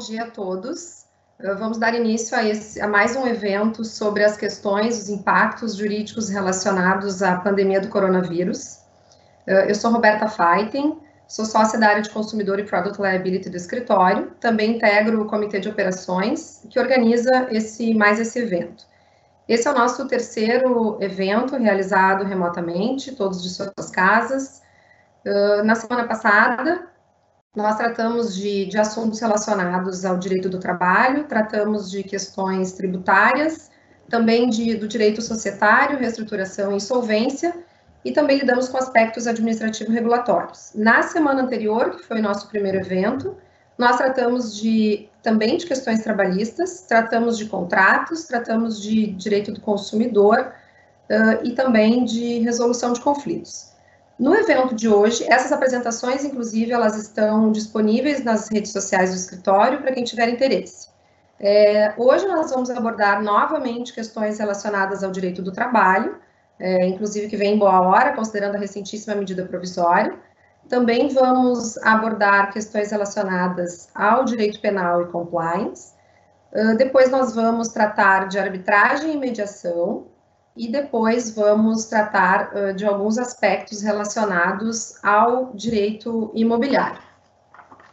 dia 0.00 0.24
a 0.24 0.30
todos. 0.30 1.04
Vamos 1.58 1.78
dar 1.78 1.94
início 1.94 2.36
a, 2.36 2.44
esse, 2.44 2.80
a, 2.80 2.88
mais 2.88 3.16
um 3.16 3.26
evento 3.26 3.84
sobre 3.84 4.24
as 4.24 4.36
questões, 4.36 4.98
os 4.98 5.08
impactos 5.08 5.76
jurídicos 5.76 6.28
relacionados 6.28 7.22
à 7.22 7.36
pandemia 7.36 7.80
do 7.80 7.88
coronavírus. 7.88 8.80
Eu 9.46 9.74
sou 9.74 9.90
Roberta 9.90 10.28
Feiten, 10.28 10.98
sou 11.26 11.44
sócia 11.44 11.78
da 11.78 11.88
área 11.88 12.02
de 12.02 12.10
consumidor 12.10 12.58
e 12.58 12.64
product 12.64 13.00
liability 13.00 13.48
do 13.48 13.56
escritório, 13.56 14.32
também 14.38 14.76
integro 14.76 15.22
o 15.22 15.26
comitê 15.26 15.58
de 15.60 15.68
operações 15.68 16.62
que 16.68 16.78
organiza 16.78 17.48
esse 17.50 17.94
mais 17.94 18.20
esse 18.20 18.38
evento. 18.38 18.84
Esse 19.48 19.66
é 19.66 19.70
o 19.70 19.74
nosso 19.74 20.06
terceiro 20.06 20.98
evento 21.00 21.56
realizado 21.56 22.24
remotamente, 22.24 23.12
todos 23.12 23.42
de 23.42 23.48
suas 23.48 23.90
casas. 23.90 24.62
Na 25.64 25.74
semana 25.74 26.06
passada, 26.06 26.89
nós 27.56 27.76
tratamos 27.76 28.36
de, 28.36 28.66
de, 28.66 28.78
assuntos 28.78 29.18
relacionados 29.18 30.04
ao 30.04 30.16
direito 30.18 30.48
do 30.48 30.60
trabalho, 30.60 31.24
tratamos 31.24 31.90
de 31.90 32.04
questões 32.04 32.72
tributárias, 32.72 33.70
também 34.08 34.48
de, 34.48 34.76
do 34.76 34.86
direito 34.86 35.20
societário, 35.20 35.98
reestruturação 35.98 36.72
e 36.72 36.76
insolvência, 36.76 37.54
e 38.04 38.12
também 38.12 38.38
lidamos 38.38 38.68
com 38.68 38.78
aspectos 38.78 39.26
administrativo-regulatórios. 39.26 40.70
Na 40.74 41.02
semana 41.02 41.42
anterior, 41.42 41.96
que 41.96 42.04
foi 42.04 42.20
o 42.20 42.22
nosso 42.22 42.48
primeiro 42.48 42.78
evento, 42.78 43.36
nós 43.76 43.96
tratamos 43.96 44.56
de 44.56 45.08
também 45.22 45.56
de 45.56 45.66
questões 45.66 46.02
trabalhistas, 46.02 46.82
tratamos 46.82 47.36
de 47.36 47.46
contratos, 47.46 48.24
tratamos 48.24 48.80
de 48.80 49.08
direito 49.08 49.52
do 49.52 49.60
consumidor 49.60 50.52
uh, 51.10 51.44
e 51.44 51.52
também 51.52 52.04
de 52.04 52.38
resolução 52.38 52.92
de 52.92 53.00
conflitos. 53.00 53.69
No 54.20 54.34
evento 54.34 54.74
de 54.74 54.86
hoje, 54.86 55.24
essas 55.26 55.50
apresentações, 55.50 56.22
inclusive, 56.26 56.70
elas 56.72 56.94
estão 56.94 57.50
disponíveis 57.50 58.22
nas 58.22 58.50
redes 58.50 58.70
sociais 58.70 59.08
do 59.08 59.16
escritório 59.16 59.80
para 59.80 59.92
quem 59.92 60.04
tiver 60.04 60.28
interesse. 60.28 60.90
É, 61.40 61.94
hoje 61.96 62.28
nós 62.28 62.50
vamos 62.50 62.68
abordar 62.68 63.22
novamente 63.22 63.94
questões 63.94 64.38
relacionadas 64.38 65.02
ao 65.02 65.10
direito 65.10 65.40
do 65.40 65.50
trabalho, 65.50 66.18
é, 66.58 66.86
inclusive 66.86 67.28
que 67.28 67.36
vem 67.38 67.54
em 67.54 67.58
boa 67.58 67.80
hora, 67.80 68.12
considerando 68.12 68.56
a 68.56 68.58
recentíssima 68.58 69.16
medida 69.16 69.46
provisória. 69.46 70.14
Também 70.68 71.08
vamos 71.08 71.78
abordar 71.78 72.52
questões 72.52 72.90
relacionadas 72.90 73.88
ao 73.94 74.26
direito 74.26 74.60
penal 74.60 75.00
e 75.00 75.06
compliance. 75.06 75.94
Uh, 76.52 76.76
depois 76.76 77.10
nós 77.10 77.34
vamos 77.34 77.68
tratar 77.68 78.28
de 78.28 78.38
arbitragem 78.38 79.14
e 79.14 79.16
mediação, 79.16 80.08
e 80.60 80.70
depois 80.70 81.30
vamos 81.30 81.86
tratar 81.86 82.52
uh, 82.54 82.74
de 82.74 82.84
alguns 82.84 83.16
aspectos 83.16 83.80
relacionados 83.80 85.02
ao 85.02 85.54
direito 85.54 86.30
imobiliário. 86.34 87.00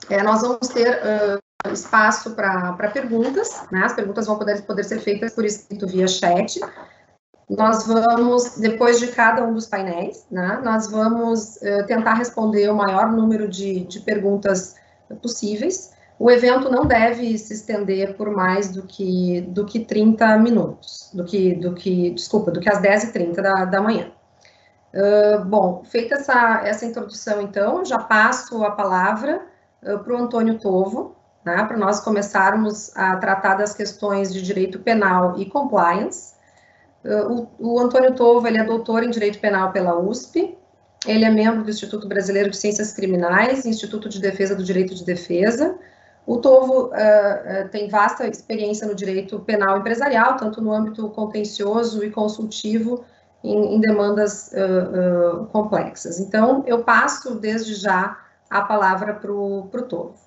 É, 0.09 0.21
nós 0.21 0.41
vamos 0.41 0.67
ter 0.67 0.99
uh, 1.01 1.71
espaço 1.71 2.31
para 2.31 2.73
perguntas, 2.91 3.63
né? 3.71 3.85
as 3.85 3.93
perguntas 3.93 4.27
vão 4.27 4.37
poder, 4.37 4.61
poder 4.63 4.83
ser 4.83 4.99
feitas 4.99 5.33
por 5.33 5.45
escrito 5.45 5.87
via 5.87 6.09
chat. 6.09 6.59
Nós 7.49 7.87
vamos, 7.87 8.57
depois 8.57 8.99
de 8.99 9.07
cada 9.13 9.45
um 9.45 9.53
dos 9.53 9.65
painéis, 9.67 10.25
né, 10.29 10.59
nós 10.61 10.91
vamos 10.91 11.55
uh, 11.55 11.85
tentar 11.87 12.15
responder 12.15 12.69
o 12.69 12.75
maior 12.75 13.09
número 13.13 13.47
de, 13.47 13.85
de 13.85 14.01
perguntas 14.01 14.75
possíveis. 15.21 15.93
O 16.19 16.31
evento 16.31 16.69
não 16.71 16.85
deve 16.85 17.37
se 17.37 17.53
estender 17.53 18.15
por 18.15 18.31
mais 18.31 18.71
do 18.71 18.83
que, 18.83 19.41
do 19.41 19.65
que 19.65 19.79
30 19.79 20.37
minutos, 20.39 21.11
do 21.13 21.23
que, 21.23 21.53
do 21.53 21.75
que, 21.75 22.09
desculpa, 22.09 22.49
do 22.49 22.59
que 22.59 22.69
às 22.69 22.81
10h30 22.81 23.35
da, 23.35 23.65
da 23.65 23.81
manhã. 23.81 24.11
Uh, 24.93 25.45
bom, 25.45 25.83
feita 25.85 26.15
essa, 26.15 26.63
essa 26.65 26.85
introdução, 26.85 27.39
então, 27.41 27.85
já 27.85 27.99
passo 27.99 28.63
a 28.63 28.71
palavra 28.71 29.41
uh, 29.83 29.99
para 29.99 30.13
o 30.13 30.17
Antônio 30.17 30.57
Tovo, 30.57 31.15
né, 31.45 31.63
para 31.65 31.77
nós 31.77 31.99
começarmos 31.99 32.95
a 32.97 33.17
tratar 33.17 33.55
das 33.55 33.75
questões 33.75 34.33
de 34.33 34.41
direito 34.41 34.79
penal 34.79 35.37
e 35.37 35.45
compliance. 35.45 36.33
Uh, 37.05 37.47
o, 37.59 37.73
o 37.75 37.79
Antônio 37.79 38.15
Tovo, 38.15 38.47
ele 38.47 38.57
é 38.57 38.63
doutor 38.63 39.03
em 39.03 39.11
Direito 39.11 39.39
Penal 39.39 39.71
pela 39.71 39.99
USP, 39.99 40.57
ele 41.05 41.25
é 41.25 41.29
membro 41.29 41.63
do 41.63 41.69
Instituto 41.69 42.07
Brasileiro 42.07 42.49
de 42.49 42.57
Ciências 42.57 42.91
Criminais, 42.91 43.67
Instituto 43.67 44.09
de 44.09 44.19
Defesa 44.19 44.55
do 44.55 44.63
Direito 44.63 44.95
de 44.95 45.05
Defesa, 45.05 45.77
o 46.27 46.41
Tovo 46.41 46.87
uh, 46.87 46.89
uh, 46.89 47.69
tem 47.71 47.87
vasta 47.87 48.27
experiência 48.27 48.85
no 48.85 48.93
direito 48.93 49.39
penal 49.39 49.77
empresarial, 49.77 50.35
tanto 50.35 50.59
no 50.59 50.73
âmbito 50.73 51.09
contencioso 51.11 52.03
e 52.03 52.11
consultivo, 52.11 53.05
em, 53.41 53.75
em 53.75 53.79
demandas 53.79 54.51
uh, 54.51 55.45
complexas. 55.45 56.19
Então, 56.19 56.65
eu 56.67 56.83
passo 56.83 57.35
desde 57.35 57.75
já 57.75 58.19
a 58.49 58.61
palavra 58.61 59.13
para 59.13 59.31
o 59.31 59.69
Tovo. 59.87 60.19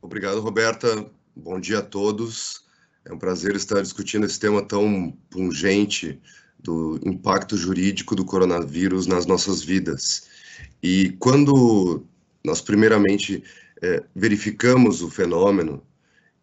Obrigado, 0.00 0.40
Roberta. 0.40 1.04
Bom 1.36 1.60
dia 1.60 1.80
a 1.80 1.82
todos. 1.82 2.64
É 3.04 3.12
um 3.12 3.18
prazer 3.18 3.54
estar 3.56 3.82
discutindo 3.82 4.24
esse 4.24 4.40
tema 4.40 4.62
tão 4.62 5.12
pungente 5.28 6.18
do 6.58 6.98
impacto 7.04 7.58
jurídico 7.58 8.16
do 8.16 8.24
coronavírus 8.24 9.06
nas 9.06 9.26
nossas 9.26 9.62
vidas. 9.62 10.28
E 10.82 11.10
quando 11.18 12.06
nós, 12.42 12.62
primeiramente, 12.62 13.44
é, 13.82 14.02
verificamos 14.14 15.02
o 15.02 15.10
fenômeno 15.10 15.82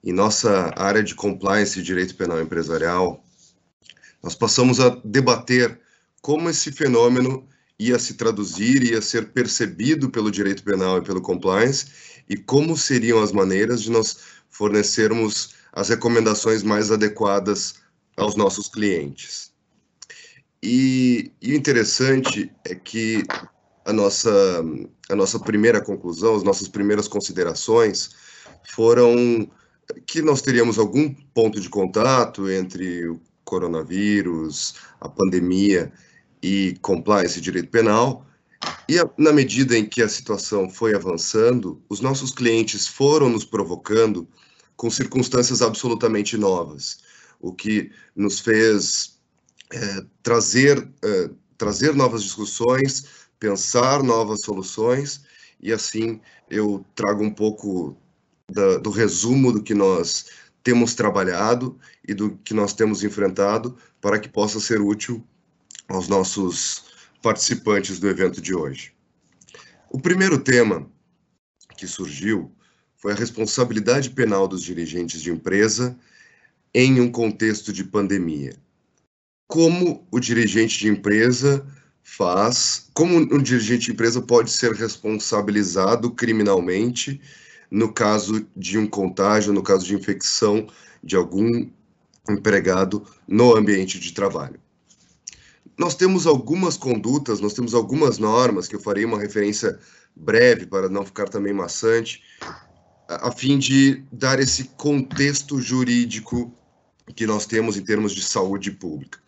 em 0.04 0.12
nossa 0.12 0.74
área 0.76 1.02
de 1.02 1.16
compliance 1.16 1.80
e 1.80 1.84
direito 1.84 2.16
penal 2.16 2.42
empresarial, 2.42 3.24
nós 4.22 4.36
passamos 4.36 4.80
a 4.80 4.90
debater 5.04 5.80
como 6.22 6.50
esse 6.50 6.72
fenômeno 6.72 7.48
ia 7.80 7.98
se 8.00 8.14
traduzir, 8.14 8.84
ia 8.84 9.02
ser 9.02 9.32
percebido 9.32 10.10
pelo 10.10 10.32
direito 10.32 10.64
penal 10.64 10.98
e 10.98 11.04
pelo 11.04 11.22
compliance, 11.22 11.88
e 12.30 12.38
como 12.38 12.78
seriam 12.78 13.22
as 13.22 13.32
maneiras 13.32 13.82
de 13.82 13.92
nós 13.92 14.18
fornecermos 14.50 15.56
as 15.74 15.90
recomendações 15.90 16.64
mais 16.64 16.92
adequadas 16.92 17.76
aos 18.16 18.36
nossos 18.36 18.68
clientes. 18.68 19.52
E, 20.62 21.32
e 21.42 21.52
o 21.52 21.56
interessante 21.56 22.52
é 22.66 22.76
que 22.76 23.24
a 23.86 23.92
nossa, 23.92 24.64
a 25.10 25.16
nossa 25.16 25.40
primeira 25.40 25.82
conclusão, 25.82 26.36
as 26.36 26.44
nossas 26.44 26.68
primeiras 26.68 27.08
considerações 27.08 28.12
foram 28.64 29.50
que 30.06 30.22
nós 30.22 30.42
teríamos 30.42 30.80
algum 30.80 31.14
ponto 31.34 31.60
de 31.60 31.70
contato 31.70 32.50
entre 32.50 33.08
o 33.08 33.20
coronavírus, 33.44 34.76
a 35.00 35.10
pandemia 35.10 35.92
e 36.42 36.78
compliance 36.82 37.38
e 37.38 37.42
direito 37.42 37.70
penal. 37.70 38.26
E 38.88 38.96
na 39.18 39.34
medida 39.34 39.78
em 39.78 39.86
que 39.86 40.02
a 40.02 40.08
situação 40.08 40.70
foi 40.70 40.96
avançando, 40.96 41.82
os 41.90 42.00
nossos 42.00 42.32
clientes 42.32 42.88
foram 42.88 43.30
nos 43.30 43.44
provocando 43.44 44.28
com 44.76 44.90
circunstâncias 44.90 45.62
absolutamente 45.62 46.38
novas, 46.38 47.00
o 47.40 47.54
que 47.54 47.92
nos 48.16 48.40
fez 48.40 49.20
é, 49.72 50.06
trazer, 50.22 50.88
é, 51.04 51.30
trazer 51.58 51.94
novas 51.94 52.24
discussões, 52.24 53.06
pensar 53.44 54.02
novas 54.02 54.40
soluções 54.40 55.26
e 55.60 55.74
assim 55.74 56.22
eu 56.50 56.86
trago 56.96 57.22
um 57.22 57.30
pouco 57.30 57.94
da, 58.50 58.78
do 58.78 58.90
resumo 58.90 59.52
do 59.52 59.62
que 59.62 59.74
nós 59.74 60.28
temos 60.64 60.96
trabalhado 60.96 61.78
e 62.08 62.14
do 62.14 62.38
que 62.38 62.54
nós 62.54 62.72
temos 62.72 63.04
enfrentado 63.04 63.78
para 64.00 64.18
que 64.18 64.30
possa 64.30 64.62
ser 64.62 64.80
útil 64.80 65.22
aos 65.90 66.08
nossos 66.08 66.86
participantes 67.22 68.00
do 68.00 68.08
evento 68.08 68.40
de 68.40 68.56
hoje. 68.56 68.94
O 69.90 70.00
primeiro 70.00 70.40
tema 70.40 70.90
que 71.76 71.86
surgiu 71.86 72.50
foi 72.96 73.12
a 73.12 73.16
responsabilidade 73.16 74.12
penal 74.12 74.48
dos 74.48 74.64
dirigentes 74.64 75.22
de 75.22 75.32
empresa 75.32 76.00
em 76.74 77.02
um 77.02 77.12
contexto 77.12 77.74
de 77.74 77.84
pandemia. 77.84 78.56
Como 79.50 80.08
o 80.10 80.18
dirigente 80.18 80.80
de 80.80 80.88
empresa 80.88 81.68
faz, 82.04 82.90
como 82.94 83.16
um 83.16 83.42
dirigente 83.42 83.86
de 83.86 83.92
empresa 83.92 84.22
pode 84.22 84.52
ser 84.52 84.74
responsabilizado 84.74 86.12
criminalmente 86.12 87.20
no 87.72 87.92
caso 87.92 88.46
de 88.56 88.78
um 88.78 88.86
contágio, 88.86 89.54
no 89.54 89.64
caso 89.64 89.86
de 89.86 89.96
infecção 89.96 90.68
de 91.04 91.16
algum 91.16 91.68
empregado 92.30 93.06
no 93.28 93.56
ambiente 93.56 94.00
de 94.00 94.14
trabalho. 94.14 94.60
Nós 95.78 95.96
temos 95.96 96.28
algumas 96.28 96.78
condutas, 96.78 97.40
nós 97.40 97.54
temos 97.54 97.74
algumas 97.74 98.20
normas 98.20 98.68
que 98.68 98.76
eu 98.76 98.80
farei 98.80 99.06
uma 99.06 99.20
referência 99.20 99.80
breve 100.16 100.68
para 100.68 100.88
não 100.88 101.04
ficar 101.04 101.28
também 101.28 101.52
maçante, 101.52 102.22
a 103.08 103.32
fim 103.32 103.58
de 103.58 104.04
dar 104.12 104.40
esse 104.40 104.66
contexto 104.78 105.60
jurídico 105.60 106.54
que 107.16 107.26
nós 107.26 107.46
temos 107.46 107.76
em 107.76 107.84
termos 107.84 108.14
de 108.14 108.24
saúde 108.24 108.72
pública. 108.72 109.20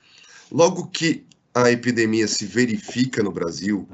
Logo 0.52 0.88
que 0.88 1.26
a 1.56 1.72
epidemia 1.72 2.28
se 2.28 2.46
verifica 2.46 3.24
no 3.24 3.32
Brasil, 3.32 3.88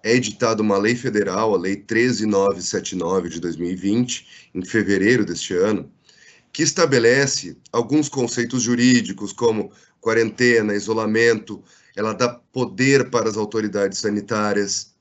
é 0.00 0.14
editada 0.14 0.62
uma 0.62 0.78
lei 0.78 0.94
federal, 0.94 1.52
a 1.52 1.58
Lei 1.58 1.76
13979 1.76 3.28
de 3.28 3.40
2020, 3.40 4.50
em 4.54 4.64
fevereiro 4.64 5.24
deste 5.24 5.52
ano, 5.54 5.90
que 6.52 6.62
estabelece 6.62 7.58
alguns 7.72 8.08
conceitos 8.08 8.62
jurídicos, 8.62 9.32
como 9.32 9.72
quarentena, 10.00 10.72
isolamento, 10.72 11.62
ela 11.96 12.12
dá 12.12 12.28
poder 12.28 13.10
para 13.10 13.28
as 13.28 13.36
autoridades 13.36 13.98
sanitárias. 13.98 14.94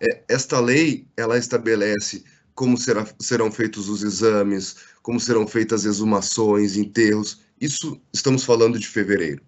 É, 0.00 0.22
esta 0.28 0.60
lei, 0.60 1.06
ela 1.16 1.38
estabelece 1.38 2.22
como 2.54 2.76
será, 2.76 3.06
serão 3.18 3.50
feitos 3.50 3.88
os 3.88 4.02
exames, 4.02 4.76
como 5.02 5.18
serão 5.18 5.46
feitas 5.46 5.80
as 5.80 5.96
exumações, 5.96 6.76
enterros. 6.76 7.40
Isso 7.58 8.00
estamos 8.12 8.44
falando 8.44 8.78
de 8.78 8.86
fevereiro. 8.86 9.42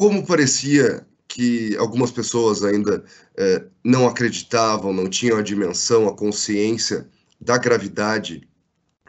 Como 0.00 0.26
parecia 0.26 1.06
que 1.28 1.76
algumas 1.76 2.10
pessoas 2.10 2.64
ainda 2.64 3.04
eh, 3.36 3.66
não 3.84 4.08
acreditavam, 4.08 4.94
não 4.94 5.10
tinham 5.10 5.36
a 5.36 5.42
dimensão, 5.42 6.08
a 6.08 6.16
consciência 6.16 7.06
da 7.38 7.58
gravidade 7.58 8.48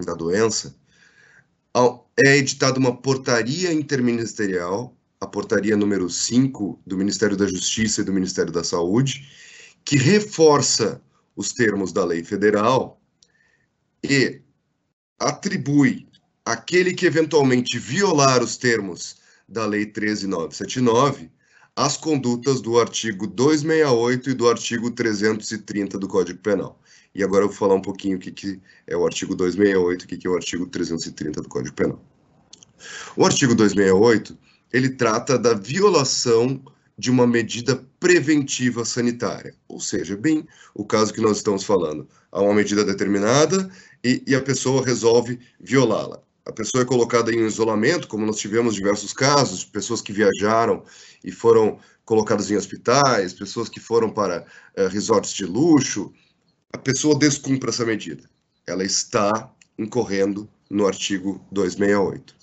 da 0.06 0.14
doença, 0.14 0.76
é 2.18 2.36
editada 2.36 2.78
uma 2.78 2.94
portaria 2.94 3.72
interministerial, 3.72 4.94
a 5.22 5.26
portaria 5.26 5.78
número 5.78 6.10
5 6.10 6.82
do 6.86 6.98
Ministério 6.98 7.38
da 7.38 7.48
Justiça 7.48 8.02
e 8.02 8.04
do 8.04 8.12
Ministério 8.12 8.52
da 8.52 8.62
Saúde, 8.62 9.32
que 9.86 9.96
reforça 9.96 11.02
os 11.38 11.54
termos 11.54 11.94
da 11.94 12.04
lei 12.04 12.22
federal 12.22 13.02
e 14.04 14.42
atribui 15.18 16.10
aquele 16.44 16.94
que 16.94 17.06
eventualmente 17.06 17.80
violar 17.80 18.44
os 18.44 18.58
termos 18.58 19.22
da 19.52 19.66
lei 19.66 19.86
13979 19.86 21.30
as 21.76 21.98
condutas 21.98 22.62
do 22.62 22.80
artigo 22.80 23.28
268 23.28 24.30
e 24.30 24.34
do 24.34 24.50
artigo 24.50 24.92
330 24.92 25.98
do 25.98 26.08
Código 26.08 26.40
Penal. 26.40 26.80
E 27.14 27.24
agora 27.24 27.44
eu 27.44 27.50
vou 27.50 27.58
falar 27.58 27.76
um 27.76 27.82
pouquinho 27.82 28.18
o 28.18 28.20
que, 28.20 28.32
que 28.32 28.60
é 28.88 28.96
o 28.96 29.06
artigo 29.06 29.36
268 29.36 30.02
e 30.02 30.06
o 30.06 30.08
que, 30.08 30.18
que 30.18 30.28
é 30.28 30.30
o 30.30 30.36
artigo 30.36 30.66
330 30.66 31.42
do 31.42 31.50
Código 31.50 31.76
Penal. 31.76 32.02
O 33.16 33.26
artigo 33.26 33.54
268, 33.56 34.38
ele 34.72 34.90
trata 34.90 35.38
da 35.38 35.54
violação 35.54 36.62
de 36.98 37.10
uma 37.10 37.26
medida 37.26 37.84
preventiva 38.00 38.86
sanitária, 38.86 39.56
ou 39.68 39.80
seja, 39.80 40.16
bem 40.16 40.46
o 40.74 40.86
caso 40.86 41.14
que 41.14 41.22
nós 41.22 41.38
estamos 41.38 41.64
falando. 41.64 42.08
Há 42.32 42.42
uma 42.42 42.54
medida 42.54 42.84
determinada 42.84 43.70
e, 44.04 44.24
e 44.28 44.36
a 44.36 44.42
pessoa 44.42 44.86
resolve 44.86 45.40
violá-la. 45.60 46.22
A 46.46 46.52
pessoa 46.52 46.82
é 46.82 46.86
colocada 46.86 47.32
em 47.32 47.46
isolamento, 47.46 48.08
como 48.08 48.26
nós 48.26 48.38
tivemos 48.38 48.74
diversos 48.74 49.14
casos, 49.14 49.64
pessoas 49.64 50.02
que 50.02 50.12
viajaram 50.12 50.84
e 51.24 51.32
foram 51.32 51.80
colocadas 52.04 52.50
em 52.50 52.56
hospitais, 52.56 53.34
pessoas 53.34 53.70
que 53.70 53.80
foram 53.80 54.10
para 54.10 54.46
uh, 54.78 54.88
resorts 54.88 55.34
de 55.34 55.46
luxo. 55.46 56.12
A 56.74 56.78
pessoa 56.78 57.18
descumpre 57.18 57.70
essa 57.70 57.86
medida. 57.86 58.28
Ela 58.66 58.84
está 58.84 59.52
incorrendo 59.78 60.50
no 60.70 60.88
artigo 60.88 61.46
268. 61.52 62.36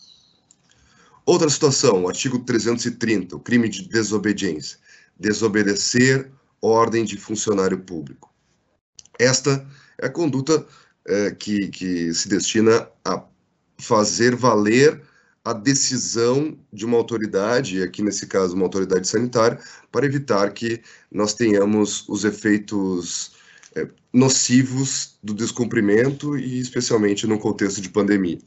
Outra 1.26 1.50
situação, 1.50 2.04
o 2.04 2.08
artigo 2.08 2.38
330, 2.38 3.36
o 3.36 3.40
crime 3.40 3.68
de 3.68 3.88
desobediência. 3.88 4.78
Desobedecer 5.18 6.30
ordem 6.62 7.04
de 7.04 7.16
funcionário 7.16 7.78
público. 7.78 8.32
Esta 9.18 9.66
é 10.00 10.06
a 10.06 10.10
conduta 10.10 10.64
é, 11.06 11.30
que, 11.32 11.68
que 11.68 12.14
se 12.14 12.28
destina 12.28 12.88
a 13.04 13.22
fazer 13.80 14.34
valer 14.34 15.00
a 15.44 15.52
decisão 15.52 16.58
de 16.72 16.84
uma 16.84 16.96
autoridade, 16.96 17.82
aqui 17.82 18.02
nesse 18.02 18.26
caso 18.26 18.54
uma 18.54 18.64
autoridade 18.64 19.08
sanitária, 19.08 19.58
para 19.90 20.04
evitar 20.04 20.52
que 20.52 20.82
nós 21.10 21.32
tenhamos 21.32 22.06
os 22.08 22.24
efeitos 22.24 23.32
é, 23.74 23.88
nocivos 24.12 25.18
do 25.22 25.32
descumprimento 25.32 26.36
e 26.36 26.58
especialmente 26.58 27.26
no 27.26 27.38
contexto 27.38 27.80
de 27.80 27.88
pandemia. 27.88 28.38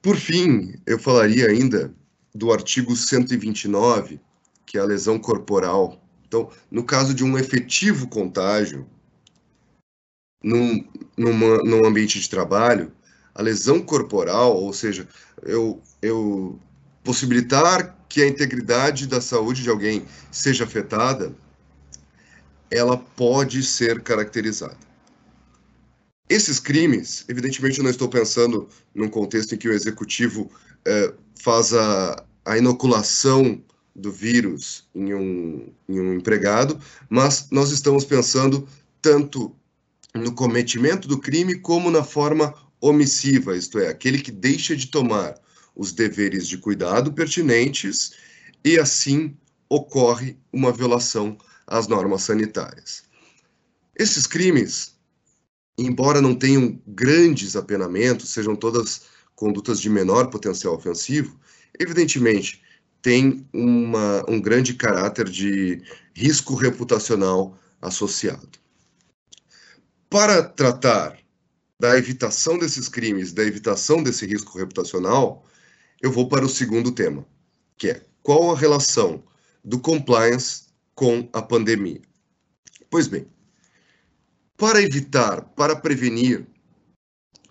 Por 0.00 0.16
fim, 0.16 0.74
eu 0.86 0.98
falaria 0.98 1.48
ainda 1.48 1.94
do 2.34 2.52
artigo 2.52 2.96
129, 2.96 4.20
que 4.64 4.78
é 4.78 4.80
a 4.80 4.84
lesão 4.84 5.18
corporal. 5.18 6.02
Então, 6.26 6.50
no 6.70 6.84
caso 6.84 7.12
de 7.14 7.22
um 7.22 7.36
efetivo 7.36 8.08
contágio 8.08 8.86
num, 10.42 10.84
numa, 11.16 11.58
num 11.58 11.86
ambiente 11.86 12.18
de 12.18 12.28
trabalho, 12.28 12.90
a 13.34 13.42
lesão 13.42 13.80
corporal, 13.80 14.56
ou 14.56 14.72
seja, 14.72 15.08
eu, 15.42 15.80
eu 16.00 16.58
possibilitar 17.02 17.96
que 18.08 18.22
a 18.22 18.28
integridade 18.28 19.06
da 19.06 19.20
saúde 19.20 19.62
de 19.62 19.70
alguém 19.70 20.04
seja 20.30 20.64
afetada, 20.64 21.34
ela 22.70 22.96
pode 22.96 23.62
ser 23.62 24.02
caracterizada. 24.02 24.76
Esses 26.28 26.58
crimes, 26.58 27.24
evidentemente, 27.28 27.78
eu 27.78 27.84
não 27.84 27.90
estou 27.90 28.08
pensando 28.08 28.68
num 28.94 29.08
contexto 29.08 29.54
em 29.54 29.58
que 29.58 29.68
o 29.68 29.72
executivo 29.72 30.50
eh, 30.84 31.12
faz 31.42 31.74
a, 31.74 32.24
a 32.44 32.56
inoculação 32.56 33.62
do 33.94 34.10
vírus 34.10 34.88
em 34.94 35.12
um, 35.12 35.72
em 35.88 36.00
um 36.00 36.14
empregado, 36.14 36.78
mas 37.08 37.48
nós 37.50 37.70
estamos 37.70 38.04
pensando 38.04 38.66
tanto 39.00 39.54
no 40.14 40.32
cometimento 40.32 41.08
do 41.08 41.18
crime 41.18 41.56
como 41.56 41.90
na 41.90 42.02
forma 42.02 42.54
omissiva, 42.82 43.56
isto 43.56 43.78
é, 43.78 43.88
aquele 43.88 44.20
que 44.20 44.30
deixa 44.30 44.76
de 44.76 44.88
tomar 44.88 45.34
os 45.74 45.92
deveres 45.92 46.46
de 46.46 46.58
cuidado 46.58 47.12
pertinentes 47.14 48.12
e 48.62 48.78
assim 48.78 49.34
ocorre 49.70 50.36
uma 50.52 50.70
violação 50.70 51.38
às 51.66 51.88
normas 51.88 52.22
sanitárias. 52.22 53.04
Esses 53.96 54.26
crimes 54.26 54.92
embora 55.78 56.20
não 56.20 56.34
tenham 56.34 56.80
grandes 56.86 57.56
apenamentos, 57.56 58.30
sejam 58.30 58.54
todas 58.54 59.02
condutas 59.34 59.80
de 59.80 59.88
menor 59.88 60.28
potencial 60.28 60.74
ofensivo, 60.74 61.38
evidentemente 61.78 62.62
tem 63.00 63.46
uma, 63.52 64.24
um 64.28 64.40
grande 64.40 64.74
caráter 64.74 65.28
de 65.28 65.82
risco 66.14 66.54
reputacional 66.54 67.58
associado. 67.80 68.60
Para 70.08 70.42
tratar 70.42 71.18
da 71.82 71.98
evitação 71.98 72.56
desses 72.56 72.88
crimes, 72.88 73.32
da 73.32 73.42
evitação 73.42 74.04
desse 74.04 74.24
risco 74.24 74.56
reputacional, 74.56 75.44
eu 76.00 76.12
vou 76.12 76.28
para 76.28 76.44
o 76.44 76.48
segundo 76.48 76.92
tema, 76.92 77.26
que 77.76 77.90
é 77.90 78.02
qual 78.22 78.52
a 78.52 78.56
relação 78.56 79.20
do 79.64 79.80
compliance 79.80 80.66
com 80.94 81.28
a 81.32 81.42
pandemia. 81.42 82.00
Pois 82.88 83.08
bem, 83.08 83.26
para 84.56 84.80
evitar, 84.80 85.42
para 85.56 85.74
prevenir 85.74 86.46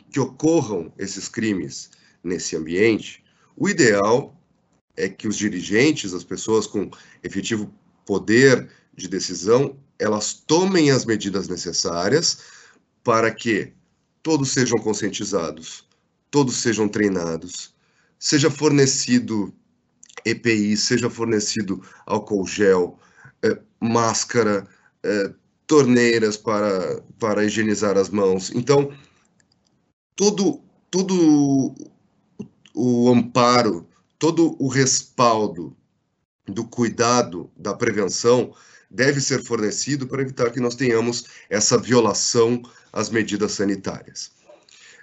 que 0.10 0.20
ocorram 0.22 0.94
esses 0.98 1.28
crimes 1.28 1.92
nesse 2.24 2.56
ambiente, 2.56 3.22
o 3.58 3.68
ideal 3.68 4.34
é 4.96 5.10
que 5.10 5.28
os 5.28 5.36
dirigentes, 5.36 6.14
as 6.14 6.24
pessoas 6.24 6.66
com 6.66 6.90
efetivo 7.22 7.70
poder 8.06 8.70
de 8.96 9.10
decisão, 9.10 9.78
elas 10.00 10.34
tomem 10.34 10.90
as 10.90 11.04
medidas 11.04 11.50
necessárias 11.50 12.44
para 13.04 13.30
que 13.30 13.74
todos 14.24 14.52
sejam 14.52 14.78
conscientizados, 14.80 15.88
todos 16.30 16.58
sejam 16.58 16.88
treinados, 16.88 17.74
seja 18.20 18.50
fornecido 18.50 19.54
EPI, 20.26 20.78
seja 20.78 21.10
fornecido 21.10 21.82
álcool 22.06 22.46
gel, 22.46 23.00
é, 23.44 23.60
máscara, 23.80 24.68
é, 25.04 25.34
torneiras 25.66 26.38
para, 26.38 27.02
para 27.20 27.44
higienizar 27.44 27.98
as 27.98 28.10
mãos. 28.10 28.52
Então, 28.54 28.92
todo, 30.16 30.62
todo 30.90 31.74
o 32.76 33.10
amparo, 33.10 33.88
todo 34.20 34.56
o 34.60 34.68
respaldo 34.68 35.76
do 36.48 36.66
cuidado, 36.66 37.50
da 37.56 37.74
prevenção, 37.74 38.54
deve 38.92 39.22
ser 39.22 39.44
fornecido 39.44 40.06
para 40.06 40.22
evitar 40.22 40.52
que 40.52 40.60
nós 40.60 40.76
tenhamos 40.76 41.26
essa 41.50 41.78
violação 41.78 42.62
às 42.92 43.10
medidas 43.10 43.54
sanitárias. 43.54 44.32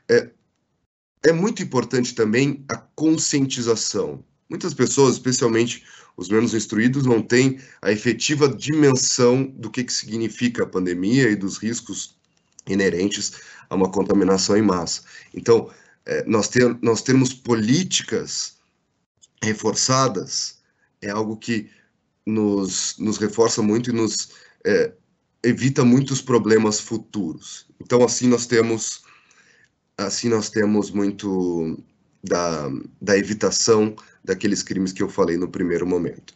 É, 0.09 0.31
é 1.25 1.33
muito 1.33 1.63
importante 1.63 2.15
também 2.15 2.65
a 2.69 2.77
conscientização. 2.77 4.23
Muitas 4.49 4.75
pessoas, 4.75 5.15
especialmente 5.15 5.85
os 6.17 6.29
menos 6.29 6.53
instruídos 6.53 7.07
não 7.07 7.23
têm 7.23 7.61
a 7.81 7.91
efetiva 7.91 8.49
dimensão 8.49 9.45
do 9.45 9.71
que, 9.71 9.85
que 9.85 9.93
significa 9.93 10.65
a 10.65 10.69
pandemia 10.69 11.31
e 11.31 11.37
dos 11.37 11.57
riscos 11.57 12.17
inerentes 12.67 13.33
a 13.71 13.75
uma 13.75 13.91
contaminação 13.91 14.57
em 14.57 14.63
massa. 14.63 15.03
Então, 15.33 15.71
é, 16.05 16.25
nós, 16.27 16.49
ter, 16.49 16.77
nós 16.83 17.03
termos 17.03 17.33
políticas 17.33 18.57
reforçadas 19.43 20.59
é 21.01 21.11
algo 21.11 21.37
que 21.37 21.71
nos, 22.29 22.95
nos 22.99 23.17
reforça 23.17 23.63
muito 23.63 23.89
e 23.89 23.93
nos 23.93 24.29
é, 24.65 24.93
evita 25.43 25.83
muitos 25.83 26.21
problemas 26.21 26.79
futuros. 26.79 27.67
Então, 27.81 28.05
assim 28.05 28.29
nós 28.29 28.47
temos 28.47 29.03
assim 29.97 30.29
nós 30.29 30.51
temos 30.51 30.91
muito 30.91 31.83
da, 32.23 32.71
da 33.01 33.17
evitação 33.17 33.97
daqueles 34.23 34.63
crimes 34.63 34.93
que 34.93 35.03
eu 35.03 35.09
falei 35.09 35.37
no 35.37 35.49
primeiro 35.49 35.87
momento. 35.87 36.35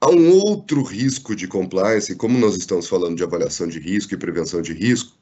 Há 0.00 0.10
um 0.10 0.30
outro 0.32 0.82
risco 0.82 1.34
de 1.34 1.48
compliance, 1.48 2.14
como 2.14 2.38
nós 2.38 2.56
estamos 2.56 2.86
falando 2.86 3.16
de 3.16 3.24
avaliação 3.24 3.66
de 3.66 3.78
risco 3.78 4.12
e 4.12 4.18
prevenção 4.18 4.60
de 4.60 4.74
risco, 4.74 5.16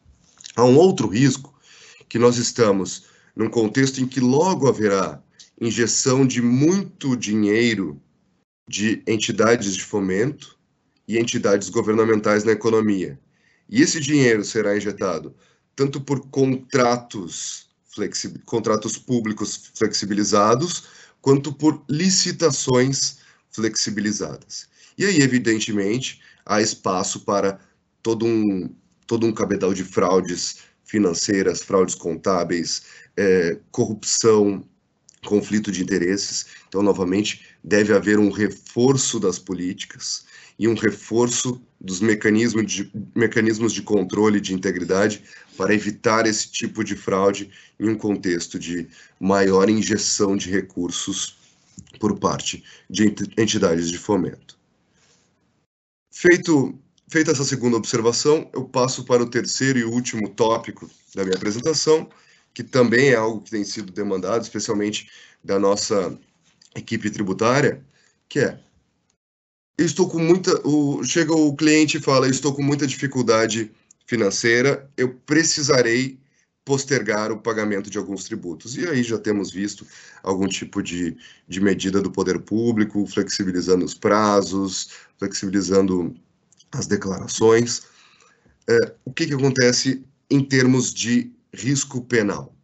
há 0.56 0.64
um 0.64 0.76
outro 0.76 1.06
risco 1.06 1.54
que 2.08 2.18
nós 2.18 2.36
estamos 2.36 3.04
num 3.36 3.48
contexto 3.48 4.00
em 4.00 4.06
que 4.06 4.20
logo 4.20 4.68
haverá 4.68 5.22
injeção 5.60 6.26
de 6.26 6.42
muito 6.42 7.16
dinheiro 7.16 8.00
de 8.70 9.02
entidades 9.04 9.74
de 9.74 9.82
fomento 9.82 10.56
e 11.08 11.18
entidades 11.18 11.68
governamentais 11.68 12.44
na 12.44 12.52
economia. 12.52 13.18
E 13.68 13.82
esse 13.82 13.98
dinheiro 13.98 14.44
será 14.44 14.76
injetado 14.76 15.34
tanto 15.74 16.00
por 16.00 16.28
contratos, 16.28 17.68
contratos 18.44 18.96
públicos 18.96 19.72
flexibilizados, 19.74 20.84
quanto 21.20 21.52
por 21.52 21.82
licitações 21.88 23.18
flexibilizadas. 23.50 24.68
E 24.96 25.04
aí, 25.04 25.20
evidentemente, 25.20 26.20
há 26.46 26.60
espaço 26.60 27.20
para 27.20 27.58
todo 28.02 28.24
um, 28.24 28.72
todo 29.04 29.26
um 29.26 29.32
cabedal 29.32 29.74
de 29.74 29.82
fraudes 29.82 30.58
financeiras, 30.84 31.60
fraudes 31.62 31.96
contábeis, 31.96 32.82
é, 33.16 33.58
corrupção, 33.72 34.64
conflito 35.24 35.70
de 35.70 35.82
interesses. 35.82 36.46
Então, 36.68 36.82
novamente, 36.82 37.46
deve 37.62 37.92
haver 37.92 38.18
um 38.18 38.30
reforço 38.30 39.20
das 39.20 39.38
políticas 39.38 40.24
e 40.58 40.68
um 40.68 40.74
reforço 40.74 41.60
dos 41.80 42.00
mecanismos 42.00 42.70
de, 42.70 42.92
mecanismos 43.14 43.72
de 43.72 43.82
controle 43.82 44.40
de 44.40 44.52
integridade 44.52 45.22
para 45.56 45.74
evitar 45.74 46.26
esse 46.26 46.50
tipo 46.50 46.84
de 46.84 46.94
fraude 46.94 47.50
em 47.78 47.88
um 47.88 47.96
contexto 47.96 48.58
de 48.58 48.86
maior 49.18 49.70
injeção 49.70 50.36
de 50.36 50.50
recursos 50.50 51.38
por 51.98 52.18
parte 52.18 52.62
de 52.88 53.14
entidades 53.38 53.88
de 53.88 53.98
fomento. 53.98 54.58
Feito, 56.12 56.78
feita 57.08 57.30
essa 57.30 57.44
segunda 57.44 57.78
observação, 57.78 58.50
eu 58.52 58.64
passo 58.64 59.04
para 59.04 59.22
o 59.22 59.30
terceiro 59.30 59.78
e 59.78 59.84
último 59.84 60.28
tópico 60.28 60.90
da 61.14 61.24
minha 61.24 61.36
apresentação, 61.36 62.08
que 62.52 62.62
também 62.62 63.10
é 63.10 63.16
algo 63.16 63.40
que 63.40 63.50
tem 63.50 63.64
sido 63.64 63.92
demandado, 63.92 64.42
especialmente 64.42 65.10
da 65.42 65.58
nossa 65.58 66.18
equipe 66.74 67.10
tributária, 67.10 67.82
que 68.28 68.40
é 68.40 68.58
estou 69.78 70.08
com 70.08 70.18
muita 70.18 70.60
o, 70.66 71.02
chega 71.04 71.32
o 71.32 71.54
cliente 71.56 71.96
e 71.96 72.00
fala 72.00 72.28
estou 72.28 72.54
com 72.54 72.62
muita 72.62 72.86
dificuldade 72.86 73.70
financeira 74.06 74.90
eu 74.96 75.14
precisarei 75.24 76.18
postergar 76.64 77.32
o 77.32 77.40
pagamento 77.40 77.88
de 77.88 77.96
alguns 77.96 78.24
tributos. 78.24 78.76
E 78.76 78.86
aí 78.86 79.02
já 79.02 79.18
temos 79.18 79.50
visto 79.50 79.86
algum 80.22 80.46
tipo 80.46 80.82
de, 80.82 81.16
de 81.48 81.60
medida 81.60 82.00
do 82.00 82.10
poder 82.10 82.38
público 82.40 83.06
flexibilizando 83.06 83.84
os 83.84 83.94
prazos 83.94 84.90
flexibilizando 85.18 86.16
as 86.72 86.86
declarações. 86.86 87.82
É, 88.68 88.94
o 89.04 89.12
que 89.12 89.26
que 89.26 89.34
acontece 89.34 90.04
em 90.30 90.44
termos 90.44 90.94
de 90.94 91.32
risco 91.52 92.04
penal. 92.04 92.54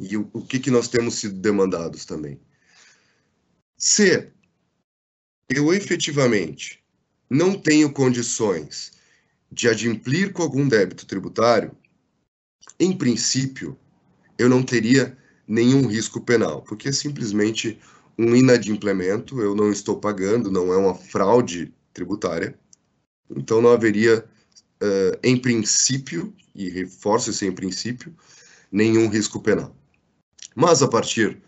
E 0.00 0.16
o, 0.16 0.28
o 0.32 0.44
que, 0.44 0.58
que 0.58 0.70
nós 0.70 0.88
temos 0.88 1.16
sido 1.16 1.38
demandados 1.38 2.04
também. 2.04 2.40
Se 3.76 4.32
eu 5.48 5.72
efetivamente 5.72 6.82
não 7.28 7.58
tenho 7.58 7.92
condições 7.92 8.92
de 9.50 9.68
adimplir 9.68 10.32
com 10.32 10.42
algum 10.42 10.66
débito 10.66 11.06
tributário, 11.06 11.76
em 12.78 12.96
princípio, 12.96 13.78
eu 14.38 14.48
não 14.48 14.62
teria 14.62 15.16
nenhum 15.46 15.86
risco 15.86 16.20
penal, 16.20 16.62
porque 16.62 16.88
é 16.88 16.92
simplesmente 16.92 17.78
um 18.18 18.34
inadimplemento, 18.34 19.40
eu 19.40 19.54
não 19.54 19.70
estou 19.70 19.98
pagando, 20.00 20.50
não 20.50 20.72
é 20.72 20.76
uma 20.76 20.94
fraude 20.94 21.72
tributária, 21.92 22.58
então 23.30 23.60
não 23.60 23.72
haveria 23.72 24.24
uh, 24.84 25.18
em 25.22 25.36
princípio, 25.36 26.34
e 26.54 26.68
reforço 26.68 27.30
esse 27.30 27.46
em 27.46 27.52
princípio, 27.52 28.14
nenhum 28.70 29.08
risco 29.08 29.40
penal. 29.40 29.74
Mas 30.54 30.82
a 30.82 30.88
partir 30.88 31.42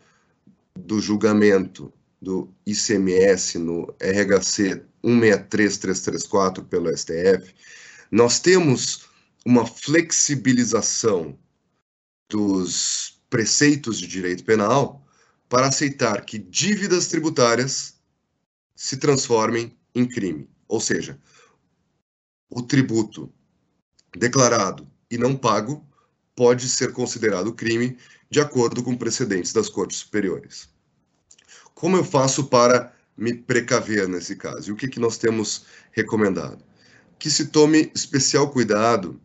do 0.74 1.00
julgamento 1.00 1.92
do 2.20 2.50
ICMS 2.66 3.58
no 3.58 3.94
RHC 4.00 4.82
163334 5.02 6.64
pelo 6.64 6.96
STF, 6.96 7.54
nós 8.10 8.40
temos 8.40 9.06
uma 9.44 9.66
flexibilização 9.66 11.38
dos 12.28 13.20
preceitos 13.30 13.98
de 13.98 14.06
direito 14.06 14.44
penal 14.44 15.06
para 15.48 15.68
aceitar 15.68 16.24
que 16.24 16.38
dívidas 16.38 17.06
tributárias 17.06 17.94
se 18.74 18.96
transformem 18.96 19.76
em 19.94 20.06
crime. 20.06 20.48
Ou 20.68 20.80
seja, 20.80 21.18
o 22.50 22.62
tributo 22.62 23.32
declarado 24.16 24.88
e 25.10 25.18
não 25.18 25.36
pago 25.36 25.86
pode 26.34 26.68
ser 26.68 26.92
considerado 26.92 27.52
crime 27.52 27.96
de 28.30 28.40
acordo 28.40 28.82
com 28.82 28.96
precedentes 28.96 29.52
das 29.52 29.68
cortes 29.68 29.98
superiores. 29.98 30.68
Como 31.74 31.96
eu 31.96 32.04
faço 32.04 32.44
para 32.44 32.94
me 33.16 33.34
precaver 33.34 34.08
nesse 34.08 34.36
caso? 34.36 34.70
E 34.70 34.72
o 34.72 34.76
que, 34.76 34.88
que 34.88 35.00
nós 35.00 35.16
temos 35.16 35.64
recomendado? 35.92 36.62
Que 37.18 37.30
se 37.30 37.46
tome 37.46 37.90
especial 37.94 38.50
cuidado 38.50 39.20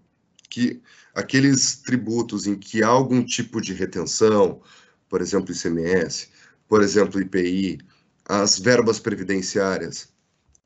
que 0.49 0.81
aqueles 1.13 1.77
tributos 1.77 2.47
em 2.47 2.55
que 2.55 2.83
há 2.83 2.87
algum 2.87 3.23
tipo 3.23 3.61
de 3.61 3.73
retenção, 3.73 4.61
por 5.09 5.21
exemplo, 5.21 5.53
ICMS, 5.53 6.29
por 6.67 6.81
exemplo, 6.81 7.19
IPI, 7.19 7.79
as 8.25 8.57
verbas 8.59 8.99
previdenciárias, 8.99 10.09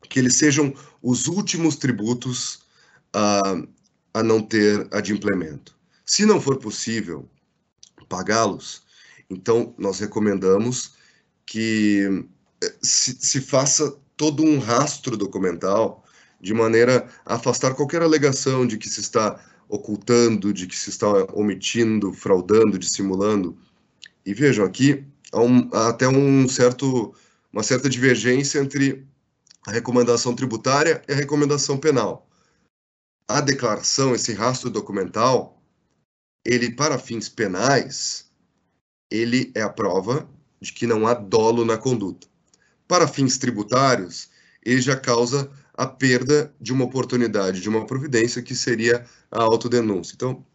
que 0.10 0.20
eles 0.20 0.36
sejam 0.36 0.74
os 1.02 1.28
últimos 1.28 1.76
tributos 1.76 2.60
a, 3.14 3.62
a 4.14 4.24
não 4.24 4.42
ter 4.42 4.88
adimplemento. 4.92 5.76
Se 6.06 6.26
não 6.26 6.40
for 6.40 6.58
possível 6.58 7.28
pagá-los, 8.08 8.84
então 9.30 9.74
nós 9.78 10.00
recomendamos 10.00 10.94
que 11.46 12.26
eh, 12.64 12.74
se, 12.82 13.18
se 13.20 13.42
faça 13.42 13.96
todo 14.16 14.44
um 14.44 14.60
rastro 14.60 15.18
documental 15.18 16.04
de 16.40 16.54
maneira 16.54 17.08
a 17.26 17.36
afastar 17.36 17.74
qualquer 17.74 18.02
alegação 18.02 18.68
de 18.68 18.78
que 18.78 18.90
se 18.90 19.02
está 19.02 19.44
ocultando, 19.68 20.54
de 20.54 20.68
que 20.68 20.78
se 20.78 20.90
está 20.90 21.08
omitindo, 21.34 22.14
fraudando, 22.14 22.78
dissimulando. 22.78 23.58
E 24.26 24.34
vejam 24.34 24.66
aqui 24.66 25.04
há, 25.32 25.42
um, 25.42 25.70
há 25.74 25.90
até 25.90 26.08
um 26.08 26.48
certo, 26.48 27.14
uma 27.52 27.64
certa 27.64 27.90
divergência 27.90 28.60
entre 28.60 29.06
a 29.66 29.72
recomendação 29.72 30.36
tributária 30.36 31.02
e 31.08 31.14
a 31.14 31.16
recomendação 31.16 31.78
penal. 31.78 32.30
A 33.28 33.42
declaração, 33.42 34.14
esse 34.14 34.34
rastro 34.34 34.70
documental, 34.70 35.62
ele 36.46 36.72
para 36.72 37.00
fins 37.00 37.28
penais, 37.28 38.30
ele 39.10 39.52
é 39.56 39.62
a 39.62 39.70
prova 39.70 40.30
de 40.62 40.72
que 40.72 40.86
não 40.86 41.08
há 41.08 41.14
dolo 41.14 41.66
na 41.66 41.78
conduta. 41.78 42.28
Para 42.88 43.08
fins 43.08 43.38
tributários, 43.38 44.30
ele 44.64 44.82
já 44.82 44.96
causa 44.96 45.50
a 45.74 45.88
perda 45.88 46.54
de 46.62 46.72
uma 46.72 46.86
oportunidade, 46.86 47.62
de 47.62 47.68
uma 47.68 47.86
providência 47.86 48.42
que 48.42 48.56
seria 48.56 49.06
a 49.32 49.42
autodenúncia. 49.42 50.14
Então, 50.16 50.46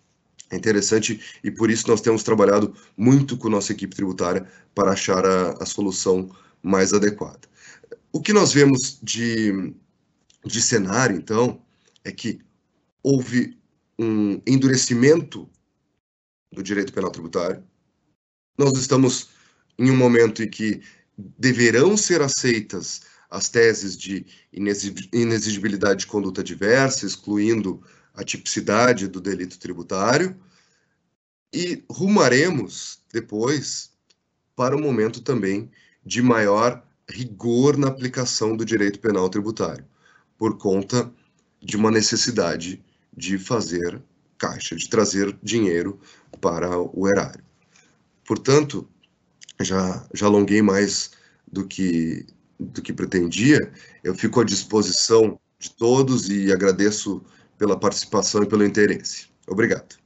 é 0.51 0.57
interessante 0.57 1.21
e 1.45 1.51
por 1.51 1.71
isso 1.71 1.89
nós 1.89 2.01
temos 2.01 2.23
trabalhado 2.23 2.75
muito 2.97 3.37
com 3.37 3.49
nossa 3.49 3.73
equipe 3.73 3.95
tributária 3.95 4.47
para 4.75 4.93
achar 4.93 5.25
a, 5.25 5.53
a 5.63 5.67
solução 5.67 6.31
mais 6.63 6.93
adequada. 6.93 7.50
O 8.13 8.21
que 8.21 8.33
nós 8.33 8.53
vemos 8.53 8.99
de, 9.03 9.73
de 10.45 10.61
cenário, 10.61 11.17
então, 11.17 11.63
é 12.03 12.11
que 12.11 12.41
houve 13.03 13.57
um 13.99 14.41
endurecimento 14.47 15.49
do 16.53 16.63
direito 16.63 16.93
penal 16.93 17.11
tributário. 17.11 17.63
Nós 18.59 18.77
estamos 18.77 19.31
em 19.79 19.91
um 19.91 19.97
momento 19.97 20.43
em 20.43 20.49
que 20.49 20.83
deverão 21.17 21.97
ser 21.97 22.21
aceitas 22.21 23.03
as 23.31 23.49
teses 23.49 23.97
de 23.97 24.27
inexigibilidade 24.53 26.01
de 26.01 26.07
conduta 26.07 26.43
diversa, 26.43 27.07
excluindo 27.07 27.81
a 28.13 28.25
tipicidade 28.25 29.07
do 29.07 29.21
delito 29.21 29.57
tributário, 29.59 30.37
e 31.53 31.85
rumaremos 31.89 33.03
depois 33.13 33.93
para 34.57 34.77
um 34.77 34.81
momento 34.81 35.21
também 35.21 35.71
de 36.05 36.21
maior 36.21 36.85
rigor 37.11 37.77
na 37.77 37.89
aplicação 37.89 38.57
do 38.57 38.65
direito 38.65 39.01
penal 39.01 39.29
tributário, 39.29 39.85
por 40.39 40.57
conta 40.57 41.13
de 41.63 41.77
uma 41.77 41.91
necessidade 41.91 42.83
de 43.15 43.39
fazer 43.39 44.01
caixa, 44.39 44.75
de 44.75 44.89
trazer 44.89 45.37
dinheiro 45.43 46.01
para 46.41 46.79
o 46.79 47.07
erário. 47.07 47.45
Portanto, 48.25 48.89
já, 49.61 50.07
já 50.15 50.27
alonguei 50.27 50.63
mais 50.63 51.11
do 51.51 51.67
que, 51.67 52.27
do 52.59 52.81
que 52.81 52.93
pretendia, 52.93 53.59
eu 54.03 54.15
fico 54.15 54.41
à 54.41 54.45
disposição 54.45 55.39
de 55.59 55.71
todos 55.71 56.29
e 56.31 56.53
agradeço 56.53 57.23
pela 57.59 57.79
participação 57.79 58.43
e 58.43 58.47
pelo 58.47 58.65
interesse. 58.65 59.29
Obrigado. 59.47 60.01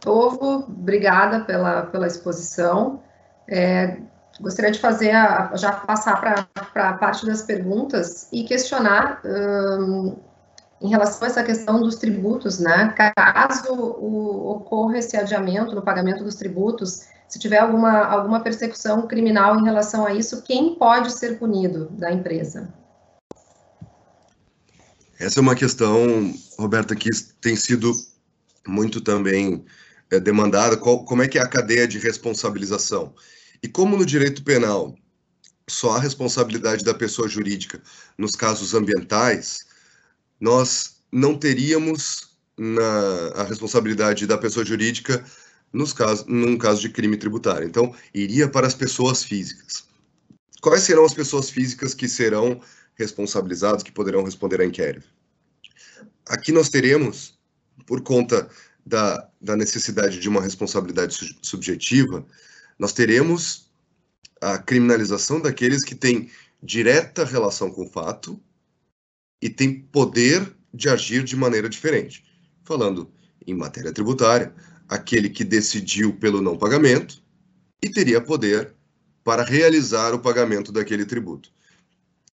Tovo, 0.00 0.64
obrigada 0.68 1.44
pela, 1.44 1.82
pela 1.86 2.06
exposição. 2.06 3.02
É, 3.50 3.96
gostaria 4.40 4.70
de 4.70 4.78
fazer, 4.78 5.10
a, 5.10 5.50
já 5.56 5.72
passar 5.72 6.20
para 6.20 6.88
a 6.88 6.92
parte 6.94 7.26
das 7.26 7.42
perguntas 7.42 8.28
e 8.32 8.44
questionar 8.44 9.20
um, 9.24 10.16
em 10.80 10.88
relação 10.88 11.24
a 11.24 11.26
essa 11.26 11.42
questão 11.42 11.80
dos 11.82 11.96
tributos, 11.96 12.60
né? 12.60 12.94
Caso 13.16 13.74
o, 13.74 14.52
ocorra 14.52 14.98
esse 14.98 15.16
adiamento 15.16 15.74
no 15.74 15.82
pagamento 15.82 16.22
dos 16.22 16.36
tributos, 16.36 17.06
se 17.28 17.38
tiver 17.38 17.58
alguma, 17.58 18.04
alguma 18.04 18.40
persecução 18.40 19.06
criminal 19.06 19.58
em 19.58 19.64
relação 19.64 20.06
a 20.06 20.14
isso, 20.14 20.42
quem 20.42 20.76
pode 20.76 21.12
ser 21.12 21.38
punido 21.38 21.88
da 21.90 22.12
empresa? 22.12 22.72
Essa 25.18 25.38
é 25.38 25.42
uma 25.42 25.54
questão, 25.54 26.32
Roberta, 26.58 26.96
que 26.96 27.10
tem 27.42 27.54
sido 27.54 27.92
muito 28.66 29.00
também 29.00 29.64
é, 30.10 30.18
demandada. 30.18 30.76
Qual, 30.78 31.04
como 31.04 31.22
é 31.22 31.28
que 31.28 31.38
é 31.38 31.42
a 31.42 31.48
cadeia 31.48 31.86
de 31.86 31.98
responsabilização? 31.98 33.12
E 33.62 33.68
como 33.68 33.96
no 33.96 34.06
direito 34.06 34.42
penal 34.42 34.96
só 35.68 35.92
há 35.92 36.00
responsabilidade 36.00 36.84
da 36.84 36.94
pessoa 36.94 37.28
jurídica 37.28 37.80
nos 38.18 38.32
casos 38.32 38.74
ambientais, 38.74 39.66
nós 40.40 40.96
não 41.12 41.36
teríamos 41.38 42.30
na, 42.58 43.28
a 43.36 43.44
responsabilidade 43.44 44.26
da 44.26 44.36
pessoa 44.36 44.64
jurídica 44.64 45.24
nos 45.72 45.92
casos, 45.92 46.26
num 46.26 46.58
caso 46.58 46.80
de 46.80 46.88
crime 46.88 47.16
tributário. 47.16 47.66
Então, 47.66 47.94
iria 48.12 48.48
para 48.48 48.66
as 48.66 48.74
pessoas 48.74 49.22
físicas. 49.22 49.84
Quais 50.60 50.82
serão 50.82 51.04
as 51.04 51.14
pessoas 51.14 51.48
físicas 51.48 51.94
que 51.94 52.08
serão 52.08 52.60
responsabilizadas, 52.94 53.82
que 53.82 53.92
poderão 53.92 54.24
responder 54.24 54.60
a 54.60 54.64
inquérito? 54.64 55.08
Aqui 56.26 56.52
nós 56.52 56.68
teremos, 56.68 57.38
por 57.86 58.02
conta 58.02 58.48
da, 58.84 59.28
da 59.40 59.56
necessidade 59.56 60.18
de 60.18 60.28
uma 60.28 60.42
responsabilidade 60.42 61.14
su 61.14 61.34
subjetiva, 61.42 62.26
nós 62.80 62.94
teremos 62.94 63.70
a 64.40 64.56
criminalização 64.56 65.38
daqueles 65.38 65.84
que 65.84 65.94
têm 65.94 66.30
direta 66.62 67.26
relação 67.26 67.70
com 67.70 67.82
o 67.82 67.90
fato 67.90 68.40
e 69.40 69.50
têm 69.50 69.82
poder 69.82 70.50
de 70.72 70.88
agir 70.88 71.22
de 71.22 71.36
maneira 71.36 71.68
diferente. 71.68 72.24
Falando 72.64 73.12
em 73.46 73.54
matéria 73.54 73.92
tributária, 73.92 74.54
aquele 74.88 75.28
que 75.28 75.44
decidiu 75.44 76.14
pelo 76.14 76.40
não 76.40 76.56
pagamento 76.56 77.22
e 77.82 77.90
teria 77.90 78.18
poder 78.18 78.72
para 79.22 79.44
realizar 79.44 80.14
o 80.14 80.18
pagamento 80.18 80.72
daquele 80.72 81.04
tributo. 81.04 81.52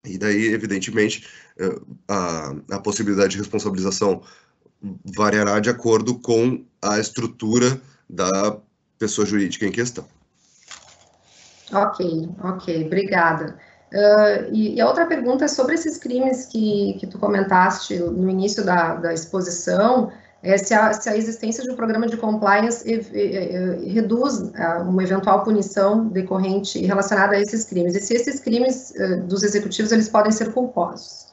E 0.04 0.18
daí, 0.18 0.46
evidentemente, 0.46 1.25
eh, 1.56 1.80
a, 2.08 2.56
a 2.72 2.80
possibilidade 2.80 3.32
de 3.32 3.38
responsabilização 3.38 4.25
variará 5.16 5.61
de 5.61 5.70
acordo 5.70 6.18
com 6.18 6.64
a 6.80 6.99
estrutura 6.99 7.80
da 8.11 8.61
pessoa 8.99 9.25
jurídica 9.25 9.64
em 9.64 9.70
questão. 9.70 10.08
Ok, 11.73 12.29
ok, 12.43 12.87
obrigada. 12.87 13.57
Uh, 13.93 14.52
e, 14.52 14.76
e, 14.76 14.81
a 14.81 14.87
outra 14.87 15.07
pergunta 15.07 15.45
é 15.45 15.49
sobre 15.49 15.75
esses 15.75 15.99
crimes 15.99 16.47
que, 16.47 16.97
que 16.99 17.07
tu 17.07 17.19
comentaste 17.19 17.99
no 17.99 18.29
início 18.31 18.64
da, 18.64 18.95
da 18.95 19.12
exposição, 19.12 20.11
é 20.43 20.57
se, 20.59 20.75
a, 20.75 20.93
se 20.93 21.09
a 21.09 21.17
existência 21.17 21.62
de 21.62 21.71
um 21.71 21.76
programa 21.76 22.07
de 22.07 22.17
compliance 22.17 22.83
e, 22.91 22.95
e, 22.95 23.93
reduz 23.93 24.38
uh, 24.38 24.83
uma 24.83 25.02
eventual 25.02 25.45
punição 25.45 26.09
decorrente 26.09 26.79
relacionada 26.85 27.37
a 27.37 27.41
esses 27.41 27.64
crimes, 27.64 27.95
e 27.95 28.00
se 28.00 28.14
esses 28.14 28.41
crimes 28.41 28.93
uh, 28.97 29.26
dos 29.26 29.43
executivos 29.43 29.93
eles 29.93 30.09
podem 30.09 30.33
ser 30.33 30.52
culposos. 30.52 31.33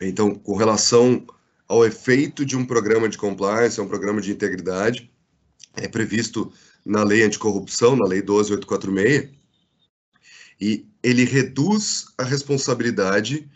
Então, 0.00 0.34
com 0.34 0.56
relação 0.56 1.24
ao 1.68 1.84
efeito 1.84 2.44
de 2.44 2.56
um 2.56 2.64
programa 2.64 3.08
de 3.08 3.18
compliance, 3.18 3.80
um 3.80 3.88
programa 3.88 4.20
de 4.20 4.32
integridade, 4.32 5.10
é 5.76 5.88
previsto 5.88 6.52
na 6.84 7.04
lei 7.04 7.22
anticorrupção, 7.22 7.96
na 7.96 8.06
lei 8.06 8.22
12846, 8.22 9.30
e 10.60 10.86
ele 11.02 11.24
reduz 11.24 12.06
a 12.16 12.24
responsabilidade 12.24 13.48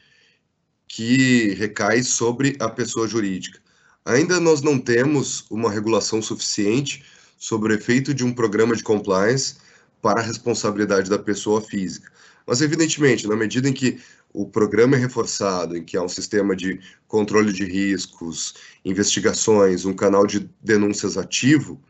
que 0.89 1.55
recai 1.55 2.03
sobre 2.03 2.57
a 2.59 2.69
pessoa 2.69 3.07
jurídica. 3.07 3.61
Ainda 4.05 4.41
nós 4.41 4.63
não 4.63 4.79
temos 4.79 5.45
uma 5.51 5.71
regulação 5.71 6.23
suficiente 6.23 7.05
sobre 7.37 7.73
o 7.73 7.77
efeito 7.77 8.15
de 8.15 8.25
um 8.25 8.33
programa 8.33 8.75
de 8.75 8.83
compliance 8.83 9.57
para 10.01 10.21
a 10.21 10.25
responsabilidade 10.25 11.11
da 11.11 11.19
pessoa 11.19 11.61
física. 11.61 12.11
Mas, 12.47 12.61
evidentemente, 12.61 13.27
na 13.27 13.35
medida 13.35 13.69
em 13.69 13.73
que 13.73 13.99
o 14.33 14.47
programa 14.47 14.97
é 14.97 14.99
reforçado, 14.99 15.77
em 15.77 15.85
que 15.85 15.97
há 15.97 16.03
um 16.03 16.09
sistema 16.09 16.55
de 16.55 16.79
controle 17.09 17.53
de 17.53 17.65
riscos, 17.65 18.55
investigações, 18.85 19.85
um 19.85 19.95
canal 19.95 20.27
de 20.27 20.49
denúncias 20.63 21.17
ativo, 21.17 21.81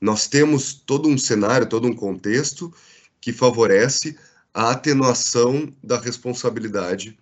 nós 0.00 0.26
temos 0.26 0.72
todo 0.72 1.08
um 1.08 1.18
cenário, 1.18 1.68
todo 1.68 1.86
um 1.86 1.94
contexto 1.94 2.72
que 3.20 3.32
favorece 3.32 4.16
a 4.54 4.70
atenuação 4.70 5.72
da 5.82 5.98
responsabilidade, 5.98 7.18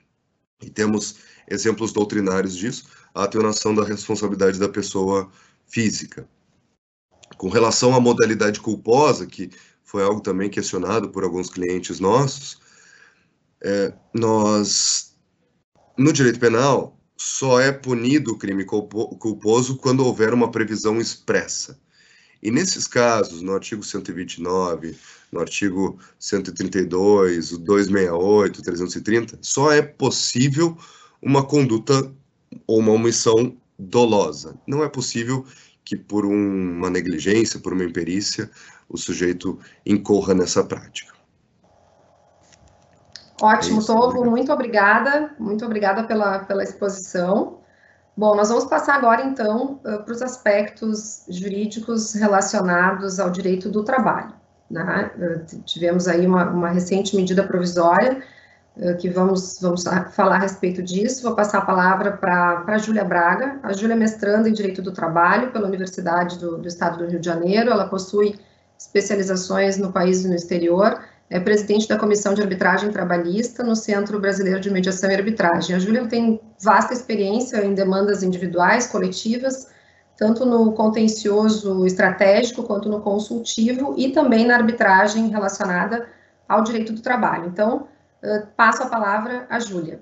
e 0.62 0.70
temos 0.70 1.16
exemplos 1.48 1.92
doutrinários 1.92 2.56
disso, 2.56 2.88
a 3.14 3.24
atenuação 3.24 3.74
da 3.74 3.84
responsabilidade 3.84 4.58
da 4.58 4.68
pessoa 4.68 5.30
física. 5.66 6.28
Com 7.36 7.48
relação 7.48 7.94
à 7.94 8.00
modalidade 8.00 8.60
culposa, 8.60 9.26
que 9.26 9.50
foi 9.84 10.02
algo 10.02 10.20
também 10.20 10.50
questionado 10.50 11.10
por 11.10 11.24
alguns 11.24 11.48
clientes 11.48 12.00
nossos, 12.00 12.58
é, 13.62 13.92
nós, 14.14 15.14
no 15.96 16.12
direito 16.12 16.38
penal, 16.38 16.98
só 17.16 17.60
é 17.60 17.72
punido 17.72 18.32
o 18.32 18.38
crime 18.38 18.64
culposo 18.64 19.76
quando 19.78 20.04
houver 20.04 20.34
uma 20.34 20.50
previsão 20.50 21.00
expressa. 21.00 21.80
E 22.42 22.50
nesses 22.50 22.86
casos, 22.86 23.42
no 23.42 23.52
artigo 23.54 23.82
129, 23.82 24.96
no 25.32 25.40
artigo 25.40 25.98
132, 26.18 27.52
o 27.52 27.58
268, 27.58 28.62
330, 28.62 29.38
só 29.40 29.72
é 29.72 29.82
possível 29.82 30.76
uma 31.20 31.44
conduta 31.44 32.12
ou 32.66 32.78
uma 32.78 32.92
omissão 32.92 33.56
dolosa. 33.78 34.56
Não 34.66 34.84
é 34.84 34.88
possível 34.88 35.44
que 35.84 35.96
por 35.96 36.24
uma 36.24 36.90
negligência, 36.90 37.60
por 37.60 37.72
uma 37.72 37.84
imperícia, 37.84 38.50
o 38.88 38.96
sujeito 38.96 39.58
incorra 39.84 40.34
nessa 40.34 40.64
prática. 40.64 41.14
Ótimo, 43.40 43.80
é 43.80 43.84
Tovo, 43.84 44.24
muito 44.24 44.52
obrigada, 44.52 45.34
muito 45.38 45.64
obrigada 45.64 46.04
pela, 46.04 46.40
pela 46.40 46.62
exposição. 46.62 47.60
Bom, 48.16 48.34
nós 48.34 48.48
vamos 48.48 48.64
passar 48.64 48.94
agora, 48.94 49.24
então, 49.24 49.78
para 49.82 50.10
os 50.10 50.22
aspectos 50.22 51.24
jurídicos 51.28 52.14
relacionados 52.14 53.20
ao 53.20 53.28
direito 53.28 53.68
do 53.68 53.84
trabalho. 53.84 54.32
Né? 54.70 55.10
Tivemos 55.64 56.08
aí 56.08 56.26
uma, 56.26 56.48
uma 56.48 56.70
recente 56.70 57.14
medida 57.14 57.44
provisória 57.44 58.22
que 59.00 59.08
vamos, 59.08 59.58
vamos 59.60 59.84
falar 60.12 60.36
a 60.36 60.40
respeito 60.40 60.82
disso. 60.82 61.22
Vou 61.22 61.34
passar 61.34 61.58
a 61.58 61.64
palavra 61.64 62.12
para 62.12 62.64
a 62.66 62.78
Júlia 62.78 63.04
Braga. 63.04 63.58
A 63.62 63.72
Júlia 63.72 63.94
é 63.94 63.96
mestranda 63.96 64.48
em 64.48 64.52
Direito 64.52 64.82
do 64.82 64.92
Trabalho 64.92 65.50
pela 65.50 65.66
Universidade 65.66 66.38
do, 66.38 66.58
do 66.58 66.68
Estado 66.68 66.98
do 66.98 67.06
Rio 67.06 67.18
de 67.18 67.26
Janeiro. 67.26 67.70
Ela 67.70 67.88
possui 67.88 68.38
especializações 68.78 69.78
no 69.78 69.92
país 69.92 70.24
e 70.24 70.28
no 70.28 70.34
exterior 70.34 71.00
é 71.28 71.40
presidente 71.40 71.88
da 71.88 71.98
Comissão 71.98 72.34
de 72.34 72.42
Arbitragem 72.42 72.90
Trabalhista 72.90 73.64
no 73.64 73.74
Centro 73.74 74.20
Brasileiro 74.20 74.60
de 74.60 74.70
Mediação 74.70 75.10
e 75.10 75.14
Arbitragem. 75.14 75.74
A 75.74 75.78
Júlia 75.78 76.06
tem 76.06 76.40
vasta 76.62 76.92
experiência 76.92 77.64
em 77.64 77.74
demandas 77.74 78.22
individuais, 78.22 78.86
coletivas, 78.86 79.68
tanto 80.16 80.46
no 80.46 80.72
contencioso 80.72 81.84
estratégico 81.84 82.62
quanto 82.62 82.88
no 82.88 83.00
consultivo 83.00 83.94
e 83.98 84.12
também 84.12 84.46
na 84.46 84.54
arbitragem 84.54 85.28
relacionada 85.28 86.08
ao 86.48 86.62
direito 86.62 86.92
do 86.92 87.02
trabalho. 87.02 87.46
Então, 87.46 87.88
passo 88.56 88.84
a 88.84 88.86
palavra 88.86 89.46
à 89.50 89.58
Júlia. 89.58 90.00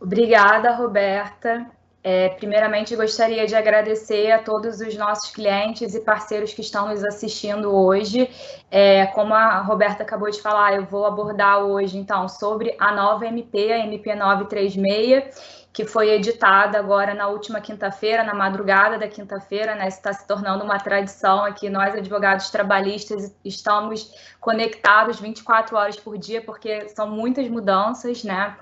Obrigada, 0.00 0.74
Roberta. 0.74 1.66
É, 2.08 2.28
primeiramente, 2.28 2.94
gostaria 2.94 3.48
de 3.48 3.56
agradecer 3.56 4.30
a 4.30 4.38
todos 4.38 4.78
os 4.78 4.96
nossos 4.96 5.32
clientes 5.32 5.92
e 5.92 6.00
parceiros 6.00 6.54
que 6.54 6.60
estão 6.60 6.86
nos 6.86 7.04
assistindo 7.04 7.74
hoje. 7.74 8.30
É, 8.70 9.06
como 9.06 9.34
a 9.34 9.58
Roberta 9.62 10.04
acabou 10.04 10.30
de 10.30 10.40
falar, 10.40 10.76
eu 10.76 10.84
vou 10.84 11.04
abordar 11.04 11.64
hoje, 11.64 11.98
então, 11.98 12.28
sobre 12.28 12.76
a 12.78 12.94
nova 12.94 13.26
MP, 13.26 13.72
a 13.72 13.80
MP 13.80 14.14
936, 14.14 15.65
que 15.76 15.84
foi 15.84 16.08
editada 16.08 16.78
agora 16.78 17.12
na 17.12 17.28
última 17.28 17.60
quinta-feira, 17.60 18.24
na 18.24 18.32
madrugada 18.32 18.98
da 18.98 19.06
quinta-feira, 19.06 19.74
né? 19.74 19.88
Está 19.88 20.10
se 20.10 20.26
tornando 20.26 20.64
uma 20.64 20.78
tradição 20.78 21.44
aqui. 21.44 21.68
Nós, 21.68 21.94
advogados 21.94 22.48
trabalhistas, 22.48 23.36
estamos 23.44 24.10
conectados 24.40 25.20
24 25.20 25.76
horas 25.76 25.96
por 25.96 26.16
dia, 26.16 26.40
porque 26.40 26.88
são 26.88 27.10
muitas 27.10 27.46
mudanças, 27.48 28.24
né? 28.24 28.56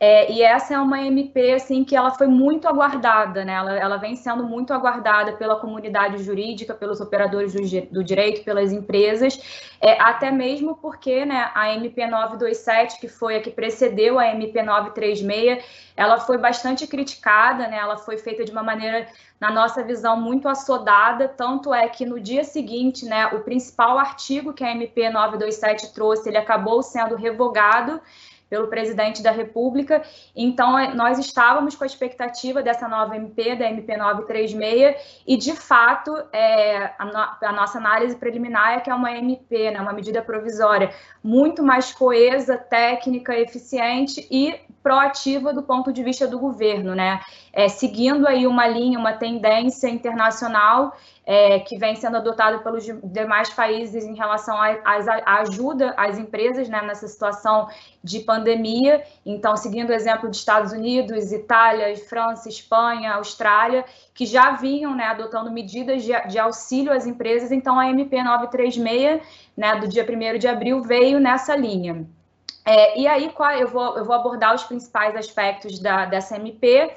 É, 0.00 0.30
e 0.30 0.42
essa 0.42 0.74
é 0.74 0.78
uma 0.78 1.00
MP 1.00 1.54
assim 1.54 1.82
que 1.82 1.96
ela 1.96 2.12
foi 2.12 2.28
muito 2.28 2.68
aguardada, 2.68 3.44
né? 3.44 3.54
Ela, 3.54 3.78
ela 3.78 3.96
vem 3.96 4.14
sendo 4.14 4.44
muito 4.44 4.72
aguardada 4.72 5.32
pela 5.32 5.56
comunidade 5.56 6.22
jurídica, 6.22 6.72
pelos 6.72 7.00
operadores 7.00 7.54
do, 7.54 7.60
do 7.90 8.04
direito, 8.04 8.44
pelas 8.44 8.72
empresas, 8.72 9.40
é, 9.80 10.00
até 10.00 10.30
mesmo 10.30 10.76
porque, 10.76 11.24
né, 11.24 11.50
a 11.52 11.74
MP 11.74 12.06
927, 12.06 13.00
que 13.00 13.08
foi 13.08 13.36
a 13.36 13.40
que 13.40 13.50
precedeu 13.50 14.20
a 14.20 14.28
MP 14.28 14.62
936, 14.62 15.64
ela 15.96 16.18
foi 16.18 16.38
bastante 16.38 16.57
criticada, 16.86 17.68
né? 17.68 17.76
Ela 17.76 17.96
foi 17.96 18.18
feita 18.18 18.44
de 18.44 18.50
uma 18.50 18.62
maneira, 18.62 19.06
na 19.40 19.50
nossa 19.50 19.82
visão, 19.82 20.20
muito 20.20 20.48
assodada, 20.48 21.28
tanto 21.28 21.72
é 21.72 21.88
que 21.88 22.04
no 22.04 22.18
dia 22.18 22.44
seguinte, 22.44 23.04
né, 23.04 23.26
o 23.28 23.40
principal 23.40 23.98
artigo 23.98 24.52
que 24.52 24.64
a 24.64 24.70
MP 24.70 25.10
927 25.10 25.92
trouxe, 25.92 26.28
ele 26.28 26.38
acabou 26.38 26.82
sendo 26.82 27.14
revogado 27.14 28.00
pelo 28.48 28.68
presidente 28.68 29.22
da 29.22 29.30
República. 29.30 30.02
Então, 30.34 30.78
é, 30.78 30.94
nós 30.94 31.18
estávamos 31.18 31.74
com 31.74 31.84
a 31.84 31.86
expectativa 31.86 32.62
dessa 32.62 32.88
nova 32.88 33.16
MP, 33.16 33.56
da 33.56 33.68
MP 33.68 33.96
936, 33.96 35.22
e 35.26 35.36
de 35.36 35.54
fato, 35.54 36.16
é, 36.32 36.92
a, 36.98 37.04
no, 37.04 37.48
a, 37.48 37.52
nossa 37.52 37.78
análise 37.78 38.16
preliminar 38.16 38.74
é 38.74 38.80
que 38.80 38.90
é 38.90 38.94
uma 38.94 39.12
MP, 39.12 39.70
né, 39.70 39.80
uma 39.80 39.92
medida 39.92 40.22
provisória, 40.22 40.90
muito 41.22 41.62
mais 41.62 41.92
coesa, 41.92 42.56
técnica, 42.56 43.36
eficiente 43.36 44.26
e 44.30 44.58
proativa 44.82 45.52
do 45.52 45.62
ponto 45.62 45.92
de 45.92 46.02
vista 46.02 46.26
do 46.26 46.38
governo, 46.38 46.94
né? 46.94 47.20
É, 47.52 47.68
seguindo 47.68 48.26
aí 48.26 48.46
uma 48.46 48.66
linha, 48.66 48.98
uma 48.98 49.12
tendência 49.12 49.88
internacional 49.88 50.96
é, 51.30 51.58
que 51.58 51.76
vem 51.76 51.94
sendo 51.94 52.16
adotada 52.16 52.60
pelos 52.60 52.86
demais 53.04 53.50
países 53.50 54.02
em 54.02 54.14
relação 54.14 54.56
à 54.56 55.40
ajuda 55.40 55.92
às 55.94 56.16
empresas 56.16 56.70
né, 56.70 56.80
nessa 56.80 57.06
situação 57.06 57.68
de 58.02 58.20
pandemia. 58.20 59.04
Então, 59.26 59.54
seguindo 59.54 59.90
o 59.90 59.92
exemplo 59.92 60.30
de 60.30 60.38
Estados 60.38 60.72
Unidos, 60.72 61.30
Itália, 61.30 61.94
França, 61.98 62.48
Espanha, 62.48 63.12
Austrália, 63.12 63.84
que 64.14 64.24
já 64.24 64.52
vinham 64.52 64.94
né, 64.96 65.04
adotando 65.04 65.52
medidas 65.52 66.02
de, 66.02 66.18
de 66.28 66.38
auxílio 66.38 66.94
às 66.94 67.06
empresas. 67.06 67.52
Então, 67.52 67.78
a 67.78 67.90
MP 67.90 68.22
936, 68.22 69.20
né, 69.54 69.76
do 69.76 69.86
dia 69.86 70.06
1 70.08 70.38
de 70.38 70.48
abril, 70.48 70.80
veio 70.80 71.20
nessa 71.20 71.54
linha. 71.54 72.06
É, 72.64 72.98
e 72.98 73.06
aí, 73.06 73.30
eu 73.60 73.68
vou, 73.68 73.98
eu 73.98 74.04
vou 74.06 74.14
abordar 74.14 74.54
os 74.54 74.64
principais 74.64 75.14
aspectos 75.14 75.78
da, 75.78 76.06
dessa 76.06 76.36
MP. 76.36 76.90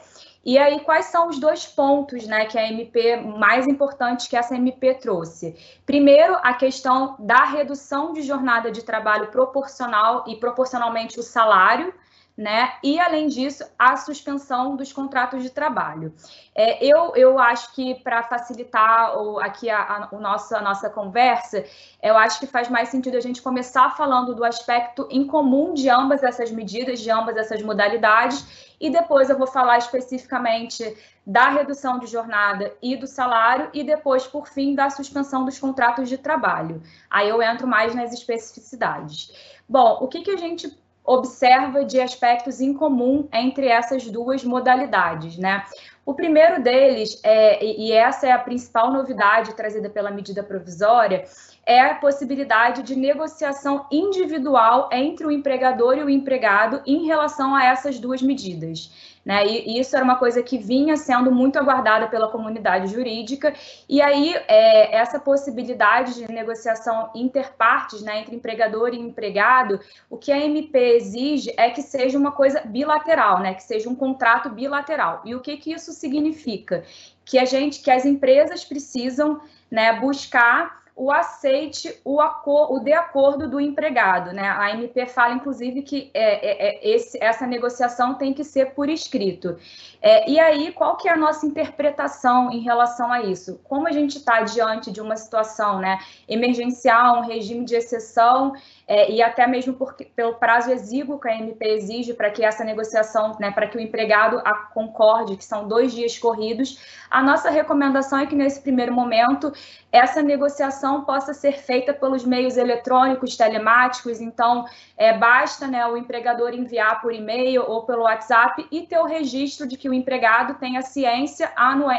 E 0.43 0.57
aí, 0.57 0.79
quais 0.79 1.05
são 1.05 1.27
os 1.27 1.39
dois 1.39 1.67
pontos 1.67 2.25
né, 2.25 2.45
que 2.45 2.57
a 2.57 2.67
MP 2.67 3.17
mais 3.17 3.67
importantes 3.67 4.27
que 4.27 4.35
essa 4.35 4.55
MP 4.55 4.95
trouxe? 4.95 5.55
Primeiro, 5.85 6.35
a 6.41 6.53
questão 6.53 7.15
da 7.19 7.45
redução 7.45 8.11
de 8.11 8.23
jornada 8.23 8.71
de 8.71 8.83
trabalho 8.83 9.27
proporcional 9.27 10.23
e 10.27 10.35
proporcionalmente 10.35 11.19
o 11.19 11.23
salário, 11.23 11.93
né? 12.35 12.73
E, 12.83 12.99
além 12.99 13.27
disso, 13.27 13.63
a 13.77 13.95
suspensão 13.97 14.75
dos 14.75 14.91
contratos 14.91 15.43
de 15.43 15.49
trabalho. 15.49 16.13
É, 16.55 16.83
eu, 16.83 17.13
eu 17.15 17.37
acho 17.37 17.75
que, 17.75 17.95
para 17.95 18.23
facilitar 18.23 19.15
o, 19.17 19.39
aqui 19.39 19.69
a, 19.69 19.79
a, 19.79 20.15
o 20.15 20.19
nosso, 20.19 20.55
a 20.55 20.61
nossa 20.61 20.89
conversa, 20.89 21.63
eu 22.01 22.17
acho 22.17 22.39
que 22.39 22.47
faz 22.47 22.67
mais 22.67 22.89
sentido 22.89 23.15
a 23.15 23.19
gente 23.19 23.41
começar 23.41 23.95
falando 23.95 24.33
do 24.33 24.43
aspecto 24.43 25.07
em 25.11 25.27
comum 25.27 25.73
de 25.73 25.89
ambas 25.89 26.23
essas 26.23 26.49
medidas, 26.51 26.99
de 26.99 27.11
ambas 27.11 27.37
essas 27.37 27.61
modalidades, 27.61 28.70
e 28.81 28.89
depois 28.89 29.29
eu 29.29 29.37
vou 29.37 29.45
falar 29.45 29.77
especificamente 29.77 30.97
da 31.25 31.49
redução 31.49 31.99
de 31.99 32.07
jornada 32.07 32.73
e 32.81 32.97
do 32.97 33.05
salário, 33.05 33.69
e 33.73 33.83
depois, 33.83 34.25
por 34.25 34.47
fim, 34.47 34.73
da 34.73 34.89
suspensão 34.89 35.45
dos 35.45 35.59
contratos 35.59 36.09
de 36.09 36.17
trabalho. 36.17 36.81
Aí 37.07 37.29
eu 37.29 37.41
entro 37.43 37.67
mais 37.67 37.93
nas 37.93 38.11
especificidades. 38.11 39.31
Bom, 39.69 39.99
o 40.01 40.07
que, 40.07 40.21
que 40.21 40.31
a 40.31 40.37
gente 40.37 40.75
observa 41.03 41.85
de 41.85 42.01
aspectos 42.01 42.59
em 42.59 42.73
comum 42.73 43.27
entre 43.31 43.67
essas 43.67 44.05
duas 44.09 44.43
modalidades, 44.43 45.37
né? 45.37 45.63
O 46.03 46.15
primeiro 46.15 46.61
deles, 46.61 47.19
é, 47.23 47.63
e 47.63 47.91
essa 47.91 48.27
é 48.27 48.31
a 48.31 48.39
principal 48.39 48.91
novidade 48.91 49.53
trazida 49.53 49.89
pela 49.89 50.09
medida 50.09 50.41
provisória, 50.41 51.25
é 51.65 51.79
a 51.79 51.95
possibilidade 51.95 52.83
de 52.83 52.95
negociação 52.95 53.85
individual 53.91 54.89
entre 54.91 55.25
o 55.25 55.31
empregador 55.31 55.97
e 55.97 56.03
o 56.03 56.09
empregado 56.09 56.81
em 56.85 57.05
relação 57.05 57.55
a 57.55 57.65
essas 57.65 57.99
duas 57.99 58.21
medidas. 58.21 58.91
Né? 59.23 59.45
E 59.45 59.79
isso 59.79 59.95
era 59.95 60.03
uma 60.03 60.15
coisa 60.15 60.41
que 60.41 60.57
vinha 60.57 60.97
sendo 60.97 61.31
muito 61.31 61.59
aguardada 61.59 62.07
pela 62.07 62.29
comunidade 62.29 62.91
jurídica, 62.91 63.53
e 63.87 64.01
aí 64.01 64.33
é, 64.47 64.95
essa 64.95 65.19
possibilidade 65.19 66.15
de 66.15 66.31
negociação 66.31 67.11
interpartes, 67.13 68.01
né, 68.01 68.21
entre 68.21 68.35
empregador 68.35 68.95
e 68.95 68.99
empregado, 68.99 69.79
o 70.09 70.17
que 70.17 70.31
a 70.31 70.39
MP 70.39 70.95
exige 70.95 71.53
é 71.55 71.69
que 71.69 71.83
seja 71.83 72.17
uma 72.17 72.31
coisa 72.31 72.61
bilateral, 72.61 73.39
né, 73.39 73.53
que 73.53 73.61
seja 73.61 73.87
um 73.87 73.95
contrato 73.95 74.49
bilateral. 74.49 75.21
E 75.23 75.35
o 75.35 75.39
que, 75.39 75.55
que 75.57 75.71
isso 75.71 75.91
significa? 75.91 76.83
Que 77.23 77.37
a 77.37 77.45
gente, 77.45 77.79
que 77.81 77.91
as 77.91 78.05
empresas 78.05 78.65
precisam 78.65 79.39
né, 79.69 79.99
buscar 79.99 80.80
o 80.95 81.11
aceite, 81.11 81.99
o, 82.03 82.21
o 82.21 82.79
de 82.79 82.93
acordo 82.93 83.49
do 83.49 83.59
empregado. 83.59 84.33
Né? 84.33 84.47
A 84.47 84.71
MP 84.71 85.05
fala, 85.05 85.33
inclusive, 85.33 85.81
que 85.81 86.11
é, 86.13 86.23
é, 86.23 86.67
é, 86.67 86.95
esse, 86.95 87.17
essa 87.21 87.47
negociação 87.47 88.15
tem 88.15 88.33
que 88.33 88.43
ser 88.43 88.71
por 88.71 88.89
escrito. 88.89 89.57
É, 90.01 90.29
e 90.29 90.39
aí, 90.39 90.71
qual 90.71 90.97
que 90.97 91.07
é 91.07 91.13
a 91.13 91.17
nossa 91.17 91.45
interpretação 91.45 92.51
em 92.51 92.59
relação 92.59 93.11
a 93.11 93.21
isso? 93.21 93.59
Como 93.63 93.87
a 93.87 93.91
gente 93.91 94.17
está 94.17 94.41
diante 94.41 94.91
de 94.91 94.99
uma 94.99 95.15
situação 95.15 95.79
né, 95.79 95.99
emergencial, 96.27 97.19
um 97.19 97.25
regime 97.25 97.65
de 97.65 97.75
exceção, 97.75 98.53
é, 98.93 99.09
e 99.09 99.23
até 99.23 99.47
mesmo 99.47 99.73
porque, 99.75 100.03
pelo 100.03 100.33
prazo 100.33 100.69
exíguo 100.69 101.17
que 101.17 101.29
a 101.29 101.33
MP 101.33 101.65
exige 101.65 102.13
para 102.13 102.29
que 102.29 102.43
essa 102.43 102.61
negociação, 102.65 103.37
né, 103.39 103.49
para 103.49 103.65
que 103.65 103.77
o 103.77 103.79
empregado 103.79 104.43
concorde, 104.73 105.37
que 105.37 105.45
são 105.45 105.65
dois 105.65 105.93
dias 105.93 106.17
corridos, 106.17 106.77
a 107.09 107.23
nossa 107.23 107.49
recomendação 107.49 108.19
é 108.19 108.25
que 108.25 108.35
nesse 108.35 108.59
primeiro 108.59 108.91
momento 108.91 109.53
essa 109.93 110.21
negociação 110.21 111.05
possa 111.05 111.33
ser 111.33 111.53
feita 111.53 111.93
pelos 111.93 112.25
meios 112.25 112.57
eletrônicos, 112.57 113.37
telemáticos, 113.37 114.19
então 114.19 114.65
é, 114.97 115.17
basta 115.17 115.67
né, 115.67 115.87
o 115.87 115.95
empregador 115.95 116.53
enviar 116.53 116.99
por 117.01 117.13
e-mail 117.13 117.63
ou 117.65 117.83
pelo 117.83 118.03
WhatsApp 118.03 118.67
e 118.69 118.81
ter 118.81 118.99
o 118.99 119.05
registro 119.05 119.65
de 119.65 119.77
que 119.77 119.87
o 119.87 119.93
empregado 119.93 120.55
tem 120.55 120.75
a 120.75 120.81
ciência 120.81 121.49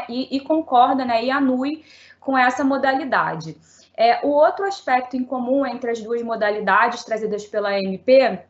e, 0.07 0.37
e 0.37 0.39
concorda 0.41 1.03
né, 1.03 1.25
e 1.25 1.31
anui 1.31 1.83
com 2.19 2.37
essa 2.37 2.63
modalidade. 2.63 3.57
É, 3.95 4.25
o 4.25 4.29
outro 4.29 4.65
aspecto 4.65 5.15
em 5.15 5.23
comum 5.23 5.65
entre 5.65 5.91
as 5.91 6.01
duas 6.01 6.21
modalidades 6.23 7.03
trazidas 7.03 7.45
pela 7.45 7.77
MP 7.77 8.43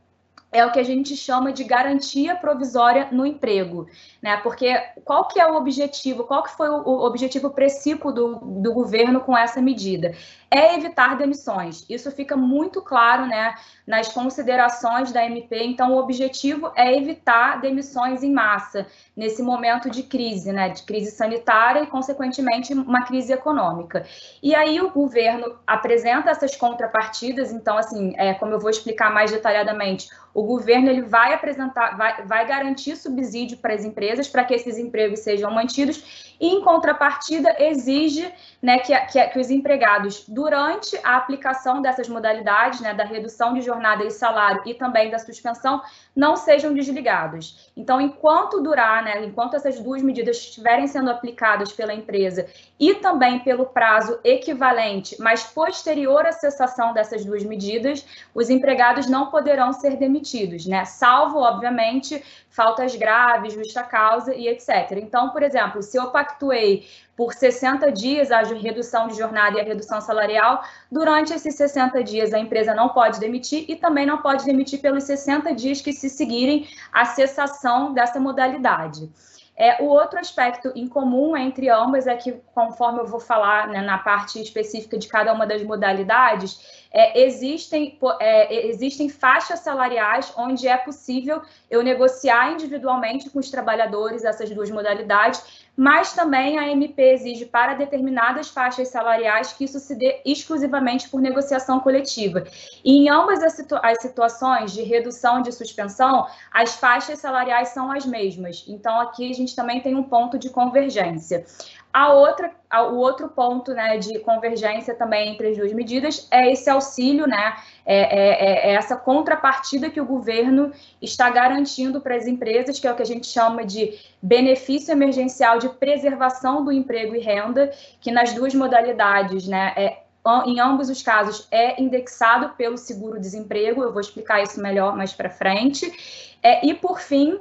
é 0.54 0.64
o 0.64 0.72
que 0.72 0.80
a 0.80 0.84
gente 0.84 1.18
chama 1.18 1.52
de 1.52 1.64
garantia 1.64 2.36
provisória 2.36 3.10
no 3.12 3.26
emprego, 3.26 3.88
né? 4.22 4.38
Porque 4.38 4.72
qual 5.04 5.28
que 5.28 5.40
é 5.40 5.52
o 5.52 5.56
objetivo, 5.56 6.24
qual 6.26 6.44
que 6.44 6.56
foi 6.56 6.70
o 6.70 7.02
objetivo 7.02 7.50
precípio 7.50 8.12
do, 8.12 8.36
do 8.36 8.72
governo 8.72 9.20
com 9.20 9.36
essa 9.36 9.60
medida? 9.60 10.16
É 10.56 10.76
evitar 10.76 11.18
demissões. 11.18 11.84
Isso 11.90 12.12
fica 12.12 12.38
muito 12.38 12.80
claro, 12.80 13.26
né, 13.26 13.56
nas 13.88 14.10
considerações 14.10 15.12
da 15.12 15.26
MP. 15.26 15.64
Então, 15.64 15.94
o 15.94 15.98
objetivo 15.98 16.72
é 16.76 16.96
evitar 16.96 17.60
demissões 17.60 18.22
em 18.22 18.32
massa 18.32 18.86
nesse 19.18 19.42
momento 19.42 19.90
de 19.90 20.04
crise, 20.04 20.52
né, 20.52 20.70
de 20.70 20.84
crise 20.84 21.10
sanitária 21.10 21.82
e, 21.82 21.88
consequentemente, 21.88 22.72
uma 22.72 23.04
crise 23.04 23.34
econômica. 23.34 24.06
E 24.44 24.54
aí 24.54 24.80
o 24.80 24.92
governo 24.92 25.56
apresenta 25.66 26.30
essas 26.30 26.56
contrapartidas. 26.56 27.52
Então, 27.52 27.76
assim, 27.76 28.14
é, 28.16 28.36
como 28.36 28.52
eu 28.52 28.60
vou 28.60 28.70
explicar 28.70 29.12
mais 29.12 29.32
detalhadamente, 29.32 30.08
o 30.34 30.44
governo 30.44 30.90
ele 30.90 31.02
vai 31.02 31.34
apresentar, 31.34 31.96
vai, 31.96 32.26
vai 32.26 32.48
garantir 32.48 32.96
subsídio 32.96 33.58
para 33.58 33.74
as 33.74 33.84
empresas 33.84 34.28
para 34.28 34.44
que 34.44 34.54
esses 34.54 34.78
empregos 34.78 35.20
sejam 35.20 35.52
mantidos 35.52 36.36
e, 36.40 36.48
em 36.48 36.62
contrapartida, 36.62 37.56
exige 37.60 38.32
né, 38.62 38.80
que, 38.80 38.98
que, 39.08 39.28
que, 39.28 39.40
os 39.40 39.50
empregados, 39.50 40.26
durante 40.44 41.00
a 41.06 41.16
aplicação 41.16 41.82
dessas 41.82 42.10
modalidades, 42.10 42.82
né, 42.82 42.94
da 42.94 43.06
redução 43.06 43.54
de 43.54 43.62
jornada 43.62 44.04
e 44.04 44.12
salário 44.12 44.62
e 44.66 44.74
também 44.74 45.10
da 45.10 45.18
suspensão, 45.18 45.82
não 46.14 46.36
sejam 46.36 46.74
desligados. 46.74 47.72
Então, 47.78 48.02
enquanto 48.02 48.62
durar, 48.62 49.06
né, 49.06 49.24
enquanto 49.24 49.56
essas 49.56 49.80
duas 49.80 50.02
medidas 50.02 50.36
estiverem 50.36 50.86
sendo 50.86 51.10
aplicadas 51.10 51.72
pela 51.72 51.94
empresa 51.94 52.46
e 52.84 52.96
também 52.96 53.40
pelo 53.40 53.66
prazo 53.66 54.20
equivalente, 54.26 55.16
mas 55.18 55.42
posterior 55.42 56.26
à 56.26 56.34
cessação 56.34 56.94
dessas 56.94 57.24
duas 57.24 57.42
medidas, 57.42 58.06
os 58.36 58.50
empregados 58.50 59.08
não 59.08 59.28
poderão 59.28 59.72
ser 59.72 59.96
demitidos, 59.96 60.66
né, 60.66 60.84
salvo, 60.84 61.40
obviamente, 61.40 62.22
faltas 62.50 62.94
graves, 62.94 63.54
justa 63.54 63.84
causa 63.84 64.36
e 64.36 64.50
etc. 64.50 64.98
Então, 64.98 65.30
por 65.30 65.42
exemplo, 65.44 65.82
se 65.82 65.98
eu 65.98 66.12
pactuei 66.12 66.86
por 67.16 67.34
60 67.34 67.90
dias 67.90 68.32
a 68.32 68.42
redução 68.42 69.08
de 69.08 69.18
jornada 69.18 69.58
e 69.58 69.62
a 69.62 69.64
redução 69.64 70.02
salarial, 70.02 70.62
durante 70.92 71.34
esses 71.34 71.56
60 71.56 72.04
dias 72.04 72.34
a 72.34 72.40
empresa 72.40 72.76
não 72.76 72.90
pode 72.90 73.18
demitir 73.18 73.64
e 73.70 73.78
também 73.78 74.06
não 74.06 74.18
pode 74.18 74.44
demitir 74.44 74.82
pelos 74.82 75.06
60 75.06 75.56
dias 75.56 75.80
que 75.80 75.94
se 75.94 76.10
seguirem 76.10 76.68
a 76.92 77.06
cessação 77.06 77.94
dessa 77.94 78.20
modalidade. 78.20 79.10
É, 79.56 79.84
o 79.84 79.86
outro 79.86 80.20
aspecto 80.20 80.72
em 80.76 80.88
comum 80.88 81.38
entre 81.38 81.70
ambas 81.70 82.08
é 82.08 82.16
que, 82.16 82.32
conforme 82.56 83.00
eu 83.00 83.06
vou 83.06 83.20
falar 83.20 83.68
né, 83.68 83.82
na 83.82 84.00
parte 84.00 84.42
específica 84.42 84.98
de 84.98 85.08
cada 85.08 85.32
uma 85.32 85.46
das 85.46 85.62
modalidades, 85.64 86.84
é, 86.92 87.22
existem, 87.24 87.98
é, 88.20 88.68
existem 88.68 89.10
faixas 89.10 89.60
salariais 89.60 90.34
onde 90.38 90.68
é 90.68 90.78
possível 90.78 91.42
eu 91.70 91.84
negociar 91.84 92.52
individualmente 92.52 93.30
com 93.30 93.40
os 93.40 93.50
trabalhadores 93.52 94.24
essas 94.24 94.50
duas 94.50 94.72
modalidades, 94.72 95.63
mas 95.76 96.14
também 96.14 96.60
a 96.60 96.70
MP 96.70 97.02
exige 97.02 97.46
para 97.46 97.74
determinadas 97.74 98.50
faixas 98.50 98.90
salariais 98.90 99.54
que 99.54 99.64
isso 99.64 99.80
se 99.80 99.96
dê 99.96 100.22
exclusivamente 100.24 101.10
por 101.10 101.20
negociação 101.20 101.80
coletiva. 101.80 102.46
E 102.84 102.98
em 102.98 103.10
ambas 103.10 103.42
as, 103.42 103.60
as 103.82 104.02
situações 104.02 104.72
de 104.72 104.84
redução 104.84 105.42
de 105.42 105.52
suspensão, 105.52 106.28
as 106.52 106.76
faixas 106.76 107.20
salariais 107.20 107.70
são 107.70 107.92
as 107.92 108.06
mesmas. 108.06 108.64
Então, 108.68 109.00
aqui 109.00 109.30
a 109.30 109.34
gente 109.34 109.56
também 109.56 109.82
tem 109.82 109.96
um 109.96 110.04
ponto 110.04 110.38
de 110.38 110.50
convergência. 110.50 111.46
A 111.94 112.12
outra, 112.12 112.52
o 112.90 112.96
outro 112.96 113.30
ponto 113.30 113.72
né, 113.72 114.00
de 114.00 114.18
convergência 114.20 114.96
também 114.96 115.30
entre 115.30 115.50
as 115.50 115.58
duas 115.58 115.72
medidas 115.72 116.28
é 116.32 116.52
esse 116.52 116.68
auxílio, 116.68 117.28
né, 117.28 117.56
é, 117.86 118.00
é, 118.00 118.72
é 118.72 118.74
essa 118.74 118.96
contrapartida 118.96 119.92
que 119.92 120.02
o 120.02 120.06
governo 120.06 120.72
está 121.00 121.30
garantindo 121.30 122.02
para 122.02 122.16
as 122.16 122.26
empresas, 122.26 122.80
que 122.80 122.88
é 122.88 122.92
o 122.92 122.96
que 122.96 123.04
a 123.04 123.06
gente 123.06 123.28
chama 123.28 123.64
de 123.64 124.00
benefício 124.20 124.92
emergencial 124.92 125.60
de 125.60 125.70
preservação 125.70 126.66
do 126.66 126.72
emprego 126.72 127.16
e 127.16 127.20
renda, 127.20 127.72
que 128.02 128.12
nas 128.12 128.34
duas 128.34 128.56
modalidades, 128.56 129.48
né, 129.48 129.72
é, 129.76 130.00
em 130.48 130.60
ambos 130.60 130.90
os 130.90 131.04
casos 131.04 131.48
é 131.52 131.80
indexado 131.80 132.56
pelo 132.56 132.78
seguro-desemprego, 132.78 133.84
eu 133.84 133.92
vou 133.92 134.02
explicar 134.02 134.42
isso 134.42 134.60
melhor 134.60 134.96
mais 134.96 135.14
para 135.14 135.30
frente. 135.30 136.36
É, 136.42 136.66
e, 136.66 136.74
por 136.74 137.00
fim, 137.00 137.40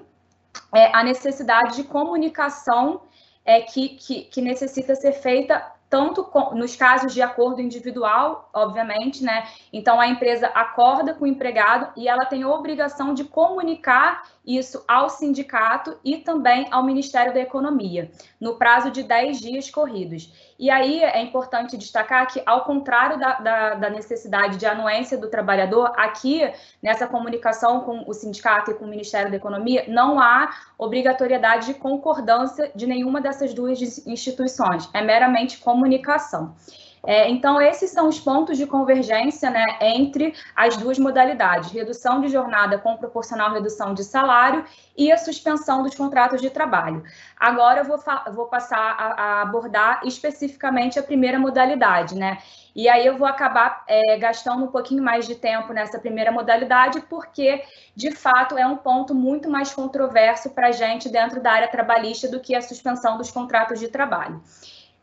é, 0.74 0.94
a 0.94 1.02
necessidade 1.02 1.76
de 1.76 1.84
comunicação 1.84 3.02
é, 3.44 3.60
que, 3.60 3.90
que, 3.90 4.22
que 4.22 4.40
necessita 4.40 4.94
ser 4.94 5.12
feita 5.12 5.62
tanto 5.92 6.24
com, 6.24 6.54
nos 6.54 6.74
casos 6.74 7.12
de 7.12 7.20
acordo 7.20 7.60
individual, 7.60 8.48
obviamente, 8.54 9.22
né? 9.22 9.46
Então 9.70 10.00
a 10.00 10.08
empresa 10.08 10.46
acorda 10.46 11.12
com 11.12 11.26
o 11.26 11.28
empregado 11.28 11.92
e 11.94 12.08
ela 12.08 12.24
tem 12.24 12.44
a 12.44 12.48
obrigação 12.48 13.12
de 13.12 13.24
comunicar 13.24 14.22
isso 14.42 14.82
ao 14.88 15.10
sindicato 15.10 15.98
e 16.02 16.16
também 16.16 16.66
ao 16.70 16.82
Ministério 16.82 17.34
da 17.34 17.40
Economia, 17.40 18.10
no 18.40 18.54
prazo 18.54 18.90
de 18.90 19.02
10 19.02 19.38
dias 19.38 19.70
corridos. 19.70 20.51
E 20.62 20.70
aí 20.70 21.02
é 21.02 21.20
importante 21.20 21.76
destacar 21.76 22.24
que, 22.32 22.40
ao 22.46 22.64
contrário 22.64 23.18
da, 23.18 23.32
da, 23.40 23.74
da, 23.74 23.90
necessidade 23.90 24.58
de 24.58 24.64
anuência 24.64 25.18
do 25.18 25.28
trabalhador, 25.28 25.90
aqui, 25.96 26.48
nessa 26.80 27.04
comunicação 27.04 27.80
com 27.80 28.04
o 28.06 28.14
sindicato 28.14 28.70
e 28.70 28.74
com 28.74 28.84
o 28.84 28.88
Ministério 28.88 29.28
da 29.28 29.36
Economia, 29.36 29.86
não 29.88 30.20
há 30.20 30.54
obrigatoriedade 30.78 31.66
de 31.66 31.74
concordância 31.74 32.70
de 32.76 32.86
nenhuma 32.86 33.20
dessas 33.20 33.52
duas 33.52 33.82
instituições, 34.06 34.88
é 34.94 35.02
meramente 35.02 35.58
comunicação. 35.58 36.54
É, 37.04 37.28
então, 37.28 37.60
esses 37.60 37.90
são 37.90 38.08
os 38.08 38.20
pontos 38.20 38.56
de 38.56 38.64
convergência 38.64 39.50
né, 39.50 39.64
entre 39.80 40.34
as 40.54 40.76
duas 40.76 40.98
modalidades: 40.98 41.72
redução 41.72 42.20
de 42.20 42.28
jornada 42.28 42.78
com 42.78 42.96
proporcional 42.96 43.52
redução 43.52 43.92
de 43.92 44.04
salário 44.04 44.64
e 44.96 45.10
a 45.10 45.16
suspensão 45.16 45.82
dos 45.82 45.94
contratos 45.94 46.40
de 46.40 46.48
trabalho. 46.48 47.02
Agora, 47.38 47.80
eu 47.80 47.84
vou, 47.84 47.98
vou 48.32 48.46
passar 48.46 48.78
a, 48.78 49.06
a, 49.22 49.42
abordar 49.42 50.02
especificamente 50.04 50.98
a 50.98 51.02
primeira 51.02 51.38
modalidade, 51.38 52.14
né? 52.14 52.38
E 52.74 52.88
aí 52.88 53.04
eu 53.04 53.18
vou 53.18 53.26
acabar 53.26 53.84
é, 53.86 54.16
gastando 54.16 54.64
um 54.64 54.68
pouquinho 54.68 55.02
mais 55.02 55.26
de 55.26 55.34
tempo 55.34 55.72
nessa 55.72 55.98
primeira 55.98 56.30
modalidade, 56.30 57.00
porque, 57.02 57.62
de 57.94 58.12
fato, 58.12 58.56
é 58.56 58.66
um 58.66 58.76
ponto 58.76 59.14
muito 59.14 59.50
mais 59.50 59.74
controverso 59.74 60.50
para 60.50 60.68
a 60.68 60.72
gente 60.72 61.08
dentro 61.08 61.42
da 61.42 61.52
área 61.52 61.68
trabalhista 61.68 62.28
do 62.28 62.40
que 62.40 62.54
a 62.54 62.62
suspensão 62.62 63.18
dos 63.18 63.30
contratos 63.30 63.78
de 63.78 63.88
trabalho. 63.88 64.40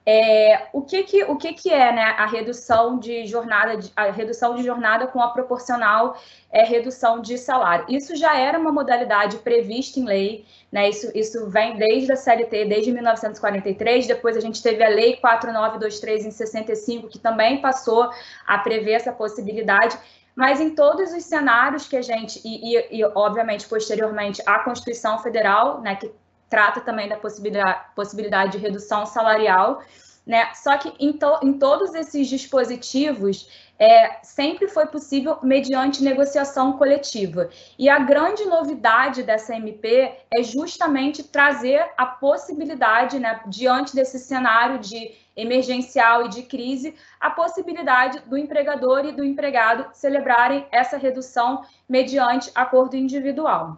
É, 0.06 0.68
o 0.74 0.82
que 0.82 1.04
que, 1.04 1.24
o 1.26 1.36
que, 1.36 1.54
que 1.54 1.72
é 1.72 1.92
né, 1.92 2.04
a 2.18 2.26
redução 2.26 2.98
de 2.98 3.28
jornada, 3.28 3.80
a 3.96 4.10
redução 4.10 4.56
de 4.56 4.64
jornada 4.64 5.06
com 5.08 5.22
a 5.22 5.30
proporcional 5.30 6.18
é, 6.52 6.64
redução 6.64 7.22
de 7.22 7.38
salário? 7.38 7.86
Isso 7.90 8.16
já 8.16 8.38
era 8.38 8.58
uma 8.58 8.72
modalidade 8.72 9.38
prevista 9.38 10.00
em 10.00 10.06
lei, 10.06 10.46
né, 10.72 10.90
isso, 10.90 11.12
isso 11.14 11.48
vem 11.50 11.78
desde 11.78 12.12
a 12.12 12.16
CLT, 12.16 12.66
desde 12.66 12.92
1943, 12.92 14.08
depois 14.08 14.36
a 14.36 14.40
gente 14.40 14.64
teve 14.64 14.84
a 14.84 14.90
Lei 14.90 15.18
4923 15.18 16.26
em 16.26 16.32
65, 16.32 17.08
que 17.08 17.20
também 17.20 17.62
passou 17.62 18.10
a 18.48 18.58
prever 18.58 18.94
essa 18.94 19.12
possibilidade, 19.12 19.98
mas 20.36 20.62
em 20.62 20.74
todos 20.74 21.12
os 21.12 21.24
cenários 21.24 21.88
que 21.88 21.98
a 21.98 22.02
gente, 22.02 22.40
e, 22.46 22.78
e, 22.78 23.00
e 23.00 23.04
obviamente 23.14 23.68
posteriormente 23.68 24.42
a 24.46 24.60
Constituição 24.60 25.20
Federal, 25.20 25.82
né, 25.82 25.96
que 25.96 26.12
trata 26.50 26.82
também 26.82 27.08
da 27.08 27.16
possibilidade, 27.16 27.80
possibilidade 27.96 28.52
de 28.54 28.58
redução 28.58 29.06
salarial, 29.06 29.82
né? 30.26 30.54
Só 30.54 30.78
que 30.78 30.94
em, 31.00 31.14
to, 31.14 31.40
em 31.42 31.54
todos 31.54 31.94
esses 31.96 32.28
dispositivos 32.28 33.50
é, 33.80 34.20
sempre 34.22 34.68
foi 34.68 34.86
possível 34.88 35.40
mediante 35.42 36.04
negociação 36.04 36.74
coletiva. 36.74 37.50
E 37.78 37.88
a 37.88 37.98
grande 37.98 38.46
novidade 38.46 39.24
dessa 39.24 39.56
MP 39.56 40.18
é 40.32 40.44
justamente 40.44 41.24
trazer 41.24 41.90
a 41.98 42.06
possibilidade, 42.06 43.18
né, 43.18 43.42
diante 43.48 43.96
desse 43.96 44.20
cenário 44.20 44.80
de 44.80 45.12
emergencial 45.36 46.26
e 46.26 46.30
de 46.30 46.44
crise, 46.44 46.94
a 47.20 47.30
possibilidade 47.30 48.20
do 48.28 48.38
empregador 48.38 49.06
e 49.06 49.14
do 49.14 49.24
empregado 49.24 49.88
celebrarem 49.94 50.68
essa 50.72 50.98
redução 50.98 51.64
mediante 51.88 52.52
acordo 52.54 52.98
individual. 52.98 53.78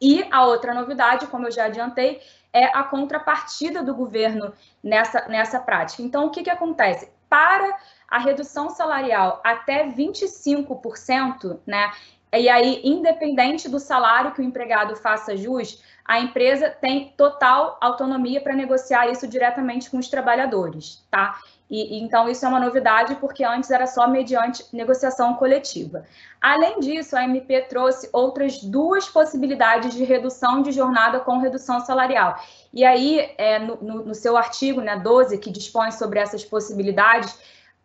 E 0.00 0.26
a 0.30 0.44
outra 0.46 0.72
novidade, 0.72 1.26
como 1.26 1.46
eu 1.46 1.50
já 1.50 1.66
adiantei, 1.66 2.20
é 2.52 2.64
a 2.76 2.82
contrapartida 2.82 3.82
do 3.82 3.94
governo 3.94 4.52
nessa, 4.82 5.28
nessa 5.28 5.60
prática. 5.60 6.02
Então, 6.02 6.26
o 6.26 6.30
que, 6.30 6.42
que 6.42 6.50
acontece? 6.50 7.10
Para 7.28 7.76
a 8.08 8.18
redução 8.18 8.70
salarial 8.70 9.40
até 9.44 9.86
25%, 9.88 11.60
né? 11.66 11.92
E 12.32 12.48
aí, 12.48 12.80
independente 12.84 13.68
do 13.68 13.78
salário 13.78 14.32
que 14.32 14.40
o 14.40 14.44
empregado 14.44 14.94
faça 14.96 15.36
jus, 15.36 15.82
a 16.04 16.20
empresa 16.20 16.70
tem 16.70 17.12
total 17.16 17.76
autonomia 17.80 18.40
para 18.40 18.54
negociar 18.54 19.08
isso 19.08 19.26
diretamente 19.28 19.90
com 19.90 19.98
os 19.98 20.08
trabalhadores, 20.08 21.04
tá? 21.10 21.40
E, 21.70 22.02
então, 22.02 22.28
isso 22.28 22.44
é 22.44 22.48
uma 22.48 22.58
novidade, 22.58 23.14
porque 23.16 23.44
antes 23.44 23.70
era 23.70 23.86
só 23.86 24.08
mediante 24.08 24.64
negociação 24.72 25.34
coletiva. 25.34 26.04
Além 26.40 26.80
disso, 26.80 27.16
a 27.16 27.22
MP 27.22 27.60
trouxe 27.62 28.10
outras 28.12 28.60
duas 28.60 29.08
possibilidades 29.08 29.94
de 29.94 30.02
redução 30.02 30.62
de 30.62 30.72
jornada 30.72 31.20
com 31.20 31.38
redução 31.38 31.78
salarial. 31.80 32.42
E 32.74 32.84
aí, 32.84 33.30
é, 33.38 33.60
no, 33.60 33.76
no, 33.76 34.04
no, 34.06 34.14
seu 34.14 34.36
artigo 34.36 34.80
né, 34.80 34.98
12, 34.98 35.38
que 35.38 35.50
dispõe 35.50 35.92
sobre 35.92 36.18
essas 36.18 36.44
possibilidades, 36.44 37.38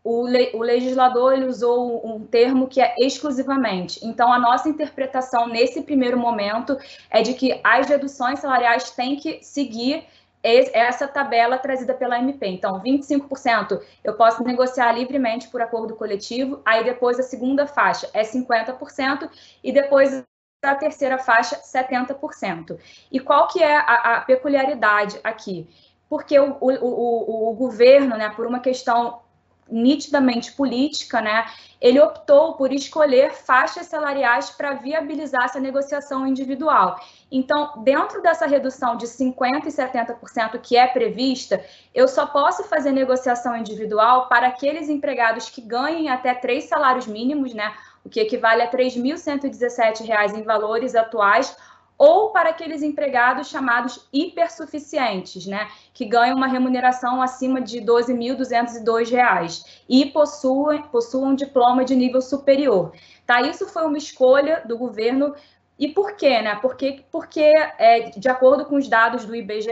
o, 0.03 0.25
le, 0.25 0.51
o 0.53 0.61
legislador 0.63 1.33
usou 1.47 2.07
um 2.07 2.25
termo 2.25 2.67
que 2.67 2.81
é 2.81 2.95
exclusivamente. 2.97 3.99
Então, 4.03 4.33
a 4.33 4.39
nossa 4.39 4.67
interpretação 4.67 5.47
nesse 5.47 5.81
primeiro 5.81 6.17
momento 6.17 6.77
é 7.09 7.21
de 7.21 7.33
que 7.33 7.59
as 7.63 7.87
reduções 7.87 8.39
salariais 8.39 8.89
têm 8.91 9.15
que 9.15 9.39
seguir 9.43 10.05
essa 10.45 11.07
tabela 11.07 11.57
trazida 11.57 11.93
pela 11.93 12.19
MP. 12.19 12.45
Então, 12.47 12.79
25% 12.81 13.81
eu 14.03 14.13
posso 14.13 14.43
negociar 14.43 14.91
livremente 14.91 15.47
por 15.47 15.61
acordo 15.61 15.95
coletivo, 15.95 16.61
aí 16.63 16.83
depois 16.83 17.19
a 17.19 17.23
segunda 17.23 17.65
faixa 17.65 18.09
é 18.13 18.21
50% 18.21 19.29
e 19.63 19.71
depois 19.71 20.23
a 20.63 20.75
terceira 20.75 21.17
faixa 21.17 21.57
70%. 21.57 22.77
E 23.11 23.19
qual 23.19 23.47
que 23.47 23.61
é 23.61 23.75
a, 23.75 24.17
a 24.17 24.21
peculiaridade 24.21 25.19
aqui? 25.23 25.67
Porque 26.09 26.37
o, 26.37 26.57
o, 26.59 26.71
o, 26.71 27.51
o 27.51 27.53
governo, 27.55 28.15
né, 28.15 28.29
por 28.29 28.45
uma 28.45 28.59
questão 28.59 29.21
nitidamente 29.69 30.51
política, 30.51 31.21
né, 31.21 31.45
ele 31.81 31.99
optou 31.99 32.53
por 32.53 32.71
escolher 32.71 33.33
faixas 33.33 33.87
salariais 33.87 34.49
para 34.49 34.73
viabilizar 34.73 35.45
essa 35.45 35.59
negociação 35.59 36.25
individual. 36.25 36.99
Então, 37.31 37.83
dentro 37.83 38.21
dessa 38.21 38.45
redução 38.45 38.95
de 38.95 39.07
50% 39.07 39.65
e 39.65 39.71
70% 39.71 40.59
que 40.61 40.77
é 40.77 40.87
prevista, 40.87 41.63
eu 41.93 42.07
só 42.07 42.25
posso 42.27 42.63
fazer 42.63 42.91
negociação 42.91 43.55
individual 43.57 44.27
para 44.27 44.47
aqueles 44.47 44.89
empregados 44.89 45.49
que 45.49 45.61
ganhem 45.61 46.09
até 46.09 46.33
três 46.33 46.65
salários 46.65 47.07
mínimos, 47.07 47.53
né, 47.53 47.73
o 48.03 48.09
que 48.09 48.19
equivale 48.19 48.61
a 48.61 48.65
R$ 48.65 48.71
3.117 48.71 50.37
em 50.37 50.43
valores 50.43 50.95
atuais, 50.95 51.57
ou 51.97 52.29
para 52.31 52.49
aqueles 52.49 52.83
empregados 52.83 53.47
chamados 53.47 54.07
hipersuficientes, 54.11 55.45
né, 55.45 55.67
que 55.93 56.05
ganham 56.05 56.35
uma 56.35 56.47
remuneração 56.47 57.21
acima 57.21 57.61
de 57.61 57.79
R$ 57.79 57.85
12.202 57.85 59.65
e 59.87 60.05
possuem, 60.07 60.81
possuem 60.83 61.31
um 61.31 61.35
diploma 61.35 61.85
de 61.85 61.95
nível 61.95 62.21
superior. 62.21 62.91
Tá? 63.25 63.41
Isso 63.41 63.67
foi 63.67 63.85
uma 63.85 63.97
escolha 63.97 64.61
do 64.65 64.77
governo. 64.77 65.33
E 65.77 65.87
por 65.89 66.13
quê? 66.13 66.41
Né? 66.41 66.55
Porque, 66.61 67.03
porque 67.11 67.51
é, 67.77 68.11
de 68.11 68.29
acordo 68.29 68.65
com 68.65 68.75
os 68.75 68.87
dados 68.87 69.25
do 69.25 69.35
IBGE, 69.35 69.69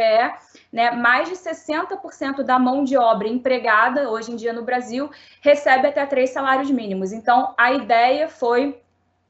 né, 0.71 0.91
mais 0.91 1.29
de 1.29 1.35
60% 1.35 2.41
da 2.43 2.57
mão 2.57 2.83
de 2.83 2.97
obra 2.97 3.27
empregada 3.27 4.09
hoje 4.09 4.31
em 4.31 4.35
dia 4.35 4.51
no 4.51 4.63
Brasil 4.63 5.09
recebe 5.39 5.87
até 5.87 6.05
três 6.05 6.31
salários 6.31 6.71
mínimos. 6.71 7.11
Então, 7.11 7.53
a 7.57 7.71
ideia 7.71 8.27
foi 8.27 8.81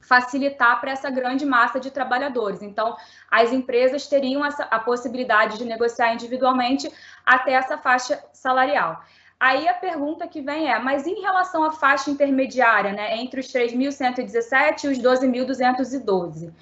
facilitar 0.03 0.79
para 0.79 0.91
essa 0.91 1.09
grande 1.09 1.45
massa 1.45 1.79
de 1.79 1.89
trabalhadores. 1.89 2.61
Então, 2.61 2.95
as 3.29 3.51
empresas 3.51 4.07
teriam 4.07 4.45
essa, 4.45 4.63
a 4.65 4.79
possibilidade 4.79 5.57
de 5.57 5.65
negociar 5.65 6.13
individualmente 6.13 6.91
até 7.25 7.53
essa 7.53 7.77
faixa 7.77 8.23
salarial. 8.33 9.01
Aí 9.39 9.67
a 9.67 9.73
pergunta 9.73 10.27
que 10.27 10.41
vem 10.41 10.71
é, 10.71 10.79
mas 10.79 11.05
em 11.05 11.19
relação 11.19 11.63
à 11.63 11.71
faixa 11.71 12.09
intermediária, 12.09 12.93
né, 12.93 13.17
entre 13.17 13.41
os 13.41 13.47
3.117 13.47 14.85
e 14.85 14.87
os 14.87 14.99
12.212, 14.99 16.53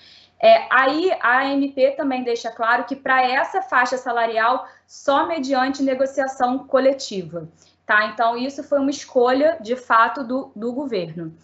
é, 0.41 0.65
aí 0.71 1.11
a 1.21 1.41
AMP 1.43 1.95
também 1.95 2.23
deixa 2.23 2.49
claro 2.49 2.85
que 2.85 2.95
para 2.95 3.21
essa 3.21 3.61
faixa 3.61 3.97
salarial, 3.97 4.67
só 4.87 5.27
mediante 5.27 5.83
negociação 5.83 6.65
coletiva. 6.65 7.47
Tá? 7.85 8.05
Então, 8.05 8.35
isso 8.35 8.63
foi 8.63 8.79
uma 8.79 8.89
escolha, 8.89 9.57
de 9.61 9.75
fato, 9.75 10.23
do, 10.23 10.51
do 10.55 10.73
governo. 10.73 11.35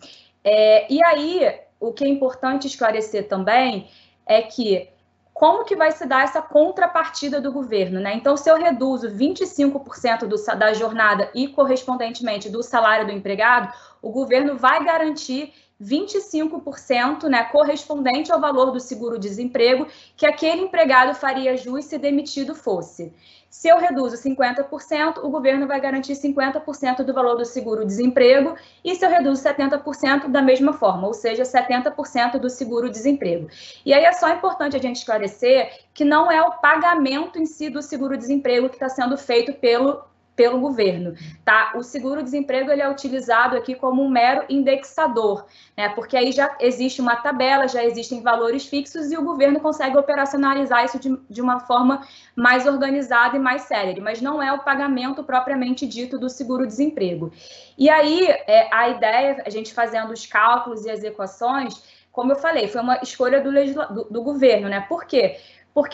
É, 0.44 0.92
e 0.92 1.04
aí, 1.04 1.60
o 1.80 1.92
que 1.92 2.04
é 2.04 2.08
importante 2.08 2.68
esclarecer 2.68 3.28
também 3.28 3.90
é 4.26 4.42
que 4.42 4.90
como 5.34 5.64
que 5.64 5.76
vai 5.76 5.92
se 5.92 6.04
dar 6.08 6.24
essa 6.24 6.42
contrapartida 6.42 7.40
do 7.40 7.52
governo, 7.52 8.00
né? 8.00 8.16
Então, 8.16 8.36
se 8.36 8.50
eu 8.50 8.58
reduzo 8.58 9.08
25% 9.12 10.26
do, 10.26 10.36
da 10.58 10.74
jornada 10.74 11.30
e 11.36 11.48
correspondentemente 11.48 12.50
do 12.50 12.64
salário 12.64 13.06
do 13.06 13.12
empregado, 13.12 13.72
o 14.02 14.10
governo 14.10 14.58
vai 14.58 14.84
garantir 14.84 15.54
25%, 15.80 17.26
né, 17.26 17.44
correspondente 17.44 18.32
ao 18.32 18.42
valor 18.42 18.72
do 18.72 18.80
seguro-desemprego 18.80 19.86
que 20.16 20.26
aquele 20.26 20.64
empregado 20.64 21.14
faria 21.14 21.56
jus 21.56 21.86
se 21.86 22.00
demitido 22.00 22.56
fosse. 22.56 23.14
Se 23.50 23.70
eu 23.70 23.78
reduzo 23.78 24.18
50%, 24.18 25.20
o 25.24 25.30
governo 25.30 25.68
vai 25.68 25.80
garantir 25.80 26.14
50% 26.14 27.04
do 27.04 27.14
valor 27.14 27.38
do 27.38 27.46
seguro-desemprego, 27.46 28.56
e 28.84 28.96
se 28.96 29.06
eu 29.06 29.10
reduzo 29.10 29.42
70%, 29.42 30.28
da 30.28 30.42
mesma 30.42 30.74
forma, 30.74 31.08
ou 31.08 31.14
seja, 31.14 31.44
70% 31.44 32.38
do 32.40 32.50
seguro-desemprego. 32.50 33.48
E 33.86 33.94
aí 33.94 34.04
é 34.04 34.12
só 34.14 34.30
importante 34.30 34.76
a 34.76 34.80
gente 34.80 34.98
esclarecer 34.98 35.86
que 35.94 36.04
não 36.04 36.32
é 36.32 36.42
o 36.42 36.60
pagamento 36.60 37.40
em 37.40 37.46
si 37.46 37.70
do 37.70 37.82
seguro-desemprego 37.82 38.70
que 38.70 38.76
está 38.76 38.90
sendo 38.90 39.18
feito 39.18 39.54
pelo 39.54 40.04
pelo 40.38 40.60
governo, 40.60 41.16
tá? 41.44 41.74
O 41.76 41.82
seguro-desemprego 41.82 42.70
ele 42.70 42.84
é 42.84 42.88
utilizado 42.88 43.58
aqui 43.58 43.74
como 43.74 44.04
um 44.04 44.08
mero 44.08 44.46
indexador, 44.48 45.48
né? 45.76 45.90
Porque 45.90 46.16
aí 46.16 46.32
já 46.32 46.56
existe 46.60 47.02
uma 47.02 47.16
tabela, 47.16 47.68
já 47.68 47.84
existem 47.84 48.22
valores 48.22 48.68
fixos 48.68 49.12
e 49.12 49.18
o 49.18 49.24
governo 49.24 49.60
consegue 49.60 49.98
operacionalizar 49.98 50.86
isso 50.86 51.00
de, 51.00 51.18
de 51.28 51.42
uma 51.42 51.62
forma 51.62 52.08
mais 52.36 52.68
organizada 52.68 53.36
e 53.36 53.40
mais 53.40 53.64
séria, 53.64 54.00
mas 54.00 54.22
não 54.22 54.42
é 54.42 54.54
o 54.54 54.60
pagamento 54.60 55.24
propriamente 55.24 55.88
dito 55.88 56.20
do 56.20 56.30
seguro-desemprego. 56.30 57.34
E 57.76 57.90
aí 57.90 58.28
é, 58.28 58.70
a 58.72 58.90
ideia, 58.90 59.42
a 59.44 59.50
gente 59.50 59.74
fazendo 59.74 60.14
os 60.14 60.28
cálculos 60.28 60.86
e 60.86 60.92
as 60.92 61.04
equações, 61.04 61.82
como 62.12 62.32
eu 62.32 62.36
falei, 62.36 62.68
foi 62.68 62.82
uma 62.82 63.00
escolha 63.02 63.42
do, 63.42 63.52
do, 63.52 64.04
do 64.06 64.24
governo, 64.24 64.70
né? 64.70 64.82
Por 64.82 65.06
quê? 65.06 65.38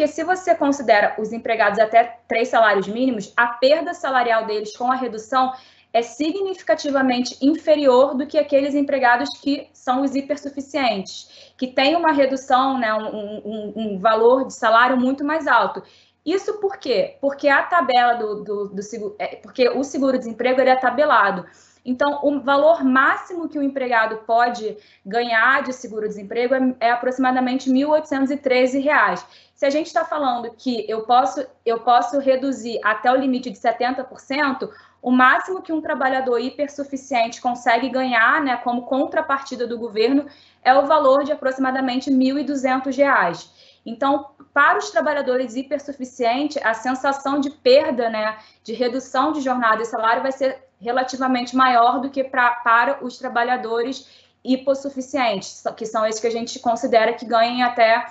Se 0.08 0.24
você 0.24 0.56
considera 0.56 1.13
os 1.19 1.34
empregados 1.34 1.78
até 1.78 2.19
três 2.26 2.48
salários 2.48 2.88
mínimos, 2.88 3.34
a 3.36 3.48
perda 3.48 3.93
salarial 3.93 4.46
deles 4.46 4.78
com 4.78 4.89
a 4.89 4.96
redução 4.96 5.52
é 5.91 6.02
significativamente 6.02 7.38
inferior 7.41 8.15
do 8.15 8.26
que 8.26 8.38
aqueles 8.39 8.74
empregados 8.74 9.30
que 9.41 9.67
são 9.74 10.02
os 10.02 10.15
hipersuficientes, 10.15 11.54
que 11.58 11.67
têm 11.67 11.96
uma 11.98 12.13
redução, 12.13 12.80
né, 12.80 12.93
um, 12.93 13.41
um, 13.46 13.74
um 13.76 14.00
valor 14.00 14.48
de 14.48 14.54
salário 14.54 14.98
muito 14.98 15.24
mais 15.24 15.48
alto. 15.48 15.84
Isso 16.26 16.60
por 16.62 16.78
quê? 16.78 17.17
Porque 17.19 17.50
a 17.50 17.62
tabela 17.63 18.13
do, 18.13 18.43
do, 18.43 18.69
do 18.69 18.82
seguro, 18.82 19.15
é, 19.19 19.36
porque 19.36 19.67
o 19.67 19.84
seguro-desemprego 19.84 20.62
é 20.62 20.76
tabelado. 20.76 21.46
Então, 21.86 22.19
o 22.24 22.39
valor 22.39 22.84
máximo 22.84 23.50
que 23.50 23.60
o 23.60 23.63
empregado 23.63 24.17
pode 24.26 24.78
ganhar 25.06 25.63
de 25.63 25.74
seguro-desemprego 25.74 26.56
é, 26.56 26.76
é 26.80 26.91
aproximadamente 26.91 27.69
R$ 27.69 27.86
1.813. 27.86 29.26
Se 29.54 29.65
a 29.65 29.69
gente 29.69 29.88
está 29.88 30.06
falando 30.06 30.50
que 30.58 30.89
eu 30.89 31.04
posso, 31.04 31.46
eu 31.65 31.82
posso 31.82 32.19
reduzir 32.19 32.80
até 32.84 33.12
o 33.12 33.15
limite 33.15 33.50
de 33.50 33.58
70%, 33.58 34.69
o 35.02 35.12
máximo 35.12 35.62
que 35.62 35.74
um 35.74 35.82
trabalhador 35.82 36.39
hipersuficiente 36.39 37.41
consegue 37.41 37.89
ganhar, 37.89 38.41
né, 38.41 38.56
como 38.58 38.84
contrapartida 38.84 39.67
do 39.67 39.78
governo, 39.78 40.26
é 40.63 40.74
o 40.74 40.86
valor 40.86 41.26
de 41.26 41.34
aproximadamente 41.34 42.10
R$ 42.10 42.15
1.200. 42.15 43.50
Então, 43.86 44.30
para 44.54 44.78
os 44.78 44.89
trabalhadores 44.91 45.58
hipersuficientes, 45.58 46.58
a 46.63 46.74
sensação 46.74 47.41
de 47.41 47.50
perda, 47.50 48.10
né, 48.10 48.38
de 48.63 48.72
redução 48.74 49.34
de 49.34 49.41
jornada 49.41 49.82
e 49.82 49.86
salário 49.86 50.22
vai 50.22 50.32
ser 50.32 50.63
relativamente 50.84 51.56
maior 51.56 52.00
do 52.02 52.10
que 52.10 52.24
pra, 52.24 52.52
para 52.56 53.04
os 53.04 53.17
trabalhadores 53.17 54.08
hipossuficientes, 54.43 55.63
que 55.78 55.86
são 55.86 56.06
esses 56.06 56.19
que 56.19 56.28
a 56.28 56.32
gente 56.32 56.60
considera 56.60 57.13
que 57.13 57.26
ganhem 57.26 57.63
até 57.63 58.06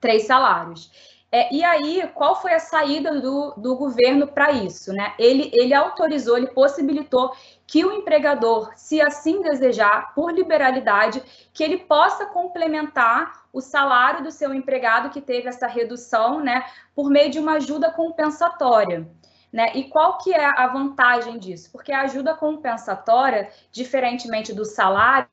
três 0.00 0.24
salários. 0.24 0.90
É, 1.30 1.54
e 1.54 1.62
aí, 1.62 2.08
qual 2.14 2.40
foi 2.40 2.54
a 2.54 2.58
saída 2.58 3.20
do, 3.20 3.52
do 3.58 3.76
governo 3.76 4.26
para 4.26 4.50
isso? 4.50 4.94
Né? 4.94 5.12
Ele, 5.18 5.50
ele 5.52 5.74
autorizou, 5.74 6.38
ele 6.38 6.46
possibilitou 6.46 7.32
que 7.66 7.84
o 7.84 7.92
empregador, 7.92 8.72
se 8.76 8.98
assim 8.98 9.42
desejar, 9.42 10.14
por 10.14 10.32
liberalidade, 10.32 11.22
que 11.52 11.62
ele 11.62 11.76
possa 11.76 12.24
complementar 12.24 13.42
o 13.52 13.60
salário 13.60 14.22
do 14.24 14.30
seu 14.30 14.54
empregado 14.54 15.10
que 15.10 15.20
teve 15.20 15.48
essa 15.48 15.66
redução, 15.66 16.40
né, 16.40 16.64
por 16.94 17.10
meio 17.10 17.30
de 17.30 17.38
uma 17.38 17.54
ajuda 17.54 17.90
compensatória. 17.90 19.06
Né? 19.52 19.72
E 19.74 19.84
qual 19.84 20.18
que 20.18 20.32
é 20.32 20.44
a 20.44 20.66
vantagem 20.66 21.38
disso? 21.38 21.70
Porque 21.72 21.92
a 21.92 22.02
ajuda 22.02 22.34
compensatória, 22.34 23.50
diferentemente 23.72 24.52
do 24.52 24.64
salário, 24.64 25.28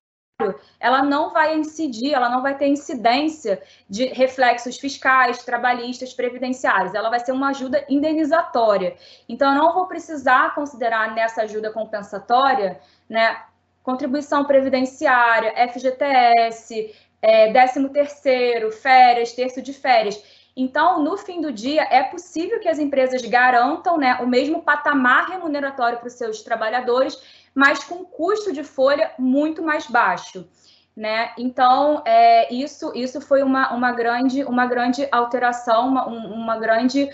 ela 0.79 1.01
não 1.01 1.31
vai 1.31 1.57
incidir, 1.57 2.13
ela 2.13 2.29
não 2.29 2.41
vai 2.41 2.57
ter 2.57 2.67
incidência 2.67 3.61
de 3.89 4.07
reflexos 4.07 4.77
fiscais, 4.77 5.43
trabalhistas, 5.43 6.13
previdenciários. 6.13 6.93
Ela 6.93 7.09
vai 7.09 7.19
ser 7.19 7.31
uma 7.31 7.49
ajuda 7.49 7.85
indenizatória. 7.87 8.95
Então, 9.29 9.53
eu 9.53 9.57
não 9.57 9.73
vou 9.73 9.85
precisar 9.87 10.53
considerar 10.53 11.15
nessa 11.15 11.43
ajuda 11.43 11.71
compensatória, 11.71 12.79
né, 13.09 13.43
contribuição 13.81 14.43
previdenciária, 14.43 15.53
FGTS, 15.69 16.93
é, 17.21 17.51
13 17.51 17.89
terceiro, 17.89 18.71
férias, 18.71 19.31
terço 19.31 19.61
de 19.61 19.73
férias. 19.73 20.21
Então, 20.55 21.03
no 21.03 21.17
fim 21.17 21.41
do 21.41 21.51
dia, 21.51 21.85
é 21.91 22.03
possível 22.03 22.59
que 22.59 22.69
as 22.69 22.79
empresas 22.79 23.21
garantam 23.23 23.97
né, 23.97 24.19
o 24.21 24.27
mesmo 24.27 24.61
patamar 24.61 25.27
remuneratório 25.27 25.97
para 25.97 26.07
os 26.07 26.13
seus 26.13 26.41
trabalhadores, 26.41 27.21
mas 27.53 27.83
com 27.83 28.05
custo 28.05 28.53
de 28.53 28.63
folha 28.63 29.11
muito 29.19 29.61
mais 29.61 29.87
baixo. 29.87 30.47
Né? 30.95 31.31
Então, 31.37 32.01
é, 32.05 32.53
isso, 32.53 32.93
isso 32.95 33.19
foi 33.19 33.43
uma, 33.43 33.73
uma, 33.73 33.91
grande, 33.91 34.45
uma 34.45 34.65
grande 34.65 35.05
alteração, 35.11 35.89
uma, 35.89 36.05
uma 36.05 36.57
grande 36.57 37.09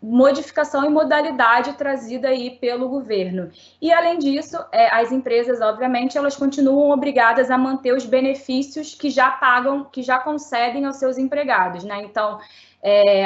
modificação 0.00 0.84
e 0.84 0.88
modalidade 0.88 1.72
trazida 1.72 2.28
aí 2.28 2.50
pelo 2.50 2.88
governo. 2.88 3.50
E 3.82 3.92
além 3.92 4.18
disso, 4.18 4.56
é, 4.70 4.88
as 4.94 5.10
empresas, 5.10 5.60
obviamente, 5.60 6.16
elas 6.16 6.36
continuam 6.36 6.90
obrigadas 6.90 7.50
a 7.50 7.58
manter 7.58 7.92
os 7.92 8.06
benefícios 8.06 8.94
que 8.94 9.10
já 9.10 9.30
pagam, 9.32 9.84
que 9.84 10.02
já 10.02 10.18
concedem 10.18 10.84
aos 10.84 10.96
seus 10.96 11.18
empregados, 11.18 11.82
né? 11.82 12.02
Então, 12.04 12.38
é, 12.82 13.24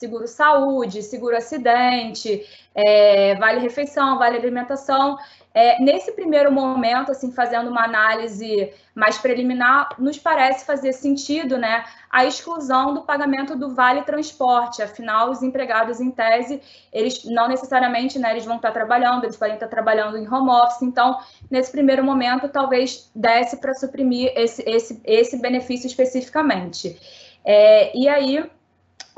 seguro 0.00 0.26
saúde, 0.26 1.02
seguro 1.02 1.36
acidente, 1.36 2.42
é, 2.74 3.34
vale 3.34 3.60
refeição, 3.60 4.18
vale 4.18 4.38
alimentação. 4.38 5.18
É, 5.52 5.82
nesse 5.82 6.12
primeiro 6.12 6.50
momento, 6.50 7.10
assim, 7.10 7.32
fazendo 7.32 7.68
uma 7.68 7.84
análise 7.84 8.72
mais 8.94 9.18
preliminar, 9.18 9.90
nos 9.98 10.16
parece 10.16 10.64
fazer 10.64 10.92
sentido, 10.92 11.58
né, 11.58 11.84
a 12.08 12.24
exclusão 12.24 12.94
do 12.94 13.02
pagamento 13.02 13.54
do 13.58 13.74
vale 13.74 14.02
transporte. 14.02 14.80
Afinal, 14.80 15.30
os 15.30 15.42
empregados, 15.42 16.00
em 16.00 16.10
tese, 16.10 16.62
eles 16.90 17.24
não 17.24 17.48
necessariamente, 17.48 18.18
né, 18.18 18.30
eles 18.30 18.46
vão 18.46 18.56
estar 18.56 18.70
trabalhando, 18.70 19.24
eles 19.24 19.36
podem 19.36 19.54
estar 19.54 19.68
trabalhando 19.68 20.16
em 20.16 20.26
home 20.26 20.50
office. 20.50 20.82
Então, 20.82 21.18
nesse 21.50 21.70
primeiro 21.70 22.02
momento, 22.02 22.48
talvez 22.48 23.10
desse 23.14 23.58
para 23.58 23.74
suprimir 23.74 24.32
esse, 24.34 24.62
esse, 24.66 25.02
esse 25.04 25.36
benefício 25.38 25.88
especificamente. 25.88 26.96
É, 27.44 27.96
e 27.96 28.08
aí 28.08 28.48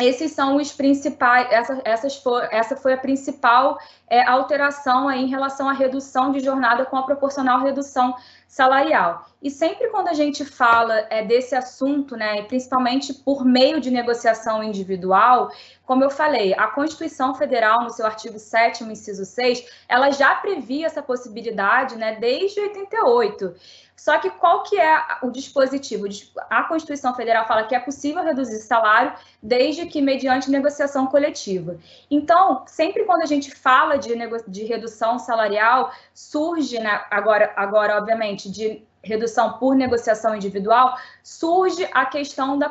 esses 0.04 0.32
são 0.32 0.56
os 0.56 0.72
principais, 0.72 1.46
essa, 1.50 1.80
essas 1.84 2.16
for, 2.16 2.42
essa 2.50 2.76
foi 2.76 2.92
a 2.94 2.96
principal 2.96 3.78
é, 4.08 4.26
alteração 4.26 5.08
aí 5.08 5.22
em 5.22 5.28
relação 5.28 5.68
à 5.68 5.72
redução 5.72 6.32
de 6.32 6.40
jornada 6.40 6.84
com 6.84 6.96
a 6.96 7.02
proporcional 7.02 7.60
redução 7.60 8.14
salarial. 8.46 9.26
E 9.40 9.50
sempre 9.50 9.88
quando 9.88 10.08
a 10.08 10.12
gente 10.12 10.44
fala 10.44 11.06
é, 11.08 11.24
desse 11.24 11.54
assunto, 11.54 12.16
né, 12.16 12.42
principalmente 12.42 13.14
por 13.14 13.44
meio 13.44 13.80
de 13.80 13.90
negociação 13.90 14.62
individual, 14.62 15.50
como 15.86 16.04
eu 16.04 16.10
falei, 16.10 16.54
a 16.54 16.66
Constituição 16.66 17.34
Federal, 17.34 17.82
no 17.82 17.90
seu 17.90 18.04
artigo 18.04 18.38
7 18.38 18.84
inciso 18.84 19.24
6, 19.24 19.64
ela 19.88 20.10
já 20.10 20.34
previa 20.34 20.86
essa 20.86 21.02
possibilidade 21.02 21.96
né, 21.96 22.16
desde 22.20 22.60
88. 22.60 23.54
Só 24.02 24.18
que 24.18 24.30
qual 24.30 24.64
que 24.64 24.80
é 24.80 25.00
o 25.22 25.30
dispositivo? 25.30 26.08
A 26.50 26.64
Constituição 26.64 27.14
Federal 27.14 27.46
fala 27.46 27.62
que 27.62 27.72
é 27.72 27.78
possível 27.78 28.24
reduzir 28.24 28.58
salário 28.58 29.12
desde 29.40 29.86
que 29.86 30.02
mediante 30.02 30.50
negociação 30.50 31.06
coletiva. 31.06 31.78
Então, 32.10 32.64
sempre 32.66 33.04
quando 33.04 33.22
a 33.22 33.26
gente 33.26 33.54
fala 33.54 33.96
de, 33.96 34.12
de 34.48 34.64
redução 34.64 35.20
salarial, 35.20 35.92
surge, 36.12 36.80
né, 36.80 37.04
agora, 37.12 37.52
agora, 37.54 37.96
obviamente, 37.96 38.50
de 38.50 38.82
redução 39.04 39.52
por 39.52 39.76
negociação 39.76 40.34
individual, 40.34 40.98
surge 41.22 41.88
a 41.92 42.04
questão 42.04 42.58
da 42.58 42.68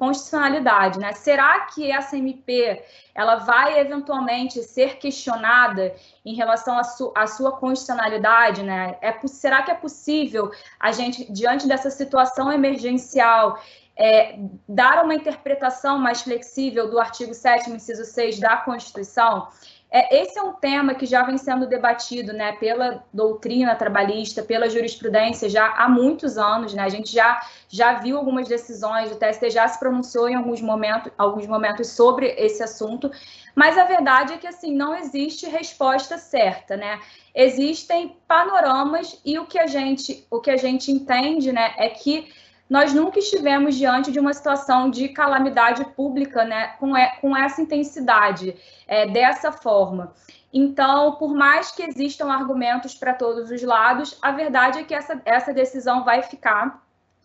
constitucionalidade, 0.00 0.98
né? 0.98 1.12
Será 1.12 1.60
que 1.66 1.92
essa 1.92 2.16
MP 2.16 2.82
ela 3.14 3.36
vai 3.36 3.78
eventualmente 3.78 4.62
ser 4.62 4.96
questionada 4.96 5.94
em 6.24 6.34
relação 6.34 6.78
à, 6.78 6.82
su 6.82 7.12
sua 7.36 7.52
constitucionalidade, 7.52 8.62
né? 8.62 8.96
É, 9.02 9.14
será 9.26 9.62
que 9.62 9.70
é 9.70 9.74
possível 9.74 10.50
a 10.80 10.90
gente, 10.90 11.30
diante 11.30 11.68
dessa 11.68 11.90
situação 11.90 12.50
emergencial, 12.50 13.60
é, 13.94 14.38
dar 14.66 15.04
uma 15.04 15.14
interpretação 15.14 15.98
mais 15.98 16.22
flexível 16.22 16.90
do 16.90 16.98
artigo 16.98 17.34
7 17.34 17.70
inciso 17.70 18.06
6 18.06 18.40
da 18.40 18.56
Constituição? 18.56 19.48
É, 19.92 20.22
esse 20.22 20.38
é 20.38 20.42
um 20.42 20.52
tema 20.52 20.94
que 20.94 21.04
já 21.04 21.24
vem 21.24 21.36
sendo 21.36 21.66
debatido 21.66 22.32
né, 22.32 22.52
pela 22.52 23.04
doutrina 23.12 23.74
trabalhista, 23.74 24.40
pela 24.40 24.70
jurisprudência 24.70 25.48
já 25.48 25.66
há 25.66 25.88
muitos 25.88 26.38
anos. 26.38 26.72
Né? 26.72 26.82
A 26.82 26.88
gente 26.88 27.12
já, 27.12 27.40
já 27.68 27.94
viu 27.94 28.16
algumas 28.16 28.46
decisões, 28.46 29.10
o 29.10 29.16
TST 29.16 29.50
já 29.50 29.66
se 29.66 29.80
pronunciou 29.80 30.28
em 30.28 30.36
alguns 30.36 30.60
momentos, 30.60 31.10
alguns 31.18 31.46
momentos 31.46 31.88
sobre 31.88 32.28
esse 32.38 32.62
assunto, 32.62 33.10
mas 33.54 33.76
a 33.76 33.84
verdade 33.84 34.34
é 34.34 34.38
que 34.38 34.46
assim 34.46 34.76
não 34.76 34.94
existe 34.94 35.46
resposta 35.46 36.18
certa. 36.18 36.76
Né? 36.76 37.00
Existem 37.34 38.16
panoramas 38.28 39.20
e 39.24 39.40
o 39.40 39.46
que 39.46 39.58
a 39.58 39.66
gente, 39.66 40.24
o 40.30 40.40
que 40.40 40.52
a 40.52 40.56
gente 40.56 40.92
entende 40.92 41.50
né, 41.50 41.74
é 41.76 41.88
que 41.88 42.28
nós 42.70 42.94
nunca 42.94 43.18
estivemos 43.18 43.74
diante 43.74 44.12
de 44.12 44.20
uma 44.20 44.32
situação 44.32 44.88
de 44.88 45.08
calamidade 45.08 45.84
pública 45.96 46.44
né, 46.44 46.68
com, 46.78 46.92
com 47.20 47.36
essa 47.36 47.60
intensidade, 47.60 48.54
é, 48.86 49.08
dessa 49.08 49.50
forma. 49.50 50.14
Então, 50.52 51.16
por 51.16 51.34
mais 51.34 51.72
que 51.72 51.82
existam 51.82 52.30
argumentos 52.30 52.94
para 52.94 53.12
todos 53.12 53.50
os 53.50 53.62
lados, 53.62 54.16
a 54.22 54.30
verdade 54.30 54.78
é 54.78 54.84
que 54.84 54.94
essa, 54.94 55.20
essa 55.24 55.52
decisão 55.52 56.04
vai 56.04 56.22
ficar 56.22 56.80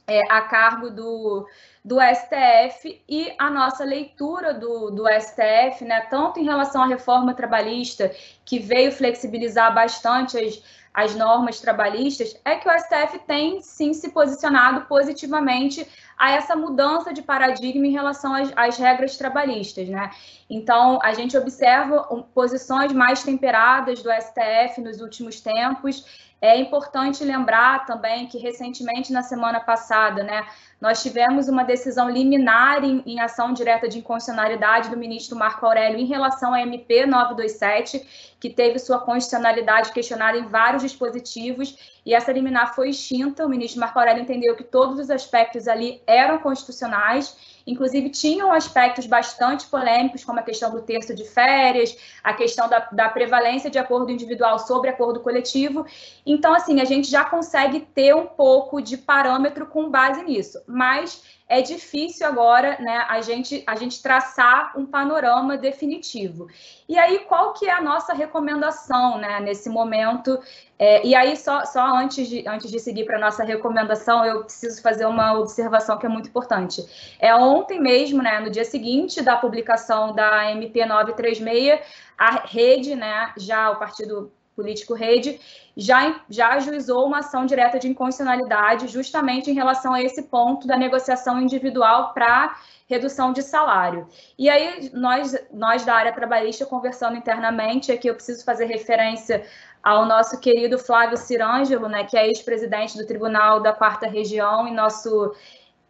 é, 0.08 0.22
a 0.32 0.42
cargo 0.42 0.90
do, 0.90 1.48
do 1.84 1.98
STF 2.00 3.04
e 3.08 3.34
a 3.38 3.50
nossa 3.50 3.84
leitura 3.84 4.54
do, 4.54 4.90
do 4.90 5.04
STF, 5.08 5.84
né, 5.84 6.02
tanto 6.10 6.40
em 6.40 6.44
relação 6.44 6.84
à 6.84 6.88
reforma 6.88 7.34
trabalhista, 7.36 8.12
que 8.44 8.58
veio 8.58 8.92
flexibilizar 8.92 9.74
bastante 9.74 10.38
as 10.38 10.64
as 10.96 11.14
normas 11.14 11.60
trabalhistas, 11.60 12.40
é 12.46 12.56
que 12.56 12.70
o 12.70 12.72
STF 12.72 13.20
tem 13.28 13.62
sim 13.62 13.94
se 13.94 14.10
posicionado 14.12 14.86
positivamente 14.86 15.86
a 16.18 16.32
essa 16.32 16.56
mudança 16.56 17.14
de 17.14 17.22
paradigma 17.22 17.86
em 17.86 17.92
relação 17.92 18.34
às, 18.34 18.52
às 18.56 18.78
regras 18.78 19.18
trabalhistas, 19.18 19.90
né? 19.90 20.10
Então, 20.50 21.00
a 21.04 21.14
gente 21.14 21.38
observa 21.38 22.04
posições 22.34 22.94
mais 22.94 23.24
temperadas 23.24 24.02
do 24.02 24.10
STF 24.10 24.80
nos 24.80 25.02
últimos 25.02 25.42
tempos. 25.42 26.06
É 26.42 26.58
importante 26.58 27.26
lembrar 27.26 27.86
também 27.86 28.28
que 28.28 28.38
recentemente, 28.38 29.12
na 29.12 29.22
semana 29.22 29.60
passada, 29.60 30.24
né, 30.24 30.46
nós 30.80 31.02
tivemos 31.02 31.48
uma 31.48 31.64
decisão 31.64 32.10
liminar 32.10 32.84
em, 32.84 33.02
em, 33.06 33.20
ação 33.20 33.54
direta 33.54 33.88
de 33.88 34.00
inconstitucionalidade 34.00 34.90
do 34.90 34.98
ministro 34.98 35.38
Marco 35.38 35.66
Aurélio 35.66 35.98
em 35.98 36.06
relação 36.06 36.54
à 36.54 36.62
MP 36.62 37.06
927, 37.06 38.36
que 38.40 38.50
teve 38.50 38.78
sua 38.78 39.00
constitucionalidade 39.00 39.92
questionada 39.92 40.38
em 40.38 40.48
vários 40.48 40.84
dispositivos, 40.84 41.96
e 42.06 42.14
essa 42.14 42.32
liminar 42.32 42.76
foi 42.76 42.90
extinta. 42.90 43.46
O 43.46 43.50
ministro 43.50 43.80
Marco 43.80 43.98
Aurélio 43.98 44.22
entendeu 44.22 44.56
que 44.56 44.64
todos 44.64 45.00
os 45.00 45.10
aspectos 45.10 45.68
ali 45.68 46.02
eram 46.06 46.38
constitucionais 46.40 47.55
Inclusive, 47.66 48.10
tinham 48.10 48.52
aspectos 48.52 49.06
bastante 49.06 49.66
polêmicos, 49.68 50.24
como 50.24 50.40
a 50.40 50.44
questão 50.44 50.72
do 50.72 50.82
terço 50.82 51.16
de 51.16 51.24
férias, 51.24 51.98
a 52.24 52.34
questão 52.34 52.70
da, 52.70 52.88
da 52.92 53.10
prevalência 53.10 53.70
de 53.70 53.80
acordo 53.80 54.12
individual 54.12 54.60
sobre 54.60 54.90
acordo 54.90 55.20
coletivo. 55.20 55.86
Então, 56.26 56.54
assim, 56.54 56.80
a 56.80 56.86
gente 56.86 57.10
já 57.10 57.26
consegue 57.26 57.80
ter 57.80 58.16
um 58.16 58.28
pouco 58.28 58.82
de 58.82 58.98
parâmetro 58.98 59.66
com 59.66 59.90
base 59.90 60.24
nisso. 60.24 60.62
Mas 60.68 61.24
é 61.48 61.62
difícil 61.62 62.26
agora 62.26 62.78
né, 62.80 63.06
a, 63.08 63.22
gente, 63.22 63.64
a 63.68 63.76
gente 63.76 64.02
traçar 64.02 64.74
um 64.76 64.86
panorama 64.86 65.58
definitivo. 65.58 66.48
E 66.90 66.98
aí, 66.98 67.20
qual 67.20 67.54
que 67.54 67.68
é 67.68 67.72
a 67.72 67.82
nossa 67.82 68.14
recomendação 68.14 69.18
né, 69.20 69.40
nesse 69.40 69.70
momento? 69.70 70.40
É, 70.78 71.06
e 71.06 71.14
aí, 71.14 71.38
só, 71.38 71.64
só 71.64 71.86
antes, 71.96 72.28
de, 72.28 72.48
antes 72.48 72.72
de 72.72 72.80
seguir 72.80 73.06
para 73.06 73.18
a 73.18 73.20
nossa 73.20 73.44
recomendação, 73.44 74.26
eu 74.26 74.44
preciso 74.44 74.82
fazer 74.82 75.06
uma 75.06 75.38
observação 75.38 76.00
que 76.00 76.06
é 76.06 76.10
muito 76.10 76.30
importante. 76.30 76.84
É 77.20 77.34
ontem 77.36 77.80
mesmo, 77.80 78.24
né, 78.24 78.40
no 78.40 78.50
dia 78.50 78.66
seguinte 78.66 79.22
da 79.22 79.38
publicação 79.38 80.14
da 80.16 80.52
MP 80.52 80.84
936, 80.84 81.80
a 82.18 82.42
rede, 82.48 82.96
né, 82.96 83.34
já 83.38 83.70
o 83.70 83.78
partido 83.78 84.32
político 84.56 84.94
rede, 84.94 85.40
já, 85.76 86.22
já 86.30 86.50
ajuizou 86.54 87.06
uma 87.06 87.20
ação 87.20 87.46
direta 87.46 87.78
de 87.78 87.88
inconstitucionalidade 87.88 88.88
justamente 88.88 89.52
em 89.52 89.54
relação 89.54 89.94
a 89.94 90.02
esse 90.02 90.24
ponto 90.24 90.66
da 90.66 90.78
negociação 90.78 91.42
individual 91.42 92.14
para 92.14 92.56
redução 92.88 93.34
de 93.34 93.42
salário. 93.42 94.08
E 94.38 94.50
aí, 94.50 94.92
nós, 94.94 95.36
nós 95.52 95.84
da 95.84 95.96
área 95.96 96.14
trabalhista, 96.14 96.66
conversando 96.66 97.18
internamente, 97.18 97.92
aqui 97.92 98.08
eu 98.08 98.16
preciso 98.16 98.46
fazer 98.46 98.66
referência 98.66 99.46
ao 99.84 100.06
nosso 100.06 100.40
querido 100.40 100.80
Flávio 100.80 101.18
Cirângelo, 101.18 101.88
né, 101.88 102.04
que 102.04 102.18
é 102.18 102.28
ex-presidente 102.28 102.98
do 102.98 103.06
Tribunal 103.06 103.60
da 103.60 103.74
Quarta 103.74 104.08
Região 104.08 104.68
e 104.68 104.72
nosso 104.72 105.34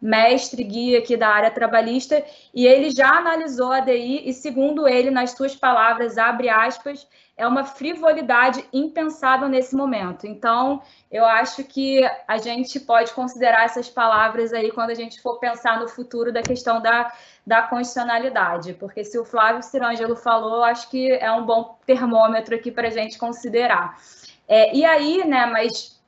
mestre 0.00 0.62
guia 0.62 0.98
aqui 0.98 1.16
da 1.16 1.28
área 1.28 1.50
trabalhista, 1.50 2.22
e 2.54 2.66
ele 2.66 2.90
já 2.90 3.10
analisou 3.16 3.72
a 3.72 3.80
DI 3.80 4.28
e, 4.28 4.32
segundo 4.32 4.86
ele, 4.86 5.10
nas 5.10 5.30
suas 5.30 5.54
palavras, 5.56 6.18
abre 6.18 6.48
aspas, 6.48 7.06
é 7.36 7.46
uma 7.46 7.64
frivolidade 7.64 8.64
impensável 8.72 9.48
nesse 9.48 9.76
momento. 9.76 10.26
Então, 10.26 10.80
eu 11.10 11.24
acho 11.24 11.62
que 11.64 12.02
a 12.26 12.38
gente 12.38 12.80
pode 12.80 13.12
considerar 13.12 13.64
essas 13.64 13.90
palavras 13.90 14.52
aí 14.52 14.70
quando 14.72 14.90
a 14.90 14.94
gente 14.94 15.20
for 15.20 15.38
pensar 15.38 15.78
no 15.78 15.86
futuro 15.86 16.32
da 16.32 16.42
questão 16.42 16.80
da, 16.80 17.12
da 17.46 17.62
constitucionalidade, 17.62 18.72
porque 18.74 19.04
se 19.04 19.18
o 19.18 19.24
Flávio 19.24 19.62
Cirângelo 19.62 20.16
falou, 20.16 20.64
acho 20.64 20.88
que 20.88 21.12
é 21.12 21.30
um 21.30 21.44
bom 21.44 21.78
termômetro 21.84 22.54
aqui 22.54 22.70
para 22.70 22.88
a 22.88 22.90
gente 22.90 23.18
considerar. 23.18 24.00
É, 24.48 24.74
e 24.74 24.84
aí, 24.84 25.26
né, 25.26 25.44
mas 25.44 26.00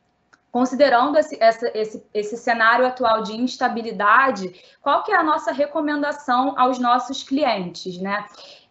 considerando 0.51 1.19
esse, 1.19 1.37
essa, 1.41 1.71
esse, 1.75 2.03
esse 2.15 2.37
cenário 2.37 2.87
atual 2.87 3.23
de 3.23 3.37
instabilidade, 3.37 4.55
qual 4.81 5.03
que 5.03 5.13
é 5.13 5.17
a 5.17 5.23
nossa 5.23 5.53
recomendação 5.53 6.59
aos 6.59 6.79
nossos 6.79 7.23
clientes, 7.23 7.99
né? 7.99 8.25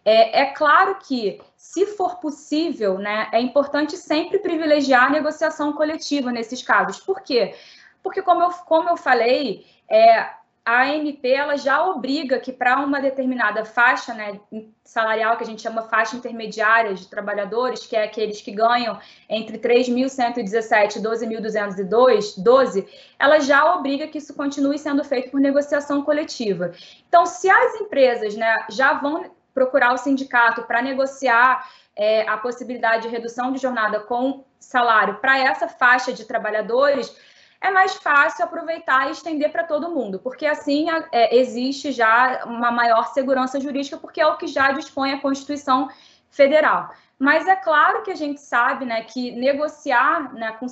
É, 0.04 0.40
é 0.42 0.46
claro 0.46 0.96
que, 1.06 1.40
se 1.58 1.86
for 1.86 2.20
possível, 2.20 2.98
né, 2.98 3.28
é 3.32 3.40
importante 3.40 3.96
sempre 3.96 4.38
privilegiar 4.38 5.06
a 5.06 5.10
negociação 5.10 5.72
coletiva 5.72 6.30
nesses 6.30 6.62
casos. 6.62 7.00
Por 7.00 7.20
quê? 7.20 7.52
Porque, 8.00 8.22
como 8.22 8.44
eu, 8.44 8.50
como 8.50 8.88
eu 8.88 8.96
falei, 8.96 9.66
é, 9.90 10.30
a 10.64 10.82
ANP 10.84 11.24
ela 11.24 11.56
já 11.56 11.84
obriga 11.84 12.38
que 12.38 12.52
para 12.52 12.78
uma 12.78 13.00
determinada 13.00 13.64
faixa 13.64 14.14
né, 14.14 14.38
salarial, 14.84 15.36
que 15.36 15.42
a 15.42 15.46
gente 15.46 15.60
chama 15.60 15.82
faixa 15.82 16.14
intermediária 16.14 16.94
de 16.94 17.08
trabalhadores, 17.08 17.86
que 17.86 17.96
é 17.96 18.04
aqueles 18.04 18.40
que 18.40 18.52
ganham 18.52 18.96
entre 19.28 19.58
3.117 19.58 20.96
e 20.96 21.00
12.202, 21.00 22.34
12, 22.40 22.86
ela 23.18 23.40
já 23.40 23.74
obriga 23.74 24.06
que 24.06 24.18
isso 24.18 24.32
continue 24.32 24.78
sendo 24.78 25.02
feito 25.02 25.32
por 25.32 25.40
negociação 25.40 26.02
coletiva. 26.02 26.72
Então, 27.08 27.26
se 27.26 27.50
as 27.50 27.80
empresas 27.80 28.36
né, 28.36 28.54
já 28.70 28.92
vão 28.92 29.28
procurar 29.58 29.92
o 29.92 29.98
sindicato 29.98 30.62
para 30.62 30.80
negociar 30.80 31.68
é, 31.96 32.28
a 32.28 32.36
possibilidade 32.36 33.02
de 33.02 33.08
redução 33.08 33.50
de 33.50 33.58
jornada 33.58 33.98
com 33.98 34.44
salário 34.60 35.16
para 35.16 35.36
essa 35.36 35.66
faixa 35.66 36.12
de 36.12 36.24
trabalhadores, 36.24 37.12
é 37.60 37.68
mais 37.72 37.94
fácil 37.94 38.44
aproveitar 38.44 39.08
e 39.08 39.10
estender 39.10 39.50
para 39.50 39.64
todo 39.64 39.90
mundo, 39.90 40.20
porque 40.20 40.46
assim 40.46 40.86
é, 41.10 41.36
existe 41.36 41.90
já 41.90 42.44
uma 42.44 42.70
maior 42.70 43.08
segurança 43.08 43.58
jurídica, 43.58 43.96
porque 43.96 44.20
é 44.20 44.26
o 44.28 44.36
que 44.36 44.46
já 44.46 44.70
dispõe 44.70 45.12
a 45.12 45.20
Constituição 45.20 45.88
Federal. 46.30 46.90
Mas 47.18 47.48
é 47.48 47.56
claro 47.56 48.04
que 48.04 48.12
a 48.12 48.16
gente 48.16 48.40
sabe 48.40 48.84
né, 48.84 49.02
que 49.02 49.32
negociar 49.32 50.32
né, 50.34 50.52
com 50.52 50.66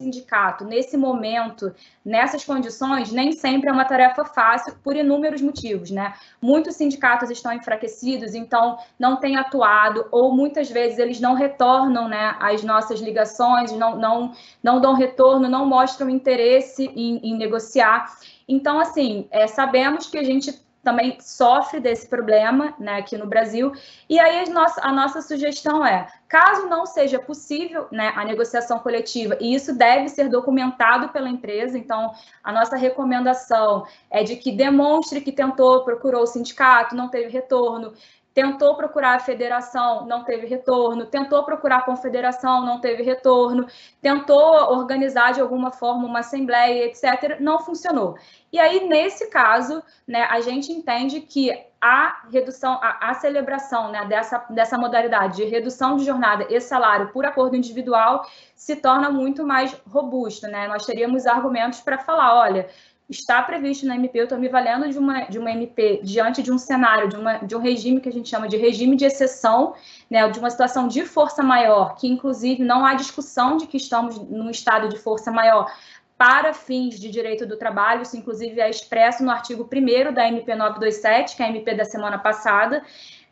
sindicato 0.00 0.64
nesse 0.64 0.96
momento, 0.96 1.74
nessas 2.04 2.44
condições, 2.44 3.10
nem 3.10 3.32
sempre 3.32 3.68
é 3.68 3.72
uma 3.72 3.84
tarefa 3.84 4.24
fácil 4.24 4.76
por 4.76 4.94
inúmeros 4.94 5.42
motivos, 5.42 5.90
né? 5.90 6.14
Muitos 6.40 6.76
sindicatos 6.76 7.30
estão 7.30 7.52
enfraquecidos, 7.52 8.32
então 8.32 8.78
não 8.96 9.16
têm 9.16 9.36
atuado, 9.36 10.06
ou 10.12 10.32
muitas 10.32 10.70
vezes 10.70 11.00
eles 11.00 11.18
não 11.18 11.34
retornam, 11.34 12.06
né, 12.06 12.36
as 12.38 12.62
nossas 12.62 13.00
ligações, 13.00 13.72
não, 13.72 13.96
não, 13.96 14.32
não 14.62 14.80
dão 14.80 14.94
retorno, 14.94 15.48
não 15.48 15.66
mostram 15.66 16.08
interesse 16.08 16.86
em, 16.94 17.18
em 17.18 17.36
negociar. 17.36 18.06
Então, 18.46 18.78
assim, 18.78 19.26
é, 19.32 19.48
sabemos 19.48 20.06
que 20.06 20.16
a 20.16 20.22
gente 20.22 20.67
também 20.88 21.18
sofre 21.20 21.80
desse 21.80 22.08
problema 22.08 22.74
né, 22.78 22.96
aqui 22.96 23.18
no 23.18 23.26
Brasil. 23.26 23.72
E 24.08 24.18
aí 24.18 24.48
a 24.48 24.50
nossa, 24.50 24.80
a 24.82 24.90
nossa 24.90 25.20
sugestão 25.20 25.84
é, 25.84 26.06
caso 26.26 26.66
não 26.66 26.86
seja 26.86 27.18
possível 27.18 27.86
né, 27.92 28.10
a 28.16 28.24
negociação 28.24 28.78
coletiva, 28.78 29.36
e 29.38 29.54
isso 29.54 29.76
deve 29.76 30.08
ser 30.08 30.30
documentado 30.30 31.10
pela 31.10 31.28
empresa, 31.28 31.76
então 31.76 32.12
a 32.42 32.50
nossa 32.50 32.74
recomendação 32.74 33.86
é 34.10 34.22
de 34.22 34.36
que 34.36 34.50
demonstre 34.50 35.20
que 35.20 35.30
tentou, 35.30 35.84
procurou 35.84 36.22
o 36.22 36.26
sindicato, 36.26 36.96
não 36.96 37.08
teve 37.08 37.28
retorno, 37.28 37.92
tentou 38.38 38.76
procurar 38.76 39.16
a 39.16 39.18
federação, 39.18 40.06
não 40.06 40.22
teve 40.22 40.46
retorno, 40.46 41.06
tentou 41.06 41.42
procurar 41.42 41.78
a 41.78 41.82
confederação, 41.82 42.64
não 42.64 42.80
teve 42.80 43.02
retorno, 43.02 43.66
tentou 44.00 44.38
organizar 44.78 45.32
de 45.32 45.40
alguma 45.40 45.72
forma 45.72 46.06
uma 46.06 46.20
assembleia, 46.20 46.84
etc., 46.84 47.40
não 47.40 47.58
funcionou. 47.58 48.16
E 48.52 48.60
aí, 48.60 48.86
nesse 48.86 49.28
caso, 49.28 49.82
né, 50.06 50.22
a 50.30 50.40
gente 50.40 50.70
entende 50.70 51.20
que 51.20 51.50
a 51.80 52.28
redução, 52.30 52.78
a, 52.80 53.10
a 53.10 53.14
celebração 53.14 53.90
né, 53.90 54.04
dessa, 54.04 54.38
dessa 54.50 54.78
modalidade 54.78 55.38
de 55.38 55.44
redução 55.44 55.96
de 55.96 56.04
jornada 56.04 56.46
e 56.48 56.60
salário 56.60 57.08
por 57.08 57.26
acordo 57.26 57.56
individual 57.56 58.24
se 58.54 58.76
torna 58.76 59.10
muito 59.10 59.44
mais 59.44 59.72
robusta. 59.90 60.46
Né? 60.46 60.68
Nós 60.68 60.86
teríamos 60.86 61.26
argumentos 61.26 61.80
para 61.80 61.98
falar, 61.98 62.36
olha, 62.36 62.68
está 63.08 63.42
previsto 63.42 63.86
na 63.86 63.94
MP, 63.94 64.20
eu 64.20 64.24
estou 64.24 64.38
me 64.38 64.48
valendo 64.48 64.88
de 64.90 64.98
uma, 64.98 65.24
de 65.24 65.38
uma 65.38 65.50
MP 65.50 66.00
diante 66.02 66.42
de 66.42 66.52
um 66.52 66.58
cenário, 66.58 67.08
de, 67.08 67.16
uma, 67.16 67.38
de 67.38 67.56
um 67.56 67.60
regime 67.60 68.00
que 68.00 68.08
a 68.08 68.12
gente 68.12 68.28
chama 68.28 68.46
de 68.46 68.56
regime 68.56 68.96
de 68.96 69.06
exceção, 69.06 69.74
né, 70.10 70.28
de 70.28 70.38
uma 70.38 70.50
situação 70.50 70.86
de 70.86 71.04
força 71.04 71.42
maior, 71.42 71.94
que 71.94 72.06
inclusive 72.06 72.62
não 72.62 72.84
há 72.84 72.94
discussão 72.94 73.56
de 73.56 73.66
que 73.66 73.78
estamos 73.78 74.18
num 74.18 74.50
estado 74.50 74.88
de 74.88 74.98
força 74.98 75.30
maior 75.30 75.72
para 76.18 76.52
fins 76.52 76.98
de 76.98 77.08
direito 77.10 77.46
do 77.46 77.56
trabalho, 77.56 78.02
isso 78.02 78.16
inclusive 78.16 78.60
é 78.60 78.68
expresso 78.68 79.22
no 79.22 79.30
artigo 79.30 79.68
1 79.72 80.12
da 80.12 80.26
MP 80.26 80.54
927, 80.54 81.36
que 81.36 81.42
é 81.42 81.46
a 81.46 81.48
MP 81.48 81.74
da 81.74 81.84
semana 81.84 82.18
passada, 82.18 82.82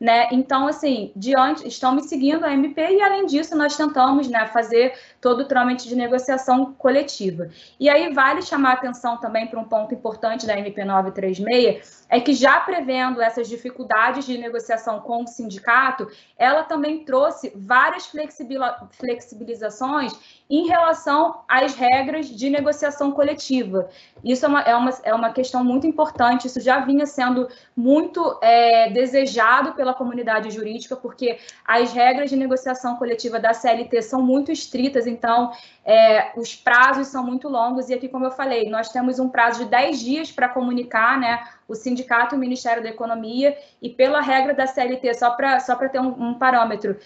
né? 0.00 0.28
Então, 0.30 0.66
assim, 0.66 1.12
diante, 1.16 1.66
estão 1.66 1.94
me 1.94 2.02
seguindo 2.02 2.44
a 2.44 2.52
MP 2.52 2.80
e, 2.80 3.02
além 3.02 3.26
disso, 3.26 3.56
nós 3.56 3.76
tentamos 3.76 4.28
né, 4.28 4.46
fazer 4.46 4.94
todo 5.20 5.40
o 5.40 5.44
trâmite 5.44 5.88
de 5.88 5.96
negociação 5.96 6.74
coletiva. 6.74 7.48
E 7.80 7.88
aí 7.88 8.12
vale 8.12 8.42
chamar 8.42 8.74
atenção 8.74 9.16
também 9.16 9.46
para 9.46 9.58
um 9.58 9.64
ponto 9.64 9.94
importante 9.94 10.46
da 10.46 10.58
MP 10.58 10.84
936, 10.84 12.06
é 12.08 12.20
que 12.20 12.34
já 12.34 12.60
prevendo 12.60 13.20
essas 13.20 13.48
dificuldades 13.48 14.24
de 14.26 14.38
negociação 14.38 15.00
com 15.00 15.24
o 15.24 15.26
sindicato, 15.26 16.08
ela 16.38 16.62
também 16.62 17.04
trouxe 17.04 17.52
várias 17.56 18.06
flexibilizações 18.92 20.12
em 20.48 20.68
relação 20.68 21.40
às 21.48 21.74
regras 21.74 22.26
de 22.28 22.48
negociação 22.48 23.10
coletiva. 23.10 23.88
Isso 24.22 24.44
é 24.44 24.48
uma, 24.48 24.60
é 24.60 24.76
uma, 24.76 24.90
é 25.02 25.14
uma 25.14 25.32
questão 25.32 25.64
muito 25.64 25.86
importante, 25.86 26.46
isso 26.46 26.60
já 26.60 26.80
vinha 26.80 27.06
sendo 27.06 27.48
muito 27.74 28.38
é, 28.40 28.90
desejado 28.90 29.72
pela 29.72 29.85
comunidade 29.94 30.50
jurídica, 30.50 30.96
porque 30.96 31.38
as 31.64 31.92
regras 31.92 32.30
de 32.30 32.36
negociação 32.36 32.96
coletiva 32.96 33.38
da 33.38 33.52
CLT 33.52 34.02
são 34.02 34.22
muito 34.22 34.52
estritas, 34.52 35.06
então 35.06 35.52
é, 35.84 36.32
os 36.36 36.54
prazos 36.54 37.08
são 37.08 37.24
muito 37.24 37.48
longos, 37.48 37.88
e 37.88 37.94
aqui, 37.94 38.08
como 38.08 38.24
eu 38.24 38.30
falei, 38.30 38.68
nós 38.68 38.90
temos 38.90 39.18
um 39.18 39.28
prazo 39.28 39.64
de 39.64 39.70
10 39.70 40.00
dias 40.00 40.32
para 40.32 40.48
comunicar 40.48 41.18
né, 41.18 41.42
o 41.68 41.74
sindicato 41.74 42.34
e 42.34 42.36
o 42.36 42.40
Ministério 42.40 42.82
da 42.82 42.88
Economia, 42.88 43.56
e 43.80 43.90
pela 43.90 44.20
regra 44.20 44.54
da 44.54 44.66
CLT, 44.66 45.14
só 45.14 45.30
para 45.30 45.60
só 45.60 45.76
ter 45.76 46.00
um, 46.00 46.30
um 46.30 46.34
parâmetro, 46.34 46.96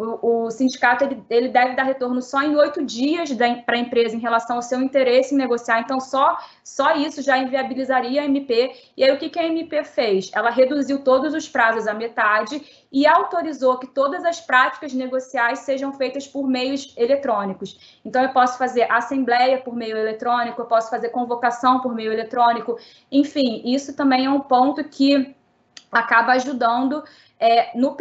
o, 0.00 0.46
o 0.46 0.50
sindicato 0.50 1.04
ele, 1.04 1.22
ele, 1.28 1.48
deve 1.48 1.76
dar 1.76 1.82
retorno 1.82 2.22
só 2.22 2.42
em 2.42 2.56
oito 2.56 2.82
dias 2.82 3.30
para 3.66 3.76
a 3.76 3.78
empresa 3.78 4.16
em 4.16 4.18
relação 4.18 4.56
ao 4.56 4.62
seu 4.62 4.80
interesse 4.80 5.34
em 5.34 5.38
negociar. 5.38 5.80
Então, 5.80 6.00
só, 6.00 6.38
só 6.64 6.96
isso 6.96 7.20
já 7.20 7.36
inviabilizaria 7.36 8.22
a 8.22 8.24
MP. 8.24 8.72
E 8.96 9.04
aí, 9.04 9.12
o 9.12 9.18
que, 9.18 9.28
que 9.28 9.38
a 9.38 9.46
MP 9.46 9.84
fez? 9.84 10.30
Ela 10.34 10.48
reduziu 10.48 11.04
todos 11.04 11.34
os 11.34 11.46
prazos 11.46 11.86
à 11.86 11.92
metade 11.92 12.62
e 12.90 13.06
autorizou 13.06 13.78
que 13.78 13.86
todas 13.86 14.24
as 14.24 14.40
práticas 14.40 14.94
negociais 14.94 15.60
sejam 15.60 15.92
feitas 15.92 16.26
por 16.26 16.48
meios 16.48 16.94
eletrônicos. 16.96 18.00
Então, 18.02 18.22
eu 18.22 18.30
posso 18.30 18.56
fazer 18.56 18.90
assembleia 18.90 19.58
por 19.58 19.76
meio 19.76 19.98
eletrônico, 19.98 20.62
eu 20.62 20.66
posso 20.66 20.88
fazer 20.88 21.10
convocação 21.10 21.80
por 21.80 21.94
meio 21.94 22.10
eletrônico. 22.10 22.78
Enfim, 23.12 23.60
isso 23.66 23.94
também 23.94 24.24
é 24.24 24.30
um 24.30 24.40
ponto 24.40 24.82
que 24.82 25.36
acaba 25.90 26.32
ajudando 26.32 27.02
é, 27.38 27.76
no, 27.76 27.96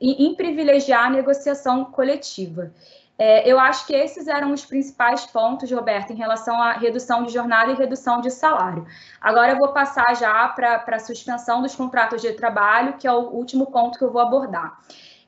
em 0.00 0.34
privilegiar 0.34 1.06
a 1.06 1.10
negociação 1.10 1.84
coletiva. 1.86 2.72
É, 3.16 3.48
eu 3.48 3.60
acho 3.60 3.86
que 3.86 3.94
esses 3.94 4.26
eram 4.26 4.52
os 4.52 4.64
principais 4.64 5.24
pontos, 5.24 5.70
Roberto, 5.70 6.12
em 6.12 6.16
relação 6.16 6.60
à 6.60 6.72
redução 6.72 7.22
de 7.22 7.32
jornada 7.32 7.70
e 7.70 7.74
redução 7.76 8.20
de 8.20 8.30
salário. 8.30 8.84
Agora 9.20 9.52
eu 9.52 9.58
vou 9.58 9.72
passar 9.72 10.16
já 10.16 10.48
para 10.48 10.84
a 10.86 10.98
suspensão 10.98 11.62
dos 11.62 11.76
contratos 11.76 12.20
de 12.20 12.32
trabalho, 12.32 12.94
que 12.94 13.06
é 13.06 13.12
o 13.12 13.30
último 13.30 13.66
ponto 13.66 13.98
que 13.98 14.04
eu 14.04 14.10
vou 14.10 14.20
abordar. 14.20 14.78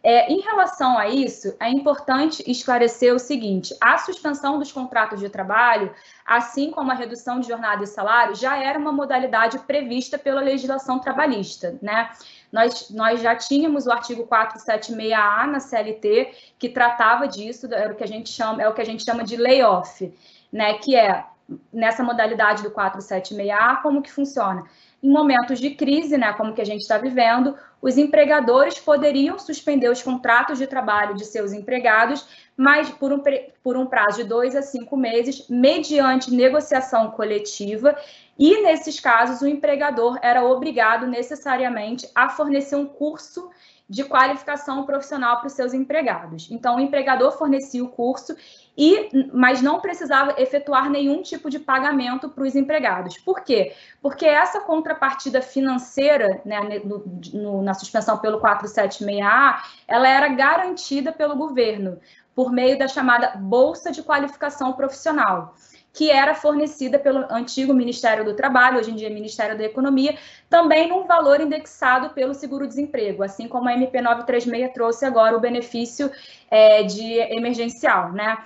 É, 0.08 0.32
em 0.32 0.38
relação 0.38 0.96
a 0.96 1.08
isso, 1.08 1.56
é 1.58 1.68
importante 1.68 2.48
esclarecer 2.48 3.12
o 3.12 3.18
seguinte: 3.18 3.76
a 3.80 3.98
suspensão 3.98 4.56
dos 4.56 4.70
contratos 4.70 5.18
de 5.18 5.28
trabalho, 5.28 5.92
assim 6.24 6.70
como 6.70 6.92
a 6.92 6.94
redução 6.94 7.40
de 7.40 7.48
jornada 7.48 7.82
e 7.82 7.88
salário, 7.88 8.36
já 8.36 8.56
era 8.56 8.78
uma 8.78 8.92
modalidade 8.92 9.58
prevista 9.58 10.16
pela 10.16 10.40
legislação 10.40 11.00
trabalhista, 11.00 11.76
né? 11.82 12.08
Nós, 12.52 12.88
nós 12.90 13.20
já 13.20 13.34
tínhamos 13.34 13.88
o 13.88 13.90
artigo 13.90 14.28
476A 14.28 15.46
na 15.46 15.58
CLT, 15.58 16.52
que 16.56 16.68
tratava 16.68 17.26
disso, 17.26 17.66
era 17.74 17.92
o 17.92 17.96
que 17.96 18.04
a 18.04 18.08
gente 18.08 18.30
chama, 18.30 18.62
é 18.62 18.68
o 18.68 18.74
que 18.74 18.82
a 18.82 18.86
gente 18.86 19.04
chama 19.04 19.24
de 19.24 19.36
layoff, 19.36 20.16
né? 20.52 20.74
Que 20.74 20.94
é 20.94 21.24
nessa 21.72 22.04
modalidade 22.04 22.62
do 22.62 22.70
476A, 22.70 23.82
como 23.82 24.00
que 24.00 24.12
funciona? 24.12 24.64
Em 25.02 25.10
momentos 25.10 25.60
de 25.60 25.70
crise, 25.70 26.16
né, 26.16 26.32
como 26.32 26.54
que 26.54 26.60
a 26.60 26.64
gente 26.64 26.80
está 26.80 26.98
vivendo, 26.98 27.54
os 27.82 27.98
empregadores 27.98 28.78
poderiam 28.78 29.38
suspender 29.38 29.88
os 29.88 30.02
contratos 30.02 30.58
de 30.58 30.66
trabalho 30.66 31.14
de 31.14 31.24
seus 31.24 31.52
empregados, 31.52 32.26
mas 32.56 32.88
por 32.90 33.12
um, 33.12 33.22
por 33.62 33.76
um 33.76 33.86
prazo 33.86 34.22
de 34.22 34.24
dois 34.24 34.56
a 34.56 34.62
cinco 34.62 34.96
meses, 34.96 35.46
mediante 35.48 36.32
negociação 36.32 37.10
coletiva, 37.10 37.94
e 38.38 38.62
nesses 38.62 38.98
casos 38.98 39.42
o 39.42 39.46
empregador 39.46 40.18
era 40.22 40.44
obrigado 40.44 41.06
necessariamente 41.06 42.08
a 42.14 42.30
fornecer 42.30 42.76
um 42.76 42.86
curso 42.86 43.50
de 43.88 44.02
qualificação 44.02 44.84
profissional 44.84 45.38
para 45.38 45.46
os 45.46 45.52
seus 45.52 45.72
empregados. 45.72 46.50
Então, 46.50 46.76
o 46.76 46.80
empregador 46.80 47.32
fornecia 47.38 47.84
o 47.84 47.88
curso 47.88 48.36
e, 48.76 49.28
mas 49.32 49.62
não 49.62 49.80
precisava 49.80 50.34
efetuar 50.40 50.90
nenhum 50.90 51.22
tipo 51.22 51.48
de 51.48 51.58
pagamento 51.58 52.28
para 52.28 52.44
os 52.44 52.54
empregados. 52.54 53.16
Por 53.18 53.40
quê? 53.40 53.74
Porque 54.02 54.26
essa 54.26 54.60
contrapartida 54.60 55.40
financeira, 55.40 56.40
né, 56.44 56.60
no, 56.84 57.04
no, 57.32 57.62
na 57.62 57.72
suspensão 57.72 58.18
pelo 58.18 58.40
476A, 58.40 59.62
ela 59.88 60.08
era 60.08 60.28
garantida 60.28 61.12
pelo 61.12 61.36
governo 61.36 61.98
por 62.34 62.52
meio 62.52 62.78
da 62.78 62.86
chamada 62.86 63.34
Bolsa 63.38 63.90
de 63.90 64.02
Qualificação 64.02 64.74
Profissional 64.74 65.54
que 65.96 66.10
era 66.10 66.34
fornecida 66.34 66.98
pelo 66.98 67.24
antigo 67.30 67.72
Ministério 67.72 68.22
do 68.22 68.34
Trabalho, 68.34 68.78
hoje 68.78 68.90
em 68.90 68.94
dia 68.94 69.08
Ministério 69.08 69.56
da 69.56 69.64
Economia, 69.64 70.14
também 70.46 70.90
num 70.90 71.06
valor 71.06 71.40
indexado 71.40 72.10
pelo 72.10 72.34
seguro-desemprego, 72.34 73.22
assim 73.22 73.48
como 73.48 73.66
a 73.66 73.72
MP 73.72 74.02
936 74.02 74.74
trouxe 74.74 75.06
agora 75.06 75.34
o 75.34 75.40
benefício 75.40 76.12
é, 76.50 76.82
de 76.82 77.14
emergencial, 77.34 78.12
né? 78.12 78.36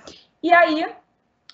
E 0.41 0.53
aí, 0.53 0.85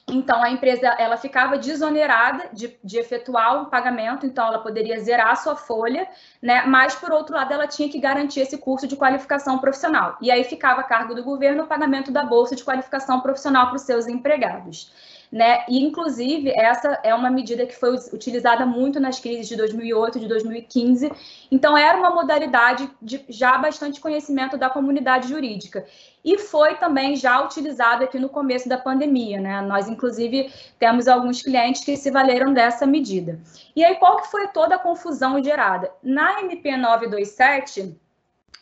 então, 0.08 0.44
a 0.44 0.52
empresa 0.52 0.88
ela 1.00 1.18
ficava 1.18 1.58
desonerada 1.58 2.52
de, 2.54 2.78
de 2.84 3.00
efetuar 3.00 3.64
o 3.64 3.66
pagamento, 3.66 4.24
então 4.24 4.46
ela 4.46 4.60
poderia 4.60 5.00
zerar 5.00 5.32
a 5.32 5.36
sua 5.36 5.56
folha, 5.56 6.08
né? 6.40 6.62
Mas, 6.68 6.94
por 6.94 7.12
outro 7.12 7.36
lado, 7.36 7.52
ela 7.52 7.66
tinha 7.66 7.90
que 7.90 8.00
garantir 8.00 8.42
esse 8.42 8.60
curso 8.60 8.88
de 8.88 8.96
qualificação 8.96 9.58
profissional. 9.58 10.16
E 10.22 10.30
aí 10.30 10.44
ficava 10.44 10.82
a 10.82 10.84
cargo 10.84 11.16
do 11.16 11.24
governo 11.24 11.64
o 11.64 11.68
pagamento 11.68 12.12
da 12.12 12.24
bolsa 12.24 12.56
de 12.56 12.64
qualificação 12.64 13.20
profissional 13.20 13.66
para 13.66 13.78
os 13.78 13.82
seus 13.82 14.06
empregados 14.06 15.17
né? 15.32 15.66
E 15.68 15.84
inclusive 15.84 16.50
essa 16.56 17.00
é 17.04 17.14
uma 17.14 17.30
medida 17.30 17.66
que 17.66 17.76
foi 17.76 17.96
utilizada 18.14 18.66
muito 18.66 19.00
nas 19.00 19.20
crises 19.20 19.48
de 19.48 19.56
2008, 19.56 20.20
de 20.20 20.28
2015. 20.28 21.12
Então 21.52 21.78
era 21.78 21.98
uma 21.98 22.12
modalidade 22.12 22.90
de 23.02 23.24
já 23.28 23.58
bastante 23.58 24.00
conhecimento 24.00 24.58
da 24.58 24.70
comunidade 24.70 25.28
jurídica 25.28 25.86
e 26.24 26.38
foi 26.38 26.76
também 26.76 27.16
já 27.16 27.44
utilizada 27.44 28.06
aqui 28.06 28.20
no 28.20 28.30
começo 28.30 28.70
da 28.70 28.78
pandemia, 28.78 29.40
né? 29.40 29.62
Nós 29.62 29.88
inclusive 29.88 30.52
temos 30.80 31.08
alguns 31.08 31.42
clientes 31.42 31.84
que 31.84 31.98
se 31.98 32.10
valeram 32.10 32.54
dessa 32.54 32.86
medida. 32.86 33.40
E 33.76 33.84
aí 33.84 33.96
qual 33.96 34.18
que 34.18 34.32
foi 34.32 34.48
toda 34.48 34.76
a 34.76 34.80
confusão 34.80 35.44
gerada? 35.44 35.92
Na 36.02 36.42
MP 36.42 36.76
927, 36.78 37.98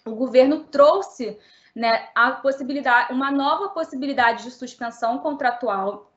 o 0.06 0.12
governo 0.12 0.60
trouxe 0.66 1.38
né, 1.76 2.08
a 2.16 2.32
possibilidade, 2.32 3.12
uma 3.12 3.32
nova 3.32 3.70
possibilidade 3.70 4.44
de 4.44 4.52
suspensão 4.52 5.18
contratual 5.18 6.12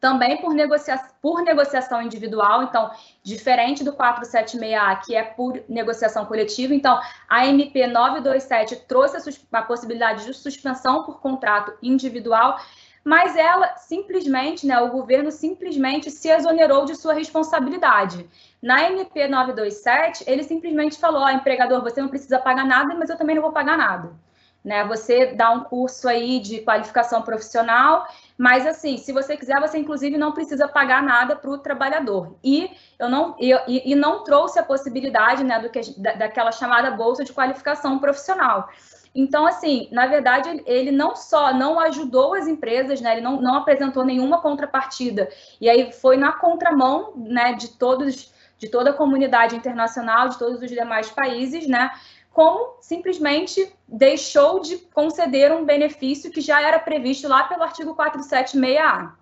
também 0.00 0.40
por, 0.40 0.54
negocia 0.54 0.98
por 1.20 1.42
negociação 1.42 2.00
individual, 2.00 2.62
então, 2.62 2.90
diferente 3.22 3.82
do 3.82 3.92
476A, 3.92 5.00
que 5.04 5.14
é 5.14 5.22
por 5.22 5.62
negociação 5.68 6.24
coletiva, 6.24 6.74
então, 6.74 7.00
a 7.28 7.46
MP 7.46 7.86
927 7.86 8.76
trouxe 8.86 9.16
a, 9.16 9.58
a 9.58 9.62
possibilidade 9.62 10.24
de 10.24 10.34
suspensão 10.34 11.04
por 11.04 11.20
contrato 11.20 11.72
individual, 11.82 12.58
mas 13.04 13.36
ela 13.36 13.74
simplesmente, 13.76 14.66
né, 14.66 14.78
o 14.80 14.90
governo 14.90 15.30
simplesmente 15.30 16.10
se 16.10 16.28
exonerou 16.28 16.84
de 16.84 16.94
sua 16.94 17.14
responsabilidade. 17.14 18.28
Na 18.60 18.82
MP 18.90 19.26
927, 19.26 20.24
ele 20.26 20.42
simplesmente 20.42 20.98
falou: 20.98 21.28
empregador, 21.30 21.80
você 21.82 22.02
não 22.02 22.08
precisa 22.08 22.38
pagar 22.38 22.66
nada, 22.66 22.94
mas 22.96 23.08
eu 23.08 23.16
também 23.16 23.34
não 23.34 23.42
vou 23.42 23.52
pagar 23.52 23.78
nada. 23.78 24.12
Né? 24.62 24.84
Você 24.84 25.32
dá 25.32 25.50
um 25.50 25.64
curso 25.64 26.08
aí 26.08 26.40
de 26.40 26.60
qualificação 26.60 27.22
profissional 27.22 28.06
mas, 28.38 28.64
assim, 28.64 28.96
se 28.98 29.12
você 29.12 29.36
quiser, 29.36 29.60
você 29.60 29.78
inclusive 29.78 30.16
não 30.16 30.30
precisa 30.30 30.68
pagar 30.68 31.02
nada 31.02 31.34
para 31.34 31.50
o 31.50 31.58
trabalhador. 31.58 32.36
E 32.42 32.70
eu 32.96 33.08
não, 33.08 33.34
eu, 33.40 33.58
e, 33.66 33.90
e, 33.90 33.96
não 33.96 34.22
trouxe 34.22 34.60
a 34.60 34.62
possibilidade 34.62 35.42
né, 35.42 35.58
do 35.58 35.68
que, 35.68 35.80
da, 36.00 36.12
daquela 36.12 36.52
chamada 36.52 36.92
bolsa 36.92 37.24
de 37.24 37.32
qualificação 37.32 37.98
profissional. 37.98 38.68
Então, 39.12 39.44
assim, 39.44 39.88
na 39.90 40.06
verdade, 40.06 40.62
ele 40.66 40.92
não 40.92 41.16
só 41.16 41.52
não 41.52 41.80
ajudou 41.80 42.34
as 42.34 42.46
empresas, 42.46 43.00
né, 43.00 43.14
ele 43.14 43.22
não, 43.22 43.40
não 43.40 43.56
apresentou 43.56 44.04
nenhuma 44.04 44.40
contrapartida. 44.40 45.28
E 45.60 45.68
aí 45.68 45.90
foi 45.90 46.16
na 46.16 46.30
contramão 46.30 47.14
né, 47.16 47.54
de 47.54 47.76
todos, 47.76 48.32
de 48.56 48.68
toda 48.68 48.90
a 48.90 48.94
comunidade 48.94 49.56
internacional, 49.56 50.28
de 50.28 50.38
todos 50.38 50.62
os 50.62 50.70
demais 50.70 51.10
países, 51.10 51.66
né? 51.66 51.90
Como 52.32 52.76
simplesmente 52.80 53.72
deixou 53.86 54.60
de 54.60 54.76
conceder 54.76 55.52
um 55.52 55.64
benefício 55.64 56.30
que 56.30 56.40
já 56.40 56.62
era 56.62 56.78
previsto 56.78 57.26
lá 57.28 57.44
pelo 57.44 57.62
artigo 57.62 57.94
476A. 57.94 59.12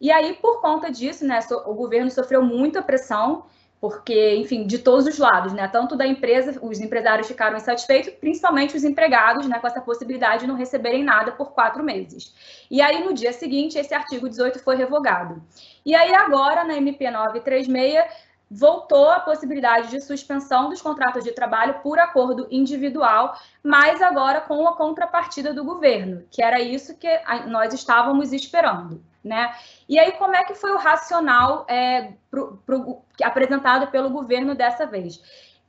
E 0.00 0.10
aí, 0.10 0.34
por 0.34 0.60
conta 0.60 0.90
disso, 0.90 1.26
né, 1.26 1.40
o 1.66 1.74
governo 1.74 2.10
sofreu 2.10 2.42
muita 2.42 2.82
pressão 2.82 3.44
porque, 3.84 4.36
enfim, 4.36 4.66
de 4.66 4.78
todos 4.78 5.06
os 5.06 5.18
lados, 5.18 5.52
né? 5.52 5.68
Tanto 5.68 5.94
da 5.94 6.06
empresa, 6.06 6.58
os 6.62 6.80
empresários 6.80 7.28
ficaram 7.28 7.58
insatisfeitos, 7.58 8.14
principalmente 8.14 8.74
os 8.74 8.82
empregados, 8.82 9.46
né, 9.46 9.58
com 9.58 9.66
essa 9.66 9.82
possibilidade 9.82 10.40
de 10.40 10.46
não 10.46 10.54
receberem 10.54 11.04
nada 11.04 11.32
por 11.32 11.52
quatro 11.52 11.84
meses. 11.84 12.34
E 12.70 12.80
aí, 12.80 13.04
no 13.04 13.12
dia 13.12 13.30
seguinte, 13.30 13.78
esse 13.78 13.92
artigo 13.92 14.26
18 14.26 14.58
foi 14.60 14.76
revogado. 14.76 15.42
E 15.84 15.94
aí, 15.94 16.14
agora, 16.14 16.64
na 16.64 16.78
MP 16.78 17.10
936, 17.10 18.04
voltou 18.50 19.10
a 19.10 19.20
possibilidade 19.20 19.90
de 19.90 20.00
suspensão 20.00 20.68
dos 20.68 20.80
contratos 20.80 21.24
de 21.24 21.32
trabalho 21.32 21.80
por 21.82 21.98
acordo 21.98 22.46
individual, 22.50 23.36
mas 23.62 24.00
agora 24.00 24.40
com 24.40 24.66
a 24.68 24.76
contrapartida 24.76 25.52
do 25.52 25.64
governo, 25.64 26.24
que 26.30 26.42
era 26.42 26.60
isso 26.60 26.96
que 26.96 27.08
nós 27.46 27.72
estávamos 27.72 28.32
esperando 28.32 29.02
né? 29.24 29.54
E 29.88 29.98
aí, 29.98 30.12
como 30.12 30.36
é 30.36 30.44
que 30.44 30.54
foi 30.54 30.70
o 30.72 30.78
racional 30.78 31.64
é, 31.66 32.12
pro, 32.30 32.58
pro, 32.66 33.02
apresentado 33.22 33.90
pelo 33.90 34.10
governo 34.10 34.54
dessa 34.54 34.86
vez? 34.86 35.20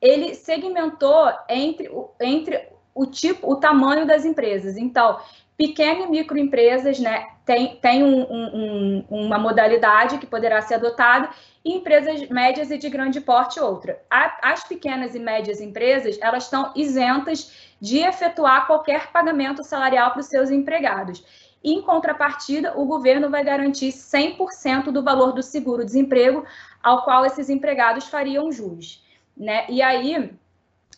Ele 0.02 0.36
segmentou 0.36 1.32
entre, 1.48 1.90
entre 2.20 2.70
o 2.94 3.06
tipo, 3.06 3.50
o 3.50 3.56
tamanho 3.56 4.06
das 4.06 4.26
empresas. 4.26 4.76
Então, 4.76 5.20
pequenas 5.58 6.08
e 6.08 6.12
microempresas, 6.12 7.00
né, 7.00 7.28
tem, 7.46 7.78
tem 7.78 8.04
um, 8.04 8.22
um, 8.30 9.06
uma 9.10 9.38
modalidade 9.38 10.18
que 10.18 10.26
poderá 10.26 10.62
ser 10.62 10.76
adotada, 10.76 11.30
e 11.64 11.74
empresas 11.74 12.28
médias 12.30 12.70
e 12.70 12.78
de 12.78 12.90
grande 12.90 13.22
porte 13.22 13.60
outra. 13.60 14.02
As 14.10 14.64
pequenas 14.68 15.16
e 15.16 15.20
médias 15.20 15.62
empresas, 15.62 16.18
elas 16.22 16.44
estão 16.44 16.72
isentas 16.76 17.74
de 17.80 18.00
efetuar 18.00 18.68
qualquer 18.68 19.12
pagamento 19.12 19.64
salarial 19.64 20.12
para 20.12 20.20
os 20.20 20.28
seus 20.28 20.52
empregados. 20.52 21.24
Em 21.64 21.82
contrapartida, 21.82 22.78
o 22.78 22.86
governo 22.86 23.30
vai 23.30 23.44
garantir 23.44 23.92
100% 23.92 24.92
do 24.92 25.02
valor 25.02 25.32
do 25.32 25.42
seguro-desemprego 25.42 26.46
ao 26.84 27.04
qual 27.04 27.26
esses 27.26 27.50
empregados 27.50 28.08
fariam 28.08 28.52
jus. 28.52 29.04
Né? 29.36 29.66
E 29.68 29.82
aí, 29.82 30.32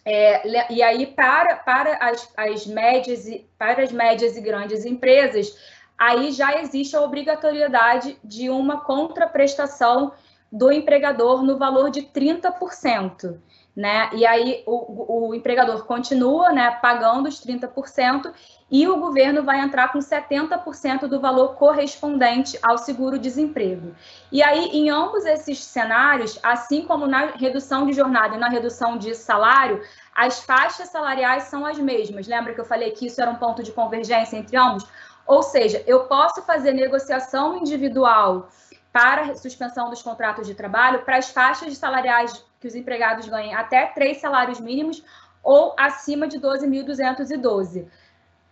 é, 0.10 0.72
e 0.72 0.82
aí 0.82 1.06
para, 1.06 1.58
para, 1.58 1.98
as, 1.98 2.32
as 2.38 2.66
médias 2.66 3.28
e, 3.28 3.46
para 3.58 3.84
as 3.84 3.92
médias 3.92 4.38
e 4.38 4.42
grandes 4.42 4.86
empresas, 4.86 5.54
aí 5.98 6.32
já 6.32 6.62
existe 6.62 6.96
a 6.96 7.02
obrigatoriedade 7.02 8.18
de 8.24 8.50
uma 8.50 8.80
contraprestação 8.80 10.14
do 10.50 10.72
empregador 10.72 11.44
no 11.44 11.58
valor 11.58 11.90
de 11.90 12.04
30% 12.04 13.38
né? 13.78 14.10
E 14.12 14.26
aí 14.26 14.64
o, 14.66 15.28
o 15.28 15.36
empregador 15.36 15.86
continua, 15.86 16.52
né, 16.52 16.72
pagando 16.82 17.30
os 17.30 17.40
30% 17.40 18.34
e 18.72 18.88
o 18.88 18.98
governo 18.98 19.44
vai 19.44 19.60
entrar 19.60 19.92
com 19.92 20.00
70% 20.00 21.02
do 21.02 21.22
valor 21.22 21.54
correspondente 21.58 22.58
ao 22.64 22.80
seguro-desemprego. 22.80 23.96
E 24.32 24.42
aí, 24.42 24.70
em 24.74 24.90
ambos 24.90 25.26
esses 25.26 25.64
cenários, 25.64 26.40
assim 26.42 26.86
como 26.86 27.06
na 27.06 27.28
redução 27.28 27.86
de 27.86 27.94
jornada 27.94 28.36
e 28.36 28.40
na 28.40 28.50
redução 28.50 28.98
de 28.98 29.14
salário, 29.14 29.80
as 30.14 30.40
faixas 30.40 30.90
salariais 30.90 31.44
são 31.44 31.64
as 31.64 31.78
mesmas. 31.78 32.28
Lembra 32.28 32.56
que 32.56 32.60
eu 32.60 32.66
falei 32.66 32.90
que 32.90 33.06
isso 33.06 33.22
era 33.22 33.30
um 33.30 33.36
ponto 33.36 33.62
de 33.62 33.72
convergência 33.72 34.38
entre 34.38 34.58
ambos? 34.58 34.88
Ou 35.28 35.44
seja, 35.44 35.84
eu 35.86 36.06
posso 36.06 36.42
fazer 36.42 36.74
negociação 36.74 37.58
individual 37.58 38.50
para 38.98 39.36
suspensão 39.36 39.92
dos 39.92 40.02
contratos 40.02 40.48
de 40.48 40.56
trabalho 40.56 41.04
para 41.04 41.18
as 41.18 41.30
faixas 41.30 41.78
salariais 41.78 42.44
que 42.60 42.68
os 42.68 42.74
empregados 42.74 43.28
ganhem 43.28 43.54
até 43.54 43.86
três 43.86 44.18
salários 44.18 44.60
mínimos 44.60 45.04
ou 45.44 45.76
acima 45.78 46.28
de 46.28 46.40
12.212. 46.40 47.86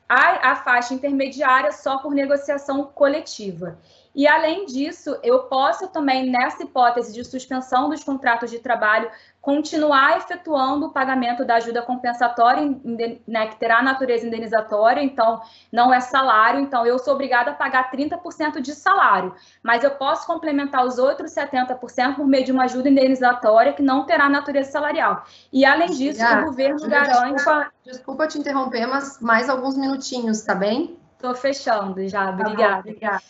A, 0.07 0.51
a 0.51 0.55
faixa 0.57 0.93
intermediária 0.93 1.71
só 1.71 1.97
por 1.97 2.13
negociação 2.13 2.83
coletiva. 2.83 3.79
E, 4.15 4.25
além 4.27 4.65
disso, 4.65 5.17
eu 5.21 5.39
posso 5.43 5.89
também, 5.89 6.29
nessa 6.29 6.63
hipótese 6.63 7.13
de 7.13 7.23
suspensão 7.25 7.89
dos 7.89 8.01
contratos 8.01 8.49
de 8.49 8.59
trabalho, 8.59 9.11
continuar 9.41 10.17
efetuando 10.17 10.87
o 10.87 10.89
pagamento 10.89 11.45
da 11.45 11.55
ajuda 11.55 11.81
compensatória, 11.81 12.79
né, 13.27 13.47
que 13.47 13.57
terá 13.57 13.83
natureza 13.83 14.25
indenizatória, 14.25 15.03
então 15.03 15.41
não 15.71 15.93
é 15.93 15.99
salário, 15.99 16.61
então 16.61 16.85
eu 16.85 16.97
sou 16.97 17.13
obrigada 17.13 17.51
a 17.51 17.53
pagar 17.53 17.91
30% 17.91 18.59
de 18.61 18.73
salário, 18.73 19.35
mas 19.61 19.83
eu 19.83 19.91
posso 19.91 20.25
complementar 20.25 20.83
os 20.83 20.97
outros 20.97 21.31
70% 21.31 22.15
por 22.15 22.25
meio 22.25 22.45
de 22.45 22.51
uma 22.51 22.63
ajuda 22.63 22.89
indenizatória 22.89 23.73
que 23.73 23.83
não 23.83 24.05
terá 24.05 24.29
natureza 24.29 24.71
salarial. 24.71 25.25
E, 25.51 25.63
além 25.65 25.91
disso, 25.91 26.23
ah, 26.23 26.39
o 26.39 26.45
governo 26.45 26.87
garante. 26.87 27.35
Desculpa, 27.35 27.71
desculpa, 27.83 28.27
te 28.27 28.39
interromper, 28.39 28.87
mas 28.87 29.19
mais 29.19 29.49
alguns 29.49 29.77
minutinhos, 29.77 30.41
tá 30.41 30.55
bem? 30.55 30.97
Estou 31.17 31.35
fechando 31.35 32.07
já, 32.07 32.31
obrigada. 32.31 32.55
Tá 32.55 32.73
bom, 32.73 32.79
obrigada. 32.79 33.23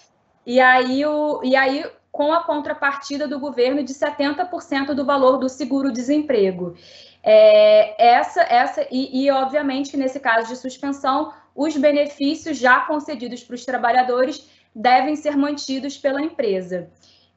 E 0.46 0.60
aí, 0.60 1.06
o, 1.06 1.42
e 1.44 1.56
aí 1.56 1.86
com 2.12 2.32
a 2.32 2.44
contrapartida 2.44 3.28
do 3.28 3.38
governo 3.40 3.84
de 3.84 3.94
70% 3.94 4.94
do 4.94 5.04
valor 5.04 5.38
do 5.38 5.50
seguro-desemprego. 5.50 6.76
É, 7.22 8.14
essa, 8.14 8.42
essa 8.42 8.88
e, 8.90 9.26
e, 9.26 9.32
obviamente, 9.32 9.98
nesse 9.98 10.20
caso 10.20 10.48
de 10.48 10.56
suspensão, 10.56 11.34
os 11.54 11.76
benefícios 11.76 12.58
já 12.58 12.82
concedidos 12.82 13.44
para 13.44 13.56
os 13.56 13.66
trabalhadores 13.66 14.50
devem 14.74 15.16
ser 15.16 15.36
mantidos 15.36 15.98
pela 15.98 16.22
empresa. 16.22 16.90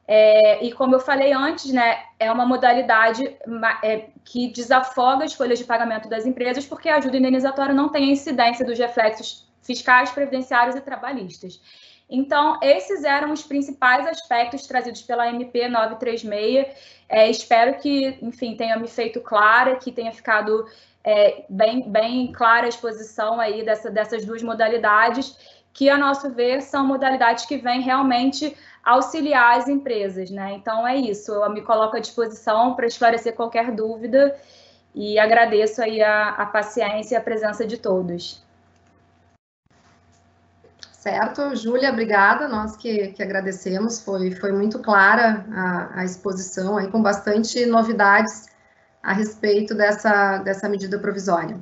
É, 0.07 0.63
e 0.63 0.71
como 0.71 0.95
eu 0.95 0.99
falei 0.99 1.33
antes, 1.33 1.71
né, 1.71 2.03
é 2.17 2.31
uma 2.31 2.45
modalidade 2.45 3.37
é, 3.83 4.07
que 4.23 4.47
desafoga 4.47 5.25
as 5.25 5.33
folhas 5.33 5.59
de 5.59 5.65
pagamento 5.65 6.07
das 6.07 6.25
empresas, 6.25 6.65
porque 6.65 6.87
a 6.87 6.95
ajuda 6.95 7.17
indenizatória 7.17 7.75
não 7.75 7.89
tem 7.89 8.09
a 8.09 8.13
incidência 8.13 8.65
dos 8.65 8.79
reflexos 8.79 9.47
fiscais, 9.61 10.09
previdenciários 10.09 10.75
e 10.75 10.81
trabalhistas. 10.81 11.61
Então, 12.09 12.57
esses 12.61 13.03
eram 13.03 13.31
os 13.31 13.43
principais 13.43 14.07
aspectos 14.07 14.65
trazidos 14.65 15.01
pela 15.03 15.29
MP 15.29 15.67
936. 15.67 16.67
É, 17.07 17.29
espero 17.29 17.77
que, 17.79 18.17
enfim, 18.21 18.55
tenha 18.55 18.77
me 18.77 18.87
feito 18.87 19.21
clara, 19.21 19.75
que 19.75 19.91
tenha 19.91 20.11
ficado 20.11 20.65
é, 21.03 21.45
bem, 21.47 21.87
bem 21.89 22.31
clara 22.31 22.65
a 22.65 22.69
exposição 22.69 23.39
aí 23.39 23.63
dessa, 23.63 23.91
dessas 23.91 24.25
duas 24.25 24.41
modalidades, 24.41 25.37
que, 25.71 25.87
a 25.87 25.97
nosso 25.97 26.31
ver, 26.31 26.61
são 26.61 26.85
modalidades 26.85 27.45
que 27.45 27.57
vêm 27.57 27.81
realmente 27.81 28.57
auxiliar 28.83 29.57
as 29.57 29.67
empresas, 29.67 30.31
né? 30.31 30.53
Então, 30.53 30.87
é 30.87 30.95
isso. 30.95 31.31
Eu 31.31 31.49
me 31.51 31.61
coloco 31.61 31.95
à 31.95 31.99
disposição 31.99 32.73
para 32.73 32.87
esclarecer 32.87 33.35
qualquer 33.35 33.71
dúvida 33.71 34.35
e 34.95 35.19
agradeço 35.19 35.81
aí 35.81 36.01
a, 36.01 36.29
a 36.29 36.45
paciência 36.47 37.15
e 37.15 37.17
a 37.17 37.21
presença 37.21 37.67
de 37.67 37.77
todos. 37.77 38.43
Certo, 41.09 41.55
Júlia, 41.55 41.89
obrigada. 41.89 42.47
Nós 42.47 42.77
que, 42.77 43.07
que 43.07 43.23
agradecemos, 43.23 43.99
foi, 43.99 44.29
foi 44.35 44.51
muito 44.51 44.77
clara 44.77 45.43
a, 45.51 46.01
a, 46.01 46.05
exposição, 46.05 46.77
aí 46.77 46.87
com 46.87 47.01
bastante 47.01 47.65
novidades 47.65 48.45
a 49.01 49.11
respeito 49.11 49.73
dessa, 49.73 50.37
dessa 50.37 50.69
medida 50.69 50.99
provisória. 50.99 51.57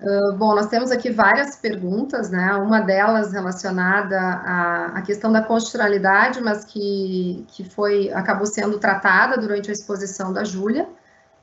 Uh, 0.00 0.34
bom, 0.38 0.54
nós 0.54 0.68
temos 0.68 0.90
aqui 0.90 1.10
várias 1.10 1.56
perguntas, 1.56 2.30
né? 2.30 2.54
Uma 2.54 2.80
delas 2.80 3.34
relacionada 3.34 4.18
à, 4.18 4.86
à 4.96 5.02
questão 5.02 5.30
da 5.30 5.42
constitucionalidade, 5.42 6.40
mas 6.40 6.64
que, 6.64 7.44
que 7.48 7.62
foi 7.68 8.10
acabou 8.14 8.46
sendo 8.46 8.78
tratada 8.78 9.36
durante 9.36 9.68
a 9.68 9.74
exposição 9.74 10.32
da 10.32 10.42
Júlia. 10.42 10.88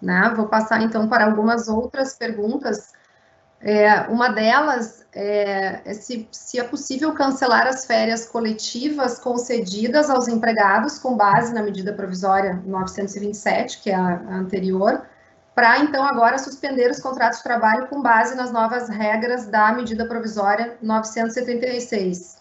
Né? 0.02 0.34
Vou 0.36 0.48
passar 0.48 0.82
então 0.82 1.08
para 1.08 1.26
algumas 1.26 1.68
outras 1.68 2.16
perguntas 2.16 2.94
é, 3.60 4.02
uma 4.02 4.30
delas 4.30 5.06
é, 5.20 5.93
se, 5.95 6.28
se, 6.32 6.59
é 6.59 6.63
possível 6.63 7.11
cancelar 7.11 7.65
as 7.65 7.86
férias 7.88 8.28
coletivas 8.28 9.18
concedidas 9.18 10.11
aos 10.11 10.28
empregados 10.28 10.99
com 10.99 11.18
base 11.18 11.55
na 11.55 11.63
medida 11.63 11.91
provisória 11.91 12.61
927, 12.63 13.82
que 13.82 13.89
é 13.89 13.95
a, 13.95 14.09
a 14.09 14.36
anterior, 14.36 15.01
para 15.55 15.80
então 15.80 16.05
agora 16.05 16.38
suspender 16.38 16.91
os 16.91 16.99
contratos 16.99 17.39
de 17.39 17.43
trabalho 17.43 17.88
com 17.88 17.99
base 17.99 18.36
nas 18.36 18.51
novas 18.51 18.89
regras 18.89 19.47
da 19.47 19.74
medida 19.74 20.07
provisória 20.07 20.78
976. 20.84 22.37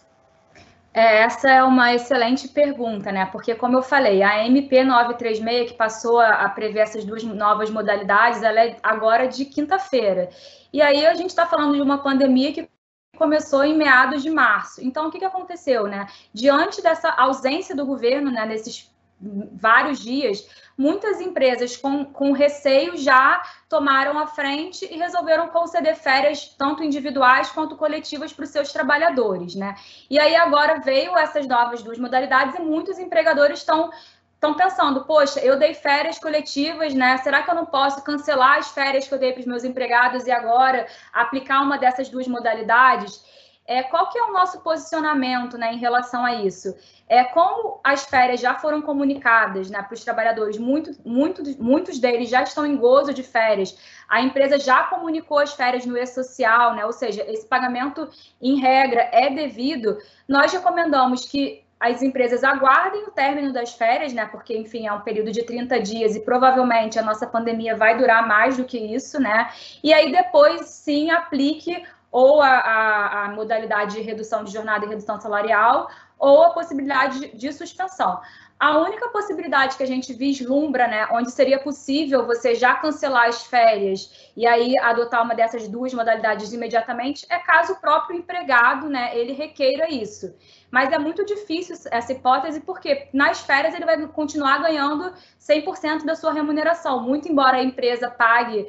É, 0.97 1.19
essa 1.19 1.47
é 1.47 1.63
uma 1.63 1.93
excelente 1.93 2.47
pergunta, 2.47 3.11
né? 3.11 3.27
Porque, 3.27 3.53
como 3.53 3.77
eu 3.77 3.83
falei, 3.83 4.23
a 4.23 4.43
MP 4.47 4.83
936, 4.83 5.69
que 5.69 5.77
passou 5.77 6.19
a 6.19 6.49
prever 6.49 6.79
essas 6.79 7.05
duas 7.05 7.23
novas 7.23 7.69
modalidades, 7.69 8.41
ela 8.41 8.65
é 8.65 8.77
agora 8.81 9.27
de 9.27 9.45
quinta-feira. 9.45 10.27
E 10.73 10.81
aí 10.81 11.05
a 11.05 11.13
gente 11.13 11.29
está 11.29 11.45
falando 11.45 11.75
de 11.75 11.81
uma 11.83 11.99
pandemia 11.99 12.51
que 12.51 12.67
começou 13.15 13.63
em 13.63 13.77
meados 13.77 14.23
de 14.23 14.31
março. 14.31 14.83
Então, 14.83 15.07
o 15.07 15.11
que, 15.11 15.19
que 15.19 15.25
aconteceu, 15.25 15.85
né? 15.85 16.07
Diante 16.33 16.81
dessa 16.81 17.11
ausência 17.11 17.75
do 17.75 17.85
governo, 17.85 18.31
né, 18.31 18.43
nesses 18.47 18.91
vários 19.19 19.99
dias, 19.99 20.47
muitas 20.77 21.19
empresas 21.19 21.75
com, 21.75 22.05
com 22.05 22.31
receio 22.33 22.95
já 22.95 23.41
tomaram 23.67 24.19
a 24.19 24.27
frente 24.27 24.85
e 24.85 24.97
resolveram 24.97 25.47
conceder 25.47 25.95
férias, 25.95 26.53
tanto 26.57 26.83
individuais 26.83 27.49
quanto 27.49 27.75
coletivas, 27.75 28.31
para 28.31 28.45
os 28.45 28.51
seus 28.51 28.71
trabalhadores, 28.71 29.55
né? 29.55 29.75
E 30.09 30.19
aí 30.19 30.35
agora 30.35 30.79
veio 30.79 31.17
essas 31.17 31.47
novas 31.47 31.81
duas 31.81 31.97
modalidades 31.97 32.55
e 32.55 32.61
muitos 32.61 32.99
empregadores 32.99 33.59
estão 33.59 33.89
estão 34.37 34.53
pensando, 34.53 35.03
poxa, 35.05 35.39
eu 35.39 35.57
dei 35.57 35.73
férias 35.73 36.19
coletivas, 36.19 36.93
né? 36.93 37.17
Será 37.17 37.41
que 37.41 37.49
eu 37.49 37.55
não 37.55 37.65
posso 37.65 38.03
cancelar 38.03 38.59
as 38.59 38.69
férias 38.69 39.07
que 39.07 39.13
eu 39.15 39.17
dei 39.17 39.33
para 39.33 39.39
os 39.39 39.47
meus 39.47 39.63
empregados 39.63 40.27
e 40.27 40.31
agora 40.31 40.85
aplicar 41.11 41.61
uma 41.61 41.75
dessas 41.75 42.07
duas 42.07 42.27
modalidades? 42.27 43.19
É, 43.67 43.83
qual 43.83 44.09
que 44.09 44.17
é 44.17 44.23
o 44.23 44.31
nosso 44.31 44.61
posicionamento 44.61 45.57
né, 45.57 45.73
em 45.73 45.77
relação 45.77 46.23
a 46.23 46.35
isso? 46.35 46.73
É, 47.07 47.25
como 47.25 47.81
as 47.83 48.05
férias 48.05 48.39
já 48.39 48.55
foram 48.55 48.81
comunicadas 48.81 49.69
né, 49.69 49.81
para 49.83 49.93
os 49.93 50.03
trabalhadores, 50.05 50.57
muito, 50.57 50.91
muito, 51.05 51.43
muitos 51.61 51.99
deles 51.99 52.29
já 52.29 52.43
estão 52.43 52.65
em 52.65 52.77
gozo 52.77 53.13
de 53.13 53.23
férias, 53.23 53.77
a 54.07 54.21
empresa 54.21 54.57
já 54.57 54.83
comunicou 54.83 55.39
as 55.39 55.53
férias 55.53 55.85
no 55.85 55.97
e-social, 55.97 56.75
né, 56.75 56.85
ou 56.85 56.93
seja, 56.93 57.29
esse 57.29 57.45
pagamento 57.45 58.09
em 58.41 58.57
regra 58.57 59.09
é 59.11 59.29
devido, 59.29 59.97
nós 60.27 60.53
recomendamos 60.53 61.25
que 61.25 61.67
as 61.79 62.01
empresas 62.01 62.43
aguardem 62.43 63.03
o 63.03 63.11
término 63.11 63.53
das 63.53 63.73
férias, 63.73 64.11
né? 64.11 64.25
Porque, 64.25 64.57
enfim, 64.57 64.87
é 64.87 64.93
um 64.93 65.01
período 65.01 65.31
de 65.31 65.43
30 65.43 65.79
dias 65.79 66.15
e 66.15 66.21
provavelmente 66.21 66.97
a 66.97 67.03
nossa 67.03 67.27
pandemia 67.27 67.75
vai 67.75 67.95
durar 67.97 68.27
mais 68.27 68.57
do 68.57 68.65
que 68.65 68.79
isso, 68.79 69.19
né? 69.19 69.51
E 69.83 69.93
aí 69.93 70.11
depois 70.11 70.65
sim 70.65 71.11
aplique 71.11 71.83
ou 72.11 72.41
a, 72.41 72.49
a, 72.49 73.25
a 73.25 73.29
modalidade 73.29 73.95
de 73.95 74.01
redução 74.01 74.43
de 74.43 74.51
jornada 74.51 74.85
e 74.85 74.89
redução 74.89 75.19
salarial, 75.19 75.89
ou 76.17 76.43
a 76.43 76.49
possibilidade 76.51 77.19
de, 77.19 77.37
de 77.37 77.53
suspensão. 77.53 78.19
A 78.59 78.79
única 78.79 79.09
possibilidade 79.09 79.77
que 79.77 79.83
a 79.83 79.87
gente 79.87 80.11
vislumbra, 80.13 80.87
né, 80.87 81.07
onde 81.11 81.29
seria 81.31 81.59
possível 81.59 82.25
você 82.25 82.55
já 82.55 82.73
cancelar 82.73 83.27
as 83.27 83.45
férias 83.45 84.31
e 84.35 84.47
aí 84.47 84.73
adotar 84.79 85.23
uma 85.23 85.35
dessas 85.35 85.67
duas 85.67 85.93
modalidades 85.93 86.51
imediatamente, 86.51 87.23
é 87.29 87.37
caso 87.37 87.73
o 87.73 87.79
próprio 87.79 88.17
empregado, 88.17 88.89
né, 88.89 89.15
ele 89.15 89.33
requeira 89.33 89.93
isso. 89.93 90.33
Mas 90.69 90.91
é 90.91 90.99
muito 90.99 91.25
difícil 91.25 91.77
essa 91.91 92.11
hipótese, 92.11 92.59
porque 92.59 93.07
nas 93.13 93.39
férias 93.39 93.73
ele 93.73 93.85
vai 93.85 94.05
continuar 94.07 94.61
ganhando 94.61 95.13
100% 95.39 96.03
da 96.03 96.13
sua 96.13 96.33
remuneração, 96.33 97.01
muito 97.01 97.29
embora 97.29 97.57
a 97.57 97.63
empresa 97.63 98.09
pague 98.09 98.67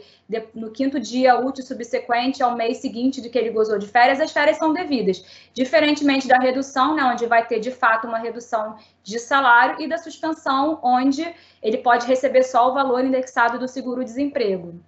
no 0.55 0.71
quinto 0.71 1.01
dia 1.01 1.37
útil 1.37 1.65
subsequente 1.65 2.41
ao 2.41 2.55
mês 2.55 2.79
seguinte 2.79 3.21
de 3.21 3.29
que 3.29 3.37
ele 3.37 3.51
gozou 3.51 3.79
de 3.79 3.89
férias, 3.89 4.21
as 4.21 4.31
férias 4.31 4.59
são 4.59 4.73
devidas. 4.73 5.25
Diferentemente 5.53 6.29
da 6.29 6.39
redução, 6.39 6.95
né, 6.95 7.03
onde 7.03 7.27
vai 7.27 7.45
ter 7.45 7.59
de 7.59 7.73
fato 7.73 8.07
uma 8.07 8.19
redução 8.19 8.77
de 9.03 9.19
salário, 9.19 9.83
e 9.83 9.89
da 9.89 9.99
suspensão, 9.99 10.79
onde 10.83 11.35
ele 11.61 11.79
pode 11.79 12.07
receber 12.07 12.45
só 12.45 12.71
o 12.71 12.75
valor 12.75 13.05
indexado 13.05 13.59
do 13.59 13.67
seguro-desemprego. 13.67 14.81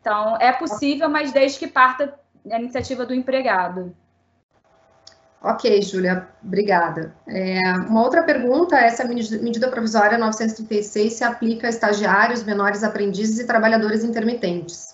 Então, 0.00 0.36
é 0.40 0.52
possível, 0.52 1.08
mas 1.08 1.30
desde 1.30 1.58
que 1.58 1.68
parta 1.68 2.18
a 2.50 2.58
iniciativa 2.58 3.04
do 3.04 3.14
empregado. 3.14 3.94
Ok, 5.42 5.80
Júlia, 5.80 6.28
obrigada. 6.44 7.14
É, 7.26 7.58
uma 7.88 8.02
outra 8.02 8.22
pergunta 8.22 8.76
é 8.76 8.90
se 8.90 9.00
a 9.00 9.06
medida 9.06 9.68
provisória 9.68 10.18
936 10.18 11.14
se 11.14 11.24
aplica 11.24 11.66
a 11.66 11.70
estagiários, 11.70 12.42
menores 12.42 12.84
aprendizes 12.84 13.38
e 13.38 13.46
trabalhadores 13.46 14.04
intermitentes. 14.04 14.89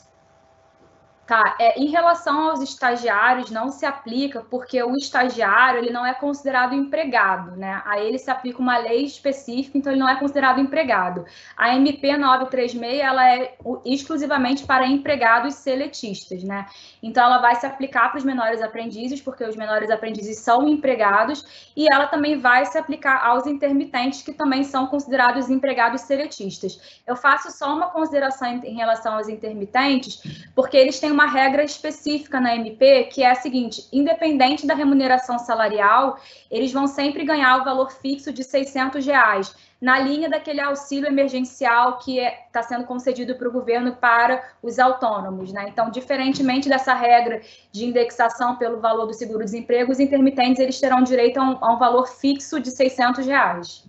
Tá, 1.27 1.57
é, 1.59 1.77
em 1.77 1.89
relação 1.89 2.51
aos 2.51 2.61
estagiários, 2.61 3.51
não 3.51 3.69
se 3.69 3.85
aplica, 3.85 4.43
porque 4.49 4.81
o 4.81 4.95
estagiário 4.95 5.81
ele 5.81 5.91
não 5.91 6.07
é 6.07 6.15
considerado 6.15 6.73
empregado, 6.73 7.57
né? 7.57 7.83
A 7.85 7.99
ele 7.99 8.17
se 8.17 8.31
aplica 8.31 8.61
uma 8.61 8.79
lei 8.79 9.03
específica, 9.05 9.77
então 9.77 9.91
ele 9.91 10.01
não 10.01 10.09
é 10.09 10.15
considerado 10.15 10.61
empregado. 10.61 11.25
A 11.57 11.75
MP 11.75 12.17
936, 12.17 13.01
ela 13.01 13.29
é 13.29 13.57
exclusivamente 13.85 14.65
para 14.65 14.87
empregados 14.87 15.55
seletistas, 15.55 16.45
né? 16.45 16.67
Então 17.03 17.25
ela 17.25 17.39
vai 17.39 17.57
se 17.57 17.67
aplicar 17.67 18.11
para 18.11 18.19
os 18.19 18.25
menores 18.25 18.63
aprendizes, 18.63 19.21
porque 19.21 19.43
os 19.43 19.57
menores 19.57 19.91
aprendizes 19.91 20.39
são 20.39 20.69
empregados, 20.69 21.45
e 21.77 21.93
ela 21.93 22.07
também 22.07 22.39
vai 22.39 22.65
se 22.67 22.79
aplicar 22.79 23.27
aos 23.27 23.49
intermitentes, 23.49 24.23
que 24.23 24.33
também 24.33 24.63
são 24.63 24.87
considerados 24.87 25.51
empregados 25.51 26.03
seletistas. 26.03 27.01
Eu 27.05 27.17
faço 27.17 27.51
só 27.51 27.75
uma 27.75 27.91
consideração 27.91 28.47
em 28.63 28.77
relação 28.77 29.15
aos 29.15 29.29
intermitentes, 29.29 30.23
porque 30.55 30.77
eles 30.77 31.01
têm 31.01 31.16
uma 31.17 31.27
regra 31.27 31.65
específica 31.65 32.39
na 32.39 32.55
MP, 32.55 33.05
que 33.05 33.23
é 33.23 33.31
a 33.31 33.35
seguinte: 33.35 33.89
independente 33.91 34.67
da 34.67 34.75
remuneração 34.75 35.39
salarial, 35.39 36.19
eles 36.51 36.71
vão 36.73 36.87
sempre 36.87 37.25
ganhar 37.25 37.59
o 37.59 37.65
valor 37.65 37.91
fixo 37.91 38.31
de 38.31 38.45
600 38.45 39.05
reais, 39.07 39.57
na 39.81 39.99
linha 39.99 40.29
daquele 40.29 40.61
auxílio 40.61 41.09
emergencial 41.09 41.99
que 41.99 42.19
está 42.19 42.31
é, 42.31 42.49
tá 42.53 42.63
sendo 42.63 42.85
concedido 42.85 43.35
para 43.35 43.49
o 43.49 43.53
governo 43.53 43.97
para 43.97 44.45
os 44.63 44.79
autônomos. 44.79 45.51
Né? 45.53 45.67
Então, 45.69 45.91
diferentemente 45.91 46.69
dessa 46.69 46.93
regra 46.93 47.41
de 47.73 47.87
indexação 47.87 48.57
pelo 48.57 48.79
valor 48.79 49.07
do 49.07 49.15
seguro-desemprego, 49.15 49.93
os 49.93 50.01
intermitentes 50.01 50.61
eles 50.61 50.79
terão 50.79 51.03
direito 51.03 51.39
a 51.39 51.43
um, 51.43 51.65
a 51.65 51.73
um 51.75 51.79
valor 51.79 52.07
fixo 52.09 52.61
de 52.61 52.71
600 52.71 53.25
reais. 53.25 53.89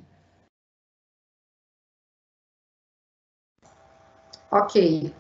Ok. 4.50 5.14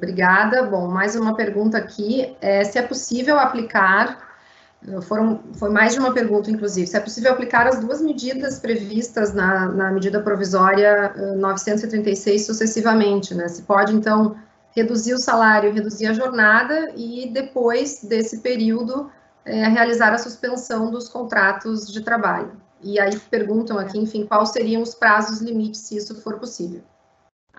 Obrigada. 0.00 0.62
Bom, 0.62 0.88
mais 0.88 1.14
uma 1.14 1.36
pergunta 1.36 1.76
aqui. 1.76 2.34
É, 2.40 2.64
se 2.64 2.78
é 2.78 2.82
possível 2.82 3.38
aplicar, 3.38 4.30
foram, 5.02 5.40
foi 5.52 5.68
mais 5.68 5.92
de 5.92 5.98
uma 5.98 6.14
pergunta, 6.14 6.50
inclusive, 6.50 6.86
se 6.86 6.96
é 6.96 7.00
possível 7.00 7.30
aplicar 7.30 7.66
as 7.66 7.80
duas 7.80 8.00
medidas 8.00 8.58
previstas 8.58 9.34
na, 9.34 9.66
na 9.66 9.92
medida 9.92 10.18
provisória 10.22 11.12
936 11.36 12.46
sucessivamente, 12.46 13.34
né? 13.34 13.46
Se 13.48 13.60
pode, 13.60 13.94
então, 13.94 14.36
reduzir 14.74 15.12
o 15.12 15.18
salário, 15.18 15.70
reduzir 15.70 16.06
a 16.06 16.14
jornada 16.14 16.92
e, 16.96 17.28
depois 17.30 18.02
desse 18.02 18.38
período, 18.38 19.10
é, 19.44 19.68
realizar 19.68 20.14
a 20.14 20.18
suspensão 20.18 20.90
dos 20.90 21.10
contratos 21.10 21.92
de 21.92 22.00
trabalho. 22.00 22.52
E 22.80 22.98
aí 22.98 23.18
perguntam 23.30 23.78
aqui, 23.78 23.98
enfim, 23.98 24.24
quais 24.24 24.48
seriam 24.48 24.80
os 24.80 24.94
prazos 24.94 25.42
limites, 25.42 25.82
se 25.82 25.98
isso 25.98 26.18
for 26.22 26.38
possível. 26.38 26.80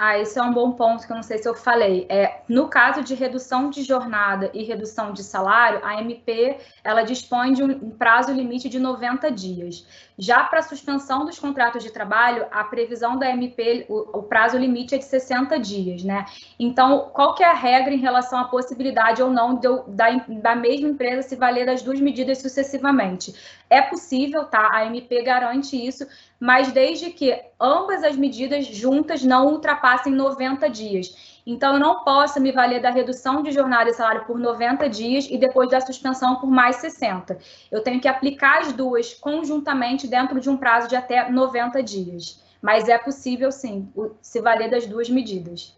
Ah, 0.03 0.17
esse 0.17 0.39
é 0.39 0.41
um 0.41 0.51
bom 0.51 0.71
ponto 0.71 1.05
que 1.05 1.11
eu 1.11 1.15
não 1.15 1.21
sei 1.21 1.37
se 1.37 1.47
eu 1.47 1.53
falei. 1.53 2.07
É, 2.09 2.41
no 2.49 2.67
caso 2.67 3.03
de 3.03 3.13
redução 3.13 3.69
de 3.69 3.83
jornada 3.83 4.49
e 4.51 4.63
redução 4.63 5.13
de 5.13 5.23
salário, 5.23 5.79
a 5.83 6.01
MP 6.01 6.57
ela 6.83 7.03
dispõe 7.03 7.53
de 7.53 7.61
um 7.61 7.91
prazo 7.91 8.31
limite 8.31 8.67
de 8.67 8.79
90 8.79 9.29
dias. 9.29 9.85
Já 10.21 10.43
para 10.43 10.59
a 10.59 10.61
suspensão 10.61 11.25
dos 11.25 11.39
contratos 11.39 11.81
de 11.81 11.89
trabalho, 11.89 12.45
a 12.51 12.63
previsão 12.63 13.17
da 13.17 13.27
MP, 13.31 13.87
o, 13.89 14.19
o, 14.19 14.21
prazo 14.21 14.55
limite 14.55 14.93
é 14.93 14.99
de 14.99 15.05
60 15.05 15.57
dias, 15.57 16.03
né? 16.03 16.27
Então, 16.59 17.09
qual 17.11 17.33
que 17.33 17.43
é 17.43 17.47
a 17.47 17.55
regra 17.55 17.91
em 17.91 17.97
relação 17.97 18.37
à 18.37 18.43
possibilidade 18.43 19.23
ou 19.23 19.31
não 19.31 19.55
de, 19.55 19.67
da, 19.87 20.09
da 20.27 20.55
mesma 20.55 20.89
empresa 20.89 21.27
se 21.27 21.35
valer 21.35 21.65
das 21.65 21.81
duas 21.81 21.99
medidas 21.99 22.37
sucessivamente? 22.37 23.33
É 23.67 23.81
possível, 23.81 24.45
tá? 24.45 24.69
A 24.71 24.85
MP 24.85 25.23
garante 25.23 25.75
isso, 25.75 26.05
mas 26.39 26.71
desde 26.71 27.09
que 27.09 27.43
ambas 27.59 28.03
as 28.03 28.15
medidas 28.15 28.67
juntas 28.67 29.23
não 29.23 29.47
ultrapassem 29.47 30.13
90 30.13 30.69
dias. 30.69 31.30
Então, 31.45 31.73
eu 31.73 31.79
não 31.79 32.03
posso 32.03 32.39
me 32.39 32.51
valer 32.51 32.81
da 32.81 32.89
redução 32.89 33.41
de 33.41 33.51
jornada 33.51 33.89
e 33.89 33.93
salário 33.93 34.25
por 34.25 34.37
90 34.37 34.87
dias 34.89 35.27
e 35.29 35.37
depois 35.37 35.69
da 35.69 35.81
suspensão 35.81 36.35
por 36.35 36.49
mais 36.49 36.77
60. 36.77 37.37
Eu 37.71 37.83
tenho 37.83 37.99
que 37.99 38.07
aplicar 38.07 38.59
as 38.59 38.73
duas 38.73 39.13
conjuntamente 39.13 40.07
dentro 40.07 40.39
de 40.39 40.49
um 40.49 40.57
prazo 40.57 40.87
de 40.87 40.95
até 40.95 41.29
90 41.29 41.81
dias. 41.81 42.41
Mas 42.61 42.87
é 42.87 42.97
possível, 42.97 43.51
sim, 43.51 43.91
se 44.21 44.39
valer 44.39 44.69
das 44.69 44.85
duas 44.85 45.09
medidas. 45.09 45.75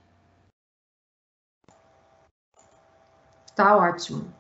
Tá 3.56 3.78
ótimo. 3.78 4.34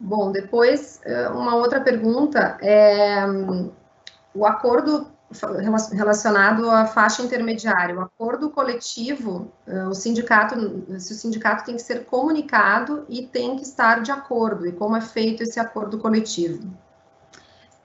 Bom, 0.00 0.30
depois, 0.30 1.00
eh, 1.04 1.28
uma 1.30 1.56
outra 1.56 1.80
pergunta 1.80 2.56
é 2.62 3.24
o 4.32 4.46
acordo 4.46 5.10
relacionado 5.92 6.70
à 6.70 6.86
faixa 6.86 7.22
intermediária, 7.22 7.94
o 7.94 8.00
acordo 8.00 8.50
coletivo, 8.50 9.52
eh, 9.66 9.84
o 9.84 9.94
sindicato, 9.94 10.54
se 10.98 11.12
o 11.12 11.16
sindicato 11.16 11.64
tem 11.64 11.76
que 11.76 11.82
ser 11.82 12.06
comunicado 12.06 13.04
e 13.08 13.26
tem 13.26 13.56
que 13.56 13.62
estar 13.62 14.00
de 14.02 14.10
acordo, 14.10 14.66
e 14.66 14.72
como 14.72 14.96
é 14.96 15.00
feito 15.00 15.42
esse 15.42 15.60
acordo 15.60 15.98
coletivo? 15.98 16.72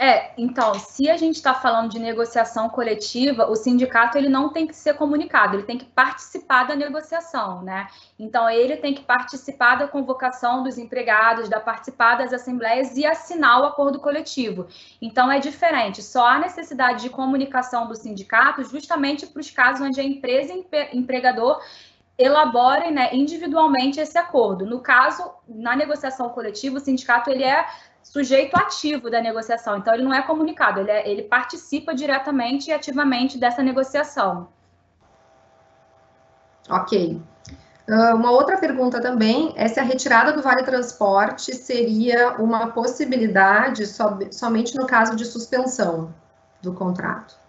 É, 0.04 0.34
então, 0.38 0.74
se 0.74 1.10
a 1.10 1.16
gente 1.16 1.36
está 1.36 1.54
falando 1.54 1.90
de 1.90 1.98
negociação 1.98 2.68
coletiva, 2.68 3.50
o 3.50 3.56
sindicato 3.56 4.18
ele 4.18 4.28
não 4.28 4.50
tem 4.50 4.68
que 4.68 4.76
ser 4.76 4.96
comunicado, 4.96 5.56
ele 5.56 5.64
tem 5.64 5.78
que 5.78 5.86
participar 5.86 6.66
da 6.66 6.76
negociação, 6.76 7.62
né? 7.62 7.88
Então, 8.20 8.50
ele 8.50 8.76
tem 8.76 8.94
que 8.94 9.02
participar 9.02 9.76
da 9.76 9.88
convocação 9.88 10.62
dos 10.62 10.78
empregados, 10.78 11.48
da 11.48 11.58
participar 11.58 12.16
das 12.16 12.34
assembleias 12.34 12.98
e 12.98 13.06
assinar 13.06 13.62
o 13.62 13.64
acordo 13.64 13.98
coletivo. 13.98 14.68
Então, 15.02 15.32
é 15.32 15.40
diferente, 15.40 16.04
só 16.04 16.28
há 16.28 16.38
necessidade 16.38 17.04
de 17.04 17.10
comunicação 17.10 17.88
do 17.88 17.96
sindicato 17.96 18.62
justamente 18.66 19.26
para 19.26 19.40
os 19.40 19.52
casos 19.52 19.88
onde 19.88 20.02
a 20.02 20.04
empresa 20.04 20.52
e 20.52 20.98
empregador 20.98 21.62
elaborem 22.18 22.92
né, 22.92 23.10
individualmente 23.16 24.02
esse 24.02 24.18
acordo. 24.18 24.66
No 24.66 24.82
caso, 24.82 25.32
na 25.48 25.78
negociação 25.78 26.28
coletiva, 26.28 26.78
o 26.78 26.82
sindicato 26.82 27.30
ele 27.30 27.44
é 27.44 27.66
sujeito 28.04 28.56
ativo 28.56 29.10
da 29.10 29.22
negociação. 29.22 29.78
Então, 29.78 29.94
ele 29.94 30.04
não 30.04 30.14
é 30.14 30.22
comunicado, 30.22 30.82
ele, 30.82 30.92
é, 30.92 31.10
ele 31.10 31.24
participa 31.24 31.96
diretamente 31.96 32.70
e 32.70 32.74
ativamente 32.74 33.38
dessa 33.38 33.64
negociação. 33.64 34.50
Ok. 36.70 37.22
Uh, 37.90 38.16
uma 38.16 38.32
outra 38.32 38.58
pergunta 38.58 39.02
também 39.02 39.54
é 39.58 39.68
se 39.68 39.80
a 39.80 39.84
retirada 39.84 40.32
do 40.32 40.42
Vale 40.42 40.64
Transporte 40.64 41.54
seria 41.54 42.38
uma 42.38 42.68
possibilidade 42.68 43.86
so, 43.86 44.20
somente 44.32 44.76
no 44.76 44.86
caso 44.86 45.16
de 45.16 45.26
suspensão 45.26 46.14
do 46.62 46.74
contrato. 46.74 47.43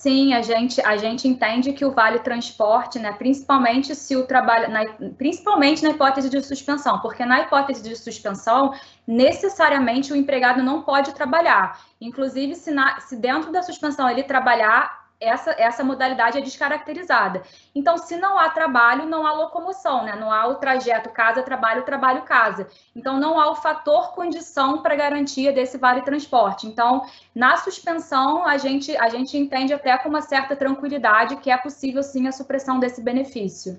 Sim, 0.00 0.32
a 0.32 0.40
gente, 0.40 0.80
a 0.80 0.96
gente 0.96 1.28
entende 1.28 1.74
que 1.74 1.84
o 1.84 1.90
vale 1.90 2.20
transporte, 2.20 2.98
né, 2.98 3.12
principalmente 3.12 3.94
se 3.94 4.16
o 4.16 4.26
trabalho, 4.26 4.70
na, 4.70 4.82
principalmente 5.18 5.82
na 5.82 5.90
hipótese 5.90 6.30
de 6.30 6.40
suspensão, 6.40 7.00
porque 7.00 7.22
na 7.22 7.40
hipótese 7.42 7.82
de 7.82 7.94
suspensão, 7.94 8.72
necessariamente 9.06 10.10
o 10.10 10.16
empregado 10.16 10.62
não 10.62 10.80
pode 10.80 11.12
trabalhar. 11.12 11.78
Inclusive, 12.00 12.54
se, 12.54 12.70
na, 12.70 12.98
se 13.00 13.14
dentro 13.14 13.52
da 13.52 13.62
suspensão 13.62 14.08
ele 14.08 14.22
trabalhar, 14.22 15.09
essa, 15.20 15.50
essa 15.58 15.84
modalidade 15.84 16.38
é 16.38 16.40
descaracterizada. 16.40 17.42
Então, 17.74 17.98
se 17.98 18.16
não 18.16 18.38
há 18.38 18.48
trabalho, 18.48 19.06
não 19.06 19.26
há 19.26 19.32
locomoção, 19.32 20.04
né? 20.04 20.16
Não 20.16 20.32
há 20.32 20.46
o 20.46 20.54
trajeto 20.54 21.10
casa-trabalho, 21.10 21.84
trabalho-casa. 21.84 22.66
Então, 22.96 23.18
não 23.18 23.38
há 23.38 23.50
o 23.50 23.56
fator 23.56 24.12
condição 24.12 24.82
para 24.82 24.96
garantia 24.96 25.52
desse 25.52 25.76
vale 25.76 26.00
transporte. 26.02 26.66
Então, 26.66 27.04
na 27.34 27.56
suspensão, 27.58 28.46
a 28.46 28.56
gente, 28.56 28.96
a 28.96 29.08
gente 29.10 29.36
entende 29.36 29.74
até 29.74 29.96
com 29.98 30.08
uma 30.08 30.22
certa 30.22 30.56
tranquilidade 30.56 31.36
que 31.36 31.50
é 31.50 31.56
possível 31.56 32.02
sim 32.02 32.26
a 32.26 32.32
supressão 32.32 32.78
desse 32.78 33.02
benefício. 33.02 33.78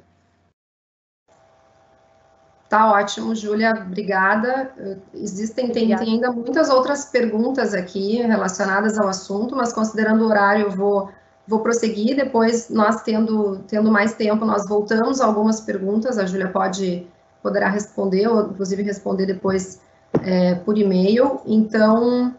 Tá 2.69 2.89
ótimo, 2.89 3.35
Júlia, 3.35 3.71
obrigada. 3.71 4.73
Existem 5.13 5.71
tem, 5.71 5.93
tem, 5.93 6.13
ainda 6.13 6.31
muitas 6.31 6.69
outras 6.69 7.03
perguntas 7.03 7.73
aqui 7.73 8.21
relacionadas 8.21 8.97
ao 8.97 9.09
assunto, 9.09 9.57
mas 9.57 9.73
considerando 9.73 10.23
o 10.23 10.27
horário, 10.29 10.67
eu 10.67 10.71
vou 10.71 11.11
vou 11.47 11.59
prosseguir, 11.59 12.15
depois 12.15 12.69
nós 12.69 13.01
tendo, 13.01 13.59
tendo 13.67 13.91
mais 13.91 14.13
tempo, 14.13 14.45
nós 14.45 14.67
voltamos 14.67 15.19
a 15.19 15.25
algumas 15.25 15.61
perguntas, 15.61 16.17
a 16.17 16.25
Júlia 16.25 16.47
pode, 16.47 17.07
poderá 17.41 17.69
responder, 17.69 18.27
ou 18.27 18.49
inclusive 18.49 18.83
responder 18.83 19.25
depois 19.25 19.81
é, 20.21 20.55
por 20.55 20.77
e-mail, 20.77 21.41
então 21.45 22.33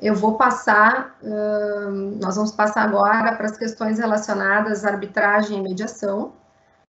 eu 0.00 0.14
vou 0.14 0.36
passar, 0.36 1.16
uh, 1.22 1.90
nós 2.20 2.36
vamos 2.36 2.52
passar 2.52 2.82
agora 2.82 3.34
para 3.36 3.46
as 3.46 3.56
questões 3.56 3.98
relacionadas 3.98 4.84
à 4.84 4.90
arbitragem 4.90 5.58
e 5.58 5.62
mediação, 5.62 6.32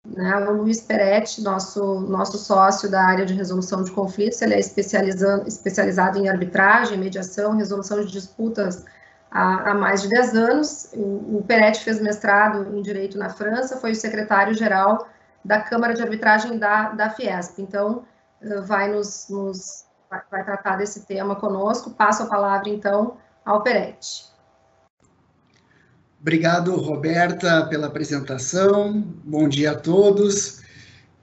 né, 0.05 0.37
o 0.47 0.53
Luiz 0.53 0.81
Peretti, 0.81 1.41
nosso, 1.41 1.99
nosso 2.01 2.37
sócio 2.37 2.89
da 2.89 3.03
área 3.03 3.25
de 3.25 3.33
resolução 3.33 3.83
de 3.83 3.91
conflitos, 3.91 4.41
ele 4.41 4.53
é 4.53 4.59
especializado 4.59 6.17
em 6.17 6.29
arbitragem, 6.29 6.97
mediação, 6.97 7.55
resolução 7.55 7.99
de 8.03 8.11
disputas 8.11 8.85
há, 9.31 9.71
há 9.71 9.73
mais 9.73 10.01
de 10.01 10.09
10 10.09 10.35
anos. 10.35 10.89
O, 10.93 11.43
Peretti 11.47 11.83
fez 11.83 12.01
mestrado 12.01 12.75
em 12.75 12.81
Direito 12.81 13.17
na 13.17 13.29
França, 13.29 13.77
foi 13.77 13.91
o 13.91 13.95
secretário-geral 13.95 15.07
da 15.43 15.61
Câmara 15.61 15.93
de 15.93 16.01
Arbitragem 16.01 16.57
da, 16.57 16.89
da 16.89 17.09
Fiesp. 17.09 17.59
Então, 17.59 18.03
eh, 18.41 18.61
vai 18.61 18.91
nos, 18.91 19.27
nos 19.29 19.85
vai, 20.09 20.21
vai 20.29 20.43
tratar 20.43 20.77
desse 20.77 21.05
tema 21.05 21.35
conosco. 21.35 21.91
Passo 21.91 22.23
a 22.23 22.25
palavra, 22.25 22.69
então, 22.69 23.17
ao 23.45 23.61
Peretti. 23.63 24.27
Obrigado, 26.21 26.75
Roberta, 26.75 27.65
pela 27.67 27.87
apresentação. 27.87 29.01
Bom 29.23 29.47
dia 29.47 29.71
a 29.71 29.75
todos. 29.75 30.59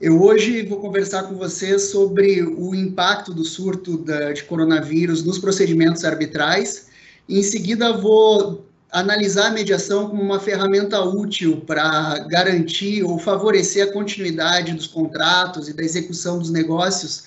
Eu 0.00 0.22
hoje 0.22 0.64
vou 0.66 0.80
conversar 0.80 1.24
com 1.24 1.36
vocês 1.36 1.90
sobre 1.90 2.42
o 2.42 2.74
impacto 2.74 3.32
do 3.34 3.44
surto 3.44 3.98
da, 3.98 4.32
de 4.32 4.44
coronavírus 4.44 5.22
nos 5.22 5.38
procedimentos 5.38 6.04
arbitrais 6.04 6.86
em 7.29 7.43
seguida, 7.43 7.93
vou 7.93 8.66
analisar 8.91 9.49
a 9.49 9.51
mediação 9.51 10.09
como 10.09 10.22
uma 10.22 10.39
ferramenta 10.41 11.01
útil 11.03 11.61
para 11.66 12.20
garantir 12.29 13.03
ou 13.03 13.18
favorecer 13.18 13.87
a 13.87 13.93
continuidade 13.93 14.72
dos 14.72 14.87
contratos 14.87 15.68
e 15.68 15.72
da 15.72 15.83
execução 15.83 16.39
dos 16.39 16.51
negócios, 16.51 17.24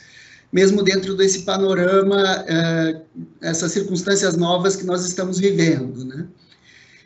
mesmo 0.51 0.81
dentro 0.81 1.15
desse 1.15 1.43
panorama, 1.43 2.43
eh, 2.47 3.01
essas 3.41 3.71
circunstâncias 3.71 4.35
novas 4.35 4.75
que 4.75 4.85
nós 4.85 5.05
estamos 5.05 5.37
vivendo, 5.37 6.05
né? 6.05 6.25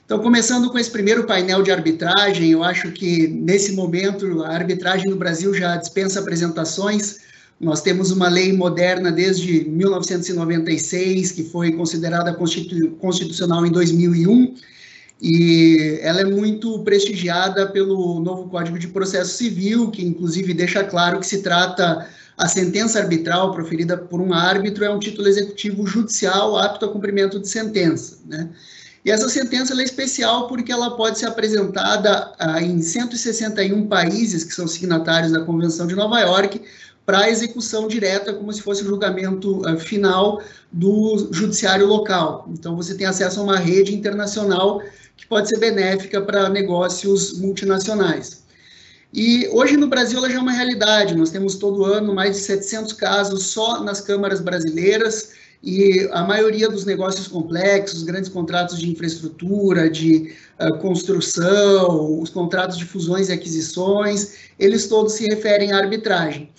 Então, 0.05 0.19
começando 0.19 0.69
com 0.69 0.77
esse 0.77 0.91
primeiro 0.91 1.25
painel 1.25 1.63
de 1.63 1.71
arbitragem, 1.71 2.51
eu 2.51 2.63
acho 2.63 2.91
que 2.91 3.27
nesse 3.27 3.71
momento 3.71 4.43
a 4.43 4.49
arbitragem 4.49 5.09
no 5.09 5.15
Brasil 5.15 5.53
já 5.53 5.75
dispensa 5.77 6.19
apresentações, 6.19 7.19
nós 7.63 7.81
temos 7.81 8.11
uma 8.11 8.29
lei 8.29 8.53
moderna 8.53 9.11
desde 9.11 9.63
1996, 9.65 11.31
que 11.31 11.43
foi 11.43 11.71
considerada 11.71 12.33
constitu 12.33 12.91
constitucional 12.99 13.65
em 13.65 13.71
2001, 13.71 14.55
e 15.21 15.99
ela 16.01 16.21
é 16.21 16.25
muito 16.25 16.79
prestigiada 16.79 17.67
pelo 17.67 18.19
novo 18.19 18.49
Código 18.49 18.77
de 18.77 18.89
Processo 18.89 19.37
Civil, 19.37 19.89
que 19.89 20.05
inclusive 20.05 20.53
deixa 20.53 20.83
claro 20.83 21.19
que 21.19 21.25
se 21.25 21.41
trata 21.41 22.07
a 22.37 22.47
sentença 22.47 22.99
arbitral 22.99 23.53
proferida 23.53 23.95
por 23.97 24.19
um 24.19 24.33
árbitro 24.33 24.83
é 24.83 24.89
um 24.89 24.99
título 24.99 25.27
executivo 25.27 25.85
judicial 25.85 26.57
apto 26.57 26.85
a 26.85 26.91
cumprimento 26.91 27.39
de 27.39 27.47
sentença, 27.47 28.17
né? 28.25 28.49
E 29.05 29.11
essa 29.11 29.27
sentença 29.27 29.73
é 29.79 29.83
especial 29.83 30.47
porque 30.47 30.71
ela 30.71 30.95
pode 30.95 31.19
ser 31.19 31.25
apresentada 31.25 32.31
ah, 32.39 32.61
em 32.61 32.81
161 32.81 33.87
países 33.87 34.45
que 34.45 34.53
são 34.53 34.65
signatários 34.65 35.33
da 35.33 35.43
Convenção 35.43 35.85
de 35.85 35.93
Nova 35.93 36.21
York, 36.21 36.61
para 37.05 37.29
execução 37.29 37.87
direta, 37.87 38.33
como 38.33 38.51
se 38.53 38.61
fosse 38.61 38.81
o 38.81 38.85
julgamento 38.85 39.61
uh, 39.67 39.77
final 39.77 40.41
do 40.71 41.29
judiciário 41.31 41.85
local. 41.85 42.47
Então, 42.49 42.75
você 42.75 42.95
tem 42.95 43.05
acesso 43.05 43.39
a 43.39 43.43
uma 43.43 43.57
rede 43.57 43.93
internacional 43.93 44.81
que 45.17 45.27
pode 45.27 45.49
ser 45.49 45.59
benéfica 45.59 46.21
para 46.21 46.49
negócios 46.49 47.39
multinacionais. 47.39 48.43
E 49.13 49.47
hoje 49.51 49.77
no 49.77 49.87
Brasil 49.87 50.17
ela 50.17 50.29
já 50.29 50.37
é 50.37 50.39
uma 50.39 50.51
realidade, 50.51 51.15
nós 51.15 51.29
temos 51.29 51.55
todo 51.55 51.85
ano 51.85 52.15
mais 52.15 52.35
de 52.35 52.41
700 52.41 52.93
casos 52.93 53.45
só 53.45 53.83
nas 53.83 54.01
câmaras 54.01 54.41
brasileiras, 54.41 55.33
e 55.63 56.09
a 56.11 56.23
maioria 56.23 56.67
dos 56.67 56.83
negócios 56.83 57.25
complexos, 57.25 58.03
grandes 58.03 58.29
contratos 58.29 58.77
de 58.77 58.89
infraestrutura, 58.89 59.89
de 59.89 60.33
uh, 60.59 60.77
construção, 60.79 62.19
os 62.19 62.29
contratos 62.29 62.77
de 62.77 62.83
fusões 62.83 63.29
e 63.29 63.31
aquisições, 63.31 64.33
eles 64.59 64.87
todos 64.87 65.13
se 65.13 65.25
referem 65.25 65.71
à 65.71 65.77
arbitragem. 65.77 66.49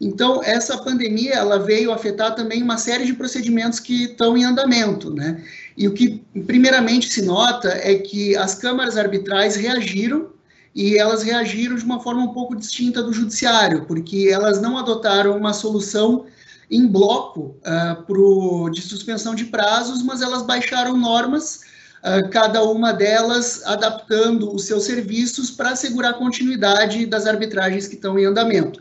Então, 0.00 0.40
essa 0.44 0.78
pandemia 0.78 1.34
ela 1.34 1.58
veio 1.58 1.92
afetar 1.92 2.34
também 2.34 2.62
uma 2.62 2.78
série 2.78 3.04
de 3.04 3.14
procedimentos 3.14 3.80
que 3.80 4.04
estão 4.04 4.36
em 4.36 4.44
andamento, 4.44 5.12
né? 5.12 5.42
E 5.76 5.88
o 5.88 5.92
que 5.92 6.22
primeiramente 6.46 7.08
se 7.08 7.22
nota 7.22 7.68
é 7.68 7.96
que 7.96 8.36
as 8.36 8.54
câmaras 8.54 8.96
arbitrais 8.96 9.56
reagiram 9.56 10.28
e 10.74 10.96
elas 10.96 11.24
reagiram 11.24 11.74
de 11.74 11.84
uma 11.84 12.00
forma 12.00 12.22
um 12.22 12.32
pouco 12.32 12.54
distinta 12.54 13.02
do 13.02 13.12
judiciário, 13.12 13.84
porque 13.86 14.28
elas 14.30 14.60
não 14.60 14.78
adotaram 14.78 15.36
uma 15.36 15.52
solução 15.52 16.26
em 16.70 16.86
bloco 16.86 17.56
uh, 17.66 18.02
pro, 18.04 18.68
de 18.70 18.82
suspensão 18.82 19.34
de 19.34 19.46
prazos, 19.46 20.02
mas 20.02 20.22
elas 20.22 20.42
baixaram 20.42 20.96
normas, 20.96 21.62
uh, 22.04 22.28
cada 22.30 22.62
uma 22.62 22.92
delas 22.92 23.62
adaptando 23.64 24.54
os 24.54 24.66
seus 24.66 24.84
serviços 24.84 25.50
para 25.50 25.70
assegurar 25.70 26.12
a 26.12 26.18
continuidade 26.18 27.06
das 27.06 27.26
arbitragens 27.26 27.88
que 27.88 27.96
estão 27.96 28.18
em 28.18 28.26
andamento. 28.26 28.80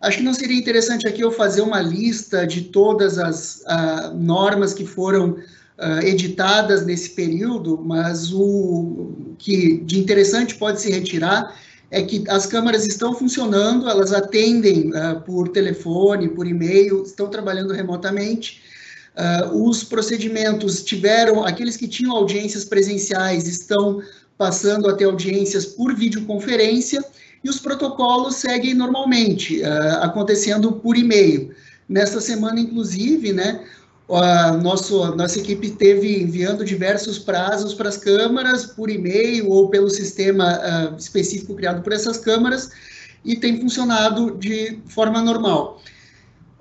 Acho 0.00 0.18
que 0.18 0.24
não 0.24 0.32
seria 0.32 0.58
interessante 0.58 1.06
aqui 1.06 1.20
eu 1.20 1.30
fazer 1.30 1.60
uma 1.60 1.80
lista 1.80 2.46
de 2.46 2.62
todas 2.62 3.18
as 3.18 3.62
uh, 3.66 4.16
normas 4.16 4.72
que 4.72 4.86
foram 4.86 5.32
uh, 5.32 6.00
editadas 6.02 6.86
nesse 6.86 7.10
período, 7.10 7.78
mas 7.84 8.32
o 8.32 9.34
que 9.38 9.78
de 9.84 9.98
interessante 9.98 10.54
pode 10.54 10.80
se 10.80 10.90
retirar 10.90 11.54
é 11.90 12.02
que 12.02 12.24
as 12.28 12.46
câmaras 12.46 12.86
estão 12.86 13.14
funcionando, 13.14 13.90
elas 13.90 14.10
atendem 14.10 14.90
uh, 14.90 15.20
por 15.20 15.48
telefone, 15.48 16.28
por 16.28 16.46
e-mail, 16.46 17.02
estão 17.02 17.28
trabalhando 17.28 17.74
remotamente. 17.74 18.62
os 19.52 19.84
procedimentos 19.84 20.82
tiveram, 20.82 21.44
aqueles 21.44 21.76
que 21.76 21.86
tinham 21.86 22.16
audiências 22.16 22.64
presenciais 22.64 23.46
estão 23.46 24.00
passando 24.38 24.88
a 24.88 24.94
ter 24.94 25.04
audiências 25.04 25.66
por 25.66 25.94
videoconferência 25.94 27.04
e 27.42 27.48
os 27.48 27.58
protocolos 27.58 28.36
seguem 28.36 28.74
normalmente, 28.74 29.60
uh, 29.60 30.02
acontecendo 30.02 30.72
por 30.72 30.96
e-mail. 30.96 31.54
Nesta 31.88 32.20
semana, 32.20 32.60
inclusive, 32.60 33.32
né, 33.32 33.64
a 34.08 34.52
nosso, 34.52 35.14
nossa 35.14 35.38
equipe 35.38 35.70
teve 35.70 36.20
enviando 36.20 36.64
diversos 36.64 37.18
prazos 37.18 37.74
para 37.74 37.88
as 37.88 37.96
câmaras 37.96 38.66
por 38.66 38.90
e-mail 38.90 39.48
ou 39.48 39.68
pelo 39.68 39.88
sistema 39.88 40.58
uh, 40.58 40.96
específico 40.96 41.54
criado 41.54 41.82
por 41.82 41.92
essas 41.92 42.18
câmaras 42.18 42.70
e 43.24 43.36
tem 43.36 43.60
funcionado 43.60 44.36
de 44.36 44.78
forma 44.86 45.22
normal. 45.22 45.80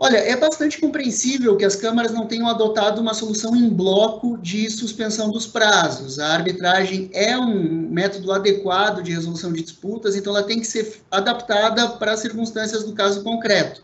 Olha, 0.02 0.16
é 0.16 0.34
bastante 0.38 0.80
compreensível 0.80 1.58
que 1.58 1.66
as 1.66 1.76
câmaras 1.76 2.14
não 2.14 2.26
tenham 2.26 2.48
adotado 2.48 3.02
uma 3.02 3.14
solução 3.14 3.54
em 3.54 3.68
bloco 3.68 4.38
de 4.38 4.70
suspensão 4.72 5.30
dos 5.30 5.46
prazos. 5.46 6.20
A 6.20 6.36
arbitragem 6.36 7.10
é 7.14 7.38
um 7.38 7.90
método 7.90 8.32
adequado 8.32 9.04
de 9.04 9.12
resolução 9.12 9.52
de 9.52 9.62
disputas, 9.62 10.16
então 10.16 10.34
ela 10.34 10.48
tem 10.48 10.62
que 10.62 10.66
ser 10.66 11.02
adaptada 11.12 11.90
para 11.90 12.14
as 12.14 12.22
circunstâncias 12.22 12.86
do 12.86 12.94
caso 12.94 13.22
concreto. 13.24 13.84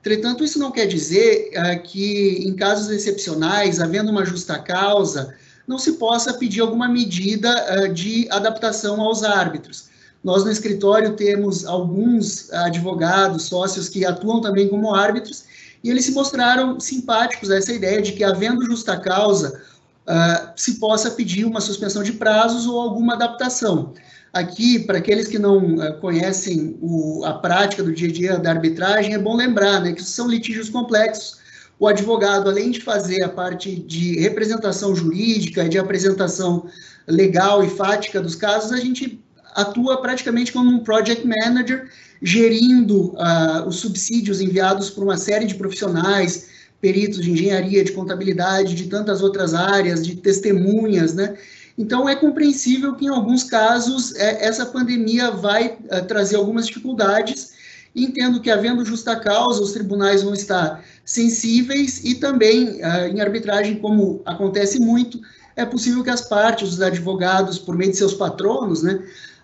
Entretanto, 0.00 0.42
isso 0.42 0.58
não 0.58 0.72
quer 0.72 0.86
dizer 0.86 1.52
uh, 1.54 1.80
que, 1.84 2.42
em 2.44 2.56
casos 2.56 2.90
excepcionais, 2.90 3.80
havendo 3.80 4.10
uma 4.10 4.24
justa 4.24 4.58
causa, 4.58 5.32
não 5.64 5.78
se 5.78 5.92
possa 5.92 6.34
pedir 6.34 6.60
alguma 6.60 6.88
medida 6.88 7.84
uh, 7.84 7.92
de 7.94 8.26
adaptação 8.32 9.00
aos 9.00 9.22
árbitros. 9.22 9.91
Nós, 10.22 10.44
no 10.44 10.50
escritório, 10.50 11.16
temos 11.16 11.64
alguns 11.64 12.52
advogados, 12.52 13.44
sócios 13.44 13.88
que 13.88 14.04
atuam 14.04 14.40
também 14.40 14.68
como 14.68 14.94
árbitros, 14.94 15.44
e 15.82 15.90
eles 15.90 16.04
se 16.04 16.12
mostraram 16.12 16.78
simpáticos 16.78 17.50
a 17.50 17.56
essa 17.56 17.72
ideia 17.72 18.00
de 18.00 18.12
que, 18.12 18.22
havendo 18.22 18.64
justa 18.64 18.96
causa, 18.96 19.60
uh, 20.06 20.52
se 20.54 20.78
possa 20.78 21.10
pedir 21.10 21.44
uma 21.44 21.60
suspensão 21.60 22.04
de 22.04 22.12
prazos 22.12 22.66
ou 22.66 22.80
alguma 22.80 23.14
adaptação. 23.14 23.92
Aqui, 24.32 24.78
para 24.78 24.98
aqueles 24.98 25.26
que 25.26 25.40
não 25.40 25.74
uh, 25.76 25.98
conhecem 26.00 26.78
o, 26.80 27.24
a 27.24 27.34
prática 27.34 27.82
do 27.82 27.92
dia 27.92 28.08
a 28.08 28.12
dia 28.12 28.38
da 28.38 28.50
arbitragem, 28.50 29.14
é 29.14 29.18
bom 29.18 29.34
lembrar 29.34 29.80
né, 29.80 29.92
que 29.92 30.04
são 30.04 30.28
litígios 30.28 30.70
complexos. 30.70 31.42
O 31.80 31.88
advogado, 31.88 32.48
além 32.48 32.70
de 32.70 32.80
fazer 32.80 33.24
a 33.24 33.28
parte 33.28 33.74
de 33.74 34.20
representação 34.20 34.94
jurídica, 34.94 35.68
de 35.68 35.78
apresentação 35.78 36.66
legal 37.08 37.64
e 37.64 37.68
fática 37.68 38.20
dos 38.20 38.36
casos, 38.36 38.70
a 38.70 38.76
gente 38.76 39.21
atua 39.54 40.00
praticamente 40.00 40.52
como 40.52 40.70
um 40.70 40.80
project 40.80 41.26
manager, 41.26 41.88
gerindo 42.20 43.14
uh, 43.14 43.66
os 43.66 43.76
subsídios 43.76 44.40
enviados 44.40 44.90
por 44.90 45.02
uma 45.04 45.16
série 45.16 45.46
de 45.46 45.54
profissionais, 45.54 46.48
peritos 46.80 47.20
de 47.20 47.30
engenharia, 47.30 47.84
de 47.84 47.92
contabilidade, 47.92 48.74
de 48.74 48.88
tantas 48.88 49.22
outras 49.22 49.54
áreas, 49.54 50.04
de 50.04 50.16
testemunhas, 50.16 51.14
né? 51.14 51.36
Então, 51.76 52.08
é 52.08 52.14
compreensível 52.14 52.94
que, 52.94 53.06
em 53.06 53.08
alguns 53.08 53.44
casos, 53.44 54.14
é, 54.16 54.44
essa 54.44 54.66
pandemia 54.66 55.30
vai 55.30 55.78
é, 55.88 56.00
trazer 56.00 56.36
algumas 56.36 56.66
dificuldades. 56.66 57.52
Entendo 57.94 58.40
que, 58.40 58.50
havendo 58.50 58.84
justa 58.84 59.16
causa, 59.16 59.62
os 59.62 59.72
tribunais 59.72 60.22
vão 60.22 60.34
estar 60.34 60.82
sensíveis 61.04 62.02
e 62.04 62.14
também, 62.14 62.82
é, 62.82 63.08
em 63.08 63.20
arbitragem, 63.20 63.76
como 63.76 64.20
acontece 64.24 64.78
muito, 64.80 65.20
é 65.56 65.64
possível 65.64 66.02
que 66.02 66.10
as 66.10 66.22
partes, 66.22 66.68
os 66.68 66.80
advogados, 66.80 67.58
por 67.58 67.76
meio 67.76 67.90
de 67.90 67.96
seus 67.96 68.14
patronos, 68.14 68.82
né, 68.82 69.02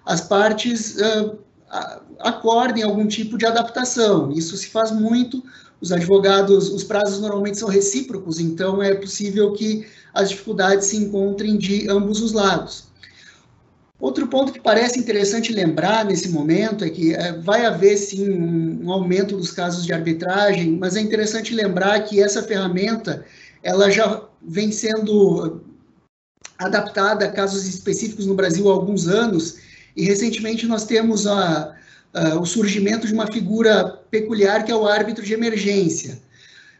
as 0.08 0.22
partes 0.22 0.96
uh, 0.96 1.38
acordem 2.18 2.82
algum 2.82 3.06
tipo 3.06 3.36
de 3.36 3.44
adaptação. 3.44 4.32
Isso 4.32 4.56
se 4.56 4.68
faz 4.68 4.90
muito. 4.90 5.44
Os 5.82 5.92
advogados, 5.92 6.70
os 6.70 6.82
prazos 6.82 7.20
normalmente 7.20 7.58
são 7.58 7.68
recíprocos, 7.68 8.40
então 8.40 8.82
é 8.82 8.94
possível 8.94 9.52
que 9.52 9.86
as 10.14 10.30
dificuldades 10.30 10.86
se 10.86 10.96
encontrem 10.96 11.58
de 11.58 11.88
ambos 11.90 12.22
os 12.22 12.32
lados. 12.32 12.88
Outro 14.00 14.26
ponto 14.28 14.52
que 14.52 14.60
parece 14.60 14.98
interessante 14.98 15.52
lembrar 15.52 16.06
nesse 16.06 16.30
momento 16.30 16.84
é 16.84 16.90
que 16.90 17.14
é, 17.14 17.34
vai 17.34 17.66
haver 17.66 17.96
sim 17.98 18.30
um, 18.30 18.86
um, 18.86 18.92
aumento 18.92 19.36
dos 19.36 19.50
casos 19.50 19.84
de 19.84 19.92
arbitragem, 19.92 20.78
mas 20.78 20.96
é 20.96 21.00
interessante 21.00 21.54
lembrar 21.54 22.00
que 22.00 22.20
essa 22.20 22.42
ferramenta 22.42 23.24
ela 23.62 23.90
já 23.90 24.22
vem 24.40 24.72
sendo 24.72 25.60
adaptada 26.58 27.26
a 27.26 27.30
casos 27.30 27.66
específicos 27.66 28.24
no 28.24 28.34
Brasil 28.34 28.68
há 28.68 28.72
alguns 28.72 29.06
anos 29.06 29.67
e 29.98 30.04
recentemente 30.04 30.64
nós 30.64 30.84
temos 30.84 31.26
a, 31.26 31.74
a, 32.14 32.36
o 32.36 32.46
surgimento 32.46 33.04
de 33.04 33.12
uma 33.12 33.26
figura 33.26 34.00
peculiar 34.08 34.64
que 34.64 34.70
é 34.70 34.76
o 34.76 34.86
árbitro 34.86 35.24
de 35.24 35.34
emergência. 35.34 36.20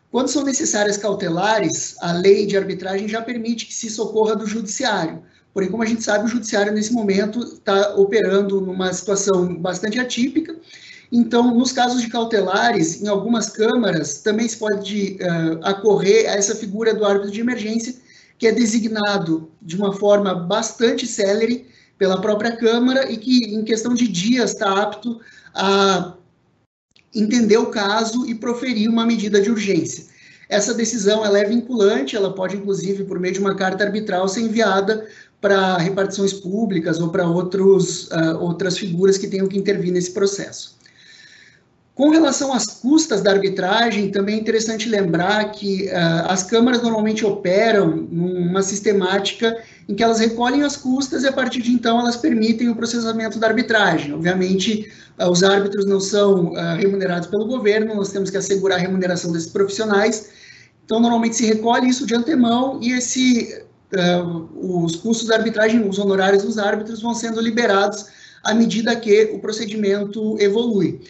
Quando 0.09 0.29
são 0.29 0.45
necessárias 0.45 0.97
cautelares, 0.97 1.97
a 2.01 2.12
lei 2.12 2.47
de 2.47 2.57
arbitragem 2.57 3.09
já 3.09 3.21
permite 3.21 3.66
que 3.66 3.75
se 3.75 3.91
socorra 3.91 4.37
do 4.37 4.47
judiciário. 4.47 5.23
Porém, 5.53 5.69
como 5.69 5.83
a 5.83 5.87
gente 5.87 6.05
sabe, 6.05 6.27
o 6.27 6.29
judiciário 6.29 6.73
nesse 6.73 6.93
momento 6.93 7.41
está 7.41 7.97
operando 7.97 8.61
numa 8.61 8.93
situação 8.93 9.57
bastante 9.57 9.99
atípica. 9.99 10.55
Então, 11.11 11.53
nos 11.53 11.73
casos 11.73 12.01
de 12.01 12.09
cautelares, 12.09 13.03
em 13.03 13.09
algumas 13.09 13.51
câmaras, 13.51 14.21
também 14.21 14.47
se 14.47 14.57
pode 14.57 15.19
uh, 15.21 15.59
acorrer 15.62 16.31
a 16.31 16.35
essa 16.35 16.55
figura 16.55 16.95
do 16.95 17.05
árbitro 17.05 17.33
de 17.33 17.41
emergência, 17.41 17.95
que 18.39 18.47
é 18.47 18.53
designado 18.53 19.51
de 19.61 19.77
uma 19.77 19.93
forma 19.93 20.35
bastante 20.35 21.07
célere 21.07 21.66
pela 21.99 22.20
própria 22.20 22.57
Câmara 22.57 23.11
e 23.11 23.16
que, 23.16 23.55
em 23.55 23.64
questão 23.64 23.92
de 23.92 24.07
dias, 24.07 24.53
está 24.53 24.82
apto 24.82 25.20
a 25.55 26.14
entender 27.14 27.59
o 27.59 27.66
caso 27.66 28.26
e 28.26 28.34
proferir 28.34 28.88
uma 28.88 29.05
medida 29.05 29.40
de 29.40 29.51
urgência. 29.51 30.07
Essa 30.49 30.72
decisão 30.72 31.24
ela 31.24 31.38
é 31.38 31.44
vinculante, 31.44 32.16
ela 32.16 32.32
pode, 32.32 32.57
inclusive, 32.57 33.05
por 33.05 33.18
meio 33.18 33.34
de 33.34 33.40
uma 33.40 33.55
carta 33.55 33.84
arbitral, 33.84 34.28
ser 34.28 34.40
enviada 34.40 35.07
para 35.40 35.76
repartições 35.76 36.32
públicas 36.32 37.01
ou 37.01 37.11
para 37.11 37.26
outros, 37.26 38.09
uh, 38.09 38.38
outras 38.40 38.78
figuras 38.78 39.18
que 39.18 39.28
tenham 39.28 39.46
que 39.46 39.59
intervir 39.59 39.92
nesse 39.92 40.12
processo. 40.12 40.78
Com 41.94 42.11
relação 42.11 42.53
às 42.53 42.64
custas 42.64 43.20
da 43.20 43.32
arbitragem, 43.32 44.11
também 44.11 44.36
é 44.36 44.40
interessante 44.40 44.88
lembrar 44.88 45.51
que 45.51 45.86
uh, 45.86 46.30
as 46.30 46.44
câmaras 46.44 46.80
normalmente 46.80 47.26
operam 47.26 48.09
numa 48.11 48.62
sistemática 48.62 49.57
em 49.89 49.95
que 49.95 50.03
elas 50.03 50.20
recolhem 50.20 50.62
as 50.62 50.76
custas 50.76 51.22
e 51.22 51.28
a 51.28 51.32
partir 51.32 51.62
de 51.62 51.72
então 51.72 51.99
elas 51.99 52.16
permitem 52.16 52.68
o 52.68 52.76
processamento 52.76 53.39
da 53.39 53.47
arbitragem. 53.47 54.12
Obviamente, 54.12 54.93
uh, 55.18 55.30
os 55.30 55.43
árbitros 55.43 55.86
não 55.86 55.99
são 55.99 56.53
uh, 56.53 56.76
remunerados 56.78 57.28
pelo 57.28 57.47
governo, 57.47 57.95
nós 57.95 58.12
temos 58.12 58.28
que 58.28 58.36
assegurar 58.36 58.78
a 58.78 58.82
remuneração 58.82 59.32
desses 59.32 59.49
profissionais. 59.49 60.30
Então, 60.84 61.01
normalmente 61.01 61.36
se 61.36 61.47
recolhe 61.47 61.89
isso 61.89 62.07
de 62.07 62.14
antemão 62.14 62.78
e 62.82 62.93
esse, 62.93 63.62
os 64.55 64.97
custos 64.97 65.28
da 65.28 65.36
arbitragem, 65.36 65.86
os 65.86 65.99
honorários 65.99 66.43
dos 66.43 66.57
árbitros 66.59 67.03
vão 67.03 67.14
sendo 67.14 67.43
liberados 67.43 68.07
à 68.43 68.55
medida 68.55 68.97
que 68.97 69.30
o 69.34 69.39
procedimento 69.39 70.36
evolui. 70.41 71.01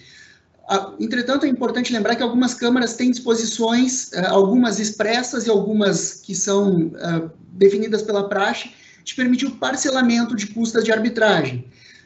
Entretanto, 1.01 1.47
é 1.47 1.49
importante 1.49 1.93
lembrar 1.93 2.15
que 2.15 2.23
algumas 2.23 2.53
câmaras 2.53 2.95
têm 2.95 3.11
disposições, 3.11 4.13
eh, 4.13 4.27
algumas 4.27 4.79
expressas 4.79 5.47
e 5.47 5.51
algumas 5.51 6.13
que 6.13 6.35
são 6.35 6.93
eh, 6.95 7.23
definidas 7.53 8.03
pela 8.03 8.29
praxe, 8.29 8.71
de 9.03 9.15
permitir 9.15 9.47
o 9.47 9.53
parcelamento 9.53 10.37
de 10.37 10.49
custas 10.49 10.85
de 10.85 10.93
arbitragem. 10.93 11.65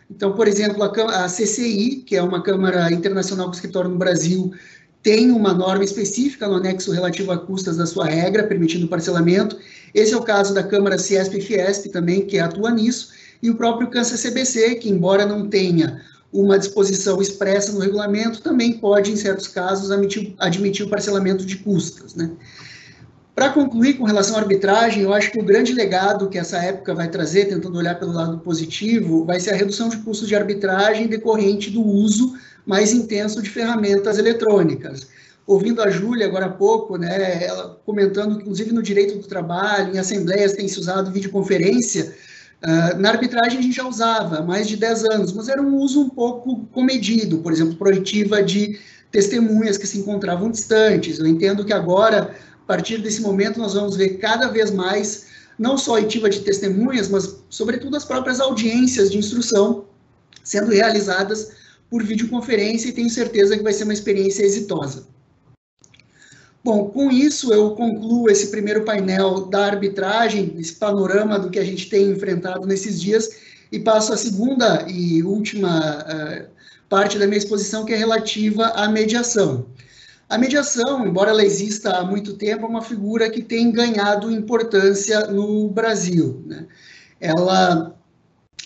Então, 0.08 0.32
por 0.34 0.46
exemplo, 0.46 0.82
a, 0.84 1.26
CCI, 1.26 2.04
que 2.06 2.14
é 2.14 2.22
uma 2.22 2.40
Câmara 2.40 2.92
Internacional 2.92 3.46
com 3.46 3.52
escritório 3.52 3.90
no 3.90 3.98
Brasil, 3.98 4.52
tem 5.02 5.32
uma 5.32 5.52
norma 5.52 5.82
específica 5.82 6.46
no 6.46 6.56
anexo 6.56 6.92
relativo 6.92 7.32
a 7.32 7.38
custas 7.38 7.78
da 7.78 7.86
sua 7.86 8.04
regra, 8.04 8.44
permitindo 8.44 8.86
o 8.86 8.88
parcelamento. 8.88 9.58
Esse 9.92 10.14
é 10.14 10.16
o 10.16 10.22
caso 10.22 10.54
da 10.54 10.62
Câmara 10.62 10.98
Ciesp 10.98 11.36
e 11.36 11.40
Fiesp 11.40 11.86
também, 11.88 12.26
que 12.26 12.38
atua 12.38 12.70
nisso, 12.70 13.10
e 13.42 13.50
o 13.50 13.56
próprio 13.56 13.90
Câncer 13.90 14.16
CBC, 14.16 14.76
que 14.76 14.88
embora 14.88 15.26
não 15.26 15.48
tenha 15.48 16.00
uma 16.32 16.58
disposição 16.58 17.20
expressa 17.20 17.72
no 17.72 17.80
regulamento 17.80 18.40
também 18.40 18.78
pode, 18.78 19.12
em 19.12 19.16
certos 19.16 19.46
casos, 19.46 19.90
admitir, 19.90 20.34
admitir 20.38 20.86
o 20.86 20.88
parcelamento 20.88 21.44
de 21.44 21.56
custas. 21.58 22.14
Né? 22.14 22.30
Para 23.34 23.50
concluir 23.50 23.94
com 23.94 24.04
relação 24.04 24.36
à 24.36 24.40
arbitragem, 24.40 25.02
eu 25.02 25.12
acho 25.12 25.30
que 25.30 25.38
o 25.38 25.44
grande 25.44 25.72
legado 25.72 26.28
que 26.28 26.38
essa 26.38 26.58
época 26.58 26.94
vai 26.94 27.08
trazer, 27.08 27.46
tentando 27.46 27.76
olhar 27.76 27.98
pelo 27.98 28.12
lado 28.12 28.38
positivo, 28.38 29.24
vai 29.24 29.40
ser 29.40 29.50
a 29.50 29.56
redução 29.56 29.88
de 29.88 29.98
custos 29.98 30.28
de 30.28 30.34
arbitragem 30.34 31.06
decorrente 31.06 31.70
do 31.70 31.82
uso 31.82 32.34
mais 32.64 32.92
intenso 32.92 33.42
de 33.42 33.50
ferramentas 33.50 34.18
eletrônicas. 34.18 35.08
Ouvindo 35.46 35.82
a 35.82 35.90
Júlia 35.90 36.26
agora 36.26 36.46
há 36.46 36.50
pouco, 36.50 36.96
né, 36.96 37.44
ela 37.44 37.80
comentando 37.84 38.36
que, 38.36 38.42
inclusive, 38.42 38.72
no 38.72 38.82
direito 38.82 39.18
do 39.18 39.26
trabalho, 39.26 39.94
em 39.94 39.98
assembleias 39.98 40.52
tem 40.52 40.68
se 40.68 40.78
usado 40.78 41.10
videoconferência, 41.10 42.14
Uh, 42.62 42.96
na 42.98 43.10
arbitragem 43.10 43.58
a 43.58 43.62
gente 43.62 43.74
já 43.74 43.86
usava 43.86 44.38
há 44.38 44.42
mais 44.42 44.68
de 44.68 44.76
10 44.76 45.04
anos, 45.06 45.32
mas 45.32 45.48
era 45.48 45.60
um 45.60 45.76
uso 45.76 46.00
um 46.00 46.08
pouco 46.08 46.64
comedido, 46.66 47.38
por 47.38 47.52
exemplo, 47.52 47.74
proitiva 47.74 48.40
de 48.40 48.78
testemunhas 49.10 49.76
que 49.76 49.86
se 49.86 49.98
encontravam 49.98 50.48
distantes. 50.48 51.18
Eu 51.18 51.26
entendo 51.26 51.64
que 51.64 51.72
agora, 51.72 52.34
a 52.62 52.66
partir 52.66 52.98
desse 52.98 53.20
momento, 53.20 53.58
nós 53.58 53.74
vamos 53.74 53.96
ver 53.96 54.18
cada 54.18 54.46
vez 54.46 54.70
mais, 54.70 55.26
não 55.58 55.76
só 55.76 55.92
a 55.92 55.94
oitiva 55.94 56.30
de 56.30 56.40
testemunhas, 56.40 57.08
mas, 57.08 57.36
sobretudo, 57.50 57.96
as 57.96 58.04
próprias 58.04 58.38
audiências 58.38 59.10
de 59.10 59.18
instrução 59.18 59.86
sendo 60.44 60.70
realizadas 60.70 61.50
por 61.90 62.02
videoconferência 62.04 62.88
e 62.88 62.92
tenho 62.92 63.10
certeza 63.10 63.56
que 63.56 63.62
vai 63.62 63.72
ser 63.72 63.84
uma 63.84 63.92
experiência 63.92 64.44
exitosa. 64.44 65.06
Bom, 66.64 66.90
com 66.90 67.10
isso 67.10 67.52
eu 67.52 67.72
concluo 67.72 68.30
esse 68.30 68.48
primeiro 68.48 68.84
painel 68.84 69.46
da 69.46 69.66
arbitragem, 69.66 70.54
esse 70.58 70.74
panorama 70.74 71.38
do 71.38 71.50
que 71.50 71.58
a 71.58 71.64
gente 71.64 71.88
tem 71.88 72.10
enfrentado 72.10 72.66
nesses 72.66 73.00
dias, 73.00 73.28
e 73.72 73.80
passo 73.80 74.12
à 74.12 74.16
segunda 74.16 74.84
e 74.88 75.22
última 75.24 75.98
uh, 75.98 76.46
parte 76.88 77.18
da 77.18 77.26
minha 77.26 77.38
exposição, 77.38 77.84
que 77.84 77.92
é 77.92 77.96
relativa 77.96 78.66
à 78.66 78.86
mediação. 78.86 79.66
A 80.28 80.38
mediação, 80.38 81.06
embora 81.06 81.30
ela 81.30 81.44
exista 81.44 81.96
há 81.96 82.04
muito 82.04 82.34
tempo, 82.34 82.64
é 82.64 82.68
uma 82.68 82.82
figura 82.82 83.28
que 83.28 83.42
tem 83.42 83.72
ganhado 83.72 84.30
importância 84.30 85.26
no 85.26 85.68
Brasil. 85.68 86.42
Né? 86.46 86.66
Ela 87.20 87.88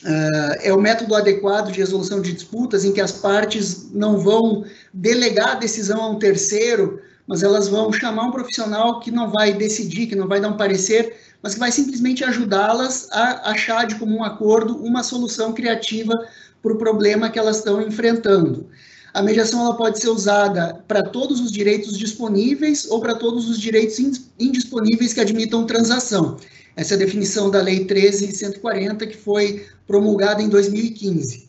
uh, 0.04 0.54
é 0.60 0.72
o 0.72 0.80
método 0.80 1.14
adequado 1.14 1.72
de 1.72 1.78
resolução 1.78 2.20
de 2.20 2.32
disputas 2.32 2.84
em 2.84 2.92
que 2.92 3.00
as 3.00 3.12
partes 3.12 3.90
não 3.90 4.18
vão 4.18 4.64
delegar 4.92 5.52
a 5.52 5.54
decisão 5.54 6.02
a 6.02 6.10
um 6.10 6.18
terceiro, 6.18 7.00
mas 7.26 7.42
elas 7.42 7.68
vão 7.68 7.92
chamar 7.92 8.24
um 8.24 8.30
profissional 8.30 9.00
que 9.00 9.10
não 9.10 9.30
vai 9.30 9.52
decidir, 9.52 10.06
que 10.06 10.14
não 10.16 10.28
vai 10.28 10.40
dar 10.40 10.48
um 10.48 10.56
parecer, 10.56 11.16
mas 11.42 11.54
que 11.54 11.60
vai 11.60 11.72
simplesmente 11.72 12.24
ajudá-las 12.24 13.08
a 13.10 13.50
achar 13.50 13.86
de 13.86 13.96
comum 13.96 14.22
acordo 14.22 14.76
uma 14.76 15.02
solução 15.02 15.52
criativa 15.52 16.14
para 16.62 16.72
o 16.72 16.78
problema 16.78 17.30
que 17.30 17.38
elas 17.38 17.58
estão 17.58 17.80
enfrentando. 17.80 18.68
A 19.12 19.22
mediação 19.22 19.60
ela 19.60 19.76
pode 19.76 19.98
ser 19.98 20.10
usada 20.10 20.84
para 20.86 21.02
todos 21.02 21.40
os 21.40 21.50
direitos 21.50 21.96
disponíveis 21.96 22.86
ou 22.90 23.00
para 23.00 23.14
todos 23.14 23.48
os 23.48 23.58
direitos 23.58 23.98
indisponíveis 24.38 25.14
que 25.14 25.20
admitam 25.20 25.64
transação. 25.64 26.36
Essa 26.76 26.92
é 26.92 26.96
a 26.96 26.98
definição 26.98 27.50
da 27.50 27.62
Lei 27.62 27.86
13.140, 27.86 29.06
que 29.08 29.16
foi 29.16 29.64
promulgada 29.86 30.42
em 30.42 30.48
2015. 30.50 31.45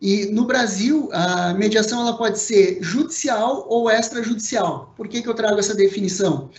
E 0.00 0.26
no 0.26 0.44
Brasil, 0.44 1.08
a 1.12 1.54
mediação 1.54 2.00
ela 2.00 2.16
pode 2.16 2.38
ser 2.38 2.78
judicial 2.82 3.66
ou 3.68 3.90
extrajudicial. 3.90 4.92
Por 4.96 5.08
que, 5.08 5.22
que 5.22 5.28
eu 5.28 5.34
trago 5.34 5.58
essa 5.58 5.74
definição? 5.74 6.50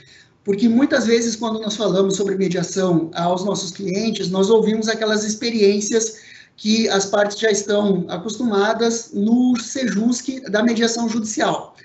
porque 0.48 0.70
muitas 0.70 1.06
vezes, 1.06 1.36
quando 1.36 1.60
nós 1.60 1.76
falamos 1.76 2.16
sobre 2.16 2.34
mediação 2.38 3.12
aos 3.14 3.44
nossos 3.44 3.70
clientes, 3.70 4.30
nós 4.30 4.50
ouvimos 4.50 4.88
aquelas 4.88 5.26
experiências 5.26 6.20
que 6.56 6.88
as 6.88 7.06
partes 7.06 7.38
já 7.38 7.52
estão 7.52 8.06
acostumadas 8.08 9.12
no 9.14 9.60
SEJUSC 9.60 10.50
da 10.50 10.64
mediação 10.64 11.10
judicial. 11.10 11.76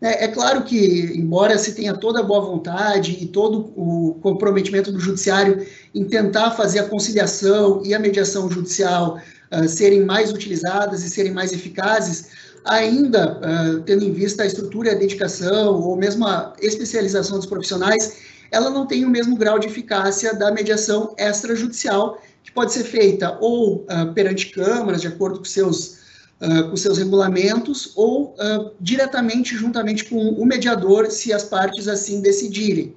É, 0.00 0.26
é 0.26 0.28
claro 0.28 0.62
que, 0.62 1.12
embora 1.16 1.58
se 1.58 1.72
tenha 1.72 1.94
toda 1.94 2.20
a 2.20 2.22
boa 2.22 2.40
vontade 2.40 3.18
e 3.20 3.26
todo 3.26 3.72
o 3.76 4.16
comprometimento 4.22 4.92
do 4.92 5.00
judiciário 5.00 5.66
em 5.92 6.04
tentar 6.04 6.52
fazer 6.52 6.78
a 6.78 6.88
conciliação 6.88 7.82
e 7.84 7.92
a 7.92 7.98
mediação 7.98 8.48
judicial 8.48 9.18
uh, 9.52 9.68
serem 9.68 10.04
mais 10.04 10.32
utilizadas 10.32 11.04
e 11.04 11.10
serem 11.10 11.32
mais 11.32 11.52
eficazes, 11.52 12.26
ainda, 12.64 13.38
uh, 13.38 13.80
tendo 13.82 14.04
em 14.04 14.12
vista 14.12 14.42
a 14.42 14.46
estrutura 14.46 14.88
e 14.88 14.92
a 14.92 14.98
dedicação, 14.98 15.80
ou 15.80 15.96
mesmo 15.96 16.26
a 16.26 16.54
especialização 16.60 17.36
dos 17.38 17.46
profissionais, 17.46 18.16
ela 18.50 18.68
não 18.70 18.86
tem 18.86 19.04
o 19.04 19.10
mesmo 19.10 19.36
grau 19.36 19.58
de 19.58 19.66
eficácia 19.66 20.34
da 20.34 20.52
mediação 20.52 21.14
extrajudicial, 21.18 22.20
que 22.44 22.52
pode 22.52 22.72
ser 22.72 22.84
feita 22.84 23.38
ou 23.40 23.86
uh, 23.86 24.12
perante 24.14 24.50
câmaras, 24.50 25.00
de 25.00 25.08
acordo 25.08 25.38
com 25.38 25.44
seus 25.44 26.02
uh, 26.42 26.68
com 26.68 26.76
seus 26.76 26.98
regulamentos 26.98 27.92
ou 27.96 28.34
uh, 28.34 28.72
diretamente 28.80 29.56
juntamente 29.56 30.04
com 30.04 30.16
o 30.16 30.44
mediador, 30.44 31.10
se 31.10 31.32
as 31.32 31.44
partes 31.44 31.88
assim 31.88 32.20
decidirem. 32.20 32.94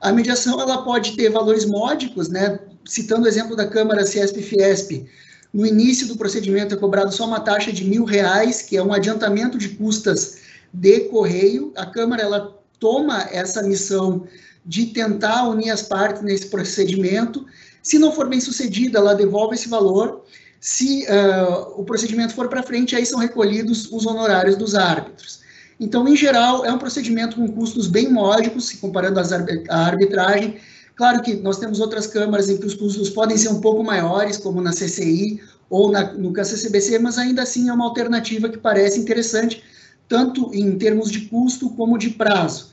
A 0.00 0.12
mediação 0.12 0.60
ela 0.60 0.82
pode 0.82 1.16
ter 1.16 1.30
valores 1.30 1.64
módicos, 1.64 2.28
né? 2.28 2.58
Citando 2.84 3.24
o 3.24 3.28
exemplo 3.28 3.54
da 3.54 3.66
Câmara 3.66 4.04
Ciesp-Fiesp, 4.04 5.06
no 5.52 5.66
início 5.66 6.06
do 6.06 6.16
procedimento 6.16 6.74
é 6.74 6.78
cobrado 6.78 7.12
só 7.12 7.26
uma 7.26 7.40
taxa 7.40 7.72
de 7.72 7.84
mil 7.84 8.04
reais, 8.04 8.62
que 8.62 8.76
é 8.76 8.82
um 8.82 8.92
adiantamento 8.92 9.58
de 9.58 9.70
custas 9.70 10.38
de 10.72 11.00
correio. 11.08 11.72
A 11.76 11.86
Câmara 11.86 12.22
ela 12.22 12.56
toma 12.78 13.28
essa 13.32 13.62
missão 13.62 14.26
de 14.64 14.86
tentar 14.86 15.48
unir 15.48 15.70
as 15.70 15.82
partes 15.82 16.22
nesse 16.22 16.46
procedimento. 16.46 17.44
Se 17.82 17.98
não 17.98 18.12
for 18.12 18.28
bem 18.28 18.40
sucedida, 18.40 18.98
ela 18.98 19.14
devolve 19.14 19.54
esse 19.54 19.68
valor 19.68 20.24
se 20.60 21.06
uh, 21.08 21.80
o 21.80 21.84
procedimento 21.84 22.34
for 22.34 22.48
para 22.48 22.62
frente, 22.62 22.94
aí 22.94 23.06
são 23.06 23.18
recolhidos 23.18 23.90
os 23.90 24.04
honorários 24.04 24.56
dos 24.56 24.74
árbitros. 24.74 25.40
Então, 25.80 26.06
em 26.06 26.14
geral, 26.14 26.66
é 26.66 26.70
um 26.70 26.78
procedimento 26.78 27.36
com 27.36 27.48
custos 27.48 27.86
bem 27.86 28.12
módicos, 28.12 28.66
se 28.66 28.76
comparando 28.76 29.18
à 29.18 29.86
arbitragem. 29.86 30.58
Claro 31.00 31.22
que 31.22 31.32
nós 31.36 31.56
temos 31.56 31.80
outras 31.80 32.06
câmaras 32.06 32.50
em 32.50 32.58
que 32.58 32.66
os 32.66 32.74
custos 32.74 33.08
podem 33.08 33.34
ser 33.34 33.48
um 33.48 33.58
pouco 33.58 33.82
maiores, 33.82 34.36
como 34.36 34.60
na 34.60 34.70
CCI 34.70 35.40
ou 35.70 35.90
na, 35.90 36.12
no 36.12 36.30
KCCBC, 36.30 36.98
mas 36.98 37.16
ainda 37.16 37.40
assim 37.40 37.70
é 37.70 37.72
uma 37.72 37.86
alternativa 37.86 38.50
que 38.50 38.58
parece 38.58 39.00
interessante, 39.00 39.64
tanto 40.06 40.54
em 40.54 40.76
termos 40.76 41.10
de 41.10 41.20
custo 41.22 41.70
como 41.70 41.96
de 41.96 42.10
prazo. 42.10 42.70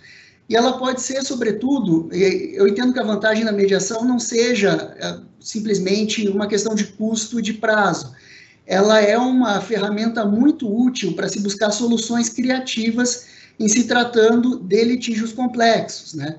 E 0.50 0.58
ela 0.58 0.78
pode 0.78 1.00
ser, 1.00 1.24
sobretudo, 1.24 2.10
eu 2.12 2.68
entendo 2.68 2.92
que 2.92 3.00
a 3.00 3.04
vantagem 3.06 3.46
da 3.46 3.54
mediação 3.54 4.04
não 4.04 4.20
seja 4.20 4.94
é, 5.00 5.20
simplesmente 5.40 6.28
uma 6.28 6.48
questão 6.48 6.76
de 6.76 6.84
custo 6.84 7.40
e 7.40 7.42
de 7.42 7.54
prazo. 7.54 8.12
Ela 8.66 9.00
é 9.00 9.18
uma 9.18 9.62
ferramenta 9.62 10.26
muito 10.26 10.68
útil 10.70 11.14
para 11.14 11.30
se 11.30 11.40
buscar 11.40 11.72
soluções 11.72 12.28
criativas 12.28 13.28
em 13.58 13.70
se 13.70 13.86
tratando 13.86 14.60
de 14.60 14.84
litígios 14.84 15.32
complexos, 15.32 16.14
né? 16.14 16.38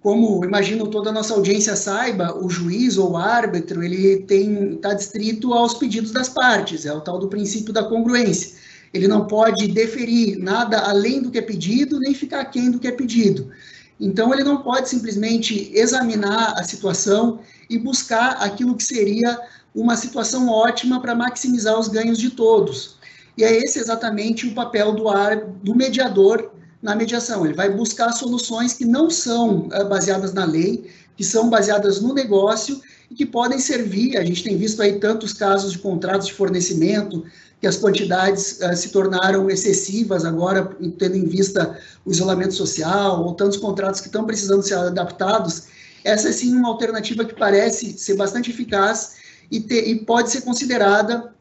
Como 0.00 0.44
imagino 0.44 0.86
toda 0.86 1.10
a 1.10 1.12
nossa 1.12 1.34
audiência 1.34 1.74
saiba, 1.74 2.36
o 2.36 2.48
juiz 2.48 2.96
ou 2.96 3.12
o 3.12 3.16
árbitro 3.16 3.82
ele 3.82 4.18
tem 4.20 4.74
está 4.74 4.94
distrito 4.94 5.52
aos 5.52 5.74
pedidos 5.74 6.12
das 6.12 6.28
partes, 6.28 6.86
é 6.86 6.92
o 6.92 7.00
tal 7.00 7.18
do 7.18 7.28
princípio 7.28 7.72
da 7.72 7.82
congruência 7.82 8.56
ele 8.96 9.08
não 9.08 9.26
pode 9.26 9.68
deferir 9.68 10.38
nada 10.38 10.78
além 10.80 11.22
do 11.22 11.30
que 11.30 11.38
é 11.38 11.42
pedido, 11.42 11.98
nem 11.98 12.14
ficar 12.14 12.40
aquém 12.40 12.70
do 12.70 12.78
que 12.78 12.88
é 12.88 12.92
pedido. 12.92 13.50
Então, 13.98 14.32
ele 14.32 14.44
não 14.44 14.62
pode 14.62 14.88
simplesmente 14.88 15.70
examinar 15.74 16.54
a 16.58 16.62
situação 16.62 17.40
e 17.68 17.78
buscar 17.78 18.32
aquilo 18.42 18.76
que 18.76 18.84
seria 18.84 19.38
uma 19.74 19.96
situação 19.96 20.48
ótima 20.48 21.00
para 21.00 21.14
maximizar 21.14 21.78
os 21.78 21.88
ganhos 21.88 22.18
de 22.18 22.30
todos. 22.30 22.96
E 23.36 23.44
é 23.44 23.56
esse 23.56 23.78
exatamente 23.78 24.46
o 24.46 24.54
papel 24.54 24.94
do, 24.94 25.08
ar, 25.08 25.36
do 25.36 25.74
mediador 25.74 26.52
na 26.86 26.94
mediação. 26.94 27.44
Ele 27.44 27.52
vai 27.54 27.68
buscar 27.68 28.12
soluções 28.12 28.72
que 28.72 28.84
não 28.84 29.10
são 29.10 29.66
uh, 29.66 29.88
baseadas 29.88 30.32
na 30.32 30.44
lei, 30.44 30.88
que 31.16 31.24
são 31.24 31.50
baseadas 31.50 32.00
no 32.00 32.14
negócio 32.14 32.80
e 33.10 33.14
que 33.14 33.26
podem 33.26 33.58
servir. 33.58 34.16
A 34.16 34.24
gente 34.24 34.44
tem 34.44 34.56
visto 34.56 34.80
aí 34.80 35.00
tantos 35.00 35.32
casos 35.32 35.72
de 35.72 35.78
contratos 35.78 36.28
de 36.28 36.34
fornecimento, 36.34 37.24
que 37.60 37.66
as 37.66 37.76
quantidades 37.76 38.60
uh, 38.60 38.76
se 38.76 38.90
tornaram 38.90 39.50
excessivas 39.50 40.24
agora, 40.24 40.64
tendo 40.96 41.16
em 41.16 41.26
vista 41.26 41.76
o 42.04 42.12
isolamento 42.12 42.54
social, 42.54 43.24
ou 43.24 43.34
tantos 43.34 43.58
contratos 43.58 44.00
que 44.00 44.06
estão 44.06 44.24
precisando 44.24 44.62
ser 44.62 44.74
adaptados, 44.74 45.64
essa 46.04 46.28
é 46.28 46.32
sim 46.32 46.54
uma 46.54 46.68
alternativa 46.68 47.24
que 47.24 47.34
parece 47.34 47.98
ser 47.98 48.14
bastante 48.14 48.50
eficaz 48.50 49.16
e, 49.50 49.58
ter, 49.58 49.88
e 49.88 50.04
pode 50.04 50.30
ser 50.30 50.42
considerada 50.42 51.34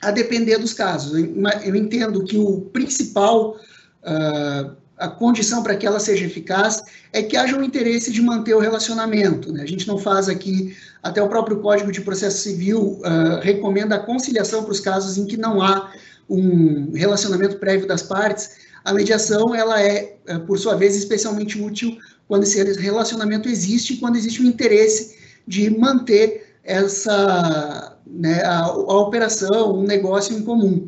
a 0.00 0.10
depender 0.10 0.56
dos 0.56 0.72
casos. 0.72 1.12
Eu, 1.12 1.26
eu 1.62 1.76
entendo 1.76 2.24
que 2.24 2.38
o 2.38 2.62
principal 2.72 3.58
uh, 4.02 4.76
a 4.98 5.08
condição 5.08 5.62
para 5.62 5.76
que 5.76 5.86
ela 5.86 6.00
seja 6.00 6.26
eficaz 6.26 6.82
é 7.12 7.22
que 7.22 7.36
haja 7.36 7.56
um 7.56 7.62
interesse 7.62 8.10
de 8.10 8.20
manter 8.20 8.54
o 8.54 8.58
relacionamento. 8.58 9.52
Né? 9.52 9.62
A 9.62 9.66
gente 9.66 9.86
não 9.86 9.96
faz 9.96 10.28
aqui, 10.28 10.76
até 11.02 11.22
o 11.22 11.28
próprio 11.28 11.60
Código 11.60 11.92
de 11.92 12.00
Processo 12.00 12.38
Civil 12.38 13.00
uh, 13.00 13.40
recomenda 13.40 13.94
a 13.94 14.00
conciliação 14.00 14.64
para 14.64 14.72
os 14.72 14.80
casos 14.80 15.16
em 15.16 15.26
que 15.26 15.36
não 15.36 15.62
há 15.62 15.92
um 16.28 16.92
relacionamento 16.92 17.56
prévio 17.58 17.86
das 17.86 18.02
partes. 18.02 18.68
A 18.84 18.92
mediação, 18.92 19.54
ela 19.54 19.80
é, 19.80 20.16
uh, 20.28 20.40
por 20.40 20.58
sua 20.58 20.74
vez, 20.74 20.96
especialmente 20.96 21.60
útil 21.60 21.96
quando 22.26 22.42
esse 22.42 22.62
relacionamento 22.74 23.48
existe 23.48 23.96
quando 23.96 24.16
existe 24.16 24.42
um 24.42 24.46
interesse 24.46 25.16
de 25.46 25.70
manter 25.70 26.56
essa, 26.62 27.96
né, 28.06 28.42
a, 28.42 28.64
a 28.64 29.00
operação, 29.00 29.78
um 29.78 29.84
negócio 29.84 30.36
em 30.36 30.42
comum. 30.42 30.86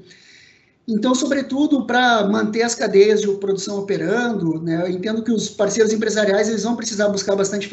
Então, 0.93 1.15
sobretudo, 1.15 1.87
para 1.87 2.27
manter 2.27 2.63
as 2.63 2.75
cadeias 2.75 3.21
de 3.21 3.29
produção 3.35 3.79
operando, 3.79 4.61
né, 4.61 4.83
eu 4.83 4.89
entendo 4.89 5.23
que 5.23 5.31
os 5.31 5.49
parceiros 5.49 5.93
empresariais 5.93 6.49
eles 6.49 6.65
vão 6.65 6.75
precisar 6.75 7.09
buscar 7.09 7.37
bastante 7.37 7.71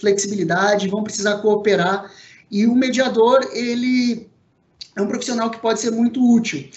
flexibilidade, 0.00 0.88
vão 0.88 1.04
precisar 1.04 1.36
cooperar, 1.38 2.10
e 2.50 2.66
o 2.66 2.74
mediador, 2.74 3.48
ele 3.52 4.28
é 4.96 5.00
um 5.00 5.06
profissional 5.06 5.48
que 5.48 5.60
pode 5.60 5.78
ser 5.78 5.92
muito 5.92 6.20
útil. 6.20 6.68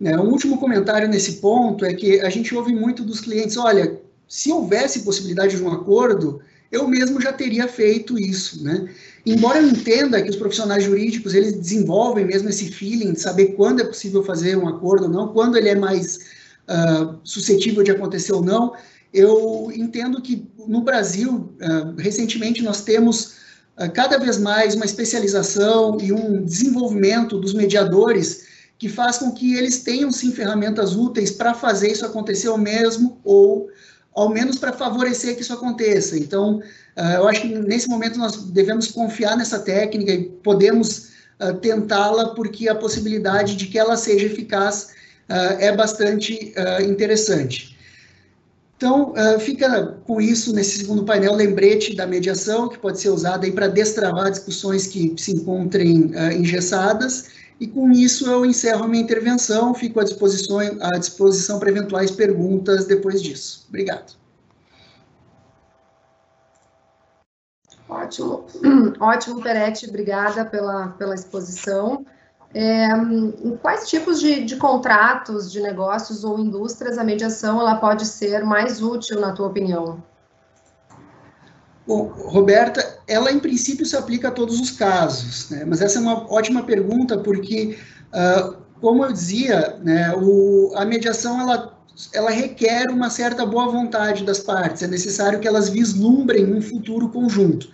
Né? 0.00 0.18
Um 0.18 0.28
último 0.28 0.58
comentário 0.58 1.08
nesse 1.08 1.34
ponto 1.34 1.84
é 1.84 1.94
que 1.94 2.20
a 2.20 2.30
gente 2.30 2.52
ouve 2.52 2.74
muito 2.74 3.04
dos 3.04 3.20
clientes, 3.20 3.56
olha, 3.56 3.96
se 4.26 4.50
houvesse 4.50 5.04
possibilidade 5.04 5.56
de 5.56 5.62
um 5.62 5.70
acordo, 5.70 6.40
eu 6.72 6.88
mesmo 6.88 7.20
já 7.20 7.32
teria 7.32 7.68
feito 7.68 8.18
isso, 8.18 8.62
né? 8.62 8.92
Embora 9.30 9.58
eu 9.58 9.68
entenda 9.68 10.22
que 10.22 10.30
os 10.30 10.36
profissionais 10.36 10.84
jurídicos, 10.84 11.34
eles 11.34 11.52
desenvolvem 11.52 12.24
mesmo 12.24 12.48
esse 12.48 12.70
feeling 12.70 13.12
de 13.12 13.20
saber 13.20 13.48
quando 13.48 13.80
é 13.80 13.84
possível 13.84 14.22
fazer 14.24 14.56
um 14.56 14.66
acordo 14.66 15.04
ou 15.04 15.10
não, 15.10 15.28
quando 15.28 15.58
ele 15.58 15.68
é 15.68 15.74
mais 15.74 16.16
uh, 16.66 17.18
suscetível 17.22 17.82
de 17.82 17.90
acontecer 17.90 18.32
ou 18.32 18.42
não, 18.42 18.72
eu 19.12 19.70
entendo 19.74 20.22
que 20.22 20.48
no 20.66 20.80
Brasil, 20.80 21.52
uh, 21.60 21.94
recentemente, 21.98 22.62
nós 22.62 22.80
temos 22.80 23.34
uh, 23.76 23.92
cada 23.92 24.16
vez 24.16 24.38
mais 24.38 24.74
uma 24.74 24.86
especialização 24.86 25.98
e 26.00 26.10
um 26.10 26.42
desenvolvimento 26.42 27.38
dos 27.38 27.52
mediadores 27.52 28.46
que 28.78 28.88
faz 28.88 29.18
com 29.18 29.30
que 29.32 29.56
eles 29.56 29.82
tenham, 29.82 30.10
sim, 30.10 30.32
ferramentas 30.32 30.96
úteis 30.96 31.30
para 31.30 31.52
fazer 31.52 31.92
isso 31.92 32.06
acontecer 32.06 32.48
ao 32.48 32.56
mesmo 32.56 33.20
ou 33.22 33.68
ao 34.14 34.30
menos 34.30 34.58
para 34.58 34.72
favorecer 34.72 35.36
que 35.36 35.42
isso 35.42 35.52
aconteça. 35.52 36.18
Então, 36.18 36.62
eu 37.14 37.28
acho 37.28 37.42
que 37.42 37.48
nesse 37.48 37.88
momento 37.88 38.18
nós 38.18 38.36
devemos 38.50 38.88
confiar 38.88 39.36
nessa 39.36 39.60
técnica 39.60 40.12
e 40.12 40.24
podemos 40.24 41.10
uh, 41.40 41.54
tentá-la, 41.60 42.34
porque 42.34 42.68
a 42.68 42.74
possibilidade 42.74 43.54
de 43.54 43.66
que 43.66 43.78
ela 43.78 43.96
seja 43.96 44.26
eficaz 44.26 44.88
uh, 45.28 45.60
é 45.60 45.74
bastante 45.74 46.52
interessante. 46.82 47.78
Então, 48.76 49.12
fica 49.40 49.98
com 50.06 50.20
isso 50.20 50.54
nesse 50.54 50.78
segundo 50.78 51.04
painel, 51.04 51.34
lembrete 51.34 51.96
da 51.96 52.06
mediação, 52.06 52.68
que 52.68 52.78
pode 52.78 53.00
ser 53.00 53.08
usada 53.08 53.50
para 53.50 53.66
destravar 53.66 54.30
discussões 54.30 54.86
que 54.86 55.14
se 55.16 55.32
encontrem 55.32 56.12
engessadas, 56.36 57.26
e 57.58 57.66
com 57.66 57.90
isso 57.90 58.30
eu 58.30 58.46
encerro 58.46 58.84
a 58.84 58.88
minha 58.88 59.02
intervenção, 59.02 59.74
fico 59.74 59.98
à 59.98 60.04
disposição, 60.04 60.60
à 60.80 60.96
disposição 60.96 61.58
para 61.58 61.70
eventuais 61.70 62.12
perguntas 62.12 62.86
depois 62.86 63.20
disso. 63.20 63.66
Obrigado. 63.68 64.16
Ótimo, 67.88 68.44
ótimo, 69.00 69.42
Peretti, 69.42 69.88
obrigada 69.88 70.44
pela, 70.44 70.88
pela 70.88 71.14
exposição. 71.14 72.04
É, 72.54 72.88
em 72.88 73.58
quais 73.60 73.88
tipos 73.88 74.20
de, 74.20 74.42
de, 74.44 74.56
contratos, 74.56 75.52
de 75.52 75.60
negócios 75.60 76.24
ou 76.24 76.38
indústrias 76.38 76.96
a 76.96 77.04
mediação 77.04 77.60
ela 77.60 77.76
pode 77.76 78.06
ser 78.06 78.42
mais 78.42 78.82
útil, 78.82 79.20
na 79.20 79.32
tua 79.32 79.48
opinião? 79.48 80.02
Bom, 81.86 82.04
Roberta, 82.04 83.00
ela 83.06 83.32
em 83.32 83.38
princípio 83.38 83.84
se 83.86 83.96
aplica 83.96 84.28
a 84.28 84.30
todos 84.30 84.60
os 84.60 84.70
casos, 84.70 85.48
né? 85.50 85.64
mas 85.66 85.80
essa 85.80 85.98
é 85.98 86.02
uma 86.02 86.30
ótima 86.30 86.62
pergunta 86.62 87.18
porque, 87.18 87.78
uh, 88.08 88.56
como 88.80 89.04
eu 89.04 89.12
dizia, 89.12 89.78
né, 89.82 90.14
o, 90.14 90.72
a 90.74 90.84
mediação 90.84 91.40
ela 91.40 91.77
ela 92.12 92.30
requer 92.30 92.90
uma 92.90 93.10
certa 93.10 93.44
boa 93.44 93.66
vontade 93.68 94.24
das 94.24 94.38
partes, 94.38 94.82
é 94.82 94.86
necessário 94.86 95.40
que 95.40 95.48
elas 95.48 95.68
vislumbrem 95.68 96.52
um 96.52 96.60
futuro 96.60 97.08
conjunto. 97.08 97.68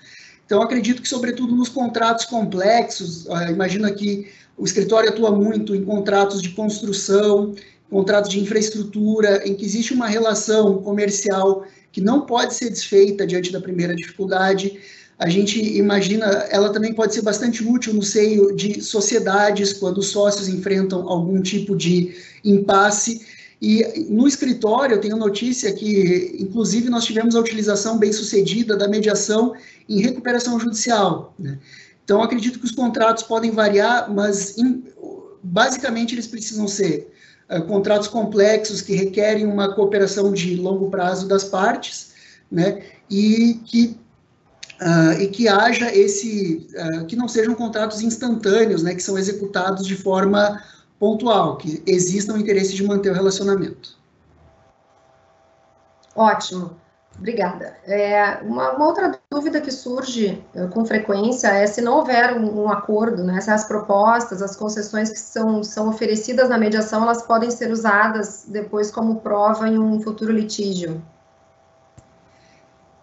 Então, 0.47 0.63
acredito 0.63 1.03
que, 1.03 1.09
sobretudo 1.09 1.55
nos 1.55 1.69
contratos 1.69 2.25
complexos, 2.27 3.27
uh, 3.27 3.51
imagino 3.51 3.93
que 3.95 4.29
o 4.57 4.65
escritório 4.65 5.11
atua 5.11 5.31
muito 5.31 5.75
em 5.75 5.85
contratos 5.85 6.41
de 6.41 6.51
construção, 6.51 7.55
contratos 7.91 8.31
de 8.31 8.41
infraestrutura, 8.41 9.47
em 9.47 9.55
que 9.55 9.65
existe 9.65 9.93
uma 9.93 10.07
relação 10.07 10.79
comercial 10.79 11.65
que 11.93 12.01
não 12.01 12.23
pode 12.23 12.55
ser 12.55 12.71
desfeita 12.71 13.27
diante 13.27 13.53
da 13.53 13.61
primeira 13.61 13.95
dificuldade. 13.95 14.79
A 15.19 15.29
gente 15.29 15.61
imagina, 15.79 16.27
ela 16.51 16.73
também 16.73 16.93
pode 16.93 17.15
ser 17.15 17.23
bastante 17.23 17.65
útil 17.65 17.95
no 17.95 18.03
seio 18.03 18.55
de 18.55 18.81
sociedades, 18.83 19.73
quando 19.73 19.99
os 19.99 20.09
sócios 20.09 20.49
enfrentam 20.49 21.09
algum 21.09 21.41
tipo 21.41 21.77
de 21.77 22.15
impasse. 22.45 23.34
E 23.65 24.07
no 24.11 24.29
escritório, 24.29 24.97
eu 24.97 25.01
tenho 25.01 25.17
notícia 25.17 25.73
que, 25.73 26.37
inclusive, 26.39 26.91
nós 26.91 27.07
tivemos 27.07 27.35
a 27.35 27.41
utilização 27.41 27.97
bem 27.97 28.13
sucedida 28.13 28.77
da 28.77 28.87
mediação 28.87 29.55
em 29.89 30.03
recuperação 30.03 30.61
judicial. 30.61 31.35
Né? 31.39 31.59
Então, 32.05 32.23
acredito 32.23 32.59
que 32.59 32.67
os 32.67 32.73
contratos 32.73 33.23
podem 33.23 33.51
variar, 33.51 34.13
mas 34.13 34.59
in, 34.59 34.85
basicamente 35.43 36.15
eles 36.15 36.27
precisam 36.27 36.69
ser 36.69 37.11
uh, 37.49 37.63
contratos 37.63 38.07
complexos 38.07 38.83
que 38.83 38.95
requerem 38.95 39.47
uma 39.47 39.75
cooperação 39.75 40.31
de 40.31 40.57
longo 40.57 40.91
prazo 40.91 41.27
das 41.27 41.45
partes, 41.45 42.13
né? 42.53 42.83
E 43.11 43.63
que 43.65 43.97
uh, 44.83 45.23
e 45.23 45.29
que 45.29 45.49
haja 45.49 45.91
esse 45.91 46.69
uh, 46.75 47.07
que 47.07 47.17
não 47.17 47.29
sejam 47.29 47.55
contratos 47.55 48.03
instantâneos, 48.03 48.83
né? 48.83 48.95
Que 48.95 49.03
são 49.03 49.17
executados 49.17 49.87
de 49.87 49.97
forma 49.97 50.63
pontual, 50.99 51.57
que 51.57 51.83
exista 51.87 52.33
o 52.33 52.39
interesse 52.39 52.75
de 52.75 52.85
manter 52.87 53.11
o 53.11 53.15
relacionamento. 53.15 53.99
Ótimo. 56.15 56.77
Obrigada. 57.19 57.77
É, 57.87 58.41
uma, 58.43 58.73
uma, 58.73 58.87
outra 58.87 59.19
dúvida 59.31 59.61
que 59.61 59.71
surge 59.71 60.45
uh, 60.55 60.69
com 60.69 60.85
frequência 60.85 61.49
é 61.49 61.67
se 61.67 61.81
não 61.81 61.99
houver 61.99 62.37
um, 62.37 62.65
um, 62.65 62.69
acordo, 62.69 63.23
né, 63.23 63.41
se 63.41 63.51
as 63.51 63.65
propostas, 63.65 64.43
as 64.43 64.57
concessões 64.57 65.11
que 65.11 65.19
são, 65.19 65.63
são 65.63 65.89
oferecidas 65.89 66.49
na 66.49 66.59
mediação, 66.59 67.03
elas 67.03 67.23
podem 67.23 67.51
ser 67.51 67.71
usadas 67.71 68.47
depois 68.49 68.91
como 68.91 69.21
prova 69.21 69.69
em 69.69 69.79
um 69.79 70.01
futuro 70.01 70.33
litígio. 70.33 71.01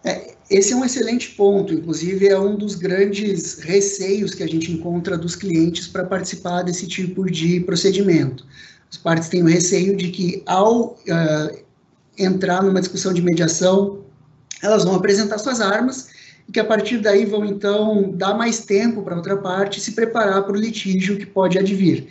É, 0.03 0.35
esse 0.51 0.73
é 0.73 0.75
um 0.75 0.83
excelente 0.83 1.29
ponto, 1.29 1.73
inclusive 1.73 2.27
é 2.27 2.37
um 2.37 2.57
dos 2.57 2.75
grandes 2.75 3.59
receios 3.59 4.35
que 4.35 4.43
a 4.43 4.47
gente 4.47 4.69
encontra 4.69 5.17
dos 5.17 5.33
clientes 5.33 5.87
para 5.87 6.03
participar 6.03 6.63
desse 6.63 6.85
tipo 6.85 7.31
de 7.31 7.61
procedimento. 7.61 8.45
As 8.91 8.97
partes 8.97 9.29
têm 9.29 9.41
o 9.41 9.47
receio 9.47 9.95
de 9.95 10.09
que, 10.09 10.43
ao 10.45 10.95
uh, 10.95 11.57
entrar 12.17 12.61
numa 12.61 12.81
discussão 12.81 13.13
de 13.13 13.21
mediação, 13.21 14.03
elas 14.61 14.83
vão 14.83 14.95
apresentar 14.95 15.37
suas 15.37 15.61
armas 15.61 16.09
e 16.49 16.51
que 16.51 16.59
a 16.59 16.65
partir 16.65 16.97
daí 16.97 17.25
vão 17.25 17.45
então 17.45 18.11
dar 18.11 18.33
mais 18.33 18.65
tempo 18.65 19.03
para 19.03 19.15
outra 19.15 19.37
parte 19.37 19.79
se 19.79 19.93
preparar 19.93 20.43
para 20.43 20.51
o 20.51 20.59
litígio 20.59 21.17
que 21.17 21.25
pode 21.25 21.57
advir. 21.57 22.09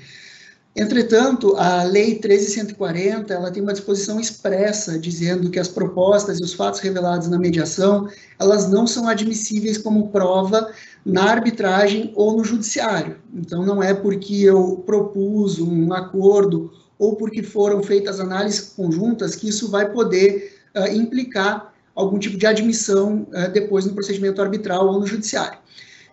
Entretanto, 0.74 1.56
a 1.56 1.82
Lei 1.82 2.14
13140, 2.14 3.34
ela 3.34 3.50
tem 3.50 3.60
uma 3.60 3.72
disposição 3.72 4.20
expressa 4.20 4.98
dizendo 4.98 5.50
que 5.50 5.58
as 5.58 5.66
propostas 5.66 6.38
e 6.38 6.44
os 6.44 6.54
fatos 6.54 6.78
revelados 6.78 7.28
na 7.28 7.38
mediação, 7.38 8.08
elas 8.38 8.70
não 8.70 8.86
são 8.86 9.08
admissíveis 9.08 9.76
como 9.76 10.08
prova 10.10 10.72
na 11.04 11.24
arbitragem 11.24 12.12
ou 12.14 12.36
no 12.36 12.44
judiciário. 12.44 13.16
Então, 13.34 13.66
não 13.66 13.82
é 13.82 13.92
porque 13.92 14.42
eu 14.42 14.82
propus 14.86 15.58
um 15.58 15.92
acordo 15.92 16.70
ou 16.96 17.16
porque 17.16 17.42
foram 17.42 17.82
feitas 17.82 18.20
análises 18.20 18.60
conjuntas 18.60 19.34
que 19.34 19.48
isso 19.48 19.68
vai 19.68 19.90
poder 19.90 20.60
uh, 20.76 20.94
implicar 20.94 21.74
algum 21.96 22.18
tipo 22.18 22.36
de 22.36 22.46
admissão 22.46 23.26
uh, 23.32 23.50
depois 23.52 23.86
no 23.86 23.94
procedimento 23.94 24.40
arbitral 24.40 24.86
ou 24.86 25.00
no 25.00 25.06
judiciário. 25.06 25.58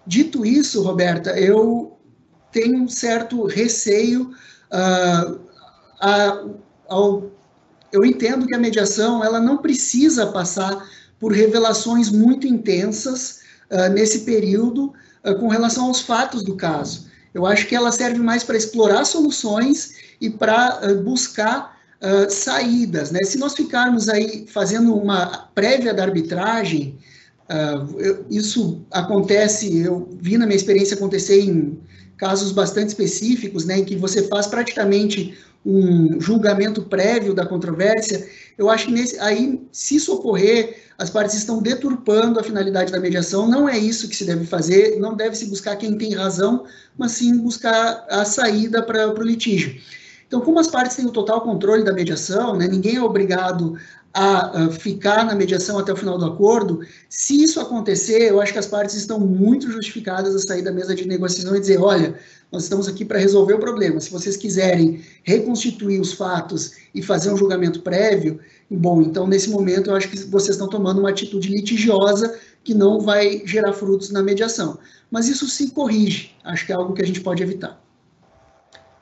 Dito 0.05 0.45
isso, 0.45 0.81
Roberta, 0.81 1.37
eu 1.37 1.96
tenho 2.57 2.81
um 2.81 2.87
certo 2.87 3.45
receio 3.45 4.31
uh, 4.71 5.39
a, 6.01 6.43
ao, 6.87 7.29
eu 7.91 8.03
entendo 8.03 8.47
que 8.47 8.55
a 8.55 8.59
mediação 8.59 9.23
ela 9.23 9.39
não 9.39 9.57
precisa 9.57 10.25
passar 10.27 10.89
por 11.19 11.31
revelações 11.31 12.09
muito 12.09 12.47
intensas 12.47 13.41
uh, 13.69 13.89
nesse 13.93 14.21
período 14.21 14.91
uh, 15.23 15.35
com 15.39 15.47
relação 15.47 15.85
aos 15.85 16.01
fatos 16.01 16.41
do 16.41 16.55
caso. 16.55 17.05
Eu 17.31 17.45
acho 17.45 17.67
que 17.67 17.75
ela 17.75 17.91
serve 17.91 18.19
mais 18.19 18.43
para 18.43 18.57
explorar 18.57 19.05
soluções 19.05 19.91
e 20.19 20.29
para 20.29 20.81
buscar 21.03 21.77
saídas. 22.29 23.11
Né? 23.11 23.23
Se 23.23 23.37
nós 23.39 23.55
ficarmos 23.55 24.07
aí 24.07 24.45
fazendo 24.47 24.95
uma 24.95 25.49
prévia 25.53 25.93
da 25.93 26.03
arbitragem, 26.03 26.97
eu, 27.97 28.25
isso 28.29 28.81
acontece, 28.91 29.77
eu 29.79 30.09
vi 30.19 30.37
na 30.37 30.45
minha 30.45 30.57
experiência 30.57 30.95
acontecer 30.95 31.41
em 31.41 31.79
casos 32.17 32.51
bastante 32.51 32.89
específicos, 32.89 33.65
né, 33.65 33.79
em 33.79 33.85
que 33.85 33.95
você 33.95 34.27
faz 34.27 34.47
praticamente 34.47 35.37
um 35.65 36.19
julgamento 36.19 36.83
prévio 36.83 37.33
da 37.33 37.45
controvérsia, 37.45 38.27
eu 38.57 38.69
acho 38.69 38.85
que 38.85 38.91
nesse, 38.91 39.19
aí, 39.19 39.61
se 39.71 39.97
isso 39.97 40.13
ocorrer, 40.13 40.77
as 40.97 41.09
partes 41.09 41.35
estão 41.35 41.61
deturpando 41.61 42.39
a 42.39 42.43
finalidade 42.43 42.91
da 42.91 42.99
mediação, 42.99 43.47
não 43.47 43.67
é 43.67 43.77
isso 43.77 44.07
que 44.07 44.15
se 44.15 44.25
deve 44.25 44.45
fazer, 44.45 44.97
não 44.99 45.15
deve 45.15 45.35
se 45.35 45.45
buscar 45.45 45.75
quem 45.75 45.97
tem 45.97 46.15
razão, 46.15 46.65
mas 46.97 47.11
sim 47.11 47.37
buscar 47.37 48.05
a 48.09 48.25
saída 48.25 48.81
para 48.81 49.13
o 49.13 49.21
litígio. 49.21 49.79
Então, 50.25 50.41
como 50.41 50.59
as 50.59 50.67
partes 50.67 50.95
têm 50.95 51.05
o 51.05 51.11
total 51.11 51.41
controle 51.41 51.83
da 51.83 51.93
mediação, 51.93 52.55
né, 52.57 52.67
ninguém 52.67 52.95
é 52.95 53.01
obrigado 53.01 53.77
a, 54.17 54.69
ficar 54.71 55.23
na 55.23 55.35
mediação 55.35 55.77
até 55.77 55.93
o 55.93 55.95
final 55.95 56.17
do 56.17 56.25
acordo, 56.25 56.79
se 57.07 57.43
isso 57.43 57.59
acontecer, 57.59 58.31
eu 58.31 58.41
acho 58.41 58.51
que 58.51 58.57
as 58.57 58.65
partes 58.65 58.95
estão 58.95 59.19
muito 59.19 59.69
justificadas 59.69 60.35
a 60.35 60.39
sair 60.39 60.63
da 60.63 60.71
mesa 60.71 60.95
de 60.95 61.07
negociação 61.07 61.55
e 61.55 61.59
dizer, 61.59 61.79
olha, 61.79 62.15
nós 62.51 62.63
estamos 62.63 62.87
aqui 62.87 63.05
para 63.05 63.19
resolver 63.19 63.53
o 63.53 63.59
problema. 63.59 63.99
Se 63.99 64.09
vocês 64.09 64.35
quiserem 64.35 65.03
reconstituir 65.23 65.99
os 65.99 66.13
fatos 66.13 66.71
e 66.95 67.03
fazer 67.03 67.31
um 67.31 67.37
julgamento 67.37 67.81
prévio, 67.81 68.39
bom, 68.71 69.03
então 69.03 69.27
nesse 69.27 69.51
momento 69.51 69.91
eu 69.91 69.95
acho 69.95 70.09
que 70.09 70.17
vocês 70.25 70.55
estão 70.55 70.67
tomando 70.67 70.99
uma 70.99 71.11
atitude 71.11 71.49
litigiosa 71.49 72.39
que 72.63 72.73
não 72.73 72.99
vai 72.99 73.43
gerar 73.45 73.73
frutos 73.73 74.09
na 74.09 74.23
mediação. 74.23 74.79
Mas 75.11 75.27
isso 75.27 75.47
se 75.47 75.69
corrige, 75.69 76.35
acho 76.43 76.65
que 76.65 76.71
é 76.71 76.75
algo 76.75 76.93
que 76.93 77.03
a 77.03 77.05
gente 77.05 77.21
pode 77.21 77.43
evitar. 77.43 77.79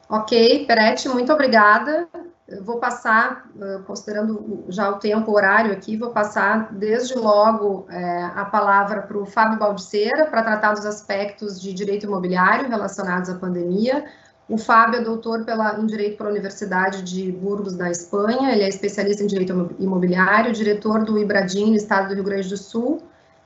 Ok, 0.09 0.65
Peretti, 0.67 1.07
muito 1.07 1.31
obrigada. 1.31 2.05
Eu 2.47 2.63
vou 2.63 2.79
passar, 2.79 3.49
considerando 3.87 4.65
já 4.69 4.91
o 4.91 4.99
tempo 4.99 5.31
o 5.31 5.33
horário 5.33 5.71
aqui, 5.71 5.97
vou 5.97 6.11
passar 6.11 6.71
desde 6.71 7.15
logo 7.15 7.87
é, 7.89 8.23
a 8.35 8.45
palavra 8.45 9.01
para 9.01 9.17
o 9.17 9.25
Fábio 9.25 9.57
Baldiceira, 9.57 10.27
para 10.27 10.43
tratar 10.43 10.73
dos 10.73 10.85
aspectos 10.85 11.59
de 11.59 11.73
direito 11.73 12.05
imobiliário 12.05 12.69
relacionados 12.69 13.31
à 13.31 13.35
pandemia. 13.35 14.05
O 14.47 14.59
Fábio 14.59 14.99
é 14.99 15.03
doutor 15.03 15.43
pela, 15.43 15.79
em 15.79 15.87
Direito 15.87 16.17
pela 16.17 16.29
Universidade 16.29 17.01
de 17.01 17.31
Burgos, 17.31 17.75
da 17.75 17.89
Espanha, 17.89 18.51
ele 18.51 18.61
é 18.61 18.69
especialista 18.69 19.23
em 19.23 19.27
Direito 19.27 19.75
Imobiliário, 19.79 20.53
diretor 20.53 21.03
do 21.03 21.17
Ibradim, 21.17 21.71
no 21.71 21.75
estado 21.75 22.09
do 22.09 22.13
Rio 22.13 22.23
Grande 22.23 22.47
do 22.47 22.57
Sul, 22.57 23.01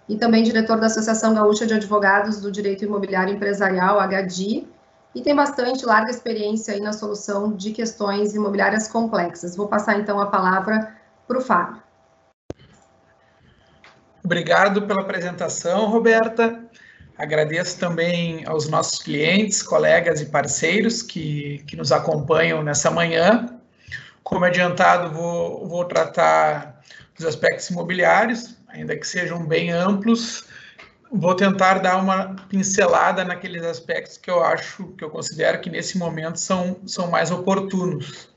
e 0.09 0.17
também 0.17 0.43
diretor 0.43 0.77
da 0.77 0.88
Associação 0.88 1.34
Gaúcha 1.34 1.65
de 1.65 1.73
Advogados 1.73 2.41
do 2.41 2.51
Direito 2.51 2.84
Imobiliário 2.84 3.34
Empresarial, 3.34 3.97
HDI, 3.97 4.67
e 5.14 5.22
tem 5.22 5.36
bastante 5.36 5.86
larga 5.86 6.11
experiência 6.11 6.73
aí 6.73 6.80
na 6.80 6.94
solução 6.94 7.52
de 7.53 7.72
questões 7.72 8.34
imobiliárias 8.34 8.88
complexas. 8.88 9.56
Vou 9.56 9.68
passar 9.68 9.99
então 9.99 10.19
a 10.19 10.27
palavra 10.27 10.95
para 11.27 11.38
o 11.38 11.41
Fábio. 11.41 11.81
Obrigado 14.23 14.84
pela 14.84 15.02
apresentação, 15.02 15.90
Roberta. 15.90 16.64
Agradeço 17.18 17.80
também 17.80 18.45
aos 18.45 18.69
nossos 18.69 19.02
clientes, 19.02 19.61
colegas 19.61 20.22
e 20.22 20.27
parceiros 20.27 21.02
que, 21.02 21.64
que 21.68 21.76
nos 21.76 21.91
acompanham 21.91 22.64
nessa 22.64 22.91
manhã. 22.91 23.60
Como 24.23 24.45
adiantado, 24.45 25.11
vou, 25.14 25.68
vou 25.68 25.86
tratar 25.86 26.80
dos 27.15 27.26
aspectos 27.26 27.69
imobiliários, 27.69 28.56
ainda 28.68 28.95
que 28.95 29.06
sejam 29.06 29.45
bem 29.45 29.72
amplos, 29.72 30.45
vou 31.11 31.36
tentar 31.36 31.80
dar 31.80 31.98
uma 31.98 32.36
pincelada 32.48 33.23
naqueles 33.26 33.64
aspectos 33.64 34.18
que 34.18 34.30
eu 34.30 34.44
acho, 34.44 34.88
que 34.98 35.03
eu 35.03 35.10
considero 35.10 35.60
que 35.60 35.69
nesse 35.69 35.98
momento 35.98 36.40
são, 36.40 36.80
são 36.86 37.10
mais 37.10 37.31
oportunos. 37.31 38.30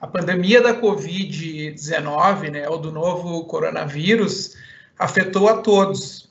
A 0.00 0.06
pandemia 0.06 0.60
da 0.60 0.80
Covid-19, 0.80 2.50
né, 2.50 2.68
ou 2.68 2.78
do 2.78 2.92
novo 2.92 3.44
coronavírus, 3.44 4.56
afetou 4.98 5.48
a 5.48 5.58
todos, 5.58 6.28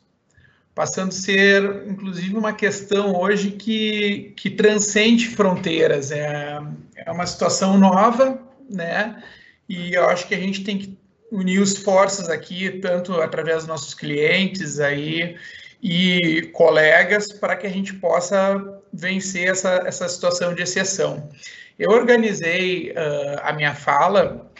passando 0.74 1.10
a 1.10 1.12
ser, 1.12 1.88
inclusive, 1.88 2.36
uma 2.36 2.54
questão 2.54 3.16
hoje 3.16 3.52
que, 3.52 4.34
que 4.38 4.50
transcende 4.50 5.28
fronteiras. 5.28 6.12
É, 6.12 6.60
é 6.96 7.12
uma 7.12 7.26
situação 7.26 7.78
nova, 7.78 8.40
né, 8.70 9.22
e 9.68 9.94
eu 9.94 10.08
acho 10.08 10.28
que 10.28 10.36
a 10.36 10.40
gente 10.40 10.64
tem 10.64 10.78
que 10.78 10.98
unir 11.32 11.60
os 11.60 11.74
esforços 11.74 12.30
aqui, 12.30 12.70
tanto 12.80 13.14
através 13.22 13.60
dos 13.60 13.68
nossos 13.68 13.94
clientes 13.94 14.80
aí 14.80 15.38
e 15.82 16.49
colegas, 16.54 17.32
para 17.32 17.56
que 17.56 17.68
a 17.68 17.70
gente 17.70 17.94
possa 17.94 18.82
vencer 18.91 19.48
essa, 19.48 19.84
essa 19.86 20.08
situação 20.08 20.54
de 20.54 20.64
exceção. 20.64 21.30
Eu 21.78 21.91
organizei 21.91 22.91
uh, 22.91 23.41
a 23.44 23.54
minha 23.54 23.76
fala, 23.76 24.52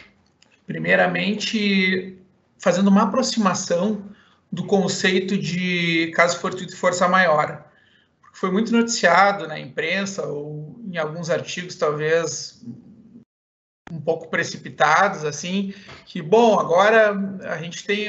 primeiramente, 0.66 2.16
fazendo 2.58 2.88
uma 2.88 3.04
aproximação 3.04 4.04
do 4.50 4.64
conceito 4.64 5.36
de 5.36 6.12
caso 6.14 6.38
fortuito 6.38 6.72
e 6.72 6.76
força 6.76 7.08
maior. 7.08 7.64
Foi 8.32 8.50
muito 8.52 8.72
noticiado 8.72 9.48
na 9.48 9.58
imprensa 9.58 10.24
ou 10.24 10.80
em 10.86 10.96
alguns 10.96 11.28
artigos, 11.28 11.74
talvez 11.74 12.64
um 13.90 14.00
pouco 14.00 14.28
precipitados, 14.28 15.24
assim, 15.24 15.74
que, 16.04 16.20
bom, 16.20 16.58
agora 16.58 17.16
a 17.44 17.56
gente 17.58 17.84
tem, 17.84 18.08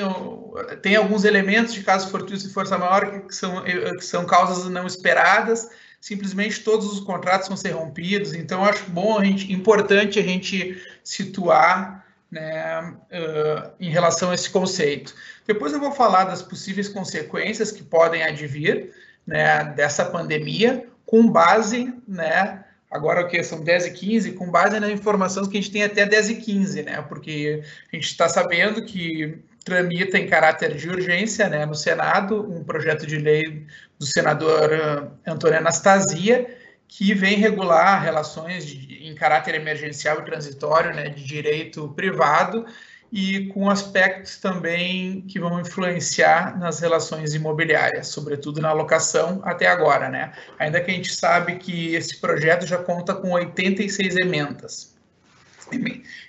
tem 0.81 0.95
alguns 0.95 1.23
elementos 1.23 1.73
de 1.73 1.83
caso 1.83 2.09
fortuito 2.09 2.45
e 2.45 2.49
força 2.49 2.77
maior 2.77 3.21
que 3.21 3.33
são, 3.33 3.63
que 3.63 4.01
são 4.01 4.25
causas 4.25 4.69
não 4.69 4.85
esperadas, 4.85 5.69
simplesmente 6.01 6.63
todos 6.63 6.91
os 6.91 6.99
contratos 6.99 7.47
vão 7.47 7.57
ser 7.57 7.71
rompidos, 7.71 8.33
então 8.33 8.63
acho 8.63 8.89
bom, 8.89 9.17
a 9.17 9.23
gente, 9.23 9.51
importante 9.51 10.19
a 10.19 10.23
gente 10.23 10.81
situar 11.03 12.05
né, 12.31 12.81
uh, 12.81 13.71
em 13.79 13.89
relação 13.89 14.31
a 14.31 14.35
esse 14.35 14.49
conceito. 14.49 15.13
Depois 15.47 15.73
eu 15.73 15.79
vou 15.79 15.91
falar 15.91 16.25
das 16.25 16.41
possíveis 16.41 16.87
consequências 16.87 17.71
que 17.71 17.83
podem 17.83 18.23
advir 18.23 18.93
né, 19.25 19.63
dessa 19.75 20.05
pandemia, 20.05 20.87
com 21.05 21.27
base 21.27 21.93
né, 22.07 22.63
agora 22.89 23.21
o 23.21 23.27
que 23.27 23.43
são 23.43 23.61
10 23.61 23.87
e 23.87 23.91
15, 23.91 24.31
com 24.33 24.49
base 24.49 24.79
nas 24.79 24.89
informações 24.89 25.47
que 25.47 25.57
a 25.57 25.61
gente 25.61 25.71
tem 25.71 25.83
até 25.83 26.05
10 26.05 26.29
e 26.31 26.35
15, 26.35 26.83
né? 26.83 27.01
Porque 27.07 27.61
a 27.91 27.95
gente 27.95 28.07
está 28.07 28.27
sabendo 28.27 28.83
que 28.83 29.37
tramita 29.63 30.17
em 30.17 30.27
caráter 30.27 30.75
de 30.75 30.89
urgência, 30.89 31.47
né, 31.47 31.65
no 31.65 31.75
Senado, 31.75 32.41
um 32.51 32.63
projeto 32.63 33.05
de 33.05 33.17
lei 33.17 33.65
do 33.99 34.05
senador 34.05 34.71
uh, 34.71 35.11
Antônio 35.27 35.59
Anastasia, 35.59 36.57
que 36.87 37.13
vem 37.13 37.37
regular 37.37 38.01
relações 38.01 38.65
de, 38.65 39.07
em 39.07 39.13
caráter 39.13 39.53
emergencial 39.53 40.19
e 40.19 40.25
transitório, 40.25 40.95
né, 40.95 41.09
de 41.09 41.23
direito 41.23 41.89
privado, 41.89 42.65
e 43.11 43.47
com 43.47 43.69
aspectos 43.69 44.37
também 44.37 45.21
que 45.21 45.39
vão 45.39 45.59
influenciar 45.59 46.57
nas 46.59 46.79
relações 46.79 47.33
imobiliárias, 47.33 48.07
sobretudo 48.07 48.61
na 48.61 48.71
locação 48.71 49.41
até 49.43 49.67
agora, 49.67 50.09
né? 50.09 50.31
Ainda 50.59 50.79
que 50.79 50.91
a 50.91 50.93
gente 50.93 51.13
sabe 51.13 51.55
que 51.55 51.95
esse 51.95 52.17
projeto 52.17 52.67
já 52.67 52.77
conta 52.77 53.15
com 53.15 53.31
86 53.31 54.15
emendas. 54.17 54.95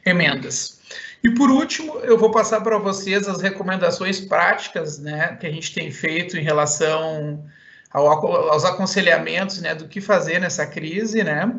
Emendas. 0.04 0.80
E 1.22 1.30
por 1.30 1.50
último, 1.50 1.98
eu 1.98 2.16
vou 2.16 2.30
passar 2.30 2.62
para 2.62 2.78
vocês 2.78 3.28
as 3.28 3.42
recomendações 3.42 4.20
práticas, 4.20 4.98
né, 4.98 5.36
que 5.38 5.46
a 5.46 5.50
gente 5.50 5.74
tem 5.74 5.90
feito 5.90 6.36
em 6.36 6.42
relação 6.42 7.44
ao, 7.90 8.06
aos 8.06 8.64
aconselhamentos, 8.64 9.60
né, 9.60 9.74
do 9.74 9.86
que 9.86 10.00
fazer 10.00 10.40
nessa 10.40 10.66
crise, 10.66 11.22
né? 11.22 11.52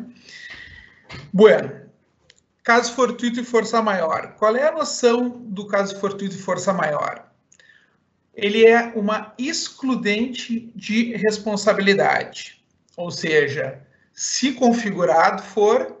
Bueno, 1.32 1.81
Caso 2.62 2.94
fortuito 2.94 3.40
e 3.40 3.44
força 3.44 3.82
maior. 3.82 4.34
Qual 4.38 4.54
é 4.54 4.68
a 4.68 4.72
noção 4.72 5.28
do 5.28 5.66
caso 5.66 5.98
fortuito 5.98 6.36
e 6.36 6.40
força 6.40 6.72
maior? 6.72 7.28
Ele 8.34 8.64
é 8.64 8.92
uma 8.94 9.34
excludente 9.36 10.72
de 10.74 11.14
responsabilidade. 11.16 12.62
Ou 12.96 13.10
seja, 13.10 13.80
se 14.14 14.52
configurado 14.52 15.42
for, 15.42 15.96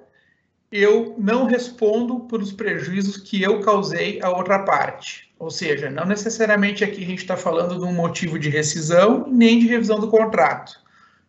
eu 0.70 1.14
não 1.18 1.46
respondo 1.46 2.20
por 2.20 2.40
os 2.40 2.52
prejuízos 2.52 3.16
que 3.16 3.42
eu 3.42 3.60
causei 3.60 4.20
à 4.22 4.30
outra 4.30 4.60
parte. 4.60 5.32
Ou 5.38 5.50
seja, 5.50 5.90
não 5.90 6.06
necessariamente 6.06 6.84
aqui 6.84 7.02
a 7.02 7.06
gente 7.06 7.18
está 7.18 7.36
falando 7.36 7.76
de 7.76 7.84
um 7.84 7.92
motivo 7.92 8.38
de 8.38 8.48
rescisão 8.48 9.26
nem 9.28 9.58
de 9.58 9.66
revisão 9.66 9.98
do 9.98 10.08
contrato. 10.08 10.80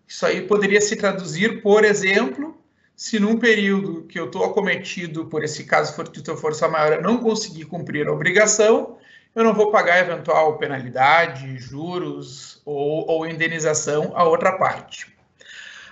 Isso 0.08 0.26
aí 0.26 0.44
poderia 0.44 0.80
se 0.80 0.96
traduzir, 0.96 1.62
por 1.64 1.84
exemplo, 1.84 2.56
se 2.96 3.20
num 3.20 3.38
período 3.38 4.04
que 4.04 4.20
eu 4.20 4.26
estou 4.26 4.46
acometido 4.46 5.26
por 5.26 5.44
esse 5.44 5.64
caso 5.64 5.96
fortuito 5.96 6.32
ou 6.32 6.38
força 6.38 6.68
maior 6.68 6.94
eu 6.94 7.02
não 7.02 7.18
conseguir 7.18 7.66
cumprir 7.66 8.08
a 8.08 8.12
obrigação, 8.12 8.98
eu 9.36 9.44
não 9.44 9.54
vou 9.54 9.72
pagar 9.72 10.00
eventual 10.00 10.58
penalidade, 10.58 11.58
juros 11.58 12.62
ou, 12.66 13.08
ou 13.10 13.28
indenização 13.28 14.12
à 14.16 14.24
outra 14.24 14.58
parte. 14.58 15.12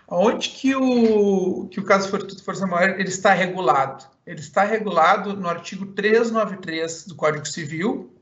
Onde 0.07 0.49
que 0.49 0.75
o, 0.75 1.67
que 1.71 1.79
o 1.79 1.83
caso 1.83 2.09
fortuito 2.09 2.43
força 2.43 2.67
maior 2.67 2.99
ele 2.99 3.09
está 3.09 3.33
regulado? 3.33 4.05
Ele 4.27 4.39
está 4.39 4.63
regulado 4.63 5.35
no 5.35 5.49
artigo 5.49 5.85
393 5.87 7.07
do 7.07 7.15
Código 7.15 7.47
Civil 7.47 8.13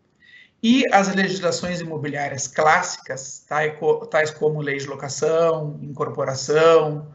e 0.61 0.83
as 0.93 1.13
legislações 1.13 1.79
imobiliárias 1.81 2.47
clássicas, 2.47 3.45
tais 4.09 4.31
como 4.31 4.61
lei 4.61 4.77
de 4.77 4.85
locação, 4.85 5.79
incorporação, 5.81 7.07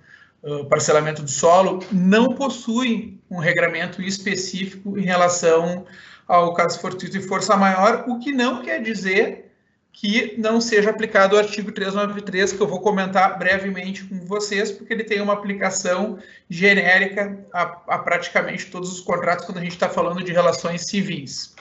parcelamento 0.69 1.23
do 1.23 1.31
solo 1.31 1.81
não 1.91 2.35
possui 2.35 3.19
um 3.31 3.39
regramento 3.39 4.03
específico 4.03 4.99
em 4.99 5.03
relação 5.03 5.87
ao 6.27 6.55
caso 6.55 6.81
fortuito 6.81 7.17
e 7.17 7.23
força 7.23 7.57
maior, 7.57 8.05
o 8.09 8.19
que 8.19 8.33
não 8.33 8.63
quer 8.63 8.81
dizer 8.83 9.53
que 9.93 10.35
não 10.39 10.61
seja 10.61 10.91
aplicado 10.91 11.37
o 11.37 11.39
artigo 11.39 11.71
393, 11.71 12.53
que 12.53 12.61
eu 12.61 12.67
vou 12.67 12.81
comentar 12.81 13.39
brevemente 13.39 14.03
com 14.05 14.27
vocês, 14.27 14.73
porque 14.73 14.93
ele 14.93 15.05
tem 15.05 15.21
uma 15.21 15.33
aplicação 15.33 16.19
genérica 16.51 17.47
a, 17.53 17.63
a 17.87 17.99
praticamente 18.01 18.67
todos 18.67 18.93
os 18.93 19.01
contratos 19.01 19.47
quando 19.47 19.59
a 19.59 19.63
gente 19.63 19.73
está 19.73 19.89
falando 19.89 20.25
de 20.25 20.33
relações 20.33 20.83
civis. 20.83 21.55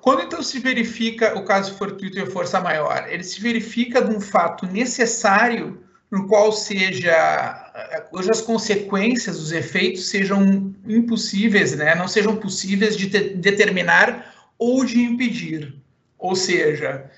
Quando 0.00 0.22
então 0.22 0.42
se 0.42 0.58
verifica 0.58 1.38
o 1.38 1.44
caso 1.44 1.74
fortuito 1.74 2.18
e 2.18 2.26
força 2.26 2.60
maior? 2.60 3.06
Ele 3.08 3.22
se 3.22 3.40
verifica 3.40 4.02
de 4.02 4.12
um 4.14 4.20
fato 4.20 4.66
necessário 4.66 5.84
no 6.10 6.26
qual 6.26 6.50
seja 6.52 7.70
cujas 8.10 8.40
consequências, 8.40 9.38
os 9.38 9.52
efeitos 9.52 10.08
sejam 10.08 10.74
impossíveis, 10.86 11.76
né, 11.76 11.94
não 11.94 12.08
sejam 12.08 12.36
possíveis 12.36 12.96
de 12.96 13.08
te, 13.08 13.34
determinar 13.34 14.34
ou 14.58 14.84
de 14.84 15.00
impedir. 15.00 15.74
Ou 16.18 16.34
seja, 16.34 17.08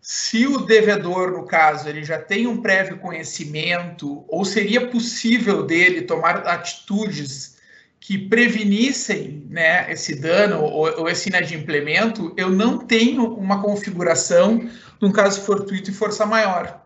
se 0.00 0.46
o 0.46 0.58
devedor, 0.58 1.30
no 1.30 1.46
caso, 1.46 1.88
ele 1.88 2.04
já 2.04 2.18
tem 2.18 2.46
um 2.46 2.60
prévio 2.60 2.98
conhecimento, 2.98 4.24
ou 4.28 4.44
seria 4.44 4.88
possível 4.88 5.62
dele 5.62 6.02
tomar 6.02 6.46
atitudes 6.46 7.54
que 7.98 8.18
prevenissem 8.18 9.46
né, 9.48 9.90
esse 9.90 10.14
dano 10.14 10.60
ou, 10.60 11.00
ou 11.00 11.08
esse 11.08 11.30
inadimplemento, 11.30 12.34
eu 12.36 12.50
não 12.50 12.78
tenho 12.78 13.34
uma 13.34 13.62
configuração 13.62 14.58
de 14.58 15.06
um 15.06 15.10
caso 15.10 15.40
fortuito 15.40 15.90
e 15.90 15.94
força 15.94 16.26
maior. 16.26 16.83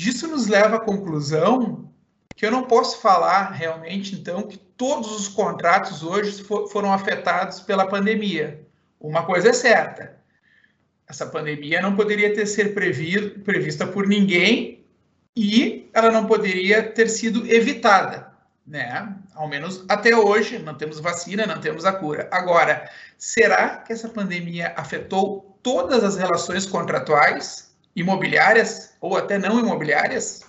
Disso 0.00 0.26
nos 0.28 0.46
leva 0.46 0.76
à 0.76 0.80
conclusão 0.80 1.92
que 2.34 2.46
eu 2.46 2.50
não 2.50 2.62
posso 2.62 3.02
falar 3.02 3.50
realmente, 3.50 4.14
então, 4.14 4.44
que 4.44 4.56
todos 4.56 5.14
os 5.14 5.28
contratos 5.28 6.02
hoje 6.02 6.42
foram 6.72 6.90
afetados 6.90 7.60
pela 7.60 7.86
pandemia. 7.86 8.66
Uma 8.98 9.26
coisa 9.26 9.50
é 9.50 9.52
certa: 9.52 10.18
essa 11.06 11.26
pandemia 11.26 11.82
não 11.82 11.94
poderia 11.94 12.34
ter 12.34 12.46
sido 12.46 12.72
prevista 12.72 13.86
por 13.86 14.06
ninguém 14.06 14.86
e 15.36 15.90
ela 15.92 16.10
não 16.10 16.24
poderia 16.24 16.82
ter 16.82 17.10
sido 17.10 17.46
evitada, 17.46 18.32
né? 18.66 19.14
Ao 19.34 19.46
menos 19.46 19.84
até 19.86 20.16
hoje, 20.16 20.58
não 20.58 20.74
temos 20.74 20.98
vacina, 20.98 21.44
não 21.44 21.60
temos 21.60 21.84
a 21.84 21.92
cura. 21.92 22.26
Agora, 22.32 22.90
será 23.18 23.76
que 23.76 23.92
essa 23.92 24.08
pandemia 24.08 24.72
afetou 24.78 25.58
todas 25.62 26.02
as 26.02 26.16
relações 26.16 26.64
contratuais? 26.64 27.69
Imobiliárias 28.00 28.94
ou 29.00 29.16
até 29.16 29.38
não 29.38 29.58
imobiliárias. 29.58 30.42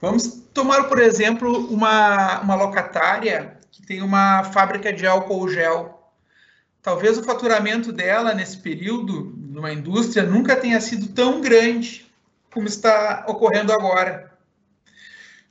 Vamos 0.00 0.42
tomar, 0.52 0.84
por 0.84 1.00
exemplo, 1.00 1.66
uma, 1.72 2.40
uma 2.40 2.54
locatária 2.54 3.58
que 3.70 3.82
tem 3.82 4.02
uma 4.02 4.44
fábrica 4.44 4.92
de 4.92 5.06
álcool 5.06 5.48
gel. 5.48 6.12
Talvez 6.82 7.16
o 7.16 7.24
faturamento 7.24 7.90
dela 7.90 8.34
nesse 8.34 8.58
período, 8.58 9.34
numa 9.36 9.72
indústria, 9.72 10.22
nunca 10.22 10.54
tenha 10.54 10.80
sido 10.80 11.08
tão 11.08 11.40
grande 11.40 12.06
como 12.52 12.68
está 12.68 13.24
ocorrendo 13.26 13.72
agora. 13.72 14.32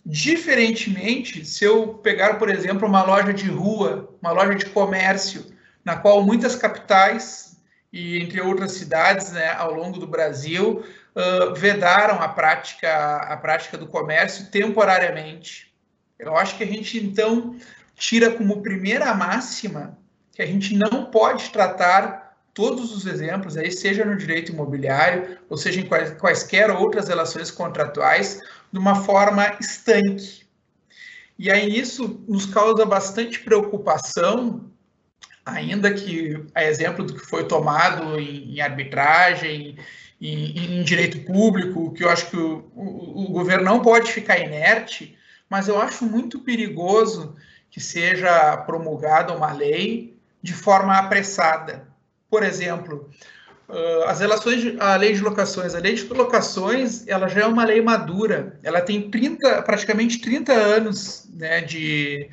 Diferentemente, 0.05 1.45
se 1.45 1.63
eu 1.65 1.95
pegar, 1.95 2.35
por 2.35 2.49
exemplo, 2.49 2.87
uma 2.87 3.03
loja 3.03 3.33
de 3.33 3.49
rua, 3.49 4.15
uma 4.21 4.31
loja 4.31 4.55
de 4.55 4.65
comércio, 4.67 5.45
na 5.83 5.95
qual 5.95 6.21
muitas 6.23 6.55
capitais 6.55 7.52
e 7.93 8.17
entre 8.17 8.41
outras 8.41 8.71
cidades 8.71 9.31
né, 9.31 9.53
ao 9.53 9.71
longo 9.71 9.99
do 9.99 10.07
Brasil 10.07 10.83
uh, 11.15 11.53
vedaram 11.53 12.15
a 12.15 12.27
prática, 12.27 13.17
a 13.17 13.37
prática 13.37 13.77
do 13.77 13.85
comércio 13.85 14.47
temporariamente. 14.47 15.71
Eu 16.17 16.35
acho 16.35 16.57
que 16.57 16.63
a 16.63 16.67
gente 16.67 16.97
então 16.97 17.55
tira 17.95 18.31
como 18.31 18.63
primeira 18.63 19.13
máxima 19.13 19.95
que 20.31 20.41
a 20.41 20.45
gente 20.47 20.75
não 20.75 21.05
pode 21.05 21.51
tratar 21.51 22.35
todos 22.55 22.95
os 22.95 23.05
exemplos, 23.05 23.57
aí, 23.57 23.71
seja 23.71 24.05
no 24.05 24.15
direito 24.15 24.51
imobiliário, 24.51 25.37
ou 25.49 25.57
seja 25.57 25.79
em 25.79 25.85
quais, 25.85 26.13
quaisquer 26.13 26.69
outras 26.71 27.07
relações 27.07 27.49
contratuais, 27.49 28.39
de 28.71 28.79
uma 28.79 29.03
forma 29.03 29.55
estanque. 29.59 30.43
E 31.37 31.51
aí 31.51 31.77
isso 31.77 32.23
nos 32.27 32.45
causa 32.45 32.85
bastante 32.85 33.39
preocupação, 33.39 34.71
ainda 35.45 35.93
que 35.93 36.45
a 36.53 36.63
exemplo 36.63 37.03
do 37.03 37.13
que 37.13 37.25
foi 37.25 37.47
tomado 37.47 38.19
em, 38.19 38.55
em 38.55 38.61
arbitragem, 38.61 39.77
em, 40.21 40.79
em, 40.79 40.83
direito 40.83 41.19
público, 41.19 41.91
que 41.93 42.03
eu 42.03 42.09
acho 42.09 42.29
que 42.29 42.37
o, 42.37 42.71
o, 42.75 43.25
o, 43.25 43.31
governo 43.31 43.65
não 43.65 43.81
pode 43.81 44.11
ficar 44.11 44.39
inerte, 44.39 45.17
mas 45.49 45.67
eu 45.67 45.79
acho 45.81 46.05
muito 46.05 46.39
perigoso 46.39 47.35
que 47.69 47.81
seja 47.81 48.57
promulgada 48.57 49.35
uma 49.35 49.51
lei 49.51 50.15
de 50.41 50.53
forma 50.53 50.97
apressada. 50.97 51.87
Por 52.29 52.43
exemplo, 52.43 53.09
as 54.07 54.19
relações, 54.19 54.79
a 54.79 54.95
lei 54.95 55.13
de 55.13 55.21
locações, 55.21 55.73
a 55.73 55.79
lei 55.79 55.95
de 55.95 56.03
locações, 56.05 57.07
ela 57.07 57.27
já 57.27 57.41
é 57.41 57.45
uma 57.45 57.65
lei 57.65 57.81
madura, 57.81 58.59
ela 58.61 58.81
tem 58.81 59.09
30, 59.09 59.61
praticamente 59.63 60.19
30 60.19 60.53
anos 60.53 61.27
né, 61.33 61.61
de, 61.61 62.29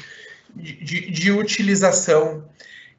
de, 0.54 1.10
de 1.10 1.32
utilização. 1.32 2.44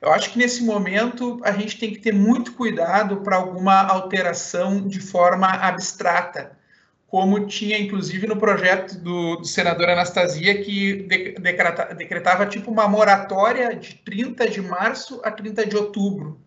Eu 0.01 0.11
acho 0.11 0.31
que 0.31 0.39
nesse 0.39 0.63
momento 0.63 1.39
a 1.43 1.51
gente 1.51 1.77
tem 1.77 1.93
que 1.93 1.99
ter 1.99 2.11
muito 2.11 2.53
cuidado 2.53 3.17
para 3.17 3.35
alguma 3.35 3.83
alteração 3.83 4.87
de 4.87 4.99
forma 4.99 5.47
abstrata, 5.47 6.57
como 7.05 7.45
tinha 7.45 7.77
inclusive 7.77 8.25
no 8.25 8.35
projeto 8.35 8.97
do, 8.97 9.35
do 9.35 9.45
senador 9.45 9.89
Anastasia, 9.89 10.63
que 10.63 11.03
de, 11.03 11.33
decreta, 11.33 11.93
decretava 11.93 12.47
tipo 12.47 12.71
uma 12.71 12.87
moratória 12.87 13.75
de 13.75 13.93
30 13.95 14.49
de 14.49 14.59
março 14.59 15.21
a 15.23 15.29
30 15.29 15.67
de 15.67 15.77
outubro. 15.77 16.41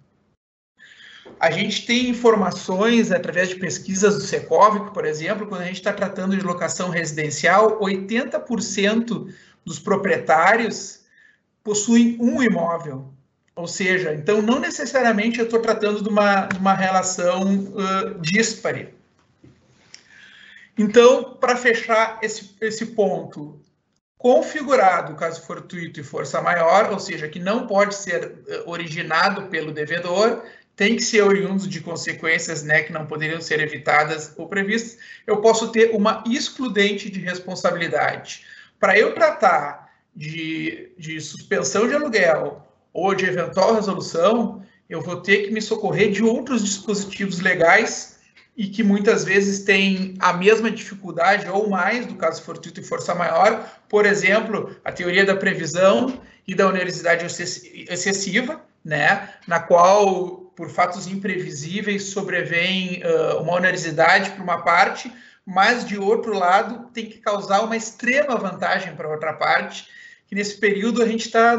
A 1.38 1.48
gente 1.50 1.86
tem 1.86 2.08
informações 2.08 3.12
através 3.12 3.50
de 3.50 3.56
pesquisas 3.56 4.16
do 4.16 4.22
Secov, 4.22 4.92
por 4.92 5.04
exemplo, 5.04 5.46
quando 5.46 5.62
a 5.62 5.66
gente 5.66 5.76
está 5.76 5.92
tratando 5.92 6.36
de 6.36 6.42
locação 6.42 6.88
residencial, 6.88 7.78
80% 7.78 9.32
dos 9.64 9.78
proprietários 9.78 11.04
possuem 11.62 12.16
um 12.20 12.42
imóvel. 12.42 13.13
Ou 13.56 13.68
seja, 13.68 14.12
então 14.12 14.42
não 14.42 14.58
necessariamente 14.58 15.38
eu 15.38 15.44
estou 15.44 15.60
tratando 15.60 16.02
de 16.02 16.08
uma, 16.08 16.48
uma 16.58 16.74
relação 16.74 17.56
uh, 17.56 18.20
díspare. 18.20 18.94
Então, 20.76 21.34
para 21.34 21.56
fechar 21.56 22.18
esse, 22.20 22.56
esse 22.60 22.86
ponto, 22.86 23.60
configurado 24.18 25.14
caso 25.14 25.42
fortuito 25.42 26.00
e 26.00 26.02
força 26.02 26.40
maior, 26.42 26.90
ou 26.90 26.98
seja, 26.98 27.28
que 27.28 27.38
não 27.38 27.66
pode 27.66 27.94
ser 27.94 28.42
originado 28.66 29.48
pelo 29.48 29.70
devedor, 29.70 30.42
tem 30.76 30.96
que 30.96 31.02
ser 31.02 31.22
oriundo 31.22 31.68
de 31.68 31.80
consequências 31.80 32.62
né, 32.62 32.82
que 32.82 32.92
não 32.92 33.06
poderiam 33.06 33.40
ser 33.40 33.60
evitadas 33.60 34.32
ou 34.36 34.48
previstas, 34.48 34.98
eu 35.26 35.40
posso 35.40 35.70
ter 35.70 35.94
uma 35.94 36.24
excludente 36.26 37.08
de 37.08 37.20
responsabilidade. 37.20 38.44
Para 38.80 38.98
eu 38.98 39.14
tratar 39.14 39.92
de, 40.14 40.92
de 40.98 41.20
suspensão 41.20 41.86
de 41.86 41.94
aluguel 41.94 42.66
ou 42.94 43.12
de 43.12 43.26
eventual 43.26 43.74
resolução, 43.74 44.62
eu 44.88 45.02
vou 45.02 45.16
ter 45.16 45.38
que 45.38 45.50
me 45.50 45.60
socorrer 45.60 46.12
de 46.12 46.22
outros 46.22 46.62
dispositivos 46.64 47.40
legais 47.40 48.20
e 48.56 48.68
que 48.68 48.84
muitas 48.84 49.24
vezes 49.24 49.64
têm 49.64 50.14
a 50.20 50.32
mesma 50.32 50.70
dificuldade 50.70 51.48
ou 51.48 51.68
mais 51.68 52.06
do 52.06 52.14
caso 52.14 52.40
fortuito 52.42 52.80
e 52.80 52.84
força 52.84 53.12
maior, 53.12 53.68
por 53.88 54.06
exemplo, 54.06 54.76
a 54.84 54.92
teoria 54.92 55.24
da 55.24 55.34
previsão 55.34 56.20
e 56.46 56.54
da 56.54 56.68
onerosidade 56.68 57.26
excessiva, 57.26 58.60
né, 58.84 59.30
na 59.48 59.58
qual 59.58 60.52
por 60.54 60.70
fatos 60.70 61.08
imprevisíveis 61.08 62.04
sobrevém 62.04 63.02
uh, 63.02 63.42
uma 63.42 63.54
onerosidade 63.54 64.30
para 64.30 64.42
uma 64.42 64.62
parte, 64.62 65.12
mas 65.44 65.84
de 65.84 65.98
outro 65.98 66.32
lado 66.38 66.90
tem 66.92 67.06
que 67.06 67.18
causar 67.18 67.62
uma 67.62 67.76
extrema 67.76 68.36
vantagem 68.36 68.94
para 68.94 69.08
outra 69.08 69.32
parte 69.32 69.88
que 70.34 70.38
nesse 70.38 70.56
período 70.56 71.00
a 71.00 71.06
gente 71.06 71.26
está 71.26 71.56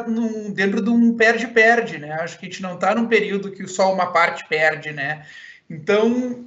dentro 0.53 0.81
de 0.81 0.89
um 0.89 1.15
perde-perde, 1.15 1.97
né? 1.97 2.11
Acho 2.11 2.37
que 2.37 2.45
a 2.45 2.49
gente 2.49 2.61
não 2.61 2.75
está 2.75 2.93
num 2.93 3.07
período 3.07 3.51
que 3.51 3.65
só 3.67 3.93
uma 3.93 4.11
parte 4.11 4.45
perde, 4.49 4.91
né? 4.91 5.25
Então, 5.69 6.45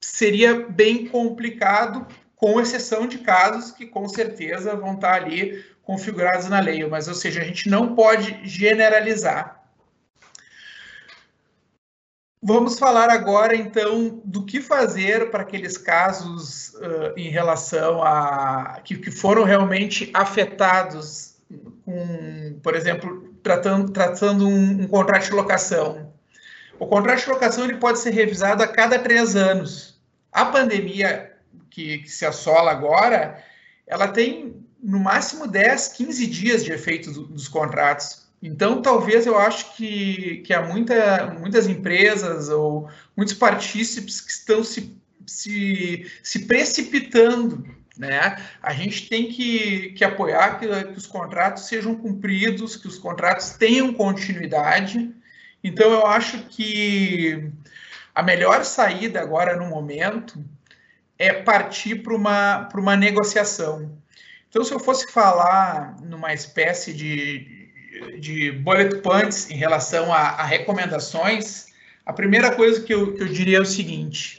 seria 0.00 0.68
bem 0.68 1.08
complicado, 1.08 2.06
com 2.36 2.60
exceção 2.60 3.08
de 3.08 3.18
casos 3.18 3.72
que 3.72 3.84
com 3.84 4.08
certeza 4.08 4.76
vão 4.76 4.94
estar 4.94 5.10
tá 5.10 5.16
ali 5.16 5.64
configurados 5.82 6.48
na 6.48 6.60
lei, 6.60 6.86
mas, 6.86 7.08
ou 7.08 7.14
seja, 7.14 7.40
a 7.40 7.44
gente 7.44 7.68
não 7.68 7.96
pode 7.96 8.40
generalizar. 8.44 9.58
Vamos 12.40 12.78
falar 12.78 13.10
agora, 13.10 13.56
então, 13.56 14.22
do 14.24 14.46
que 14.46 14.60
fazer 14.60 15.28
para 15.30 15.42
aqueles 15.42 15.76
casos 15.76 16.72
uh, 16.74 17.12
em 17.16 17.28
relação 17.28 18.00
a 18.00 18.80
que, 18.84 18.96
que 18.96 19.10
foram 19.10 19.42
realmente 19.42 20.08
afetados 20.14 21.27
com, 21.84 22.60
por 22.62 22.74
exemplo, 22.74 23.34
tratando, 23.42 23.92
tratando 23.92 24.46
um, 24.46 24.82
um, 24.82 24.88
contrato 24.88 25.24
de 25.24 25.32
locação. 25.32 26.12
O 26.78 26.86
contrato 26.86 27.20
de 27.24 27.30
locação 27.30 27.64
ele 27.64 27.76
pode 27.76 27.98
ser 27.98 28.10
revisado 28.10 28.62
a 28.62 28.68
cada 28.68 28.98
três 28.98 29.34
anos. 29.34 30.00
A 30.30 30.44
pandemia 30.44 31.32
que, 31.70 31.98
que 31.98 32.10
se 32.10 32.26
assola 32.26 32.70
agora, 32.70 33.42
ela 33.86 34.08
tem 34.08 34.64
no 34.80 35.00
máximo 35.00 35.46
10, 35.46 35.88
15 35.88 36.26
dias 36.26 36.64
de 36.64 36.72
efeito 36.72 37.10
do, 37.10 37.24
dos 37.24 37.48
contratos. 37.48 38.28
Então, 38.40 38.80
talvez 38.80 39.26
eu 39.26 39.36
acho 39.36 39.74
que, 39.74 40.38
que 40.46 40.54
há 40.54 40.62
muita, 40.62 41.34
muitas 41.38 41.66
empresas 41.66 42.48
ou 42.48 42.88
muitos 43.16 43.34
partícipes 43.34 44.20
que 44.20 44.30
estão 44.30 44.62
se, 44.62 44.96
se, 45.26 46.08
se 46.22 46.46
precipitando 46.46 47.64
né? 47.98 48.36
A 48.62 48.72
gente 48.72 49.08
tem 49.08 49.28
que, 49.28 49.90
que 49.90 50.04
apoiar 50.04 50.58
que, 50.58 50.66
que 50.66 50.98
os 50.98 51.06
contratos 51.06 51.66
sejam 51.66 51.96
cumpridos, 51.96 52.76
que 52.76 52.86
os 52.86 52.96
contratos 52.96 53.50
tenham 53.50 53.92
continuidade. 53.92 55.12
Então, 55.62 55.90
eu 55.90 56.06
acho 56.06 56.38
que 56.44 57.50
a 58.14 58.22
melhor 58.22 58.64
saída 58.64 59.20
agora 59.20 59.56
no 59.56 59.66
momento 59.66 60.42
é 61.18 61.32
partir 61.32 61.96
para 61.96 62.14
uma, 62.14 62.68
uma 62.72 62.96
negociação. 62.96 63.98
Então, 64.48 64.62
se 64.62 64.72
eu 64.72 64.78
fosse 64.78 65.10
falar 65.12 65.96
numa 66.00 66.32
espécie 66.32 66.92
de, 66.94 67.68
de 68.20 68.52
bullet 68.52 68.98
points 69.02 69.50
em 69.50 69.56
relação 69.56 70.12
a, 70.12 70.20
a 70.20 70.44
recomendações, 70.44 71.66
a 72.06 72.12
primeira 72.12 72.54
coisa 72.54 72.80
que 72.80 72.94
eu, 72.94 73.14
que 73.14 73.22
eu 73.22 73.28
diria 73.28 73.58
é 73.58 73.60
o 73.60 73.66
seguinte: 73.66 74.37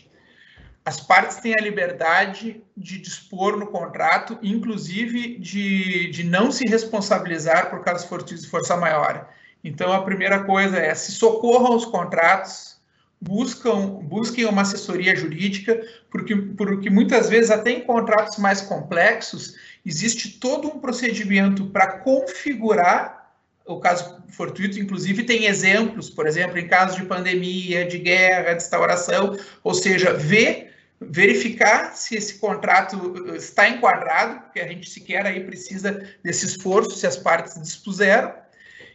as 0.90 1.00
partes 1.00 1.38
têm 1.38 1.54
a 1.54 1.62
liberdade 1.62 2.64
de 2.76 2.98
dispor 2.98 3.56
no 3.56 3.68
contrato, 3.68 4.40
inclusive 4.42 5.38
de, 5.38 6.10
de 6.10 6.24
não 6.24 6.52
se 6.52 6.68
responsabilizar 6.68 7.70
por 7.70 7.84
casos 7.84 8.08
fortuitos 8.08 8.44
de 8.44 8.50
força 8.50 8.76
maior. 8.76 9.30
Então, 9.64 9.94
a 9.94 10.02
primeira 10.02 10.44
coisa 10.46 10.80
é 10.80 10.96
se 10.96 11.12
socorram 11.12 11.76
os 11.76 11.86
contratos, 11.86 12.80
buscam, 13.22 14.00
busquem 14.02 14.46
uma 14.46 14.64
assessoria 14.64 15.16
jurídica, 15.16 15.80
porque, 16.10 16.36
porque 16.36 16.90
muitas 16.90 17.30
vezes, 17.30 17.52
até 17.52 17.70
em 17.70 17.82
contratos 17.82 18.40
mais 18.40 18.60
complexos, 18.60 19.54
existe 19.86 20.40
todo 20.40 20.70
um 20.70 20.80
procedimento 20.80 21.68
para 21.68 22.00
configurar 22.00 23.32
o 23.64 23.80
caso 23.80 24.24
fortuito, 24.30 24.80
inclusive 24.80 25.22
tem 25.22 25.46
exemplos, 25.46 26.10
por 26.10 26.26
exemplo, 26.26 26.58
em 26.58 26.68
casos 26.68 26.96
de 26.96 27.06
pandemia, 27.06 27.86
de 27.86 28.00
guerra, 28.00 28.54
de 28.54 28.64
instauração, 28.64 29.38
ou 29.64 29.76
seja, 29.76 30.16
ver 30.16 30.69
verificar 31.02 31.96
se 31.96 32.16
esse 32.16 32.40
contrato 32.40 33.14
eh, 33.30 33.38
está 33.38 33.70
enquadrado, 33.70 34.42
porque 34.42 34.60
a 34.60 34.68
gente 34.68 34.90
sequer 34.90 35.26
aí 35.26 35.44
precisa 35.44 36.06
desse 36.24 36.46
esforço 36.46 36.98
se 36.98 37.08
as 37.08 37.16
partes 37.16 37.60
dispuseram, 37.62 38.34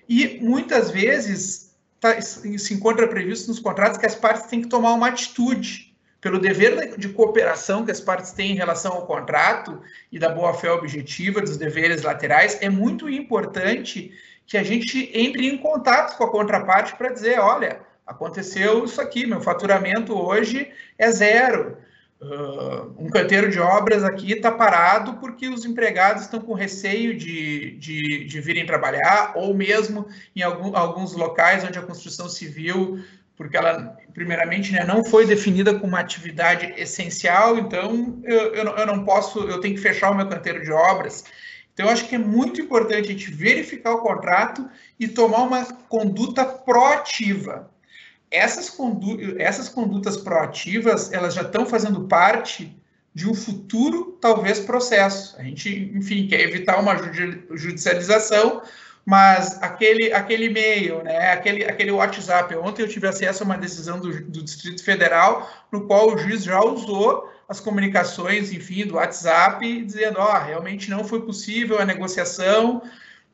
e 0.08 0.38
muitas 0.42 0.90
vezes 0.90 1.74
tá, 1.98 2.20
se 2.20 2.74
encontra 2.74 3.08
previsto 3.08 3.48
nos 3.48 3.58
contratos 3.58 3.98
que 3.98 4.06
as 4.06 4.14
partes 4.14 4.46
têm 4.46 4.62
que 4.62 4.68
tomar 4.68 4.92
uma 4.92 5.08
atitude 5.08 5.94
pelo 6.20 6.38
dever 6.38 6.96
de 6.96 7.10
cooperação 7.10 7.84
que 7.84 7.90
as 7.90 8.00
partes 8.00 8.32
têm 8.32 8.52
em 8.52 8.56
relação 8.56 8.92
ao 8.92 9.06
contrato 9.06 9.80
e 10.10 10.18
da 10.18 10.30
boa-fé 10.30 10.70
objetiva, 10.70 11.40
dos 11.40 11.58
deveres 11.58 12.02
laterais, 12.02 12.58
é 12.62 12.68
muito 12.70 13.10
importante 13.10 14.10
que 14.46 14.56
a 14.56 14.62
gente 14.62 15.10
entre 15.12 15.46
em 15.46 15.58
contato 15.58 16.16
com 16.16 16.24
a 16.24 16.30
contraparte 16.30 16.96
para 16.96 17.10
dizer, 17.10 17.38
olha, 17.38 17.80
aconteceu 18.06 18.84
isso 18.84 19.00
aqui, 19.00 19.26
meu 19.26 19.40
faturamento 19.40 20.18
hoje 20.18 20.70
é 20.98 21.10
zero, 21.10 21.76
Uh, 22.24 22.94
um 22.96 23.10
canteiro 23.10 23.50
de 23.50 23.60
obras 23.60 24.02
aqui 24.02 24.32
está 24.32 24.50
parado 24.50 25.14
porque 25.14 25.46
os 25.46 25.66
empregados 25.66 26.22
estão 26.22 26.40
com 26.40 26.54
receio 26.54 27.14
de, 27.14 27.72
de, 27.72 28.24
de 28.24 28.40
virem 28.40 28.64
trabalhar, 28.64 29.32
ou 29.34 29.52
mesmo 29.52 30.06
em 30.34 30.40
algum, 30.40 30.74
alguns 30.74 31.12
locais 31.12 31.62
onde 31.64 31.78
a 31.78 31.82
construção 31.82 32.26
civil, 32.26 32.98
porque 33.36 33.58
ela, 33.58 33.98
primeiramente, 34.14 34.72
né, 34.72 34.84
não 34.84 35.04
foi 35.04 35.26
definida 35.26 35.74
como 35.74 35.88
uma 35.88 36.00
atividade 36.00 36.72
essencial, 36.78 37.58
então 37.58 38.18
eu, 38.24 38.54
eu, 38.54 38.64
eu 38.64 38.86
não 38.86 39.04
posso, 39.04 39.40
eu 39.40 39.60
tenho 39.60 39.74
que 39.74 39.82
fechar 39.82 40.10
o 40.10 40.14
meu 40.14 40.26
canteiro 40.26 40.62
de 40.62 40.72
obras. 40.72 41.24
Então, 41.74 41.84
eu 41.84 41.92
acho 41.92 42.08
que 42.08 42.14
é 42.14 42.18
muito 42.18 42.58
importante 42.58 43.08
a 43.08 43.12
gente 43.12 43.30
verificar 43.30 43.92
o 43.92 44.00
contrato 44.00 44.66
e 44.98 45.06
tomar 45.06 45.42
uma 45.42 45.62
conduta 45.90 46.42
proativa 46.46 47.73
essas, 48.34 48.68
condu 48.68 49.40
essas 49.40 49.68
condutas 49.68 50.16
proativas, 50.16 51.12
elas 51.12 51.34
já 51.34 51.42
estão 51.42 51.64
fazendo 51.64 52.08
parte 52.08 52.76
de 53.14 53.28
um 53.28 53.34
futuro, 53.34 54.18
talvez, 54.20 54.58
processo. 54.58 55.36
A 55.38 55.44
gente, 55.44 55.92
enfim, 55.94 56.26
quer 56.26 56.40
evitar 56.40 56.80
uma 56.80 56.96
judicialização, 57.56 58.62
mas 59.06 59.62
aquele, 59.62 60.12
aquele 60.12 60.46
e-mail, 60.46 61.02
né, 61.04 61.30
aquele, 61.30 61.64
aquele 61.64 61.92
WhatsApp. 61.92 62.56
Ontem 62.56 62.82
eu 62.82 62.88
tive 62.88 63.06
acesso 63.06 63.42
a 63.42 63.46
uma 63.46 63.56
decisão 63.56 64.00
do, 64.00 64.10
do 64.24 64.42
Distrito 64.42 64.82
Federal, 64.82 65.48
no 65.70 65.86
qual 65.86 66.12
o 66.12 66.18
juiz 66.18 66.42
já 66.42 66.60
usou 66.60 67.30
as 67.48 67.60
comunicações, 67.60 68.52
enfim, 68.52 68.86
do 68.86 68.94
WhatsApp, 68.94 69.82
dizendo, 69.82 70.18
ó, 70.18 70.34
oh, 70.34 70.44
realmente 70.44 70.90
não 70.90 71.04
foi 71.04 71.22
possível 71.22 71.78
a 71.78 71.84
negociação, 71.84 72.82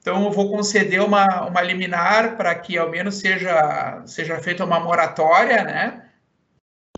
então 0.00 0.24
eu 0.24 0.30
vou 0.30 0.50
conceder 0.50 1.02
uma, 1.02 1.26
uma 1.46 1.60
liminar 1.60 2.36
para 2.36 2.54
que 2.54 2.78
ao 2.78 2.90
menos 2.90 3.16
seja, 3.16 4.02
seja 4.06 4.38
feita 4.40 4.64
uma 4.64 4.80
moratória, 4.80 5.62
né? 5.62 6.06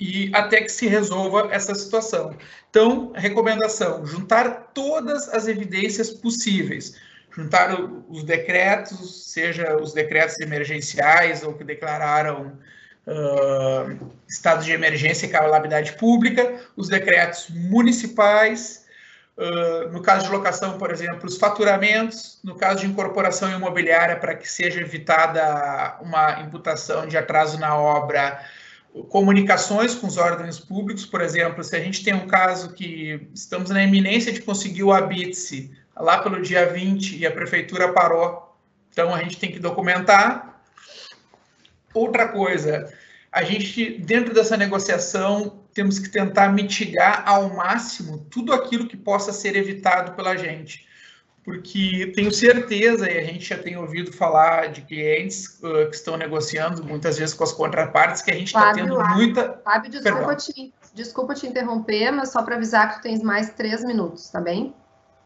E 0.01 0.31
até 0.35 0.63
que 0.63 0.69
se 0.69 0.87
resolva 0.87 1.49
essa 1.51 1.75
situação. 1.75 2.37
Então, 2.71 3.13
recomendação: 3.15 4.07
juntar 4.07 4.71
todas 4.73 5.29
as 5.29 5.49
evidências 5.49 6.11
possíveis. 6.11 6.97
Juntar 7.35 7.75
os 8.09 8.25
decretos, 8.25 9.33
seja 9.33 9.77
os 9.77 9.93
decretos 9.93 10.39
emergenciais 10.39 11.43
ou 11.43 11.55
que 11.55 11.65
declararam 11.65 12.59
uh, 13.07 14.11
estado 14.29 14.65
de 14.65 14.73
emergência 14.73 15.27
e 15.27 15.31
calamidade 15.31 15.93
pública, 15.95 16.61
os 16.77 16.89
decretos 16.89 17.49
municipais, 17.49 18.82
uh, 19.37 19.91
no 19.91 20.03
caso 20.03 20.27
de 20.27 20.33
locação, 20.33 20.79
por 20.79 20.91
exemplo, 20.91 21.27
os 21.27 21.37
faturamentos, 21.37 22.39
no 22.43 22.55
caso 22.55 22.81
de 22.81 22.87
incorporação 22.87 23.51
imobiliária, 23.51 24.17
para 24.17 24.35
que 24.35 24.51
seja 24.51 24.81
evitada 24.81 25.99
uma 26.01 26.41
imputação 26.41 27.07
de 27.07 27.17
atraso 27.17 27.59
na 27.59 27.77
obra, 27.77 28.45
comunicações 29.09 29.95
com 29.95 30.07
os 30.07 30.19
órgãos 30.19 30.61
públicos, 30.61 31.07
por 31.07 31.21
exemplo, 31.21 31.65
se 31.65 31.75
a 31.75 31.81
gente 31.81 32.05
tem 32.05 32.15
um 32.15 32.27
caso 32.27 32.73
que 32.75 33.27
estamos 33.35 33.71
na 33.71 33.83
iminência 33.83 34.33
de 34.33 34.43
conseguir 34.43 34.83
o 34.83 34.93
habite 34.93 35.71
lá 35.97 36.19
pelo 36.19 36.43
dia 36.43 36.67
20 36.67 37.17
e 37.17 37.27
a 37.27 37.31
prefeitura 37.31 37.93
parou, 37.93 38.55
então 38.91 39.15
a 39.15 39.23
gente 39.23 39.39
tem 39.39 39.51
que 39.51 39.59
documentar. 39.59 40.61
Outra 41.95 42.29
coisa, 42.29 42.93
a 43.31 43.43
gente, 43.43 43.99
dentro 43.99 44.35
dessa 44.35 44.57
negociação, 44.57 45.62
temos 45.73 45.99
que 45.99 46.09
tentar 46.09 46.49
mitigar 46.53 47.23
ao 47.27 47.55
máximo 47.55 48.27
tudo 48.31 48.53
aquilo 48.53 48.87
que 48.87 48.97
possa 48.97 49.33
ser 49.33 49.57
evitado 49.57 50.13
pela 50.13 50.37
gente. 50.37 50.87
Porque 51.45 52.13
tenho 52.15 52.31
certeza, 52.31 53.11
e 53.11 53.19
a 53.19 53.25
gente 53.25 53.49
já 53.49 53.59
tem 53.59 53.77
ouvido 53.77 54.13
falar 54.13 54.69
de 54.69 54.83
clientes 54.83 55.59
uh, 55.61 55.91
que 55.91 55.97
estão 55.97 56.17
negociando 56.17 56.85
muitas 56.85 57.19
vezes 57.19 57.35
com 57.35 57.43
as 57.43 57.53
contrapartes, 57.53 58.23
que 58.23 58.31
a 58.31 58.35
gente 58.35 58.49
está 58.49 58.73
tendo 58.73 58.97
muita. 59.09 59.61
Fábio, 59.65 59.91
desculpa 59.91 60.37
te, 60.37 60.75
desculpa 60.95 61.35
te 61.35 61.47
interromper, 61.49 62.13
mas 62.13 62.31
só 62.31 62.43
para 62.45 62.55
avisar 62.55 62.91
que 62.91 62.97
tu 62.99 63.03
tens 63.03 63.23
mais 63.23 63.51
três 63.51 63.85
minutos, 63.85 64.31
tá 64.31 64.41
bem? 64.41 64.73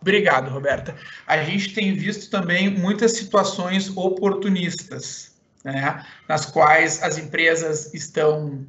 Obrigado, 0.00 0.50
Roberta. 0.50 0.94
A 1.26 1.38
gente 1.38 1.74
tem 1.74 1.94
visto 1.94 2.30
também 2.30 2.70
muitas 2.70 3.12
situações 3.12 3.94
oportunistas 3.94 5.36
né, 5.62 6.02
nas 6.26 6.46
quais 6.46 7.02
as 7.02 7.18
empresas 7.18 7.92
estão 7.92 8.66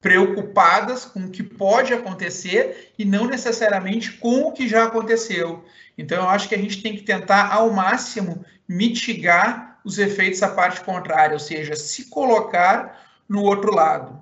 preocupadas 0.00 1.04
com 1.04 1.20
o 1.20 1.30
que 1.30 1.42
pode 1.42 1.92
acontecer 1.92 2.92
e 2.98 3.04
não 3.04 3.26
necessariamente 3.26 4.12
com 4.12 4.42
o 4.42 4.52
que 4.52 4.66
já 4.66 4.84
aconteceu. 4.84 5.64
Então, 5.96 6.22
eu 6.22 6.28
acho 6.28 6.48
que 6.48 6.54
a 6.54 6.58
gente 6.58 6.82
tem 6.82 6.96
que 6.96 7.02
tentar, 7.02 7.52
ao 7.52 7.70
máximo, 7.70 8.44
mitigar 8.66 9.78
os 9.84 9.98
efeitos 9.98 10.40
da 10.40 10.48
parte 10.48 10.80
contrária, 10.80 11.34
ou 11.34 11.40
seja, 11.40 11.76
se 11.76 12.08
colocar 12.08 13.06
no 13.28 13.42
outro 13.42 13.74
lado. 13.74 14.18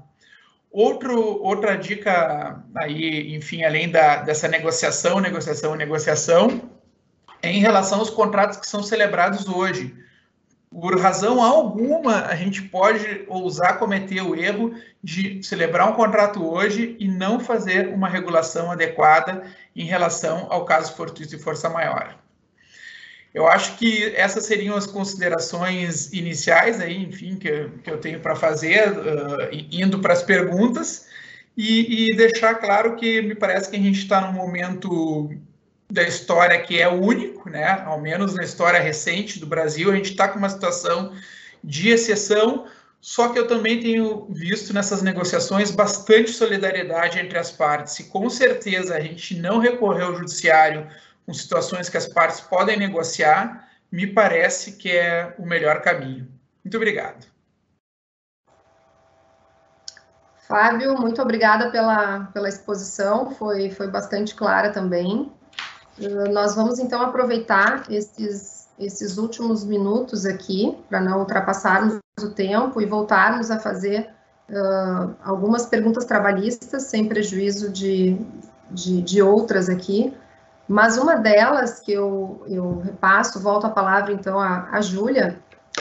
Outro, 0.71 1.43
outra 1.43 1.77
dica 1.77 2.63
aí, 2.77 3.35
enfim, 3.35 3.65
além 3.65 3.91
da, 3.91 4.17
dessa 4.17 4.49
negociação, 4.49 5.21
negociação, 5.21 5.75
negociação, 5.75 6.71
é 7.41 7.51
em 7.51 7.61
relação 7.61 8.01
aos 8.01 8.11
contratos 8.11 8.59
que 8.59 8.69
são 8.69 8.83
celebrados 8.83 9.49
hoje 9.49 9.95
por 10.71 10.99
razão 11.01 11.43
alguma, 11.43 12.27
a 12.27 12.35
gente 12.35 12.63
pode 12.63 13.25
ousar 13.27 13.79
cometer 13.79 14.21
o 14.21 14.35
erro 14.35 14.75
de 15.03 15.43
celebrar 15.43 15.89
um 15.89 15.95
contrato 15.95 16.45
hoje 16.45 16.97
e 16.99 17.09
não 17.09 17.41
fazer 17.41 17.89
uma 17.89 18.09
regulação 18.09 18.71
adequada 18.71 19.45
em 19.75 19.85
relação 19.85 20.47
ao 20.51 20.65
caso 20.65 20.95
fortuito 20.95 21.35
e 21.35 21.39
força 21.39 21.69
maior. 21.69 22.19
Eu 23.33 23.47
acho 23.47 23.77
que 23.77 24.13
essas 24.17 24.47
seriam 24.47 24.77
as 24.77 24.87
considerações 24.87 26.13
iniciais 26.13 26.81
aí, 26.81 27.03
enfim, 27.03 27.37
que, 27.37 27.49
eu, 27.49 27.71
que 27.83 27.91
eu 27.91 27.99
tenho 27.99 28.21
para 28.21 28.35
fazer, 28.35 28.91
uh, 28.91 29.49
indo 29.71 30.01
para 30.01 30.13
as 30.13 30.23
perguntas, 30.23 31.07
e, 31.57 32.13
e, 32.13 32.17
deixar 32.17 32.55
claro 32.55 32.95
que 32.95 33.21
me 33.21 33.35
parece 33.35 33.69
que 33.69 33.75
a 33.75 33.81
gente 33.81 33.99
está 33.99 34.21
num 34.21 34.33
momento 34.33 35.29
da 35.91 36.03
história 36.03 36.61
que 36.61 36.81
é 36.81 36.89
único, 36.89 37.49
né? 37.49 37.83
Ao 37.87 38.01
menos 38.01 38.35
na 38.35 38.45
história 38.45 38.79
recente 38.79 39.41
do 39.41 39.47
Brasil, 39.47 39.91
a 39.91 39.97
gente 39.97 40.11
está 40.11 40.29
com 40.29 40.39
uma 40.39 40.49
situação 40.49 41.15
de 41.65 41.89
exceção. 41.89 42.67
Só 43.01 43.29
que 43.29 43.39
eu 43.39 43.47
também 43.47 43.81
tenho 43.81 44.27
visto 44.31 44.75
nessas 44.75 45.03
negociações 45.03 45.71
bastante 45.71 46.31
solidariedade 46.31 47.19
entre 47.19 47.39
as 47.39 47.51
partes. 47.51 47.99
E 48.01 48.05
com 48.05 48.29
certeza 48.29 48.97
a 48.97 49.01
gente 49.01 49.39
não 49.39 49.59
recorrer 49.61 50.03
ao 50.03 50.17
judiciário 50.17 50.89
com 51.25 51.33
situações 51.33 51.89
que 51.89 51.97
as 51.97 52.07
partes 52.07 52.41
podem 52.41 52.79
negociar, 52.79 53.69
me 53.91 54.07
parece 54.07 54.73
que 54.73 54.91
é 54.91 55.35
o 55.39 55.47
melhor 55.47 55.81
caminho. 55.81 56.29
Muito 56.65 56.77
obrigado. 56.77 57.27
Fábio, 60.47 60.97
muito 60.99 61.21
obrigada 61.21 61.71
pela, 61.71 62.25
pela 62.33 62.49
exposição, 62.49 63.31
foi, 63.33 63.71
foi 63.71 63.87
bastante 63.89 64.35
clara 64.35 64.73
também. 64.73 65.31
Nós 66.33 66.55
vamos 66.55 66.79
então 66.79 67.03
aproveitar 67.03 67.85
esses, 67.91 68.69
esses 68.79 69.19
últimos 69.19 69.65
minutos 69.65 70.25
aqui, 70.25 70.77
para 70.89 71.01
não 71.01 71.21
ultrapassarmos 71.21 71.99
o 72.21 72.31
tempo 72.31 72.81
e 72.81 72.87
voltarmos 72.87 73.51
a 73.51 73.59
fazer 73.59 74.09
uh, 74.49 75.15
algumas 75.25 75.67
perguntas 75.67 76.05
trabalhistas, 76.05 76.85
sem 76.85 77.09
prejuízo 77.09 77.71
de, 77.71 78.17
de, 78.71 79.03
de, 79.03 79.23
outras 79.23 79.69
aqui. 79.69 80.15
Mas 80.69 80.99
uma 80.99 81.17
delas 81.17 81.81
que 81.81 81.93
eu, 81.93 82.43
eu 82.47 82.79
repasso, 82.79 83.41
volto 83.41 83.67
a 83.67 83.71
palavra 83.71 84.13
então 84.13 84.39
à, 84.39 84.69
à 84.71 84.81
Júlia, 84.81 85.39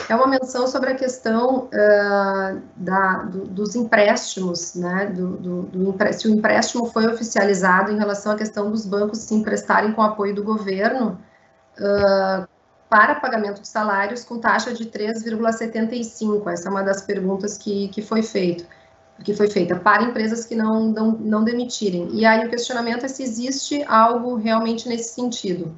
é 0.09 0.15
uma 0.15 0.27
menção 0.27 0.67
sobre 0.67 0.91
a 0.91 0.95
questão 0.95 1.65
uh, 1.65 2.61
da, 2.75 3.23
do, 3.23 3.45
dos 3.45 3.75
empréstimos, 3.75 4.75
né, 4.75 5.07
do, 5.07 5.37
do, 5.37 5.61
do, 5.63 6.13
se 6.13 6.27
o 6.27 6.33
empréstimo 6.33 6.85
foi 6.85 7.07
oficializado 7.07 7.91
em 7.91 7.97
relação 7.97 8.31
à 8.31 8.35
questão 8.35 8.71
dos 8.71 8.85
bancos 8.85 9.19
se 9.19 9.33
emprestarem 9.33 9.91
com 9.91 10.01
apoio 10.01 10.33
do 10.33 10.43
governo 10.43 11.19
uh, 11.79 12.47
para 12.89 13.15
pagamento 13.15 13.61
de 13.61 13.67
salários 13.67 14.23
com 14.23 14.39
taxa 14.39 14.73
de 14.73 14.85
3,75. 14.85 16.51
Essa 16.51 16.69
é 16.69 16.71
uma 16.71 16.83
das 16.83 17.01
perguntas 17.01 17.57
que, 17.57 17.89
que 17.89 18.01
foi 18.01 18.23
feito 18.23 18.65
que 19.23 19.33
foi 19.33 19.49
feita 19.49 19.75
para 19.75 20.03
empresas 20.03 20.45
que 20.45 20.55
não, 20.55 20.91
não, 20.91 21.11
não 21.11 21.43
demitirem. 21.43 22.09
E 22.13 22.25
aí 22.25 22.45
o 22.45 22.49
questionamento 22.49 23.05
é 23.05 23.07
se 23.07 23.23
existe 23.23 23.83
algo 23.87 24.35
realmente 24.35 24.87
nesse 24.87 25.15
sentido. 25.15 25.75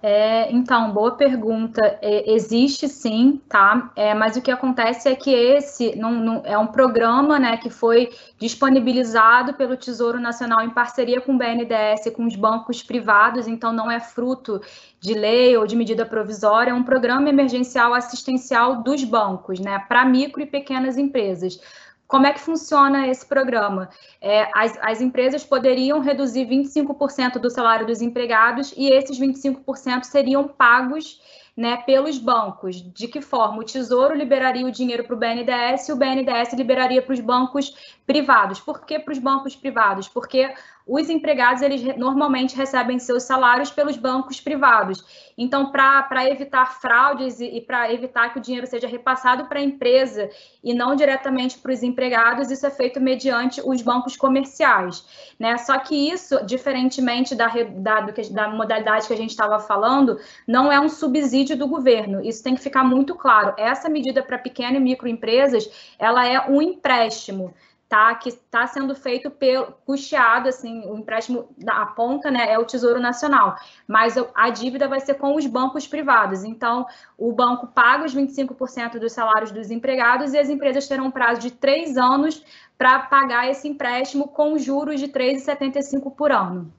É, 0.00 0.52
então, 0.52 0.92
boa 0.92 1.16
pergunta. 1.16 1.98
É, 2.00 2.32
existe 2.32 2.88
sim, 2.88 3.40
tá? 3.48 3.90
É, 3.96 4.14
mas 4.14 4.36
o 4.36 4.42
que 4.42 4.50
acontece 4.50 5.08
é 5.08 5.16
que 5.16 5.30
esse 5.30 5.96
não, 5.96 6.12
não, 6.12 6.42
é 6.44 6.56
um 6.56 6.68
programa 6.68 7.38
né, 7.38 7.56
que 7.56 7.68
foi 7.68 8.10
disponibilizado 8.38 9.54
pelo 9.54 9.76
Tesouro 9.76 10.20
Nacional 10.20 10.64
em 10.64 10.70
parceria 10.70 11.20
com 11.20 11.34
o 11.34 11.38
BNDES, 11.38 12.14
com 12.14 12.26
os 12.26 12.36
bancos 12.36 12.80
privados, 12.80 13.48
então 13.48 13.72
não 13.72 13.90
é 13.90 13.98
fruto 13.98 14.60
de 15.00 15.14
lei 15.14 15.56
ou 15.56 15.66
de 15.66 15.74
medida 15.74 16.06
provisória, 16.06 16.70
é 16.70 16.74
um 16.74 16.84
programa 16.84 17.28
emergencial 17.28 17.92
assistencial 17.92 18.82
dos 18.82 19.02
bancos, 19.02 19.58
né, 19.58 19.80
para 19.88 20.04
micro 20.04 20.40
e 20.42 20.46
pequenas 20.46 20.96
empresas. 20.96 21.60
Como 22.08 22.26
é 22.26 22.32
que 22.32 22.40
funciona 22.40 23.06
esse 23.06 23.26
programa? 23.26 23.90
É, 24.18 24.48
as, 24.54 24.78
as 24.80 25.00
empresas 25.02 25.44
poderiam 25.44 26.00
reduzir 26.00 26.46
25% 26.46 27.38
do 27.38 27.50
salário 27.50 27.86
dos 27.86 28.00
empregados 28.00 28.72
e 28.74 28.88
esses 28.90 29.20
25% 29.20 30.04
seriam 30.04 30.48
pagos 30.48 31.20
né, 31.54 31.76
pelos 31.78 32.18
bancos. 32.18 32.76
De 32.76 33.08
que 33.08 33.20
forma? 33.20 33.58
O 33.58 33.64
Tesouro 33.64 34.14
liberaria 34.14 34.64
o 34.64 34.70
dinheiro 34.70 35.04
para 35.04 35.16
o 35.16 35.18
BNDES 35.18 35.88
e 35.88 35.92
o 35.92 35.96
BNDES 35.96 36.54
liberaria 36.54 37.02
para 37.02 37.12
os 37.12 37.20
bancos 37.20 37.98
privados. 38.06 38.58
Por 38.58 38.86
que 38.86 38.98
para 38.98 39.12
os 39.12 39.18
bancos 39.18 39.54
privados? 39.54 40.08
Porque 40.08 40.50
os 40.88 41.10
empregados 41.10 41.60
eles 41.60 41.96
normalmente 41.98 42.56
recebem 42.56 42.98
seus 42.98 43.24
salários 43.24 43.70
pelos 43.70 43.98
bancos 43.98 44.40
privados. 44.40 45.04
Então, 45.36 45.70
para 45.70 46.28
evitar 46.28 46.80
fraudes 46.80 47.38
e, 47.38 47.44
e 47.44 47.60
para 47.60 47.92
evitar 47.92 48.32
que 48.32 48.38
o 48.38 48.42
dinheiro 48.42 48.66
seja 48.66 48.88
repassado 48.88 49.44
para 49.44 49.58
a 49.58 49.62
empresa 49.62 50.28
e 50.64 50.74
não 50.74 50.96
diretamente 50.96 51.58
para 51.58 51.72
os 51.72 51.82
empregados, 51.82 52.50
isso 52.50 52.66
é 52.66 52.70
feito 52.70 53.00
mediante 53.00 53.60
os 53.64 53.82
bancos 53.82 54.16
comerciais. 54.16 55.04
Né? 55.38 55.56
Só 55.58 55.78
que 55.78 55.94
isso, 55.94 56.44
diferentemente 56.44 57.34
da, 57.34 57.48
da, 57.48 58.00
da 58.30 58.48
modalidade 58.48 59.06
que 59.06 59.12
a 59.12 59.16
gente 59.16 59.30
estava 59.30 59.60
falando, 59.60 60.18
não 60.46 60.72
é 60.72 60.80
um 60.80 60.88
subsídio 60.88 61.56
do 61.56 61.68
governo. 61.68 62.24
Isso 62.24 62.42
tem 62.42 62.54
que 62.54 62.62
ficar 62.62 62.82
muito 62.82 63.14
claro. 63.14 63.54
Essa 63.58 63.88
medida 63.88 64.22
para 64.22 64.38
pequenas 64.38 64.80
e 64.80 64.80
microempresas, 64.80 65.70
ela 65.98 66.26
é 66.26 66.48
um 66.48 66.62
empréstimo 66.62 67.54
tá? 67.88 68.14
Que 68.14 68.28
está 68.28 68.66
sendo 68.66 68.94
feito 68.94 69.30
pelo 69.30 69.72
custeado, 69.86 70.48
assim, 70.48 70.86
o 70.86 70.96
empréstimo 70.96 71.48
da 71.56 71.86
ponta, 71.86 72.30
né, 72.30 72.52
é 72.52 72.58
o 72.58 72.64
Tesouro 72.64 73.00
Nacional, 73.00 73.56
mas 73.86 74.14
a 74.34 74.50
dívida 74.50 74.86
vai 74.86 75.00
ser 75.00 75.14
com 75.14 75.34
os 75.34 75.46
bancos 75.46 75.86
privados. 75.86 76.44
Então, 76.44 76.86
o 77.16 77.32
banco 77.32 77.66
paga 77.68 78.04
os 78.04 78.14
25% 78.14 78.98
dos 78.98 79.12
salários 79.12 79.50
dos 79.50 79.70
empregados 79.70 80.34
e 80.34 80.38
as 80.38 80.50
empresas 80.50 80.86
terão 80.86 81.06
um 81.06 81.10
prazo 81.10 81.40
de 81.40 81.50
três 81.50 81.96
anos 81.96 82.44
para 82.76 82.98
pagar 83.00 83.48
esse 83.48 83.66
empréstimo 83.66 84.28
com 84.28 84.58
juros 84.58 85.00
de 85.00 85.08
3,75 85.08 86.14
por 86.14 86.30
ano. 86.30 86.70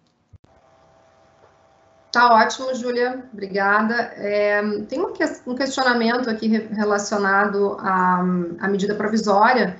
Tá 2.11 2.33
ótimo, 2.33 2.73
Júlia, 2.73 3.23
obrigada. 3.31 3.93
É, 4.15 4.61
tem 4.87 4.99
um 4.99 5.55
questionamento 5.55 6.27
aqui 6.27 6.47
relacionado 6.47 7.77
à, 7.79 8.19
à 8.59 8.67
medida 8.67 8.95
provisória 8.95 9.77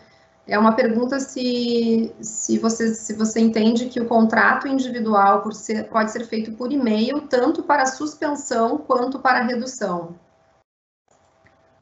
é 0.48 0.58
uma 0.58 0.74
pergunta 0.74 1.20
se, 1.20 2.14
se, 2.20 2.58
você, 2.58 2.94
se 2.94 3.14
você 3.14 3.40
entende 3.40 3.86
que 3.86 4.02
o 4.02 4.08
contrato 4.08 4.68
individual 4.68 5.52
ser, 5.52 5.88
pode 5.90 6.12
ser 6.12 6.26
feito 6.26 6.54
por 6.54 6.72
e-mail, 6.72 7.22
tanto 7.22 7.64
para 7.64 7.86
suspensão 7.86 8.78
quanto 8.78 9.20
para 9.20 9.44
redução. 9.44 10.16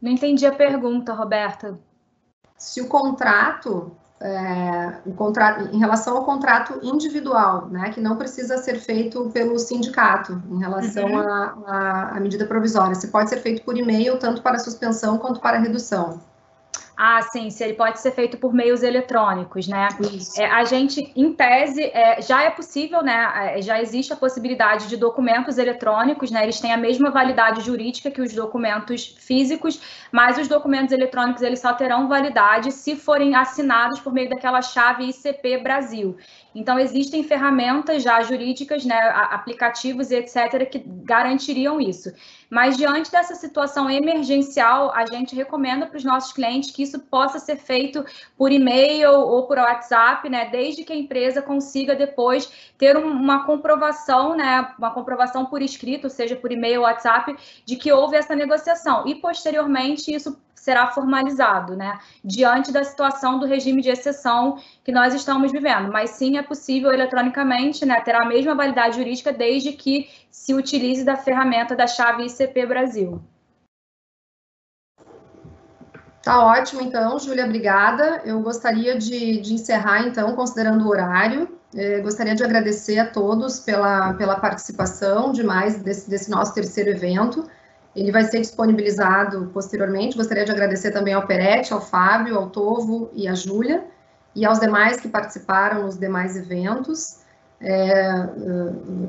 Não 0.01 0.11
entendi 0.11 0.45
a 0.45 0.53
pergunta, 0.53 1.13
Roberta. 1.13 1.79
Se 2.57 2.81
o 2.81 2.87
contrato, 2.87 3.95
é, 4.19 4.99
o 5.05 5.13
contrato, 5.13 5.73
em 5.73 5.79
relação 5.79 6.17
ao 6.17 6.25
contrato 6.25 6.79
individual, 6.83 7.67
né, 7.67 7.91
que 7.91 8.01
não 8.01 8.17
precisa 8.17 8.57
ser 8.57 8.79
feito 8.79 9.29
pelo 9.29 9.57
sindicato, 9.57 10.41
em 10.51 10.59
relação 10.59 11.05
uhum. 11.05 11.63
à 11.67 12.19
medida 12.19 12.45
provisória, 12.45 12.95
se 12.95 13.07
pode 13.07 13.29
ser 13.29 13.37
feito 13.37 13.63
por 13.63 13.77
e-mail, 13.77 14.19
tanto 14.19 14.41
para 14.41 14.59
suspensão 14.59 15.17
quanto 15.17 15.39
para 15.39 15.57
redução. 15.57 16.19
Ah, 16.99 17.21
sim, 17.21 17.51
se 17.51 17.63
ele 17.63 17.75
pode 17.75 17.99
ser 17.99 18.09
feito 18.09 18.37
por 18.37 18.51
meios 18.51 18.81
eletrônicos, 18.81 19.67
né? 19.67 19.87
É, 20.35 20.47
a 20.47 20.65
gente, 20.65 21.11
em 21.15 21.31
tese, 21.31 21.83
é, 21.83 22.19
já 22.23 22.41
é 22.41 22.49
possível, 22.49 23.03
né? 23.03 23.55
É, 23.55 23.61
já 23.61 23.79
existe 23.79 24.11
a 24.13 24.15
possibilidade 24.15 24.87
de 24.87 24.97
documentos 24.97 25.59
eletrônicos, 25.59 26.31
né? 26.31 26.41
Eles 26.41 26.59
têm 26.59 26.73
a 26.73 26.77
mesma 26.77 27.11
validade 27.11 27.61
jurídica 27.61 28.09
que 28.09 28.19
os 28.19 28.33
documentos 28.33 29.15
físicos, 29.19 29.79
mas 30.11 30.39
os 30.39 30.47
documentos 30.47 30.91
eletrônicos 30.91 31.43
eles 31.43 31.59
só 31.59 31.71
terão 31.71 32.07
validade 32.07 32.71
se 32.71 32.95
forem 32.95 33.35
assinados 33.35 33.99
por 33.99 34.11
meio 34.11 34.31
daquela 34.31 34.63
chave 34.63 35.07
ICP 35.07 35.59
Brasil. 35.59 36.17
Então, 36.55 36.79
existem 36.79 37.21
ferramentas 37.21 38.01
já 38.01 38.19
jurídicas, 38.23 38.83
né, 38.83 38.97
aplicativos 39.29 40.09
e 40.09 40.15
etc., 40.15 40.67
que 40.67 40.83
garantiriam 40.83 41.79
isso. 41.79 42.11
Mas, 42.49 42.77
diante 42.77 43.11
dessa 43.11 43.35
situação 43.35 43.89
emergencial, 43.89 44.91
a 44.93 45.05
gente 45.05 45.35
recomenda 45.35 45.85
para 45.85 45.97
os 45.97 46.03
nossos 46.03 46.31
clientes 46.31 46.71
que 46.71 46.83
isso 46.83 46.99
possa 46.99 47.39
ser 47.39 47.57
feito 47.57 48.05
por 48.37 48.51
e-mail 48.51 49.11
ou 49.11 49.45
por 49.47 49.57
WhatsApp, 49.57 50.29
né, 50.29 50.49
desde 50.49 50.83
que 50.83 50.93
a 50.93 50.95
empresa 50.95 51.41
consiga 51.41 51.95
depois 51.95 52.49
ter 52.77 52.95
uma 52.95 53.45
comprovação, 53.45 54.35
né, 54.35 54.73
uma 54.77 54.91
comprovação 54.91 55.45
por 55.45 55.61
escrito, 55.61 56.09
seja 56.09 56.35
por 56.35 56.51
e-mail 56.51 56.81
ou 56.81 56.85
WhatsApp, 56.85 57.35
de 57.65 57.75
que 57.75 57.91
houve 57.91 58.15
essa 58.15 58.35
negociação. 58.35 59.05
E, 59.07 59.15
posteriormente, 59.15 60.13
isso 60.13 60.37
será 60.67 60.87
formalizado, 60.87 61.77
né, 61.77 61.97
diante 62.21 62.73
da 62.73 62.83
situação 62.83 63.39
do 63.39 63.45
regime 63.45 63.81
de 63.81 63.89
exceção 63.89 64.57
que 64.83 64.91
nós 64.91 65.13
estamos 65.13 65.49
vivendo. 65.49 65.89
Mas 65.89 66.09
sim 66.09 66.37
é 66.37 66.43
possível 66.43 66.91
eletronicamente, 66.91 67.85
né, 67.85 68.01
terá 68.01 68.23
a 68.23 68.27
mesma 68.27 68.53
validade 68.53 68.97
jurídica 68.97 69.31
desde 69.31 69.71
que 69.71 70.09
se 70.29 70.53
utilize 70.53 71.05
da 71.05 71.15
ferramenta 71.15 71.73
da 71.73 71.87
chave 71.87 72.25
ICP 72.25 72.65
Brasil. 72.65 73.21
Tá 76.21 76.45
ótimo, 76.45 76.81
então, 76.81 77.17
Júlia, 77.17 77.45
obrigada. 77.45 78.21
Eu 78.25 78.41
gostaria 78.41 78.97
de, 78.97 79.39
de 79.39 79.53
encerrar, 79.53 80.05
então, 80.05 80.35
considerando 80.35 80.83
o 80.83 80.89
horário. 80.89 81.57
É, 81.73 82.01
gostaria 82.01 82.35
de 82.35 82.43
agradecer 82.43 82.99
a 82.99 83.09
todos 83.09 83.61
pela, 83.61 84.13
pela 84.15 84.37
participação 84.37 85.31
de 85.31 85.43
mais 85.43 85.81
desse, 85.81 86.09
desse 86.09 86.29
nosso 86.29 86.53
terceiro 86.53 86.89
evento. 86.89 87.49
Ele 87.97 88.11
vai 88.11 88.23
ser 88.25 88.39
disponibilizado 88.39 89.49
posteriormente. 89.51 90.15
Gostaria 90.15 90.45
de 90.45 90.51
agradecer 90.51 90.91
também 90.91 91.15
ao 91.15 91.25
Peretti, 91.25 91.73
ao 91.73 91.81
Fábio, 91.81 92.37
ao 92.37 92.49
Tovo 92.49 93.09
e 93.13 93.27
à 93.27 93.33
Júlia, 93.33 93.83
e 94.35 94.45
aos 94.45 94.59
demais 94.59 94.99
que 94.99 95.09
participaram 95.09 95.83
nos 95.83 95.97
demais 95.97 96.37
eventos. 96.37 97.17
É, 97.59 98.29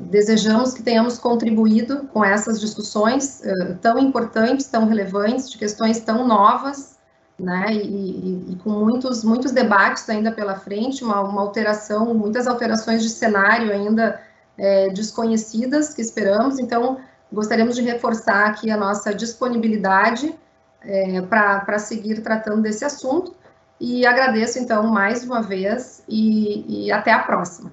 desejamos 0.09 0.73
que 0.73 0.81
tenhamos 0.81 1.19
contribuído 1.19 2.07
com 2.11 2.25
essas 2.25 2.59
discussões 2.59 3.43
uh, 3.45 3.75
tão 3.79 3.99
importantes, 3.99 4.65
tão 4.65 4.87
relevantes, 4.87 5.51
de 5.51 5.57
questões 5.59 5.99
tão 5.99 6.27
novas, 6.27 6.97
né, 7.37 7.67
e, 7.71 7.77
e, 7.77 8.53
e, 8.53 8.55
com 8.57 8.71
muitos, 8.71 9.23
muitos 9.23 9.51
debates 9.51 10.09
ainda 10.09 10.31
pela 10.31 10.55
frente, 10.55 11.03
uma, 11.03 11.21
uma 11.21 11.41
alteração, 11.41 12.11
muitas 12.13 12.47
alterações 12.47 13.03
de 13.03 13.09
cenário 13.09 13.71
ainda 13.71 14.19
é, 14.57 14.89
desconhecidas 14.89 15.93
que 15.93 16.01
esperamos, 16.01 16.57
então 16.57 16.97
gostaríamos 17.31 17.75
de 17.75 17.81
reforçar 17.81 18.47
aqui 18.47 18.71
a 18.71 18.77
nossa 18.77 19.13
disponibilidade 19.13 20.33
é, 20.81 21.21
para 21.21 21.79
seguir 21.79 22.21
tratando 22.21 22.61
desse 22.61 22.85
assunto 22.85 23.35
e 23.79 24.05
agradeço 24.05 24.59
então 24.59 24.87
mais 24.87 25.23
uma 25.23 25.41
vez 25.41 26.03
e, 26.07 26.85
e 26.85 26.91
até 26.91 27.11
a 27.11 27.19
próxima. 27.19 27.71